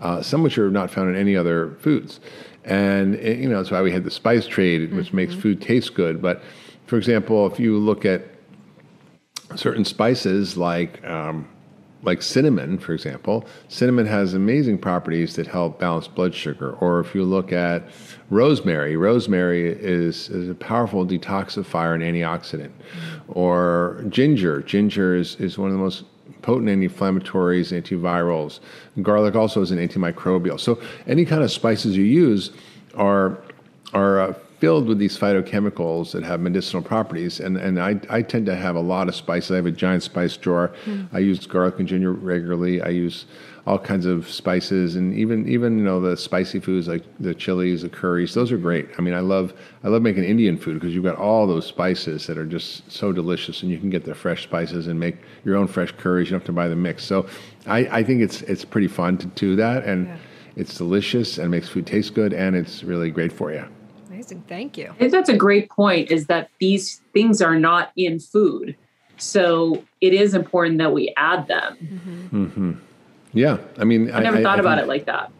uh, 0.00 0.22
some 0.22 0.42
which 0.42 0.58
are 0.58 0.70
not 0.70 0.90
found 0.90 1.10
in 1.10 1.16
any 1.16 1.36
other 1.36 1.76
foods. 1.80 2.20
And 2.64 3.16
eh, 3.16 3.34
you 3.34 3.48
know 3.48 3.56
that's 3.58 3.70
why 3.70 3.82
we 3.82 3.92
had 3.92 4.04
the 4.04 4.10
spice 4.10 4.46
trade, 4.46 4.92
which 4.94 5.12
makes 5.12 5.34
food 5.34 5.60
taste 5.60 5.94
good. 5.94 6.20
But 6.20 6.42
for 6.86 6.96
example, 6.96 7.46
if 7.46 7.60
you 7.60 7.78
look 7.78 8.04
at 8.04 8.22
certain 9.56 9.84
spices 9.84 10.56
like 10.56 11.04
um, 11.04 11.48
like 12.02 12.22
cinnamon, 12.22 12.78
for 12.78 12.94
example, 12.94 13.44
cinnamon 13.68 14.06
has 14.06 14.34
amazing 14.34 14.78
properties 14.78 15.34
that 15.36 15.46
help 15.46 15.80
balance 15.80 16.06
blood 16.06 16.34
sugar. 16.34 16.72
Or 16.74 17.00
if 17.00 17.14
you 17.14 17.24
look 17.24 17.52
at 17.52 17.88
rosemary, 18.30 18.96
rosemary 18.96 19.68
is, 19.70 20.28
is 20.30 20.48
a 20.48 20.54
powerful 20.54 21.04
detoxifier 21.04 21.94
and 21.94 22.02
antioxidant. 22.02 22.70
Or 23.28 24.04
ginger, 24.08 24.62
ginger 24.62 25.16
is, 25.16 25.36
is 25.36 25.58
one 25.58 25.70
of 25.70 25.76
the 25.76 25.82
most 25.82 26.04
potent 26.42 26.68
anti-inflammatories, 26.68 27.72
antivirals. 27.72 28.60
Garlic 29.02 29.34
also 29.34 29.60
is 29.60 29.70
an 29.70 29.78
antimicrobial. 29.78 30.60
So 30.60 30.80
any 31.06 31.24
kind 31.24 31.42
of 31.42 31.50
spices 31.50 31.96
you 31.96 32.04
use 32.04 32.52
are 32.94 33.38
are 33.94 34.20
uh, 34.20 34.34
filled 34.58 34.86
with 34.86 34.98
these 34.98 35.16
phytochemicals 35.16 36.12
that 36.12 36.24
have 36.24 36.40
medicinal 36.40 36.82
properties. 36.82 37.40
And, 37.40 37.56
and 37.56 37.80
I, 37.80 38.00
I 38.10 38.22
tend 38.22 38.46
to 38.46 38.56
have 38.56 38.74
a 38.74 38.80
lot 38.80 39.08
of 39.08 39.14
spices. 39.14 39.52
I 39.52 39.56
have 39.56 39.66
a 39.66 39.70
giant 39.70 40.02
spice 40.02 40.36
drawer. 40.36 40.72
Hmm. 40.84 41.04
I 41.12 41.20
use 41.20 41.46
garlic 41.46 41.78
and 41.78 41.86
ginger 41.86 42.12
regularly. 42.12 42.82
I 42.82 42.88
use 42.88 43.26
all 43.68 43.78
kinds 43.78 44.06
of 44.06 44.30
spices 44.30 44.96
and 44.96 45.12
even 45.12 45.46
even 45.46 45.76
you 45.78 45.84
know 45.84 46.00
the 46.00 46.16
spicy 46.16 46.58
foods 46.58 46.88
like 46.88 47.02
the 47.20 47.34
chilies, 47.34 47.82
the 47.82 47.88
curries. 47.90 48.32
Those 48.32 48.50
are 48.50 48.56
great. 48.56 48.88
I 48.96 49.02
mean, 49.02 49.12
I 49.12 49.20
love 49.20 49.52
I 49.84 49.88
love 49.88 50.00
making 50.00 50.24
Indian 50.24 50.56
food 50.56 50.74
because 50.74 50.94
you've 50.94 51.04
got 51.04 51.16
all 51.16 51.46
those 51.46 51.66
spices 51.66 52.26
that 52.28 52.38
are 52.38 52.46
just 52.46 52.90
so 52.90 53.12
delicious, 53.12 53.62
and 53.62 53.70
you 53.70 53.76
can 53.76 53.90
get 53.90 54.04
the 54.04 54.14
fresh 54.14 54.42
spices 54.42 54.86
and 54.86 54.98
make 54.98 55.16
your 55.44 55.56
own 55.56 55.66
fresh 55.66 55.92
curries. 55.92 56.28
You 56.28 56.32
don't 56.32 56.40
have 56.40 56.46
to 56.46 56.52
buy 56.52 56.68
the 56.68 56.76
mix. 56.76 57.04
So 57.04 57.28
I, 57.66 57.80
I 57.98 58.02
think 58.02 58.22
it's 58.22 58.40
it's 58.42 58.64
pretty 58.64 58.88
fun 58.88 59.18
to 59.18 59.26
do 59.26 59.54
that, 59.56 59.84
and 59.84 60.18
it's 60.56 60.78
delicious 60.78 61.36
and 61.36 61.50
makes 61.50 61.68
food 61.68 61.86
taste 61.86 62.14
good, 62.14 62.32
and 62.32 62.56
it's 62.56 62.82
really 62.82 63.10
great 63.10 63.32
for 63.32 63.52
you. 63.52 63.66
Amazing. 64.30 64.44
Thank 64.48 64.78
you. 64.78 64.90
I 64.90 64.94
think 64.94 65.12
that's 65.12 65.28
a 65.28 65.36
great 65.36 65.70
point 65.70 66.10
is 66.10 66.26
that 66.26 66.50
these 66.58 67.00
things 67.12 67.40
are 67.40 67.58
not 67.58 67.92
in 67.96 68.20
food. 68.20 68.76
So 69.16 69.84
it 70.00 70.14
is 70.14 70.34
important 70.34 70.78
that 70.78 70.92
we 70.92 71.12
add 71.16 71.48
them. 71.48 71.76
Hmm. 72.30 72.72
Yeah, 73.32 73.58
I 73.76 73.84
mean, 73.84 74.10
I 74.12 74.20
never 74.20 74.40
thought 74.42 74.58
I 74.58 74.60
about 74.60 74.78
think- 74.78 74.86
it 74.86 74.88
like 74.88 75.06
that. 75.06 75.32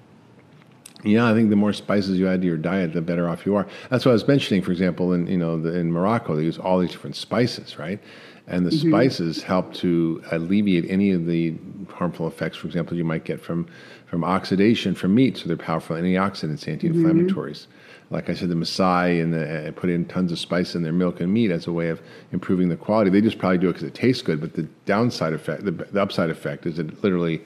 Yeah, 1.04 1.30
I 1.30 1.32
think 1.32 1.50
the 1.50 1.56
more 1.56 1.72
spices 1.72 2.18
you 2.18 2.28
add 2.28 2.40
to 2.40 2.46
your 2.46 2.56
diet, 2.56 2.92
the 2.92 3.00
better 3.00 3.28
off 3.28 3.46
you 3.46 3.54
are. 3.54 3.68
That's 3.88 4.04
what 4.04 4.10
I 4.10 4.14
was 4.14 4.26
mentioning. 4.26 4.62
For 4.62 4.72
example, 4.72 5.12
in 5.12 5.28
you 5.28 5.38
know 5.38 5.60
the, 5.60 5.78
in 5.78 5.92
Morocco, 5.92 6.34
they 6.34 6.42
use 6.42 6.58
all 6.58 6.80
these 6.80 6.90
different 6.90 7.14
spices, 7.14 7.78
right? 7.78 8.00
And 8.48 8.66
the 8.66 8.70
mm-hmm. 8.70 8.90
spices 8.90 9.42
help 9.42 9.72
to 9.74 10.22
alleviate 10.32 10.90
any 10.90 11.12
of 11.12 11.26
the 11.26 11.54
harmful 11.90 12.26
effects. 12.26 12.56
For 12.56 12.66
example, 12.66 12.96
you 12.96 13.04
might 13.04 13.24
get 13.24 13.40
from 13.40 13.68
from 14.06 14.24
oxidation 14.24 14.96
from 14.96 15.14
meat. 15.14 15.36
So 15.36 15.46
they're 15.46 15.56
powerful 15.56 15.94
antioxidants, 15.94 16.64
mm-hmm. 16.64 16.70
anti-inflammatories. 16.72 17.66
Like 18.10 18.30
I 18.30 18.34
said, 18.34 18.48
the 18.48 18.54
Maasai 18.54 19.22
and 19.22 19.34
the, 19.34 19.68
uh, 19.68 19.72
put 19.72 19.90
in 19.90 20.06
tons 20.06 20.32
of 20.32 20.38
spice 20.38 20.74
in 20.74 20.82
their 20.82 20.92
milk 20.92 21.20
and 21.20 21.32
meat 21.32 21.50
as 21.50 21.66
a 21.66 21.72
way 21.72 21.88
of 21.88 22.00
improving 22.32 22.68
the 22.68 22.76
quality. 22.76 23.10
They 23.10 23.20
just 23.20 23.38
probably 23.38 23.58
do 23.58 23.68
it 23.68 23.74
because 23.74 23.86
it 23.86 23.94
tastes 23.94 24.22
good. 24.22 24.40
But 24.40 24.54
the 24.54 24.62
downside 24.86 25.34
effect, 25.34 25.64
the, 25.64 25.72
the 25.72 26.00
upside 26.00 26.30
effect, 26.30 26.64
is 26.64 26.78
it 26.78 27.02
literally 27.04 27.42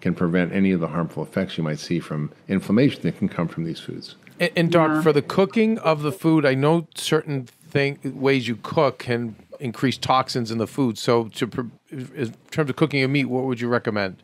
can 0.00 0.14
prevent 0.14 0.52
any 0.52 0.72
of 0.72 0.80
the 0.80 0.88
harmful 0.88 1.22
effects 1.22 1.58
you 1.58 1.64
might 1.64 1.78
see 1.78 2.00
from 2.00 2.32
inflammation 2.48 3.02
that 3.02 3.18
can 3.18 3.28
come 3.28 3.48
from 3.48 3.64
these 3.64 3.80
foods. 3.80 4.16
And, 4.38 4.50
and 4.56 4.72
Doc, 4.72 5.02
for 5.02 5.12
the 5.12 5.22
cooking 5.22 5.78
of 5.78 6.02
the 6.02 6.12
food, 6.12 6.46
I 6.46 6.54
know 6.54 6.86
certain 6.94 7.44
thing 7.44 7.98
ways 8.04 8.48
you 8.48 8.56
cook 8.56 8.98
can 9.00 9.36
increase 9.60 9.98
toxins 9.98 10.50
in 10.50 10.58
the 10.58 10.66
food. 10.66 10.98
So, 10.98 11.28
to 11.28 11.70
in 11.90 12.34
terms 12.50 12.70
of 12.70 12.76
cooking 12.76 13.02
a 13.02 13.08
meat, 13.08 13.26
what 13.26 13.44
would 13.44 13.60
you 13.60 13.68
recommend? 13.68 14.22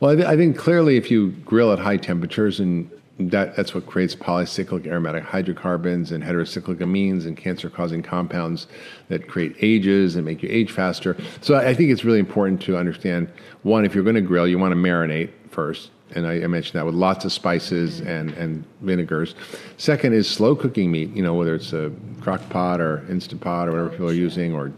Well, 0.00 0.12
I, 0.12 0.14
th- 0.14 0.26
I 0.26 0.36
think 0.36 0.56
clearly 0.58 0.96
if 0.96 1.10
you 1.10 1.30
grill 1.44 1.72
at 1.72 1.78
high 1.78 1.96
temperatures, 1.96 2.60
and 2.60 2.90
that, 3.18 3.56
that's 3.56 3.74
what 3.74 3.86
creates 3.86 4.14
polycyclic 4.14 4.86
aromatic 4.86 5.24
hydrocarbons 5.24 6.12
and 6.12 6.22
heterocyclic 6.22 6.76
amines 6.76 7.26
and 7.26 7.36
cancer 7.36 7.70
causing 7.70 8.02
compounds 8.02 8.66
that 9.08 9.26
create 9.26 9.56
AGEs 9.60 10.16
and 10.16 10.24
make 10.24 10.42
you 10.42 10.48
age 10.52 10.70
faster. 10.70 11.16
So 11.40 11.54
I, 11.54 11.72
think 11.72 11.90
it's 11.90 12.04
really 12.04 12.18
important 12.18 12.60
to 12.62 12.76
understand 12.76 13.28
one, 13.62 13.84
if 13.86 13.94
you're 13.94 14.04
going 14.04 14.16
to 14.16 14.20
grill, 14.20 14.46
you 14.46 14.58
want 14.58 14.72
to 14.72 14.76
marinate 14.76 15.30
first. 15.50 15.90
And 16.14 16.26
I, 16.26 16.42
I 16.42 16.46
mentioned 16.46 16.78
that 16.78 16.84
with 16.84 16.94
lots 16.94 17.24
of 17.24 17.32
spices 17.32 18.00
and, 18.00 18.30
and 18.32 18.64
vinegars. 18.82 19.34
Second 19.78 20.12
is 20.12 20.28
slow 20.28 20.54
cooking 20.54 20.92
meat, 20.92 21.10
you 21.10 21.22
know, 21.22 21.34
whether 21.34 21.54
it's 21.54 21.72
a 21.72 21.90
crock 22.20 22.46
pot 22.50 22.80
or 22.80 23.04
Instant 23.08 23.40
Pot 23.40 23.68
or 23.68 23.72
whatever 23.72 23.88
people 23.88 24.10
are 24.10 24.12
using, 24.12 24.54
or 24.54 24.72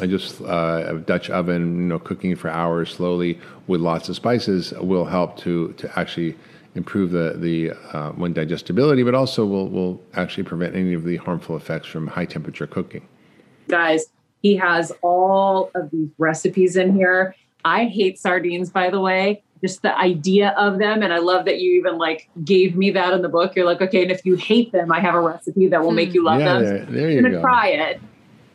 I 0.00 0.06
just 0.06 0.40
uh, 0.42 0.84
a 0.88 0.94
Dutch 0.98 1.30
oven, 1.30 1.76
you 1.76 1.84
know, 1.84 1.98
cooking 2.00 2.34
for 2.34 2.50
hours 2.50 2.92
slowly 2.92 3.38
with 3.68 3.80
lots 3.80 4.08
of 4.08 4.16
spices 4.16 4.72
will 4.72 5.04
help 5.04 5.38
to 5.38 5.72
to 5.74 5.98
actually 5.98 6.36
improve 6.74 7.10
the 7.10 7.34
the 7.36 7.70
uh, 7.96 8.10
one 8.12 8.32
digestibility, 8.32 9.02
but 9.02 9.14
also 9.14 9.44
will 9.46 9.68
will 9.68 10.00
actually 10.14 10.44
prevent 10.44 10.74
any 10.74 10.94
of 10.94 11.04
the 11.04 11.16
harmful 11.16 11.56
effects 11.56 11.88
from 11.88 12.06
high 12.06 12.24
temperature 12.24 12.66
cooking. 12.66 13.06
Guys, 13.68 14.06
he 14.42 14.56
has 14.56 14.92
all 15.02 15.70
of 15.74 15.90
these 15.90 16.08
recipes 16.18 16.76
in 16.76 16.94
here. 16.94 17.34
I 17.64 17.86
hate 17.86 18.18
sardines, 18.18 18.70
by 18.70 18.90
the 18.90 19.00
way. 19.00 19.42
Just 19.62 19.80
the 19.80 19.96
idea 19.98 20.50
of 20.58 20.78
them. 20.78 21.02
And 21.02 21.14
I 21.14 21.18
love 21.18 21.46
that 21.46 21.60
you 21.60 21.72
even 21.80 21.96
like 21.96 22.28
gave 22.44 22.76
me 22.76 22.90
that 22.90 23.14
in 23.14 23.22
the 23.22 23.28
book. 23.30 23.56
You're 23.56 23.64
like, 23.64 23.80
okay, 23.80 24.02
and 24.02 24.10
if 24.10 24.26
you 24.26 24.34
hate 24.36 24.72
them, 24.72 24.92
I 24.92 25.00
have 25.00 25.14
a 25.14 25.20
recipe 25.20 25.68
that 25.68 25.80
will 25.82 25.92
make 25.92 26.12
you 26.12 26.22
love 26.22 26.40
Yeah, 26.40 26.54
them. 26.58 26.62
there- 26.64 26.84
there 26.86 27.10
you 27.10 27.18
I'm 27.18 27.22
gonna 27.24 27.34
go. 27.36 27.40
try 27.40 27.68
it. 27.68 28.00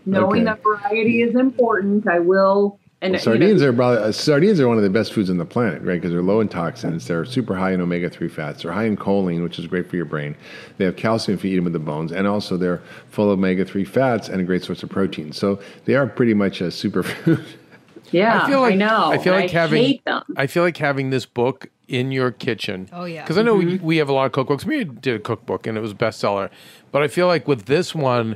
Knowing 0.05 0.41
Okay. 0.41 0.43
that 0.43 0.61
variety 0.63 1.21
is 1.23 1.35
important, 1.35 2.07
I 2.07 2.19
will. 2.19 2.79
And 3.01 3.13
Well, 3.13 3.21
you 3.21 3.27
know, 3.27 3.33
sardines 3.33 3.61
are 3.61 3.71
probably 3.71 4.03
uh, 4.03 4.11
sardines 4.11 4.59
are 4.59 4.67
one 4.67 4.75
of 4.75 4.83
the 4.83 4.89
best 4.89 5.13
foods 5.13 5.29
on 5.29 5.37
the 5.37 5.45
planet, 5.45 5.81
right? 5.83 5.95
Because 5.95 6.11
they're 6.11 6.21
low 6.21 6.41
in 6.41 6.49
toxins, 6.49 7.07
they're 7.07 7.23
super 7.23 7.55
high 7.55 7.71
in 7.71 7.79
omega 7.79 8.09
three 8.09 8.27
fats, 8.27 8.63
they're 8.63 8.73
high 8.73 8.85
in 8.85 8.97
choline, 8.97 9.41
which 9.41 9.57
is 9.57 9.67
great 9.67 9.89
for 9.89 9.95
your 9.95 10.05
brain. 10.05 10.35
They 10.77 10.85
have 10.85 10.97
calcium 10.97 11.37
if 11.37 11.45
you 11.45 11.51
eat 11.51 11.55
them 11.55 11.63
with 11.63 11.73
the 11.73 11.79
bones, 11.79 12.11
and 12.11 12.27
also 12.27 12.57
they're 12.57 12.81
full 13.09 13.31
of 13.31 13.39
omega 13.39 13.63
three 13.63 13.85
fats 13.85 14.27
and 14.27 14.41
a 14.41 14.43
great 14.43 14.63
source 14.63 14.83
of 14.83 14.89
protein. 14.89 15.31
So 15.31 15.61
they 15.85 15.95
are 15.95 16.07
pretty 16.07 16.33
much 16.33 16.59
a 16.59 16.65
superfood. 16.65 17.45
yeah, 18.11 18.43
I 18.43 18.49
feel 18.49 18.59
like 18.59 18.75
know. 18.75 19.11
I 19.11 19.17
feel 19.17 19.33
like 19.33 19.51
I 19.51 19.53
having 19.53 19.83
hate 19.83 20.03
them. 20.03 20.23
I 20.35 20.47
feel 20.47 20.63
like 20.63 20.75
having 20.75 21.09
this 21.09 21.25
book 21.25 21.69
in 21.87 22.11
your 22.11 22.31
kitchen. 22.31 22.89
Oh, 22.91 23.05
yeah. 23.05 23.23
because 23.23 23.37
I 23.37 23.43
know 23.43 23.55
we, 23.55 23.77
we 23.77 23.97
have 23.97 24.09
a 24.09 24.13
lot 24.13 24.25
of 24.25 24.31
cookbooks. 24.33 24.65
We 24.65 24.83
did 24.83 25.15
a 25.15 25.19
cookbook 25.19 25.65
and 25.67 25.77
it 25.77 25.81
was 25.81 25.91
a 25.91 25.95
bestseller, 25.95 26.49
but 26.91 27.01
I 27.01 27.07
feel 27.07 27.27
like 27.27 27.47
with 27.47 27.65
this 27.65 27.95
one. 27.95 28.35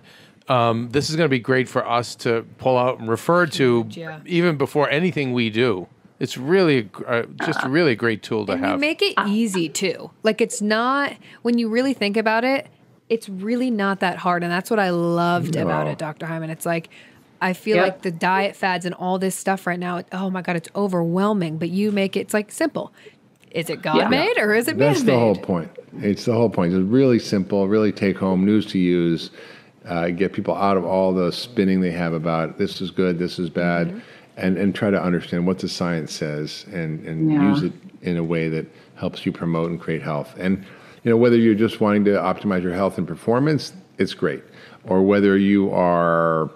Um, 0.49 0.89
this 0.91 1.09
is 1.09 1.15
going 1.15 1.25
to 1.25 1.29
be 1.31 1.39
great 1.39 1.69
for 1.69 1.87
us 1.87 2.15
to 2.15 2.45
pull 2.57 2.77
out 2.77 2.99
and 2.99 3.07
refer 3.09 3.45
to 3.47 3.87
yeah. 3.91 4.19
even 4.25 4.57
before 4.57 4.89
anything 4.89 5.31
we 5.33 5.49
do. 5.49 5.87
It's 6.19 6.37
really 6.37 6.89
a 7.05 7.07
uh, 7.07 7.25
just 7.43 7.63
really 7.63 7.93
a 7.93 7.95
great 7.95 8.23
tool 8.23 8.45
to 8.45 8.53
And 8.53 8.63
have. 8.63 8.73
you 8.75 8.79
make 8.79 9.01
it 9.01 9.13
easy 9.27 9.67
too. 9.69 10.11
Like 10.21 10.41
it's 10.41 10.61
not 10.61 11.13
when 11.41 11.57
you 11.57 11.69
really 11.69 11.93
think 11.93 12.17
about 12.17 12.43
it, 12.43 12.67
it's 13.09 13.27
really 13.29 13.71
not 13.71 13.99
that 14.01 14.17
hard. 14.17 14.43
And 14.43 14.51
that's 14.51 14.69
what 14.69 14.79
I 14.79 14.89
loved 14.91 15.55
about 15.55 15.87
it, 15.87 15.97
Dr. 15.97 16.25
Hyman. 16.25 16.49
It's 16.49 16.65
like 16.65 16.89
I 17.41 17.51
feel 17.53 17.75
Yep. 17.77 17.83
like 17.85 18.01
the 18.03 18.11
diet 18.11 18.55
fads 18.55 18.85
and 18.85 18.95
all 18.95 19.19
this 19.19 19.35
stuff 19.35 19.67
right 19.67 19.79
now, 19.79 20.01
oh 20.13 20.29
my 20.29 20.41
God, 20.41 20.55
it's 20.55 20.69
overwhelming. 20.75 21.57
But 21.57 21.69
you 21.69 21.91
make 21.91 22.15
it 22.15 22.21
it's 22.21 22.33
like 22.33 22.51
simple. 22.51 22.93
Is 23.51 23.69
it 23.69 23.81
God 23.81 23.97
Yeah. 23.97 24.07
made 24.09 24.37
or 24.37 24.53
is 24.53 24.67
it 24.67 24.77
man 24.77 24.87
made? 24.89 24.95
That's 24.95 25.03
the 25.03 25.19
whole 25.19 25.35
point. 25.35 25.69
It's 25.99 26.25
the 26.25 26.33
whole 26.33 26.49
point. 26.49 26.73
It's 26.73 26.81
really 26.81 27.19
simple, 27.19 27.67
really 27.67 27.91
take 27.91 28.17
home 28.17 28.45
news 28.45 28.65
to 28.67 28.79
use, 28.79 29.29
uh, 29.87 30.09
get 30.09 30.33
people 30.33 30.55
out 30.55 30.77
of 30.77 30.85
all 30.85 31.13
the 31.13 31.31
spinning 31.31 31.81
they 31.81 31.91
have 31.91 32.13
about 32.13 32.57
this 32.57 32.81
is 32.81 32.91
good, 32.91 33.17
this 33.19 33.39
is 33.39 33.49
bad, 33.49 33.87
Mm-hmm. 33.89 33.99
and, 34.37 34.57
and 34.57 34.75
try 34.75 34.89
to 34.89 35.01
understand 35.01 35.45
what 35.45 35.59
the 35.59 35.67
science 35.69 36.11
says 36.13 36.65
and, 36.71 37.05
and 37.05 37.31
Yeah. 37.31 37.49
use 37.49 37.63
it 37.63 37.73
in 38.01 38.17
a 38.17 38.23
way 38.23 38.49
that 38.49 38.65
helps 38.95 39.25
you 39.25 39.31
promote 39.31 39.69
and 39.69 39.79
create 39.79 40.01
health. 40.01 40.33
And 40.37 40.65
you 41.03 41.11
know, 41.11 41.17
whether 41.17 41.35
you're 41.35 41.55
just 41.55 41.81
wanting 41.81 42.05
to 42.05 42.11
optimize 42.11 42.63
your 42.63 42.73
health 42.73 42.97
and 42.97 43.05
performance, 43.07 43.73
it's 43.97 44.13
great. 44.13 44.43
Or 44.85 45.01
whether 45.01 45.37
you 45.37 45.71
are 45.73 46.49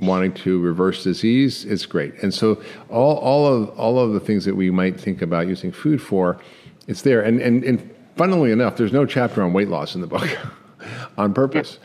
wanting 0.00 0.34
to 0.34 0.60
reverse 0.60 1.02
disease, 1.02 1.64
it's 1.64 1.86
great. 1.86 2.12
And 2.22 2.32
so 2.34 2.62
all, 2.90 3.16
all 3.16 3.46
of 3.46 3.70
all 3.78 3.98
of 3.98 4.12
the 4.12 4.20
things 4.20 4.44
that 4.44 4.54
we 4.54 4.70
might 4.70 5.00
think 5.00 5.22
about 5.22 5.46
using 5.48 5.72
food 5.72 6.02
for, 6.02 6.38
it's 6.86 7.00
there. 7.02 7.22
And 7.22 7.40
and, 7.40 7.64
and 7.64 7.90
funnily 8.16 8.52
enough, 8.52 8.76
there's 8.76 8.92
no 8.92 9.06
chapter 9.06 9.42
on 9.42 9.54
weight 9.54 9.68
loss 9.68 9.94
in 9.94 10.02
the 10.02 10.06
book 10.06 10.28
on 11.18 11.32
purpose. 11.32 11.78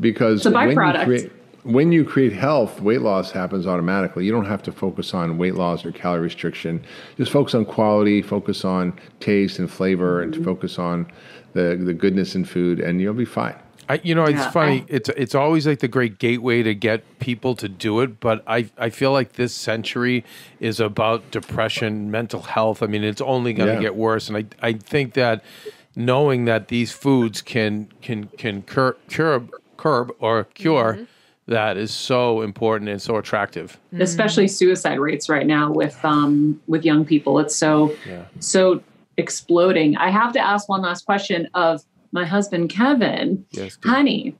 Because 0.00 0.46
a 0.46 0.50
when 0.50 0.68
you 0.70 0.76
create 1.04 1.32
when 1.64 1.92
you 1.92 2.04
create 2.04 2.32
health, 2.32 2.80
weight 2.80 3.02
loss 3.02 3.30
happens 3.30 3.66
automatically. 3.66 4.24
You 4.24 4.32
don't 4.32 4.46
have 4.46 4.62
to 4.62 4.72
focus 4.72 5.12
on 5.12 5.36
weight 5.38 5.54
loss 5.54 5.84
or 5.84 5.92
calorie 5.92 6.20
restriction. 6.22 6.82
Just 7.16 7.30
focus 7.32 7.54
on 7.54 7.64
quality, 7.64 8.22
focus 8.22 8.64
on 8.64 8.98
taste 9.20 9.58
and 9.58 9.70
flavor, 9.70 10.22
Mm-hmm. 10.24 10.34
and 10.34 10.44
focus 10.44 10.78
on 10.78 11.06
the, 11.54 11.76
the 11.82 11.92
goodness 11.94 12.34
in 12.34 12.44
food, 12.44 12.78
and 12.80 13.00
you'll 13.00 13.12
be 13.14 13.24
fine. 13.24 13.56
I, 13.90 14.00
you 14.04 14.14
know, 14.14 14.24
it's 14.24 14.34
Yeah, 14.38 14.50
funny. 14.50 14.80
I- 14.82 14.84
it's 14.88 15.08
it's 15.10 15.34
always 15.34 15.66
like 15.66 15.80
the 15.80 15.88
great 15.88 16.18
gateway 16.18 16.62
to 16.62 16.74
get 16.74 17.02
people 17.18 17.54
to 17.56 17.68
do 17.68 18.00
it. 18.00 18.20
But 18.20 18.44
I 18.46 18.70
I 18.78 18.90
feel 18.90 19.12
like 19.12 19.32
this 19.32 19.54
century 19.54 20.24
is 20.60 20.78
about 20.78 21.30
depression, 21.30 22.10
mental 22.10 22.42
health. 22.42 22.82
I 22.82 22.86
mean, 22.86 23.02
it's 23.02 23.20
only 23.22 23.52
going 23.54 23.68
to 23.68 23.74
Yeah. 23.74 23.80
get 23.80 23.96
worse. 23.96 24.28
And 24.28 24.36
I 24.36 24.44
I 24.62 24.72
think 24.74 25.14
that 25.14 25.42
knowing 25.96 26.44
that 26.44 26.68
these 26.68 26.92
foods 26.92 27.40
can 27.42 27.88
can 28.02 28.28
can 28.38 28.62
cur, 28.62 28.94
curb 29.10 29.50
curb 29.78 30.12
or 30.18 30.44
cure 30.54 30.98
that 31.46 31.78
is 31.78 31.90
so 31.94 32.42
important 32.42 32.90
and 32.90 33.00
so 33.00 33.16
attractive. 33.16 33.78
especially 33.98 34.46
suicide 34.46 34.98
rates 35.00 35.30
right 35.30 35.46
now 35.46 35.72
with 35.72 35.96
um 36.04 36.60
with 36.66 36.84
young 36.84 37.04
people 37.06 37.38
it's 37.38 37.56
so 37.56 37.94
so 38.40 38.82
exploding 39.16 39.96
i 39.96 40.10
have 40.10 40.32
to 40.32 40.38
ask 40.40 40.68
one 40.68 40.82
last 40.82 41.06
question 41.06 41.48
of 41.54 41.82
my 42.12 42.24
husband 42.26 42.68
kevin 42.68 43.44
Yes. 43.52 43.78
honey 43.82 44.36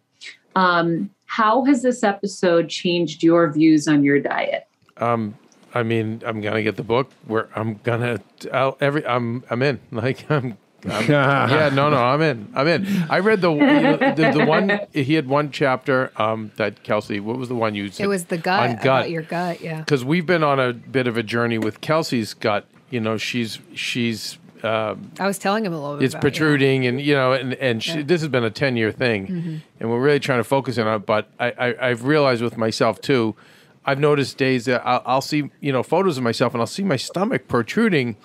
um 0.55 1.09
how 1.27 1.65
has 1.65 1.83
this 1.83 2.03
episode 2.03 2.69
changed 2.69 3.23
your 3.23 3.51
views 3.53 3.89
on 3.89 4.03
your 4.05 4.21
diet 4.21 4.67
Um, 4.99 5.35
I 5.75 5.83
mean, 5.83 6.23
I'm 6.27 6.41
gonna 6.41 6.63
get 6.63 6.77
the 6.77 6.83
book. 6.83 7.11
Where 7.27 7.49
I'm 7.55 7.79
gonna 7.85 8.19
I'll, 8.53 8.77
every 8.81 9.07
I'm 9.07 9.45
I'm 9.51 9.63
in. 9.63 9.79
Like 9.93 10.29
I'm. 10.31 10.57
I'm 10.91 11.09
yeah, 11.11 11.71
no, 11.73 11.91
no, 11.91 11.97
I'm 11.97 12.21
in. 12.23 12.51
I'm 12.55 12.67
in. 12.67 12.87
I 13.09 13.19
read 13.21 13.41
the 13.41 13.51
the, 13.53 14.31
the 14.39 14.47
one. 14.47 14.81
He 14.93 15.15
had 15.15 15.29
one 15.29 15.51
chapter 15.51 16.13
um, 16.17 16.53
that 16.57 16.83
Kelsey. 16.83 17.21
What 17.21 17.37
was 17.39 17.49
the 17.49 17.55
one 17.55 17.75
you 17.75 17.91
said? 17.91 18.05
It 18.05 18.09
was 18.09 18.27
the 18.27 18.39
gut, 18.39 18.61
on 18.61 18.71
about 18.73 18.83
gut. 18.83 19.11
your 19.11 19.23
gut, 19.23 19.61
yeah. 19.61 19.81
because 19.81 20.05
we've 20.05 20.27
been 20.27 20.43
on 20.43 20.59
a 20.61 20.73
bit 20.73 21.07
of 21.07 21.17
a 21.17 21.23
journey 21.23 21.59
with 21.59 21.81
Kelsey's 21.81 22.35
gut. 22.35 22.67
You 22.91 23.01
know, 23.01 23.17
she's 23.17 23.59
she's 23.75 24.39
um, 24.65 25.13
I 25.21 25.27
was 25.27 25.39
telling 25.39 25.65
him 25.65 25.73
a 25.73 25.81
little 25.81 25.97
bit. 25.99 26.05
it's 26.05 26.15
about 26.15 26.25
it, 26.25 26.35
yeah. 26.35 26.39
protruding, 26.39 26.87
and 26.87 27.01
you 27.01 27.15
know, 27.15 27.33
and 27.33 27.55
and 27.55 27.83
she, 27.83 27.91
Yeah. 27.91 27.97
Mm-hmm. 27.99 28.07
this 28.07 28.21
has 28.23 28.29
been 28.29 28.45
a 28.45 28.51
ten 28.51 28.77
year 28.77 28.93
thing, 28.93 29.63
and 29.81 29.91
we're 29.91 30.01
really 30.01 30.21
trying 30.21 30.41
to 30.41 30.45
focus 30.45 30.79
on 30.79 30.87
it. 30.95 31.07
But 31.07 31.29
I, 31.39 31.51
I 31.51 31.89
I've 31.91 32.05
realized 32.05 32.43
with 32.43 32.57
myself 32.57 33.01
too. 33.01 33.37
I've 33.85 33.99
noticed 33.99 34.37
days 34.37 34.67
that 34.67 34.87
I'll, 34.87 35.03
I'll 35.07 35.21
see 35.21 35.51
you 35.61 35.73
know 35.73 35.83
photos 35.83 36.19
of 36.19 36.25
myself, 36.25 36.55
and 36.55 36.61
I'll 36.61 36.67
see 36.67 36.83
my 36.83 36.97
stomach 36.97 37.49
protruding, 37.49 38.17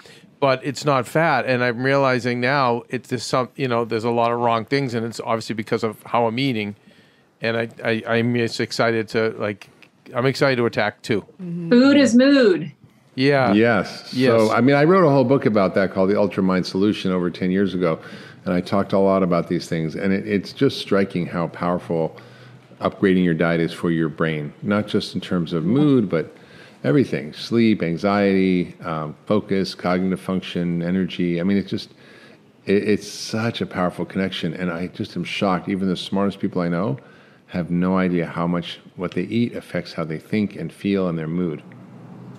but 0.43 0.59
it's 0.61 0.83
not 0.83 1.07
fat, 1.07 1.45
and 1.45 1.63
I'm 1.63 1.83
realizing 1.83 2.41
now 2.41 2.83
it's 2.89 3.07
just 3.07 3.29
some 3.29 3.47
you 3.55 3.69
know 3.69 3.85
there's 3.85 4.03
a 4.03 4.11
lot 4.11 4.29
of 4.29 4.41
wrong 4.41 4.65
things, 4.65 4.93
and 4.93 5.05
it's 5.05 5.21
obviously 5.21 5.55
because 5.55 5.85
of 5.85 6.03
how 6.03 6.27
I'm 6.27 6.37
eating, 6.37 6.75
and 7.39 7.55
I, 7.55 7.69
I 7.81 8.03
I'm 8.05 8.35
just 8.35 8.59
excited 8.59 9.07
to 9.09 9.29
like 9.39 9.69
I'm 10.13 10.25
excited 10.25 10.57
to 10.57 10.65
attack 10.65 11.01
too. 11.01 11.21
Mm-hmm. 11.41 11.69
food 11.69 11.95
is 11.95 12.13
mood 12.13 12.73
Yeah. 13.15 13.53
Yes. 13.53 14.13
Yes. 14.13 14.31
So, 14.31 14.51
I 14.51 14.59
mean, 14.59 14.75
I 14.75 14.83
wrote 14.83 15.05
a 15.05 15.09
whole 15.09 15.23
book 15.23 15.45
about 15.45 15.75
that 15.75 15.93
called 15.93 16.09
The 16.09 16.19
Ultra 16.19 16.43
Mind 16.43 16.65
Solution 16.65 17.13
over 17.13 17.29
10 17.29 17.49
years 17.49 17.73
ago. 17.73 17.97
And 18.43 18.53
I 18.53 18.59
talked 18.59 18.91
a 18.91 18.99
lot 18.99 19.23
about 19.23 19.47
these 19.47 19.69
things. 19.69 19.95
And 19.95 20.11
it, 20.11 20.27
it's 20.27 20.51
just 20.51 20.79
striking 20.79 21.25
how 21.25 21.47
powerful 21.47 22.17
upgrading 22.81 23.23
your 23.23 23.33
diet 23.33 23.61
is 23.61 23.71
for 23.71 23.91
your 23.91 24.09
brain, 24.09 24.51
not 24.61 24.87
just 24.87 25.15
in 25.15 25.21
terms 25.21 25.53
of 25.53 25.63
mood, 25.63 26.09
but 26.09 26.35
everything 26.83 27.33
sleep, 27.33 27.81
anxiety, 27.81 28.75
um, 28.81 29.15
focus, 29.25 29.73
cognitive 29.75 30.19
function, 30.19 30.81
energy. 30.81 31.39
I 31.39 31.43
mean, 31.43 31.57
it's 31.57 31.69
just, 31.69 31.91
it, 32.65 32.87
it's 32.87 33.07
such 33.07 33.61
a 33.61 33.65
powerful 33.65 34.05
connection. 34.05 34.53
And 34.53 34.71
I 34.71 34.87
just 34.87 35.15
am 35.15 35.23
shocked. 35.23 35.69
Even 35.69 35.87
the 35.87 35.97
smartest 35.97 36.39
people 36.39 36.61
I 36.61 36.69
know 36.69 36.97
have 37.47 37.69
no 37.69 37.97
idea 37.97 38.25
how 38.25 38.47
much 38.47 38.79
what 38.95 39.11
they 39.11 39.23
eat 39.23 39.55
affects 39.55 39.93
how 39.93 40.03
they 40.03 40.19
think 40.19 40.55
and 40.55 40.73
feel 40.73 41.07
and 41.07 41.17
their 41.17 41.27
mood. 41.27 41.61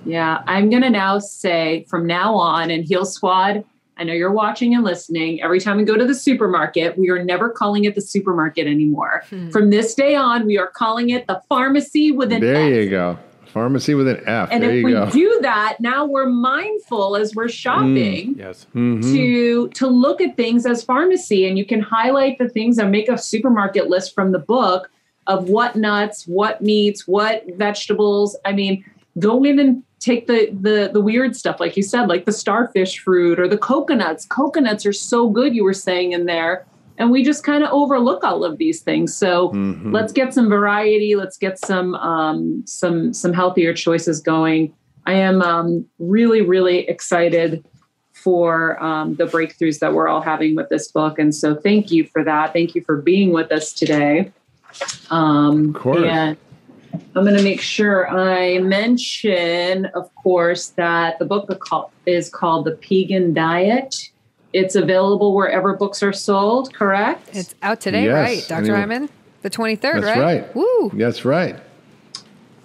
Yeah, 0.05 0.43
I'm 0.47 0.69
going 0.69 0.83
to 0.83 0.91
now 0.91 1.19
say 1.19 1.87
from 1.89 2.07
now 2.07 2.35
on, 2.35 2.71
and 2.71 2.85
Heal 2.85 3.07
Squad, 3.07 3.65
I 3.97 4.05
know 4.05 4.13
you're 4.13 4.33
watching 4.33 4.75
and 4.75 4.85
listening. 4.85 5.41
Every 5.41 5.61
time 5.61 5.79
we 5.79 5.85
go 5.85 5.97
to 5.97 6.05
the 6.05 6.15
supermarket, 6.15 6.99
we 6.99 7.09
are 7.11 7.25
never 7.25 7.49
calling 7.49 7.85
it 7.85 7.95
the 7.95 8.01
supermarket 8.01 8.67
anymore. 8.67 9.23
From 9.53 9.71
this 9.71 9.95
day 9.95 10.15
on, 10.17 10.47
we 10.47 10.59
are 10.59 10.67
calling 10.67 11.11
it 11.11 11.27
the 11.27 11.41
pharmacy 11.49 12.11
with 12.11 12.33
an 12.33 12.41
There 12.41 12.57
F. 12.57 12.85
you 12.85 12.91
go. 12.91 13.19
Pharmacy 13.55 13.95
with 13.95 14.09
an 14.09 14.21
F. 14.27 14.49
And 14.51 14.63
there 14.65 14.71
if 14.71 14.77
you 14.79 14.85
we 14.85 14.93
go. 14.93 15.09
do 15.11 15.39
that, 15.43 15.77
now 15.79 16.05
we're 16.05 16.27
mindful 16.29 17.15
as 17.15 17.35
we're 17.37 17.49
shopping 17.49 18.35
Yes. 18.37 18.67
Mhm. 18.75 19.01
to 19.03 19.69
to 19.69 19.87
look 19.87 20.21
at 20.21 20.37
things 20.37 20.67
as 20.67 20.83
pharmacy, 20.83 21.47
and 21.47 21.57
you 21.57 21.65
can 21.65 21.81
highlight 21.81 22.37
the 22.39 22.49
things 22.49 22.79
and 22.79 22.91
make 22.91 23.09
a 23.09 23.17
supermarket 23.17 23.89
list 23.89 24.13
from 24.13 24.33
the 24.33 24.41
book 24.41 24.91
of 25.29 25.49
what 25.49 25.77
nuts, 25.77 26.25
what 26.27 26.61
meats, 26.61 27.07
what 27.07 27.45
vegetables. 27.57 28.37
I 28.45 28.53
mean, 28.53 28.85
go 29.21 29.45
in 29.45 29.59
and 29.61 29.83
take 30.01 30.27
the 30.27 30.51
the 30.61 30.91
the 30.93 31.01
weird 31.01 31.37
stuff, 31.37 31.61
like 31.61 31.77
you 31.77 31.83
said, 31.85 32.09
like 32.09 32.25
the 32.25 32.33
starfish 32.33 32.99
fruit 32.99 33.39
or 33.39 33.47
the 33.47 33.57
coconuts. 33.57 34.27
Coconuts 34.27 34.85
are 34.85 34.93
so 34.93 35.29
good. 35.29 35.55
You 35.55 35.63
were 35.65 35.73
saying 35.73 36.11
in 36.13 36.27
there. 36.27 36.67
And 36.99 37.11
we 37.11 37.25
just 37.25 37.43
kind 37.43 37.65
of 37.65 37.71
overlook 37.73 38.23
all 38.23 38.45
of 38.45 38.59
these 38.59 38.81
things. 38.81 39.17
So 39.17 39.51
Mhm. 39.51 39.93
let's 39.93 40.13
get 40.13 40.33
some 40.33 40.49
variety. 40.49 41.17
Let's 41.17 41.37
get 41.37 41.59
some 41.59 41.95
um, 41.97 42.63
some 42.67 43.13
some 43.13 43.33
healthier 43.33 43.75
choices 43.75 44.21
going. 44.21 44.73
I 45.07 45.15
am 45.15 45.43
um, 45.43 45.87
really 45.99 46.43
really 46.43 46.89
excited 46.89 47.65
for 48.13 48.83
um, 48.83 49.17
the 49.17 49.25
breakthroughs 49.25 49.81
that 49.81 49.93
we're 49.93 50.09
all 50.09 50.23
having 50.23 50.55
with 50.55 50.69
this 50.69 50.91
book, 50.91 51.19
and 51.19 51.35
so 51.35 51.55
thank 51.55 51.91
you 51.91 52.05
for 52.05 52.23
that. 52.25 52.53
Thank 52.53 52.75
you 52.75 52.83
for 52.83 52.97
being 53.03 53.33
with 53.33 53.51
us 53.53 53.73
today. 53.73 54.33
Um, 55.11 55.71
Of 55.75 55.75
course. 55.75 56.05
And 56.05 56.37
I'm 57.17 57.25
going 57.25 57.37
to 57.37 57.43
make 57.43 57.61
sure 57.61 58.09
I 58.09 58.59
mention, 58.59 59.87
of 59.95 60.15
course, 60.15 60.69
that 60.71 61.19
the 61.19 61.25
book 61.25 61.49
is 62.07 62.31
called 62.31 62.65
The 62.65 62.73
Pegan 62.73 63.35
Diet. 63.35 63.95
It's 64.55 64.77
available 64.77 65.35
wherever 65.35 65.75
books 65.75 66.01
are 66.03 66.13
sold, 66.13 66.73
correct? 66.73 67.29
It's 67.33 67.57
out 67.63 67.81
today, 67.81 68.05
Yes, 68.05 68.15
right, 68.15 68.49
Dr. 68.49 68.59
anyone- 68.63 68.81
Hyman? 68.81 69.09
The 69.43 69.51
23rd, 69.51 70.01
That's 70.01 70.05
right? 70.07 70.43
right. 70.45 70.57
Woo. 70.57 70.91
That's 70.95 71.25
right. 71.25 71.57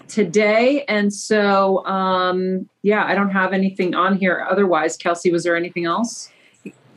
today. 0.08 0.86
And 0.88 1.12
so, 1.14 1.86
um, 1.86 2.68
yeah, 2.84 3.06
I 3.06 3.14
don't 3.16 3.30
have 3.32 3.54
anything 3.54 3.94
on 3.96 4.18
here. 4.18 4.46
Otherwise, 4.50 4.98
Kelsey, 4.98 5.32
was 5.32 5.44
there 5.44 5.56
anything 5.56 5.86
else? 5.86 6.32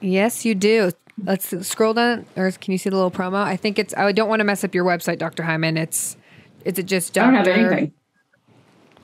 Yes, 0.01 0.45
you 0.45 0.55
do. 0.55 0.93
Let's 1.23 1.55
scroll 1.67 1.93
down, 1.95 2.25
or 2.37 2.51
can 2.53 2.73
you 2.73 2.79
see 2.79 2.89
the 2.91 2.97
little 2.97 3.11
promo? 3.11 3.35
I 3.37 3.57
think 3.57 3.79
it's. 3.79 3.95
I 3.97 4.13
don't 4.13 4.29
want 4.31 4.41
to 4.41 4.45
mess 4.45 4.65
up 4.65 4.75
your 4.75 4.85
website, 4.85 5.19
Dr. 5.19 5.43
Hyman. 5.43 5.77
It's. 5.77 6.17
Is 6.65 6.79
it 6.79 6.85
just 6.87 7.17
I 7.19 7.25
don't 7.25 7.35
have 7.35 7.49
anything. 7.49 7.93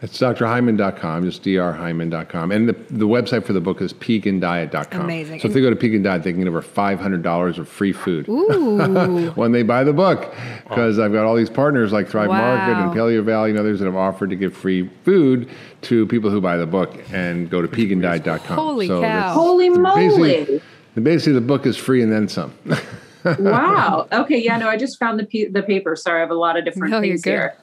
It's 0.00 0.16
drhyman.com, 0.16 1.24
just 1.24 1.42
drhyman.com. 1.42 2.52
And 2.52 2.68
the, 2.68 2.72
the 2.88 3.06
website 3.08 3.44
for 3.44 3.52
the 3.52 3.60
book 3.60 3.80
is 3.80 3.92
pegandiet.com. 3.92 5.00
Amazing. 5.00 5.40
So 5.40 5.48
if 5.48 5.54
they 5.54 5.60
go 5.60 5.70
to 5.70 5.76
Pegan 5.76 6.04
Diet, 6.04 6.22
they 6.22 6.30
can 6.32 6.40
get 6.40 6.48
over 6.48 6.62
$500 6.62 7.58
of 7.58 7.68
free 7.68 7.92
food 7.92 8.28
Ooh. 8.28 9.30
when 9.34 9.50
they 9.50 9.64
buy 9.64 9.82
the 9.82 9.92
book. 9.92 10.32
Because 10.68 11.00
I've 11.00 11.12
got 11.12 11.24
all 11.24 11.34
these 11.34 11.50
partners 11.50 11.92
like 11.92 12.08
Thrive 12.08 12.28
Market 12.28 12.74
and 12.74 12.90
Wow. 12.90 12.94
Paleo 12.94 13.24
Valley 13.24 13.50
and 13.50 13.58
others 13.58 13.80
that 13.80 13.86
have 13.86 13.96
offered 13.96 14.30
to 14.30 14.36
give 14.36 14.56
free 14.56 14.88
food 15.04 15.50
to 15.82 16.06
people 16.06 16.30
who 16.30 16.40
buy 16.40 16.56
the 16.56 16.66
book 16.66 16.94
and 17.12 17.50
go 17.50 17.60
to 17.60 17.66
pegandiet.com. 17.66 18.56
Holy 18.56 18.86
so 18.86 19.00
cow. 19.00 19.32
Holy 19.32 19.68
moly. 19.68 20.08
Basically, 20.08 20.62
basically, 21.02 21.32
the 21.32 21.40
book 21.40 21.66
is 21.66 21.76
free 21.76 22.02
and 22.02 22.12
then 22.12 22.28
some. 22.28 22.52
wow. 23.40 24.06
Okay. 24.12 24.38
Yeah. 24.38 24.58
No, 24.58 24.68
I 24.68 24.76
just 24.76 24.98
found 25.00 25.18
the 25.18 25.26
p- 25.26 25.46
the 25.46 25.62
paper. 25.62 25.96
Sorry, 25.96 26.18
I 26.18 26.20
have 26.20 26.30
a 26.30 26.34
lot 26.34 26.56
of 26.56 26.64
different 26.64 26.92
No, 26.92 27.00
things 27.00 27.24
here. 27.24 27.56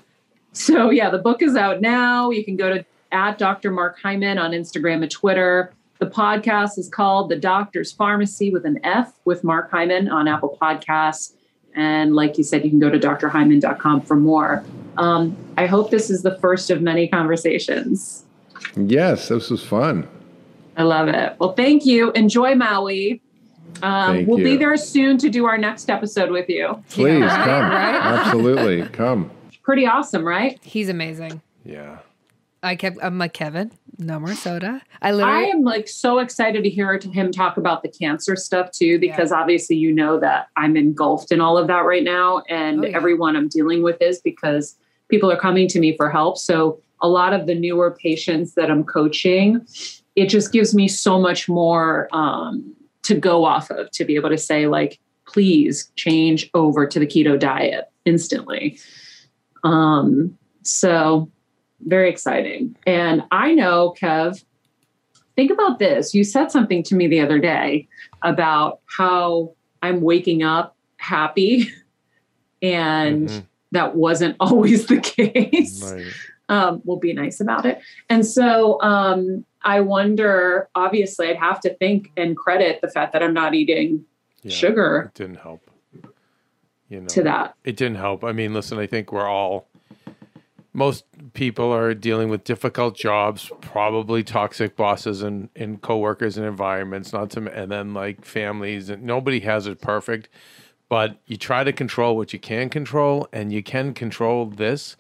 So 0.56 0.90
yeah, 0.90 1.10
the 1.10 1.18
book 1.18 1.42
is 1.42 1.56
out 1.56 1.82
now. 1.82 2.30
You 2.32 2.44
can 2.44 2.56
go 2.56 2.74
to 2.74 2.86
at 3.12 3.38
Dr. 3.38 3.72
Mark 3.72 4.00
Hyman 4.02 4.38
on 4.38 4.52
Instagram 4.52 5.02
and 5.02 5.12
Twitter. 5.12 5.74
The 6.00 6.06
podcast 6.06 6.78
is 6.78 6.90
called 6.90 7.30
The 7.30 7.38
Doctor's 7.38 7.92
Pharmacy 7.92 8.52
with 8.52 8.66
an 8.66 8.80
F 8.84 9.14
with 9.26 9.44
Mark 9.44 9.72
Hyman 9.72 10.10
on 10.10 10.28
Apple 10.28 10.58
Podcasts. 10.62 11.34
And 11.76 12.16
like 12.16 12.38
you 12.38 12.44
said, 12.44 12.64
you 12.64 12.70
can 12.70 12.80
go 12.80 12.90
to 12.90 13.00
drhyman.com 13.00 14.02
for 14.02 14.16
more. 14.16 14.64
Um, 14.98 15.36
I 15.58 15.66
hope 15.66 15.92
this 15.92 16.10
is 16.10 16.24
the 16.24 16.38
first 16.40 16.70
of 16.70 16.82
many 16.82 17.08
conversations. 17.08 18.26
Yes, 18.76 19.30
this 19.30 19.50
was 19.50 19.64
fun. 19.64 20.08
I 20.78 20.84
love 20.84 21.08
it. 21.08 21.36
Well, 21.40 21.54
thank 21.54 21.86
you. 21.86 22.12
Enjoy 22.12 22.56
Maui. 22.56 23.22
Um, 23.84 24.16
Thank 24.16 24.28
we'll 24.28 24.38
be 24.38 24.56
there 24.56 24.76
soon 24.78 25.18
to 25.18 25.30
do 25.30 25.46
our 25.46 25.58
next 25.58 25.90
episode 25.90 26.32
with 26.32 26.50
you. 26.50 26.82
Please 26.90 27.22
right, 27.22 27.46
come. 27.46 27.62
right. 27.72 27.96
Absolutely. 27.96 28.84
Come. 28.90 29.32
Pretty 29.66 29.88
awesome, 29.88 30.24
right? 30.24 30.60
He's 30.64 30.90
amazing. 30.90 31.42
Yeah. 31.64 31.98
I 32.62 32.76
kept. 32.76 32.98
I'm 33.02 33.18
like 33.18 33.34
Kevin. 33.34 33.72
No 33.98 34.20
more 34.20 34.36
soda. 34.36 34.82
I 35.02 35.12
literally. 35.12 35.46
I 35.48 35.50
am 35.50 35.64
like 35.64 35.88
so 35.88 36.20
excited 36.20 36.64
to 36.64 36.70
hear 36.70 37.00
him 37.00 37.32
talk 37.32 37.58
about 37.58 37.82
the 37.82 37.90
cancer 37.90 38.36
stuff 38.36 38.70
too, 38.72 39.00
because 39.00 39.32
obviously 39.32 39.76
you 39.76 39.92
know 39.92 40.20
that 40.20 40.50
I'm 40.56 40.78
engulfed 40.78 41.32
in 41.32 41.42
all 41.42 41.58
of 41.58 41.66
that 41.68 41.82
right 41.86 42.04
now, 42.04 42.44
and 42.48 42.80
Oh, 42.84 42.88
yeah. 42.88 42.96
everyone 42.96 43.36
I'm 43.36 43.48
dealing 43.48 43.82
with 43.82 44.00
is 44.02 44.20
because 44.22 44.76
people 45.10 45.32
are 45.32 45.38
coming 45.38 45.68
to 45.70 45.80
me 45.80 45.96
for 45.98 46.12
help. 46.12 46.38
So 46.38 46.80
a 47.02 47.08
lot 47.08 47.34
of 47.34 47.48
the 47.48 47.56
newer 47.56 47.92
patients 47.92 48.54
that 48.54 48.70
I'm 48.70 48.84
coaching, 48.84 49.66
it 50.16 50.30
just 50.30 50.52
gives 50.52 50.76
me 50.76 50.88
so 50.88 51.20
much 51.20 51.50
more 51.50 52.08
um, 52.14 52.72
to 53.04 53.16
go 53.16 53.46
off 53.46 53.70
of 53.72 53.90
to 53.92 54.06
be 54.06 54.16
able 54.16 54.30
to 54.30 54.38
say 54.38 54.68
like, 54.68 55.00
please 55.28 55.92
change 55.96 56.50
over 56.54 56.86
to 56.86 57.00
the 57.00 57.08
keto 57.08 57.38
diet 57.40 57.92
instantly. 58.06 58.80
Um, 59.66 60.38
so 60.62 61.30
very 61.86 62.10
exciting. 62.10 62.76
And 62.88 63.24
I 63.32 63.54
know, 63.54 63.94
Kev, 64.00 64.44
think 65.36 65.52
about 65.52 65.80
this. 65.80 66.14
You 66.14 66.24
said 66.24 66.52
something 66.52 66.84
to 66.84 66.96
me 66.96 67.08
the 67.08 67.20
other 67.20 67.40
day 67.40 67.88
about 68.22 68.80
how 68.98 69.54
I'm 69.82 70.02
waking 70.02 70.44
up 70.44 70.76
happy, 70.98 71.70
and 72.62 73.28
Mhm. 73.30 73.44
that 73.72 73.96
wasn't 73.96 74.36
always 74.40 74.86
the 74.88 75.00
case. 75.00 75.84
Right. 75.94 76.06
Um, 76.48 76.82
we'll 76.86 76.98
be 77.00 77.12
nice 77.14 77.40
about 77.42 77.66
it. 77.66 77.80
And 78.08 78.24
so 78.26 78.80
um, 78.82 79.46
I 79.64 79.82
wonder, 79.82 80.70
obviously, 80.76 81.28
I'd 81.30 81.38
have 81.38 81.60
to 81.62 81.74
think 81.76 82.12
and 82.16 82.38
credit 82.38 82.82
the 82.82 82.88
fact 82.88 83.14
that 83.14 83.24
I'm 83.24 83.34
not 83.34 83.56
eating 83.56 84.06
Yeah. 84.44 84.52
sugar 84.52 85.12
It 85.14 85.18
didn't 85.18 85.38
help. 85.42 85.65
You 86.90 87.02
know. 87.02 87.08
to 87.08 87.24
that. 87.24 87.56
It 87.64 87.78
didn't 87.78 87.98
help. 87.98 88.24
I 88.24 88.32
mean, 88.32 88.54
listen, 88.54 88.78
I 88.78 88.86
think 88.86 89.12
we're 89.12 89.28
all 89.28 89.68
most 90.76 91.06
people 91.34 91.74
are 91.74 91.94
dealing 91.94 92.30
with 92.30 92.44
difficult 92.44 92.98
jobs, 92.98 93.50
probably 93.62 94.24
toxic 94.24 94.76
bosses 94.76 95.24
and, 95.24 95.50
and 95.56 95.82
coworkers 95.82 96.38
and 96.38 96.46
environments, 96.46 97.14
not 97.14 97.30
to 97.32 97.50
and 97.52 97.72
then 97.72 97.94
like 97.94 98.26
families 98.26 98.90
and 98.90 99.04
nobody 99.04 99.40
has 99.40 99.68
it 99.68 99.80
perfect. 99.80 100.28
But 100.90 101.18
you 101.26 101.38
try 101.38 101.64
to 101.64 101.72
control 101.72 102.18
what 102.18 102.34
you 102.34 102.40
can 102.40 102.70
control 102.70 103.28
and 103.32 103.54
you 103.54 103.64
can 103.64 103.94
control 103.94 104.46
this. 104.48 104.98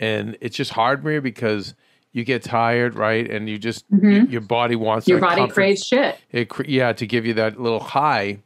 And 0.00 0.36
it's 0.40 0.56
just 0.56 0.72
hard, 0.72 1.04
Maria, 1.04 1.20
because 1.20 1.74
you 2.12 2.24
get 2.24 2.42
tired, 2.42 2.94
right? 2.94 3.30
And 3.30 3.48
you 3.48 3.58
just 3.58 3.88
mm-hmm. 3.90 4.24
y- 4.24 4.26
your 4.30 4.40
body 4.40 4.76
wants 4.76 5.06
Your 5.06 5.20
body 5.20 5.42
comfort 5.42 5.54
craves 5.54 5.86
shit. 5.86 6.18
it 6.30 6.50
yeah 6.66 6.94
to 6.94 7.06
give 7.06 7.26
you 7.26 7.34
that 7.34 7.60
little 7.60 7.80
high 7.80 8.38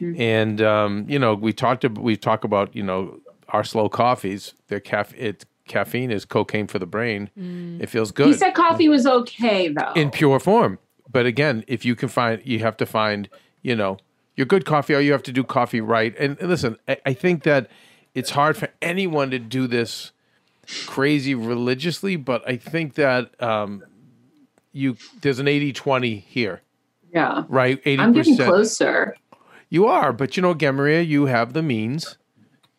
and 0.00 0.60
um, 0.60 1.04
you 1.08 1.18
know 1.18 1.34
we 1.34 1.52
talked 1.52 1.84
ab- 1.84 1.98
we 1.98 2.16
talk 2.16 2.44
about 2.44 2.74
you 2.74 2.82
know 2.82 3.18
our 3.48 3.64
slow 3.64 3.88
coffees 3.88 4.54
their 4.68 4.80
caf- 4.80 5.14
it 5.14 5.44
caffeine 5.66 6.10
is 6.10 6.24
cocaine 6.24 6.66
for 6.66 6.78
the 6.78 6.86
brain 6.86 7.30
it 7.80 7.88
feels 7.88 8.10
good. 8.10 8.28
He 8.28 8.32
said 8.32 8.54
coffee 8.54 8.88
was 8.88 9.06
okay, 9.06 9.68
though. 9.68 9.92
in 9.94 10.10
pure 10.10 10.40
form 10.40 10.78
but 11.10 11.26
again 11.26 11.64
if 11.66 11.84
you 11.84 11.94
can 11.94 12.08
find 12.08 12.40
you 12.44 12.60
have 12.60 12.76
to 12.78 12.86
find 12.86 13.28
you 13.62 13.74
know 13.74 13.98
your 14.36 14.46
good 14.46 14.64
coffee 14.64 14.94
or 14.94 15.00
you 15.00 15.12
have 15.12 15.22
to 15.24 15.32
do 15.32 15.42
coffee 15.44 15.80
right 15.80 16.14
and, 16.18 16.38
and 16.38 16.48
listen 16.48 16.76
I, 16.86 16.98
I 17.06 17.12
think 17.12 17.42
that 17.42 17.68
it's 18.14 18.30
hard 18.30 18.56
for 18.56 18.68
anyone 18.80 19.30
to 19.30 19.38
do 19.38 19.66
this 19.66 20.12
crazy 20.86 21.34
religiously 21.34 22.16
but 22.16 22.46
i 22.48 22.56
think 22.56 22.94
that 22.94 23.40
um, 23.42 23.82
you 24.72 24.96
there's 25.22 25.38
an 25.38 25.46
80-20 25.46 26.22
here 26.22 26.62
yeah. 27.12 27.44
right 27.48 27.82
80% 27.84 27.98
I'm 27.98 28.12
getting 28.12 28.36
closer. 28.36 29.16
You 29.68 29.86
are, 29.86 30.12
but 30.12 30.36
you 30.36 30.42
know, 30.42 30.50
again, 30.50 30.76
Maria, 30.76 31.02
you 31.02 31.26
have 31.26 31.52
the 31.52 31.62
means 31.62 32.16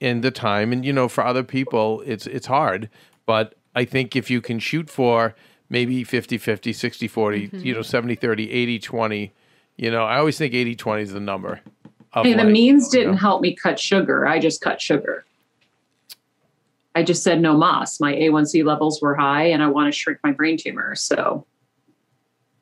and 0.02 0.24
the 0.24 0.32
time, 0.32 0.72
and 0.72 0.86
you 0.86 0.94
know, 0.94 1.08
for 1.08 1.24
other 1.24 1.44
people, 1.44 2.02
it's 2.06 2.26
it's 2.28 2.48
hard. 2.48 2.90
But 3.26 3.56
I 3.76 3.86
think 3.86 4.16
if 4.16 4.30
you 4.30 4.42
can 4.42 4.60
shoot 4.60 4.90
for 4.90 5.36
maybe 5.70 6.04
50 6.04 6.38
50, 6.38 6.74
60 6.74 7.08
40, 7.08 7.50
you 7.54 7.74
know, 7.74 7.82
70 7.82 8.16
30, 8.16 8.52
80 8.52 8.80
20, 8.80 9.34
you 9.78 9.92
know, 9.92 10.04
I 10.04 10.18
always 10.18 10.38
think 10.38 10.54
80 10.54 10.76
20 10.76 11.04
is 11.04 11.14
the 11.14 11.20
number. 11.20 11.62
Of 12.14 12.26
Hey, 12.26 12.34
the 12.34 12.44
like, 12.44 12.52
means 12.52 12.90
didn't 12.90 13.12
know. 13.12 13.18
help 13.18 13.42
me 13.42 13.56
cut 13.56 13.80
sugar. 13.80 14.26
I 14.26 14.40
just 14.40 14.62
cut 14.62 14.82
sugar. 14.82 15.26
I 16.96 17.04
just 17.04 17.24
said 17.24 17.40
no 17.40 17.56
mas. 17.56 18.00
My 18.00 18.14
A1C 18.14 18.66
levels 18.66 19.00
were 19.02 19.16
high 19.16 19.44
and 19.44 19.62
I 19.62 19.68
want 19.68 19.94
to 19.94 19.98
shrink 19.98 20.20
my 20.24 20.32
brain 20.32 20.58
tumor. 20.58 20.96
So 20.96 21.46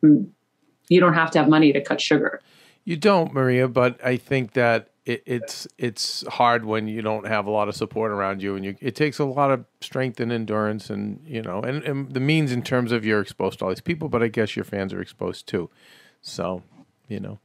mm, 0.04 0.28
you 0.90 1.00
don't 1.00 1.14
have 1.14 1.32
to 1.32 1.40
have 1.40 1.48
money 1.48 1.72
to 1.72 1.82
cut 1.82 2.02
sugar. 2.02 2.42
You 2.88 2.96
don't, 2.96 3.34
Maria, 3.34 3.68
but 3.68 4.00
I 4.02 4.16
think 4.16 4.54
that 4.54 4.92
it, 5.04 5.22
it's 5.26 5.68
it's 5.78 6.26
hard 6.26 6.64
when 6.64 6.88
you 6.88 7.02
don't 7.02 7.28
have 7.28 7.46
a 7.46 7.50
lot 7.50 7.68
of 7.68 7.76
support 7.76 8.14
around 8.14 8.42
you, 8.42 8.56
and 8.56 8.64
you 8.64 8.78
it 8.80 8.96
takes 8.96 9.20
a 9.20 9.26
lot 9.26 9.52
of 9.52 9.66
strength 9.82 10.22
and 10.22 10.32
endurance, 10.32 10.90
and 10.90 11.20
you 11.26 11.42
know, 11.42 11.60
and, 11.60 11.84
and 11.84 12.14
the 12.14 12.22
means 12.22 12.54
in 12.54 12.62
terms 12.62 12.94
of 12.94 13.04
you're 13.04 13.20
exposed 13.20 13.60
to 13.60 13.66
all 13.66 13.72
these 13.72 13.82
people, 13.82 14.08
but 14.08 14.24
I 14.24 14.30
guess 14.30 14.56
your 14.56 14.64
fans 14.64 14.94
are 14.94 15.02
exposed 15.02 15.50
too, 15.50 15.70
so 16.22 16.64
you 17.10 17.20
know, 17.20 17.40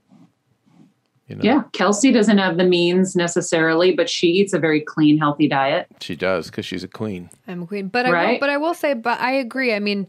you 1.27 1.35
know, 1.35 1.43
Yeah. 1.43 1.63
Kelsey 1.73 2.13
doesn't 2.13 2.39
have 2.39 2.57
the 2.57 2.63
means 2.65 3.17
necessarily, 3.17 3.93
but 3.97 4.09
she 4.09 4.29
eats 4.29 4.53
a 4.53 4.61
very 4.61 4.81
clean, 4.81 5.19
healthy 5.19 5.49
diet. 5.49 5.89
she 6.01 6.15
does 6.15 6.51
because 6.51 6.65
she's 6.65 6.85
a 6.85 6.89
queen. 6.89 7.31
I'm 7.49 7.65
a 7.65 7.67
queen, 7.67 7.89
but 7.89 8.07
I 8.07 8.31
will, 8.31 8.39
but 8.39 8.49
I 8.49 8.59
will 8.59 8.75
say, 8.75 8.95
but 8.95 9.19
I 9.19 9.33
agree. 9.33 9.75
I 9.75 9.81
mean, 9.81 10.07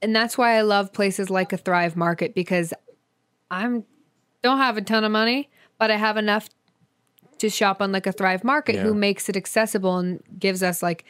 and 0.00 0.16
that's 0.16 0.38
why 0.38 0.56
I 0.56 0.62
love 0.62 0.94
places 0.94 1.28
like 1.28 1.52
a 1.52 1.58
Thrive 1.58 1.94
Market 1.94 2.34
because 2.34 2.72
I'm 3.50 3.84
don't 4.46 4.58
have 4.58 4.76
a 4.76 4.82
ton 4.82 5.04
of 5.04 5.12
money, 5.12 5.48
but 5.78 5.90
I 5.90 5.96
have 5.96 6.16
enough 6.16 6.48
to 7.38 7.50
shop 7.50 7.82
on 7.82 7.92
like 7.92 8.06
a 8.06 8.12
Thrive 8.12 8.42
Market 8.44 8.76
Yeah. 8.76 8.82
who 8.84 8.94
makes 8.94 9.28
it 9.28 9.36
accessible 9.36 9.98
and 9.98 10.22
gives 10.38 10.62
us 10.62 10.82
like 10.82 11.04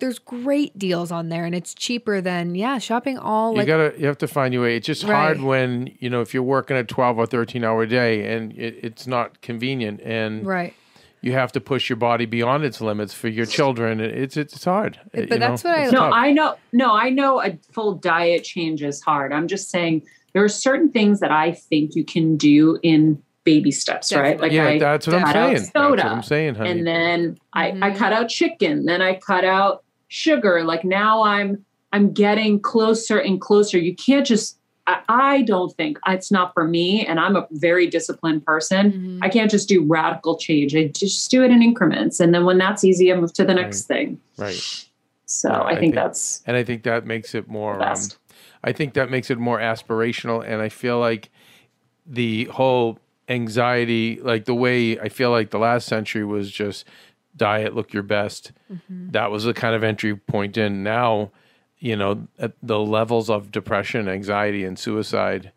there's 0.00 0.18
great 0.18 0.76
deals 0.76 1.12
on 1.12 1.28
there 1.28 1.44
and 1.44 1.54
it's 1.54 1.72
cheaper 1.74 2.20
than 2.20 2.54
yeah 2.56 2.76
shopping 2.78 3.16
all 3.16 3.52
you 3.52 3.58
like 3.58 3.66
gotta 3.68 3.94
you 3.96 4.04
have 4.06 4.18
to 4.18 4.26
find 4.26 4.52
your 4.52 4.64
way. 4.64 4.76
It's 4.76 4.86
just 4.86 5.04
hard 5.04 5.40
when 5.40 5.94
you 6.00 6.10
know 6.10 6.20
if 6.22 6.34
you're 6.34 6.42
working 6.42 6.76
a 6.76 6.84
twelve 6.84 7.18
or 7.18 7.24
thirteen 7.26 7.62
hour 7.64 7.86
day 7.86 8.12
and 8.34 8.52
it, 8.58 8.74
it's 8.82 9.06
not 9.06 9.40
convenient, 9.42 10.00
and 10.02 10.44
right. 10.44 10.74
you 11.22 11.32
have 11.32 11.52
to 11.52 11.60
push 11.60 11.88
your 11.88 11.96
body 11.96 12.26
beyond 12.26 12.64
its 12.64 12.80
limits 12.80 13.14
for 13.14 13.28
your 13.28 13.46
children. 13.46 14.00
It's 14.00 14.36
it's, 14.36 14.54
it's 14.54 14.64
hard. 14.64 14.98
But 15.14 15.30
you 15.30 15.38
that's 15.38 15.62
know? 15.64 15.70
what 15.70 15.78
I- 15.78 15.82
It's 15.84 15.92
No, 15.92 15.98
tough. 16.00 16.12
I 16.14 16.32
know. 16.32 16.56
No, 16.72 16.92
I 16.94 17.08
know 17.10 17.40
a 17.40 17.56
full 17.72 17.94
diet 17.94 18.42
change 18.42 18.82
is 18.82 19.00
hard. 19.00 19.32
I'm 19.32 19.46
just 19.46 19.70
saying 19.70 20.02
there 20.32 20.44
are 20.44 20.48
certain 20.48 20.90
things 20.90 21.20
that 21.20 21.30
I 21.32 21.52
think 21.52 21.94
you 21.96 22.04
can 22.04 22.36
do 22.36 22.78
in 22.82 23.22
baby 23.44 23.70
steps, 23.70 24.12
right? 24.12 24.38
Like 24.40 24.52
yeah, 24.52 24.66
I 24.66 24.78
that's 24.78 25.06
what 25.06 25.16
I'm 25.16 25.22
cut 25.24 25.36
out 25.36 25.42
saying. 25.46 25.54
That's 25.54 25.72
Soda, 25.72 26.02
what 26.02 26.04
I'm 26.06 26.22
saying, 26.22 26.54
honey. 26.56 26.70
and 26.70 26.86
then 26.86 27.38
I, 27.52 27.76
I 27.82 27.90
cut 27.92 28.12
out 28.12 28.28
chicken. 28.28 28.84
Then 28.86 29.00
I 29.02 29.14
cut 29.14 29.44
out 29.44 29.82
sugar. 30.08 30.62
Like 30.64 30.84
now 30.84 31.22
I'm 31.22 31.64
I'm 31.92 32.12
getting 32.12 32.60
closer 32.60 33.18
and 33.18 33.40
closer. 33.40 33.78
You 33.78 33.94
can't 33.94 34.26
just. 34.26 34.56
I, 34.86 35.00
I 35.08 35.42
don't 35.42 35.70
think 35.76 35.98
it's 36.06 36.30
not 36.32 36.54
for 36.54 36.64
me, 36.66 37.04
and 37.06 37.20
I'm 37.20 37.36
a 37.36 37.46
very 37.52 37.86
disciplined 37.86 38.44
person. 38.46 38.92
Mhm. 38.92 39.18
I 39.22 39.28
can't 39.28 39.50
just 39.50 39.68
do 39.68 39.84
radical 39.84 40.36
change. 40.38 40.74
I 40.74 40.86
just 40.88 41.30
do 41.30 41.44
it 41.44 41.50
in 41.50 41.62
increments, 41.62 42.18
and 42.18 42.34
then 42.34 42.44
when 42.44 42.56
that's 42.58 42.82
easy, 42.82 43.12
I 43.12 43.16
move 43.16 43.32
to 43.34 43.44
the 43.44 43.54
next 43.54 43.82
thing. 43.82 44.18
right. 44.38 44.86
So 45.26 45.48
Yeah, 45.50 45.58
I, 45.58 45.66
I 45.66 45.70
think, 45.70 45.80
think- 45.80 45.94
that's 45.96 46.42
and 46.46 46.56
I 46.56 46.64
think 46.64 46.82
that 46.84 47.06
makes 47.06 47.34
it 47.34 47.46
the 47.46 47.52
more. 47.52 47.74
Um, 47.74 47.78
best. 47.80 48.18
I 48.62 48.72
think 48.72 48.94
that 48.94 49.10
makes 49.10 49.30
it 49.30 49.38
more 49.38 49.58
aspirational, 49.58 50.44
and 50.46 50.60
I 50.60 50.68
feel 50.68 50.98
like 50.98 51.30
the 52.06 52.44
whole 52.46 52.98
anxiety, 53.28 54.20
like 54.22 54.44
the 54.44 54.54
way 54.54 54.98
I 54.98 55.08
feel 55.08 55.30
like 55.30 55.50
the 55.50 55.58
last 55.58 55.86
century 55.86 56.24
was 56.24 56.50
just 56.50 56.84
diet, 57.36 57.74
look 57.74 57.92
your 57.92 58.02
best. 58.02 58.52
That 58.88 59.30
was 59.30 59.44
the 59.44 59.54
kind 59.54 59.74
of 59.74 59.82
entry 59.82 60.14
point 60.16 60.56
in. 60.58 60.82
Now, 60.82 61.30
you 61.78 61.96
know, 61.96 62.26
at 62.38 62.52
the 62.62 62.78
levels 62.78 63.30
of 63.30 63.50
depression, 63.50 64.08
anxiety, 64.08 64.64
and 64.64 64.78
suicide, 64.78 65.52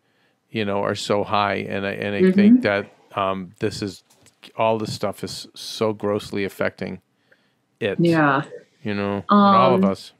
you 0.50 0.64
know, 0.64 0.82
are 0.82 0.94
so 0.94 1.24
high, 1.24 1.56
and 1.56 1.84
I 1.86 1.90
and 1.92 2.14
I 2.14 2.30
think 2.32 2.62
that 2.62 2.86
um, 3.16 3.52
this 3.58 3.82
is 3.82 4.02
all 4.56 4.78
this 4.78 4.92
stuff 4.94 5.22
is 5.24 5.46
so 5.54 5.92
grossly 5.92 6.44
affecting 6.44 7.00
it. 7.80 7.98
yeah. 8.00 8.42
you 8.82 8.94
know, 8.94 9.16
and 9.16 9.24
all 9.30 9.74
of 9.74 9.84
Um, 9.84 9.90
us. 9.90 10.12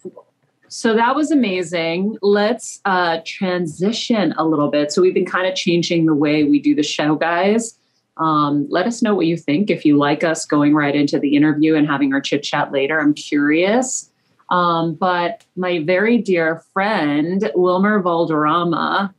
So 0.77 0.93
that 0.97 1.15
was 1.15 1.31
amazing. 1.31 2.19
Let's 2.21 2.81
uh, 2.85 3.19
transition 3.25 4.35
a 4.37 4.45
little 4.45 4.69
bit. 4.73 4.91
So 4.91 5.03
we've 5.03 5.15
been 5.15 5.25
kind 5.25 5.47
of 5.47 5.55
changing 5.55 6.07
the 6.07 6.15
way 6.17 6.43
we 6.43 6.59
do 6.59 6.75
the 6.75 6.83
show, 6.83 7.15
guys. 7.15 7.79
Um, 8.17 8.67
let 8.69 8.85
us 8.85 9.01
know 9.01 9.15
what 9.15 9.27
you 9.27 9.37
think. 9.37 9.71
If 9.71 9.85
you 9.85 9.97
like 9.97 10.25
us 10.25 10.45
going 10.45 10.75
right 10.75 10.95
into 10.97 11.21
the 11.21 11.37
interview 11.37 11.77
and 11.77 11.87
having 11.87 12.13
our 12.13 12.21
chit 12.21 12.43
chat 12.43 12.73
later, 12.73 12.99
I'm 13.01 13.15
curious. 13.15 14.11
Um, 14.51 14.95
but 14.95 15.45
my 15.55 15.79
very 15.85 16.19
dear 16.19 16.57
friend 16.73 17.49
Wilmer 17.55 18.01
Valderrama 18.03 19.15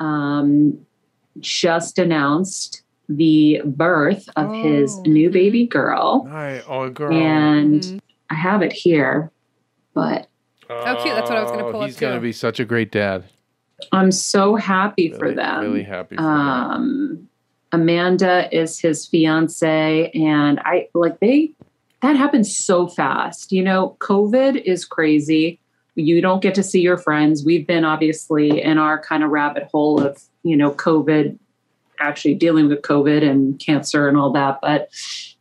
um, 0.00 0.78
just 1.40 1.98
announced 1.98 2.80
the 3.10 3.60
birth 3.66 4.30
of 4.36 4.50
his 4.54 4.96
Oh. 4.98 5.02
new 5.02 5.28
baby 5.28 5.66
girl, 5.66 6.26
Hi, 6.30 6.62
oh 6.66 6.88
girl. 6.88 7.12
and 7.12 7.82
Mhm. 7.82 8.00
I 8.30 8.34
have 8.34 8.62
it 8.62 8.72
here. 8.72 9.30
But 9.94 10.26
Oh, 10.68 11.00
cute. 11.02 11.14
That's 11.14 11.28
what 11.30 11.38
I 11.38 11.42
was 11.42 11.50
gonna 11.50 11.70
pull 11.70 11.80
up, 11.82 11.86
He's 11.88 11.98
gonna 11.98 12.20
be 12.20 12.32
such 12.32 12.60
a 12.60 12.64
great 12.64 12.90
dad. 12.90 13.24
I'm 13.92 14.10
so 14.10 14.56
happy 14.56 15.10
for 15.10 15.26
Really- 15.26 15.34
them. 15.36 15.60
Really 15.62 15.82
happy 15.82 16.16
for 16.16 16.22
them. 16.22 16.30
um 16.30 17.28
amanda 17.72 18.48
is 18.56 18.78
his 18.78 19.04
fiance 19.06 20.08
and 20.14 20.60
i 20.64 20.88
like 20.94 21.18
they 21.18 21.50
that 22.00 22.14
happens 22.16 22.56
so 22.56 22.86
fast 22.86 23.50
you 23.50 23.60
know 23.62 23.96
covid 23.98 24.62
is 24.64 24.84
crazy 24.84 25.58
you 25.96 26.20
don't 26.20 26.40
get 26.40 26.54
to 26.54 26.62
see 26.62 26.80
your 26.80 26.96
friends 26.96 27.44
we've 27.44 27.66
been 27.66 27.84
obviously 27.84 28.62
in 28.62 28.78
our 28.78 29.00
kind 29.02 29.24
of 29.24 29.30
rabbit 29.30 29.64
hole 29.64 30.00
of 30.00 30.22
you 30.44 30.56
know 30.56 30.70
covid 30.70 31.36
actually 31.98 32.34
dealing 32.34 32.68
with 32.68 32.82
covid 32.82 33.28
and 33.28 33.58
cancer 33.58 34.08
and 34.08 34.16
all 34.16 34.30
that 34.30 34.60
but 34.62 34.88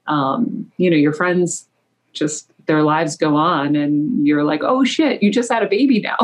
um 0.07 0.69
you 0.77 0.89
know 0.89 0.97
your 0.97 1.13
friends 1.13 1.69
just 2.11 2.49
their 2.67 2.83
lives 2.83 3.15
go 3.17 3.35
on 3.35 3.75
and 3.75 4.25
you're 4.27 4.43
like 4.43 4.61
oh 4.63 4.83
shit 4.83 5.21
you 5.23 5.31
just 5.31 5.51
had 5.51 5.63
a 5.63 5.67
baby 5.67 5.99
now 6.01 6.17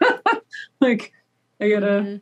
like 0.80 1.12
i 1.60 1.68
gotta 1.68 1.86
Mhm. 2.02 2.20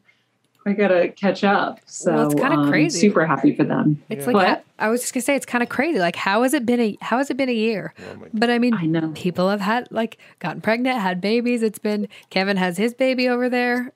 I 0.64 0.74
gotta 0.74 1.08
catch 1.08 1.42
up. 1.42 1.80
So 1.86 2.14
Well, 2.14 2.26
it's 2.30 2.40
kinda 2.40 2.56
um, 2.56 2.70
crazy. 2.70 3.00
Super 3.00 3.26
happy 3.26 3.52
for 3.52 3.64
them. 3.64 4.00
It's 4.08 4.28
Yeah. 4.28 4.32
like 4.32 4.46
What? 4.46 4.64
I 4.78 4.90
was 4.90 5.00
just 5.00 5.12
gonna 5.12 5.22
say 5.22 5.34
it's 5.34 5.44
kind 5.44 5.60
of 5.60 5.68
crazy. 5.68 5.98
Like 5.98 6.14
how 6.14 6.44
has 6.44 6.54
it 6.54 6.64
been 6.64 6.78
a 6.78 6.96
how 7.00 7.18
has 7.18 7.30
it 7.32 7.36
been 7.36 7.48
a 7.48 7.52
year? 7.52 7.92
Oh 8.00 8.26
But 8.32 8.48
I 8.48 8.60
mean, 8.60 8.72
I 8.74 8.86
know. 8.86 9.10
people 9.16 9.50
have 9.50 9.60
had 9.60 9.88
like 9.90 10.18
gotten 10.38 10.60
pregnant, 10.60 11.00
had 11.00 11.20
babies. 11.20 11.64
It's 11.64 11.80
been 11.80 12.06
Kevin 12.30 12.56
has 12.58 12.76
his 12.76 12.94
baby 12.94 13.28
over 13.28 13.48
there. 13.48 13.92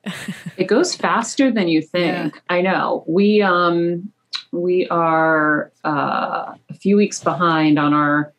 It 0.57 0.65
goes 0.67 0.93
faster 0.93 1.51
than 1.51 1.69
you 1.69 1.81
think. 1.81 2.37
I 2.49 2.59
know. 2.59 3.05
We 3.07 3.41
um 3.41 4.11
we 4.51 4.89
are 4.89 5.71
uh, 5.85 6.53
a 6.69 6.73
few 6.73 6.97
weeks 6.97 7.23
behind 7.23 7.79
on 7.79 7.93
our 7.93 8.33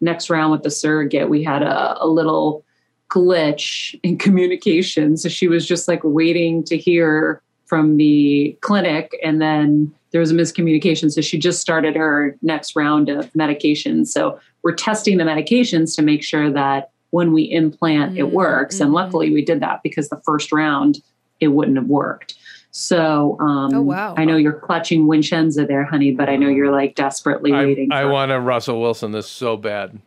next 0.00 0.30
round 0.30 0.52
with 0.52 0.62
the 0.62 0.70
surrogate. 0.70 1.28
We 1.28 1.42
had 1.42 1.62
a, 1.62 2.02
a 2.02 2.06
little 2.06 2.64
glitch 3.10 3.98
in 4.02 4.18
communication, 4.26 5.16
so 5.16 5.28
she 5.28 5.48
was 5.48 5.66
just 5.66 5.88
like 5.88 6.00
waiting 6.02 6.64
to 6.64 6.76
hear 6.76 7.42
from 7.66 7.96
the 7.96 8.56
clinic, 8.60 9.16
and 9.22 9.40
then 9.40 9.94
there 10.10 10.20
was 10.20 10.30
a 10.30 10.34
miscommunication. 10.34 11.10
So 11.10 11.22
she 11.22 11.38
just 11.38 11.60
started 11.60 11.96
her 11.96 12.36
next 12.42 12.76
round 12.76 13.08
of 13.08 13.32
medications. 13.32 14.08
So 14.08 14.38
we're 14.62 14.74
testing 14.74 15.16
the 15.16 15.24
medications 15.24 15.96
to 15.96 16.02
make 16.02 16.22
sure 16.22 16.50
that 16.50 16.90
when 17.10 17.32
we 17.32 17.44
implant, 17.44 18.18
it 18.18 18.24
Mm, 18.24 18.32
works. 18.32 18.80
And 18.80 18.92
luckily, 18.92 19.32
we 19.32 19.44
did 19.44 19.60
that 19.60 19.82
because 19.82 20.08
the 20.08 20.20
first 20.24 20.52
round 20.52 20.98
it 21.40 21.48
wouldn't 21.48 21.76
have 21.76 21.86
worked. 21.86 22.34
So, 22.72 23.36
um, 23.38 23.74
Oh, 23.74 23.82
wow. 23.82 24.14
I 24.16 24.24
know 24.24 24.36
you're 24.36 24.54
clutching 24.54 25.06
Wincenza 25.06 25.68
there, 25.68 25.84
honey, 25.84 26.10
but 26.10 26.30
I 26.30 26.36
know 26.36 26.48
you're 26.48 26.72
like 26.72 26.94
desperately 26.94 27.52
I, 27.52 27.64
waiting. 27.66 27.92
I 27.92 28.02
for- 28.02 28.10
want 28.10 28.32
a 28.32 28.40
Russell 28.40 28.80
Wilson 28.80 29.12
this 29.12 29.26
is 29.26 29.30
so 29.30 29.56
bad. 29.58 30.00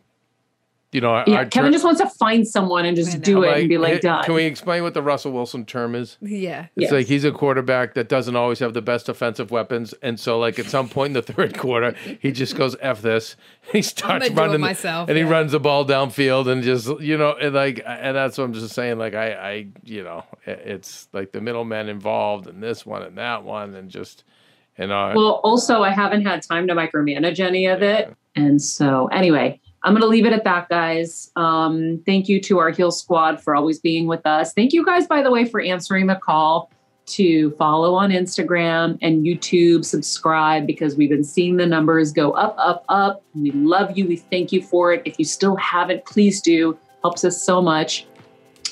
You 0.92 1.00
know, 1.00 1.24
Yeah, 1.26 1.40
I 1.40 1.44
Kevin 1.46 1.72
just 1.72 1.84
wants 1.84 2.00
to 2.00 2.08
find 2.08 2.46
someone 2.46 2.84
and 2.86 2.96
just 2.96 3.20
do 3.20 3.42
it 3.42 3.48
like, 3.48 3.58
and 3.60 3.68
be 3.68 3.76
like, 3.76 4.00
done. 4.00 4.24
Can 4.24 4.34
we 4.34 4.44
explain 4.44 4.82
what 4.84 4.94
the 4.94 5.02
Russell 5.02 5.32
Wilson 5.32 5.64
term 5.66 5.94
is? 5.94 6.16
yeah. 6.22 6.66
It's 6.76 6.84
Yes. 6.84 6.92
like 6.92 7.06
he's 7.06 7.24
a 7.24 7.32
quarterback 7.32 7.94
that 7.94 8.08
doesn't 8.08 8.36
always 8.36 8.60
have 8.60 8.72
the 8.72 8.80
best 8.82 9.08
offensive 9.08 9.50
weapons, 9.50 9.94
and 10.00 10.18
so 10.18 10.38
like 10.38 10.58
at 10.58 10.66
some 10.66 10.88
point 10.88 11.08
in 11.08 11.12
the 11.14 11.22
third 11.32 11.58
quarter, 11.58 11.94
he 12.20 12.30
just 12.32 12.56
goes 12.56 12.76
f 12.80 13.02
this. 13.02 13.36
He 13.72 13.82
starts 13.82 14.28
gonna 14.28 14.28
do 14.28 14.32
it 14.32 14.36
running 14.36 14.60
myself, 14.60 15.08
and 15.08 15.18
he 15.18 15.24
runs 15.24 15.50
the 15.50 15.58
ball 15.60 15.84
downfield, 15.84 16.46
and 16.46 16.62
just 16.62 16.88
you 17.00 17.18
know, 17.18 17.32
and 17.40 17.52
like, 17.52 17.82
and 17.84 18.16
that's 18.16 18.38
what 18.38 18.44
I'm 18.44 18.52
just 18.54 18.72
saying. 18.72 18.96
Like 18.98 19.14
I, 19.14 19.32
I, 19.32 19.66
you 19.82 20.04
know, 20.04 20.22
it's 20.46 21.08
like 21.12 21.32
the 21.32 21.40
middlemen 21.40 21.88
involved, 21.88 22.46
and 22.46 22.62
this 22.62 22.86
one 22.86 23.02
and 23.02 23.18
that 23.18 23.42
one, 23.42 23.74
and 23.74 23.90
just, 23.90 24.22
and 24.78 24.92
uh, 24.92 25.12
Well, 25.16 25.40
also, 25.42 25.82
I 25.82 25.90
haven't 25.90 26.24
had 26.24 26.42
time 26.42 26.68
to 26.68 26.74
micromanage 26.74 27.40
any 27.40 27.66
of 27.66 27.82
it. 27.82 28.14
And 28.36 28.62
so, 28.62 29.06
anyway, 29.08 29.60
I'm 29.86 29.92
going 29.92 30.02
to 30.02 30.08
leave 30.08 30.26
it 30.26 30.32
at 30.32 30.42
that, 30.42 30.68
guys. 30.68 31.30
Um, 31.36 32.02
thank 32.04 32.28
you 32.28 32.40
to 32.40 32.58
our 32.58 32.70
Heal 32.70 32.90
Squad 32.90 33.40
for 33.40 33.54
always 33.54 33.78
being 33.78 34.08
with 34.08 34.26
us. 34.26 34.52
Thank 34.52 34.72
you 34.72 34.84
guys, 34.84 35.06
by 35.06 35.22
the 35.22 35.30
way, 35.30 35.44
for 35.44 35.60
answering 35.60 36.08
the 36.08 36.16
call 36.16 36.72
to 37.06 37.52
follow 37.52 37.94
on 37.94 38.10
Instagram 38.10 38.98
and 39.00 39.24
YouTube, 39.24 39.84
subscribe 39.84 40.66
because 40.66 40.96
we've 40.96 41.10
been 41.10 41.22
seeing 41.22 41.56
the 41.56 41.66
numbers 41.66 42.10
go 42.10 42.32
up, 42.32 42.56
up, 42.58 42.84
up. 42.88 43.22
We 43.36 43.52
love 43.52 43.96
you. 43.96 44.08
We 44.08 44.16
thank 44.16 44.50
you 44.50 44.60
for 44.60 44.92
it. 44.92 45.02
If 45.04 45.20
you 45.20 45.24
still 45.24 45.54
haven't, 45.54 46.04
please 46.04 46.40
do. 46.40 46.76
Helps 47.02 47.24
us 47.24 47.40
so 47.40 47.62
much. 47.62 48.08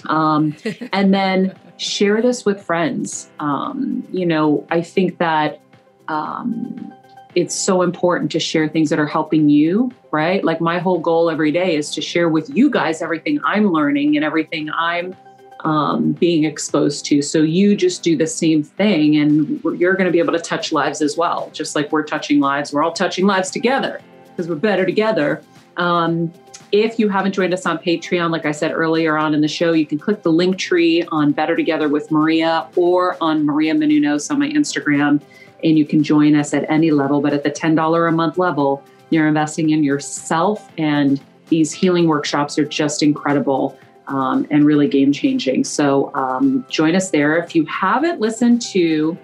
Um, 0.06 0.56
and 0.92 1.14
then 1.14 1.56
share 1.76 2.20
this 2.22 2.44
with 2.44 2.60
friends. 2.60 3.30
Um, 3.38 4.04
you 4.10 4.26
know, 4.26 4.66
I 4.68 4.82
think 4.82 5.18
that 5.18 5.60
um, 6.08 6.92
it's 7.34 7.54
so 7.54 7.82
important 7.82 8.30
to 8.32 8.40
share 8.40 8.68
things 8.68 8.90
that 8.90 8.98
are 8.98 9.06
helping 9.06 9.48
you, 9.48 9.90
right? 10.10 10.44
Like 10.44 10.60
my 10.60 10.78
whole 10.78 10.98
goal 10.98 11.30
every 11.30 11.50
day 11.50 11.76
is 11.76 11.90
to 11.94 12.00
share 12.00 12.28
with 12.28 12.48
you 12.50 12.70
guys 12.70 13.02
everything 13.02 13.40
I'm 13.44 13.72
learning 13.72 14.16
and 14.16 14.24
everything 14.24 14.70
I'm 14.70 15.14
um, 15.64 16.12
being 16.12 16.44
exposed 16.44 17.06
to. 17.06 17.22
So 17.22 17.38
you 17.42 17.74
just 17.74 18.02
do 18.02 18.16
the 18.16 18.26
same 18.26 18.62
thing, 18.62 19.16
and 19.16 19.62
you're 19.78 19.94
going 19.94 20.06
to 20.06 20.12
be 20.12 20.18
able 20.18 20.34
to 20.34 20.38
touch 20.38 20.72
lives 20.72 21.00
as 21.00 21.16
well, 21.16 21.50
just 21.52 21.74
like 21.74 21.90
we're 21.90 22.04
touching 22.04 22.38
lives. 22.38 22.72
We're 22.72 22.82
all 22.82 22.92
touching 22.92 23.26
lives 23.26 23.50
together 23.50 24.00
because 24.28 24.48
we're 24.48 24.56
better 24.56 24.84
together. 24.84 25.42
Um, 25.76 26.32
if 26.70 26.98
you 26.98 27.08
haven't 27.08 27.32
joined 27.32 27.54
us 27.54 27.66
on 27.66 27.78
Patreon, 27.78 28.30
like 28.30 28.46
I 28.46 28.52
said 28.52 28.72
earlier 28.72 29.16
on 29.16 29.32
in 29.32 29.40
the 29.40 29.48
show, 29.48 29.72
you 29.72 29.86
can 29.86 29.98
click 29.98 30.22
the 30.22 30.32
link 30.32 30.58
tree 30.58 31.04
on 31.10 31.32
Better 31.32 31.56
Together 31.56 31.88
with 31.88 32.10
Maria 32.10 32.66
or 32.76 33.16
on 33.20 33.46
Maria 33.46 33.74
Menounos 33.74 34.30
on 34.30 34.40
my 34.40 34.48
Instagram, 34.48 35.22
and 35.64 35.78
you 35.78 35.86
can 35.86 36.02
join 36.02 36.36
us 36.36 36.54
at 36.54 36.68
any 36.70 36.90
level. 36.90 37.20
But 37.20 37.32
at 37.32 37.42
the 37.42 37.50
$10 37.50 38.08
a 38.08 38.12
month 38.12 38.38
level, 38.38 38.84
you're 39.10 39.26
investing 39.26 39.70
in 39.70 39.82
yourself, 39.82 40.70
and 40.78 41.20
these 41.48 41.72
healing 41.72 42.06
workshops 42.06 42.58
are 42.58 42.64
just 42.64 43.02
incredible 43.02 43.78
um, 44.06 44.46
and 44.50 44.64
really 44.64 44.88
game 44.88 45.12
changing. 45.12 45.64
So 45.64 46.14
um, 46.14 46.64
join 46.68 46.94
us 46.94 47.10
there. 47.10 47.36
If 47.38 47.54
you 47.54 47.64
haven't 47.66 48.20
listened 48.20 48.62
to 48.72 49.16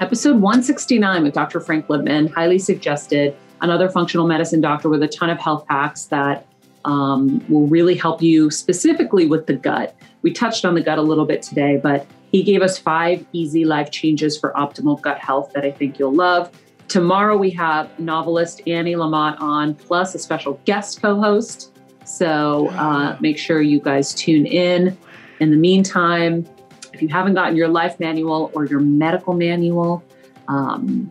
episode 0.00 0.36
169 0.40 1.22
with 1.22 1.34
Dr. 1.34 1.60
Frank 1.60 1.86
Lipman, 1.88 2.32
highly 2.32 2.58
suggested, 2.58 3.36
another 3.62 3.88
functional 3.88 4.26
medicine 4.26 4.60
doctor 4.60 4.88
with 4.88 5.02
a 5.02 5.08
ton 5.08 5.30
of 5.30 5.38
health 5.38 5.64
hacks 5.68 6.04
that 6.06 6.46
um, 6.84 7.44
will 7.48 7.66
really 7.66 7.94
help 7.94 8.22
you 8.22 8.50
specifically 8.50 9.26
with 9.26 9.46
the 9.46 9.54
gut. 9.54 9.96
We 10.22 10.32
touched 10.32 10.64
on 10.64 10.74
the 10.74 10.80
gut 10.80 10.98
a 10.98 11.02
little 11.02 11.24
bit 11.24 11.42
today, 11.42 11.80
but 11.82 12.06
he 12.36 12.42
gave 12.42 12.60
us 12.60 12.76
five 12.76 13.24
easy 13.32 13.64
life 13.64 13.90
changes 13.90 14.38
for 14.38 14.52
optimal 14.52 15.00
gut 15.00 15.18
health 15.18 15.54
that 15.54 15.64
I 15.64 15.70
think 15.70 15.98
you'll 15.98 16.14
love. 16.14 16.50
Tomorrow 16.86 17.38
we 17.38 17.48
have 17.52 17.98
novelist 17.98 18.60
Annie 18.66 18.94
Lamott 18.94 19.40
on, 19.40 19.74
plus 19.74 20.14
a 20.14 20.18
special 20.18 20.60
guest 20.66 21.00
co-host. 21.00 21.72
So 22.04 22.68
uh, 22.72 23.16
make 23.20 23.38
sure 23.38 23.62
you 23.62 23.80
guys 23.80 24.12
tune 24.12 24.44
in. 24.44 24.98
In 25.40 25.50
the 25.50 25.56
meantime, 25.56 26.46
if 26.92 27.00
you 27.00 27.08
haven't 27.08 27.32
gotten 27.32 27.56
your 27.56 27.68
life 27.68 27.98
manual 27.98 28.50
or 28.52 28.66
your 28.66 28.80
medical 28.80 29.32
manual, 29.32 30.04
um, 30.48 31.10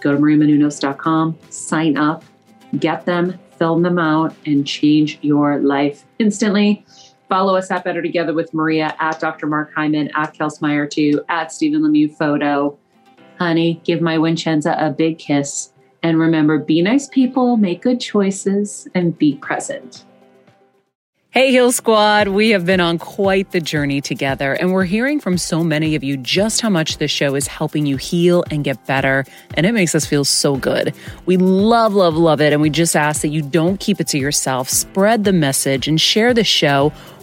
go 0.00 0.12
to 0.12 0.16
mariamenounos.com, 0.16 1.38
sign 1.50 1.98
up, 1.98 2.24
get 2.78 3.04
them, 3.04 3.38
fill 3.58 3.78
them 3.78 3.98
out, 3.98 4.34
and 4.46 4.66
change 4.66 5.18
your 5.20 5.58
life 5.58 6.06
instantly. 6.18 6.82
Follow 7.28 7.56
us 7.56 7.70
at 7.70 7.82
Better 7.82 8.02
Together 8.02 8.32
with 8.32 8.54
Maria, 8.54 8.94
at 9.00 9.18
Dr. 9.18 9.46
Mark 9.46 9.72
Hyman, 9.74 10.10
at 10.14 10.34
Kelsmeyer2, 10.34 11.24
at 11.28 11.52
Stephen 11.52 11.82
Lemieux 11.82 12.16
Photo. 12.16 12.78
Honey, 13.38 13.80
give 13.84 14.00
my 14.00 14.16
Wincenza 14.16 14.76
a 14.80 14.90
big 14.90 15.18
kiss. 15.18 15.72
And 16.02 16.20
remember, 16.20 16.58
be 16.58 16.82
nice 16.82 17.08
people, 17.08 17.56
make 17.56 17.82
good 17.82 18.00
choices, 18.00 18.86
and 18.94 19.18
be 19.18 19.36
present. 19.36 20.04
Hey, 21.36 21.50
Heal 21.50 21.70
Squad. 21.70 22.28
We 22.28 22.48
have 22.50 22.64
been 22.64 22.80
on 22.80 22.96
quite 22.96 23.50
the 23.50 23.60
journey 23.60 24.00
together, 24.00 24.54
and 24.54 24.72
we're 24.72 24.84
hearing 24.84 25.20
from 25.20 25.36
so 25.36 25.62
many 25.62 25.94
of 25.94 26.02
you 26.02 26.16
just 26.16 26.62
how 26.62 26.70
much 26.70 26.96
this 26.96 27.10
show 27.10 27.34
is 27.34 27.46
helping 27.46 27.84
you 27.84 27.98
heal 27.98 28.42
and 28.50 28.64
get 28.64 28.86
better, 28.86 29.26
and 29.54 29.66
it 29.66 29.72
makes 29.72 29.94
us 29.94 30.06
feel 30.06 30.24
so 30.24 30.56
good. 30.56 30.94
We 31.26 31.36
love, 31.36 31.92
love, 31.92 32.16
love 32.16 32.40
it, 32.40 32.54
and 32.54 32.62
we 32.62 32.70
just 32.70 32.96
ask 32.96 33.20
that 33.20 33.28
you 33.28 33.42
don't 33.42 33.78
keep 33.78 34.00
it 34.00 34.08
to 34.08 34.18
yourself. 34.18 34.70
Spread 34.70 35.24
the 35.24 35.32
message 35.34 35.88
and 35.88 36.00
share 36.00 36.32
the 36.32 36.42
show 36.42 36.90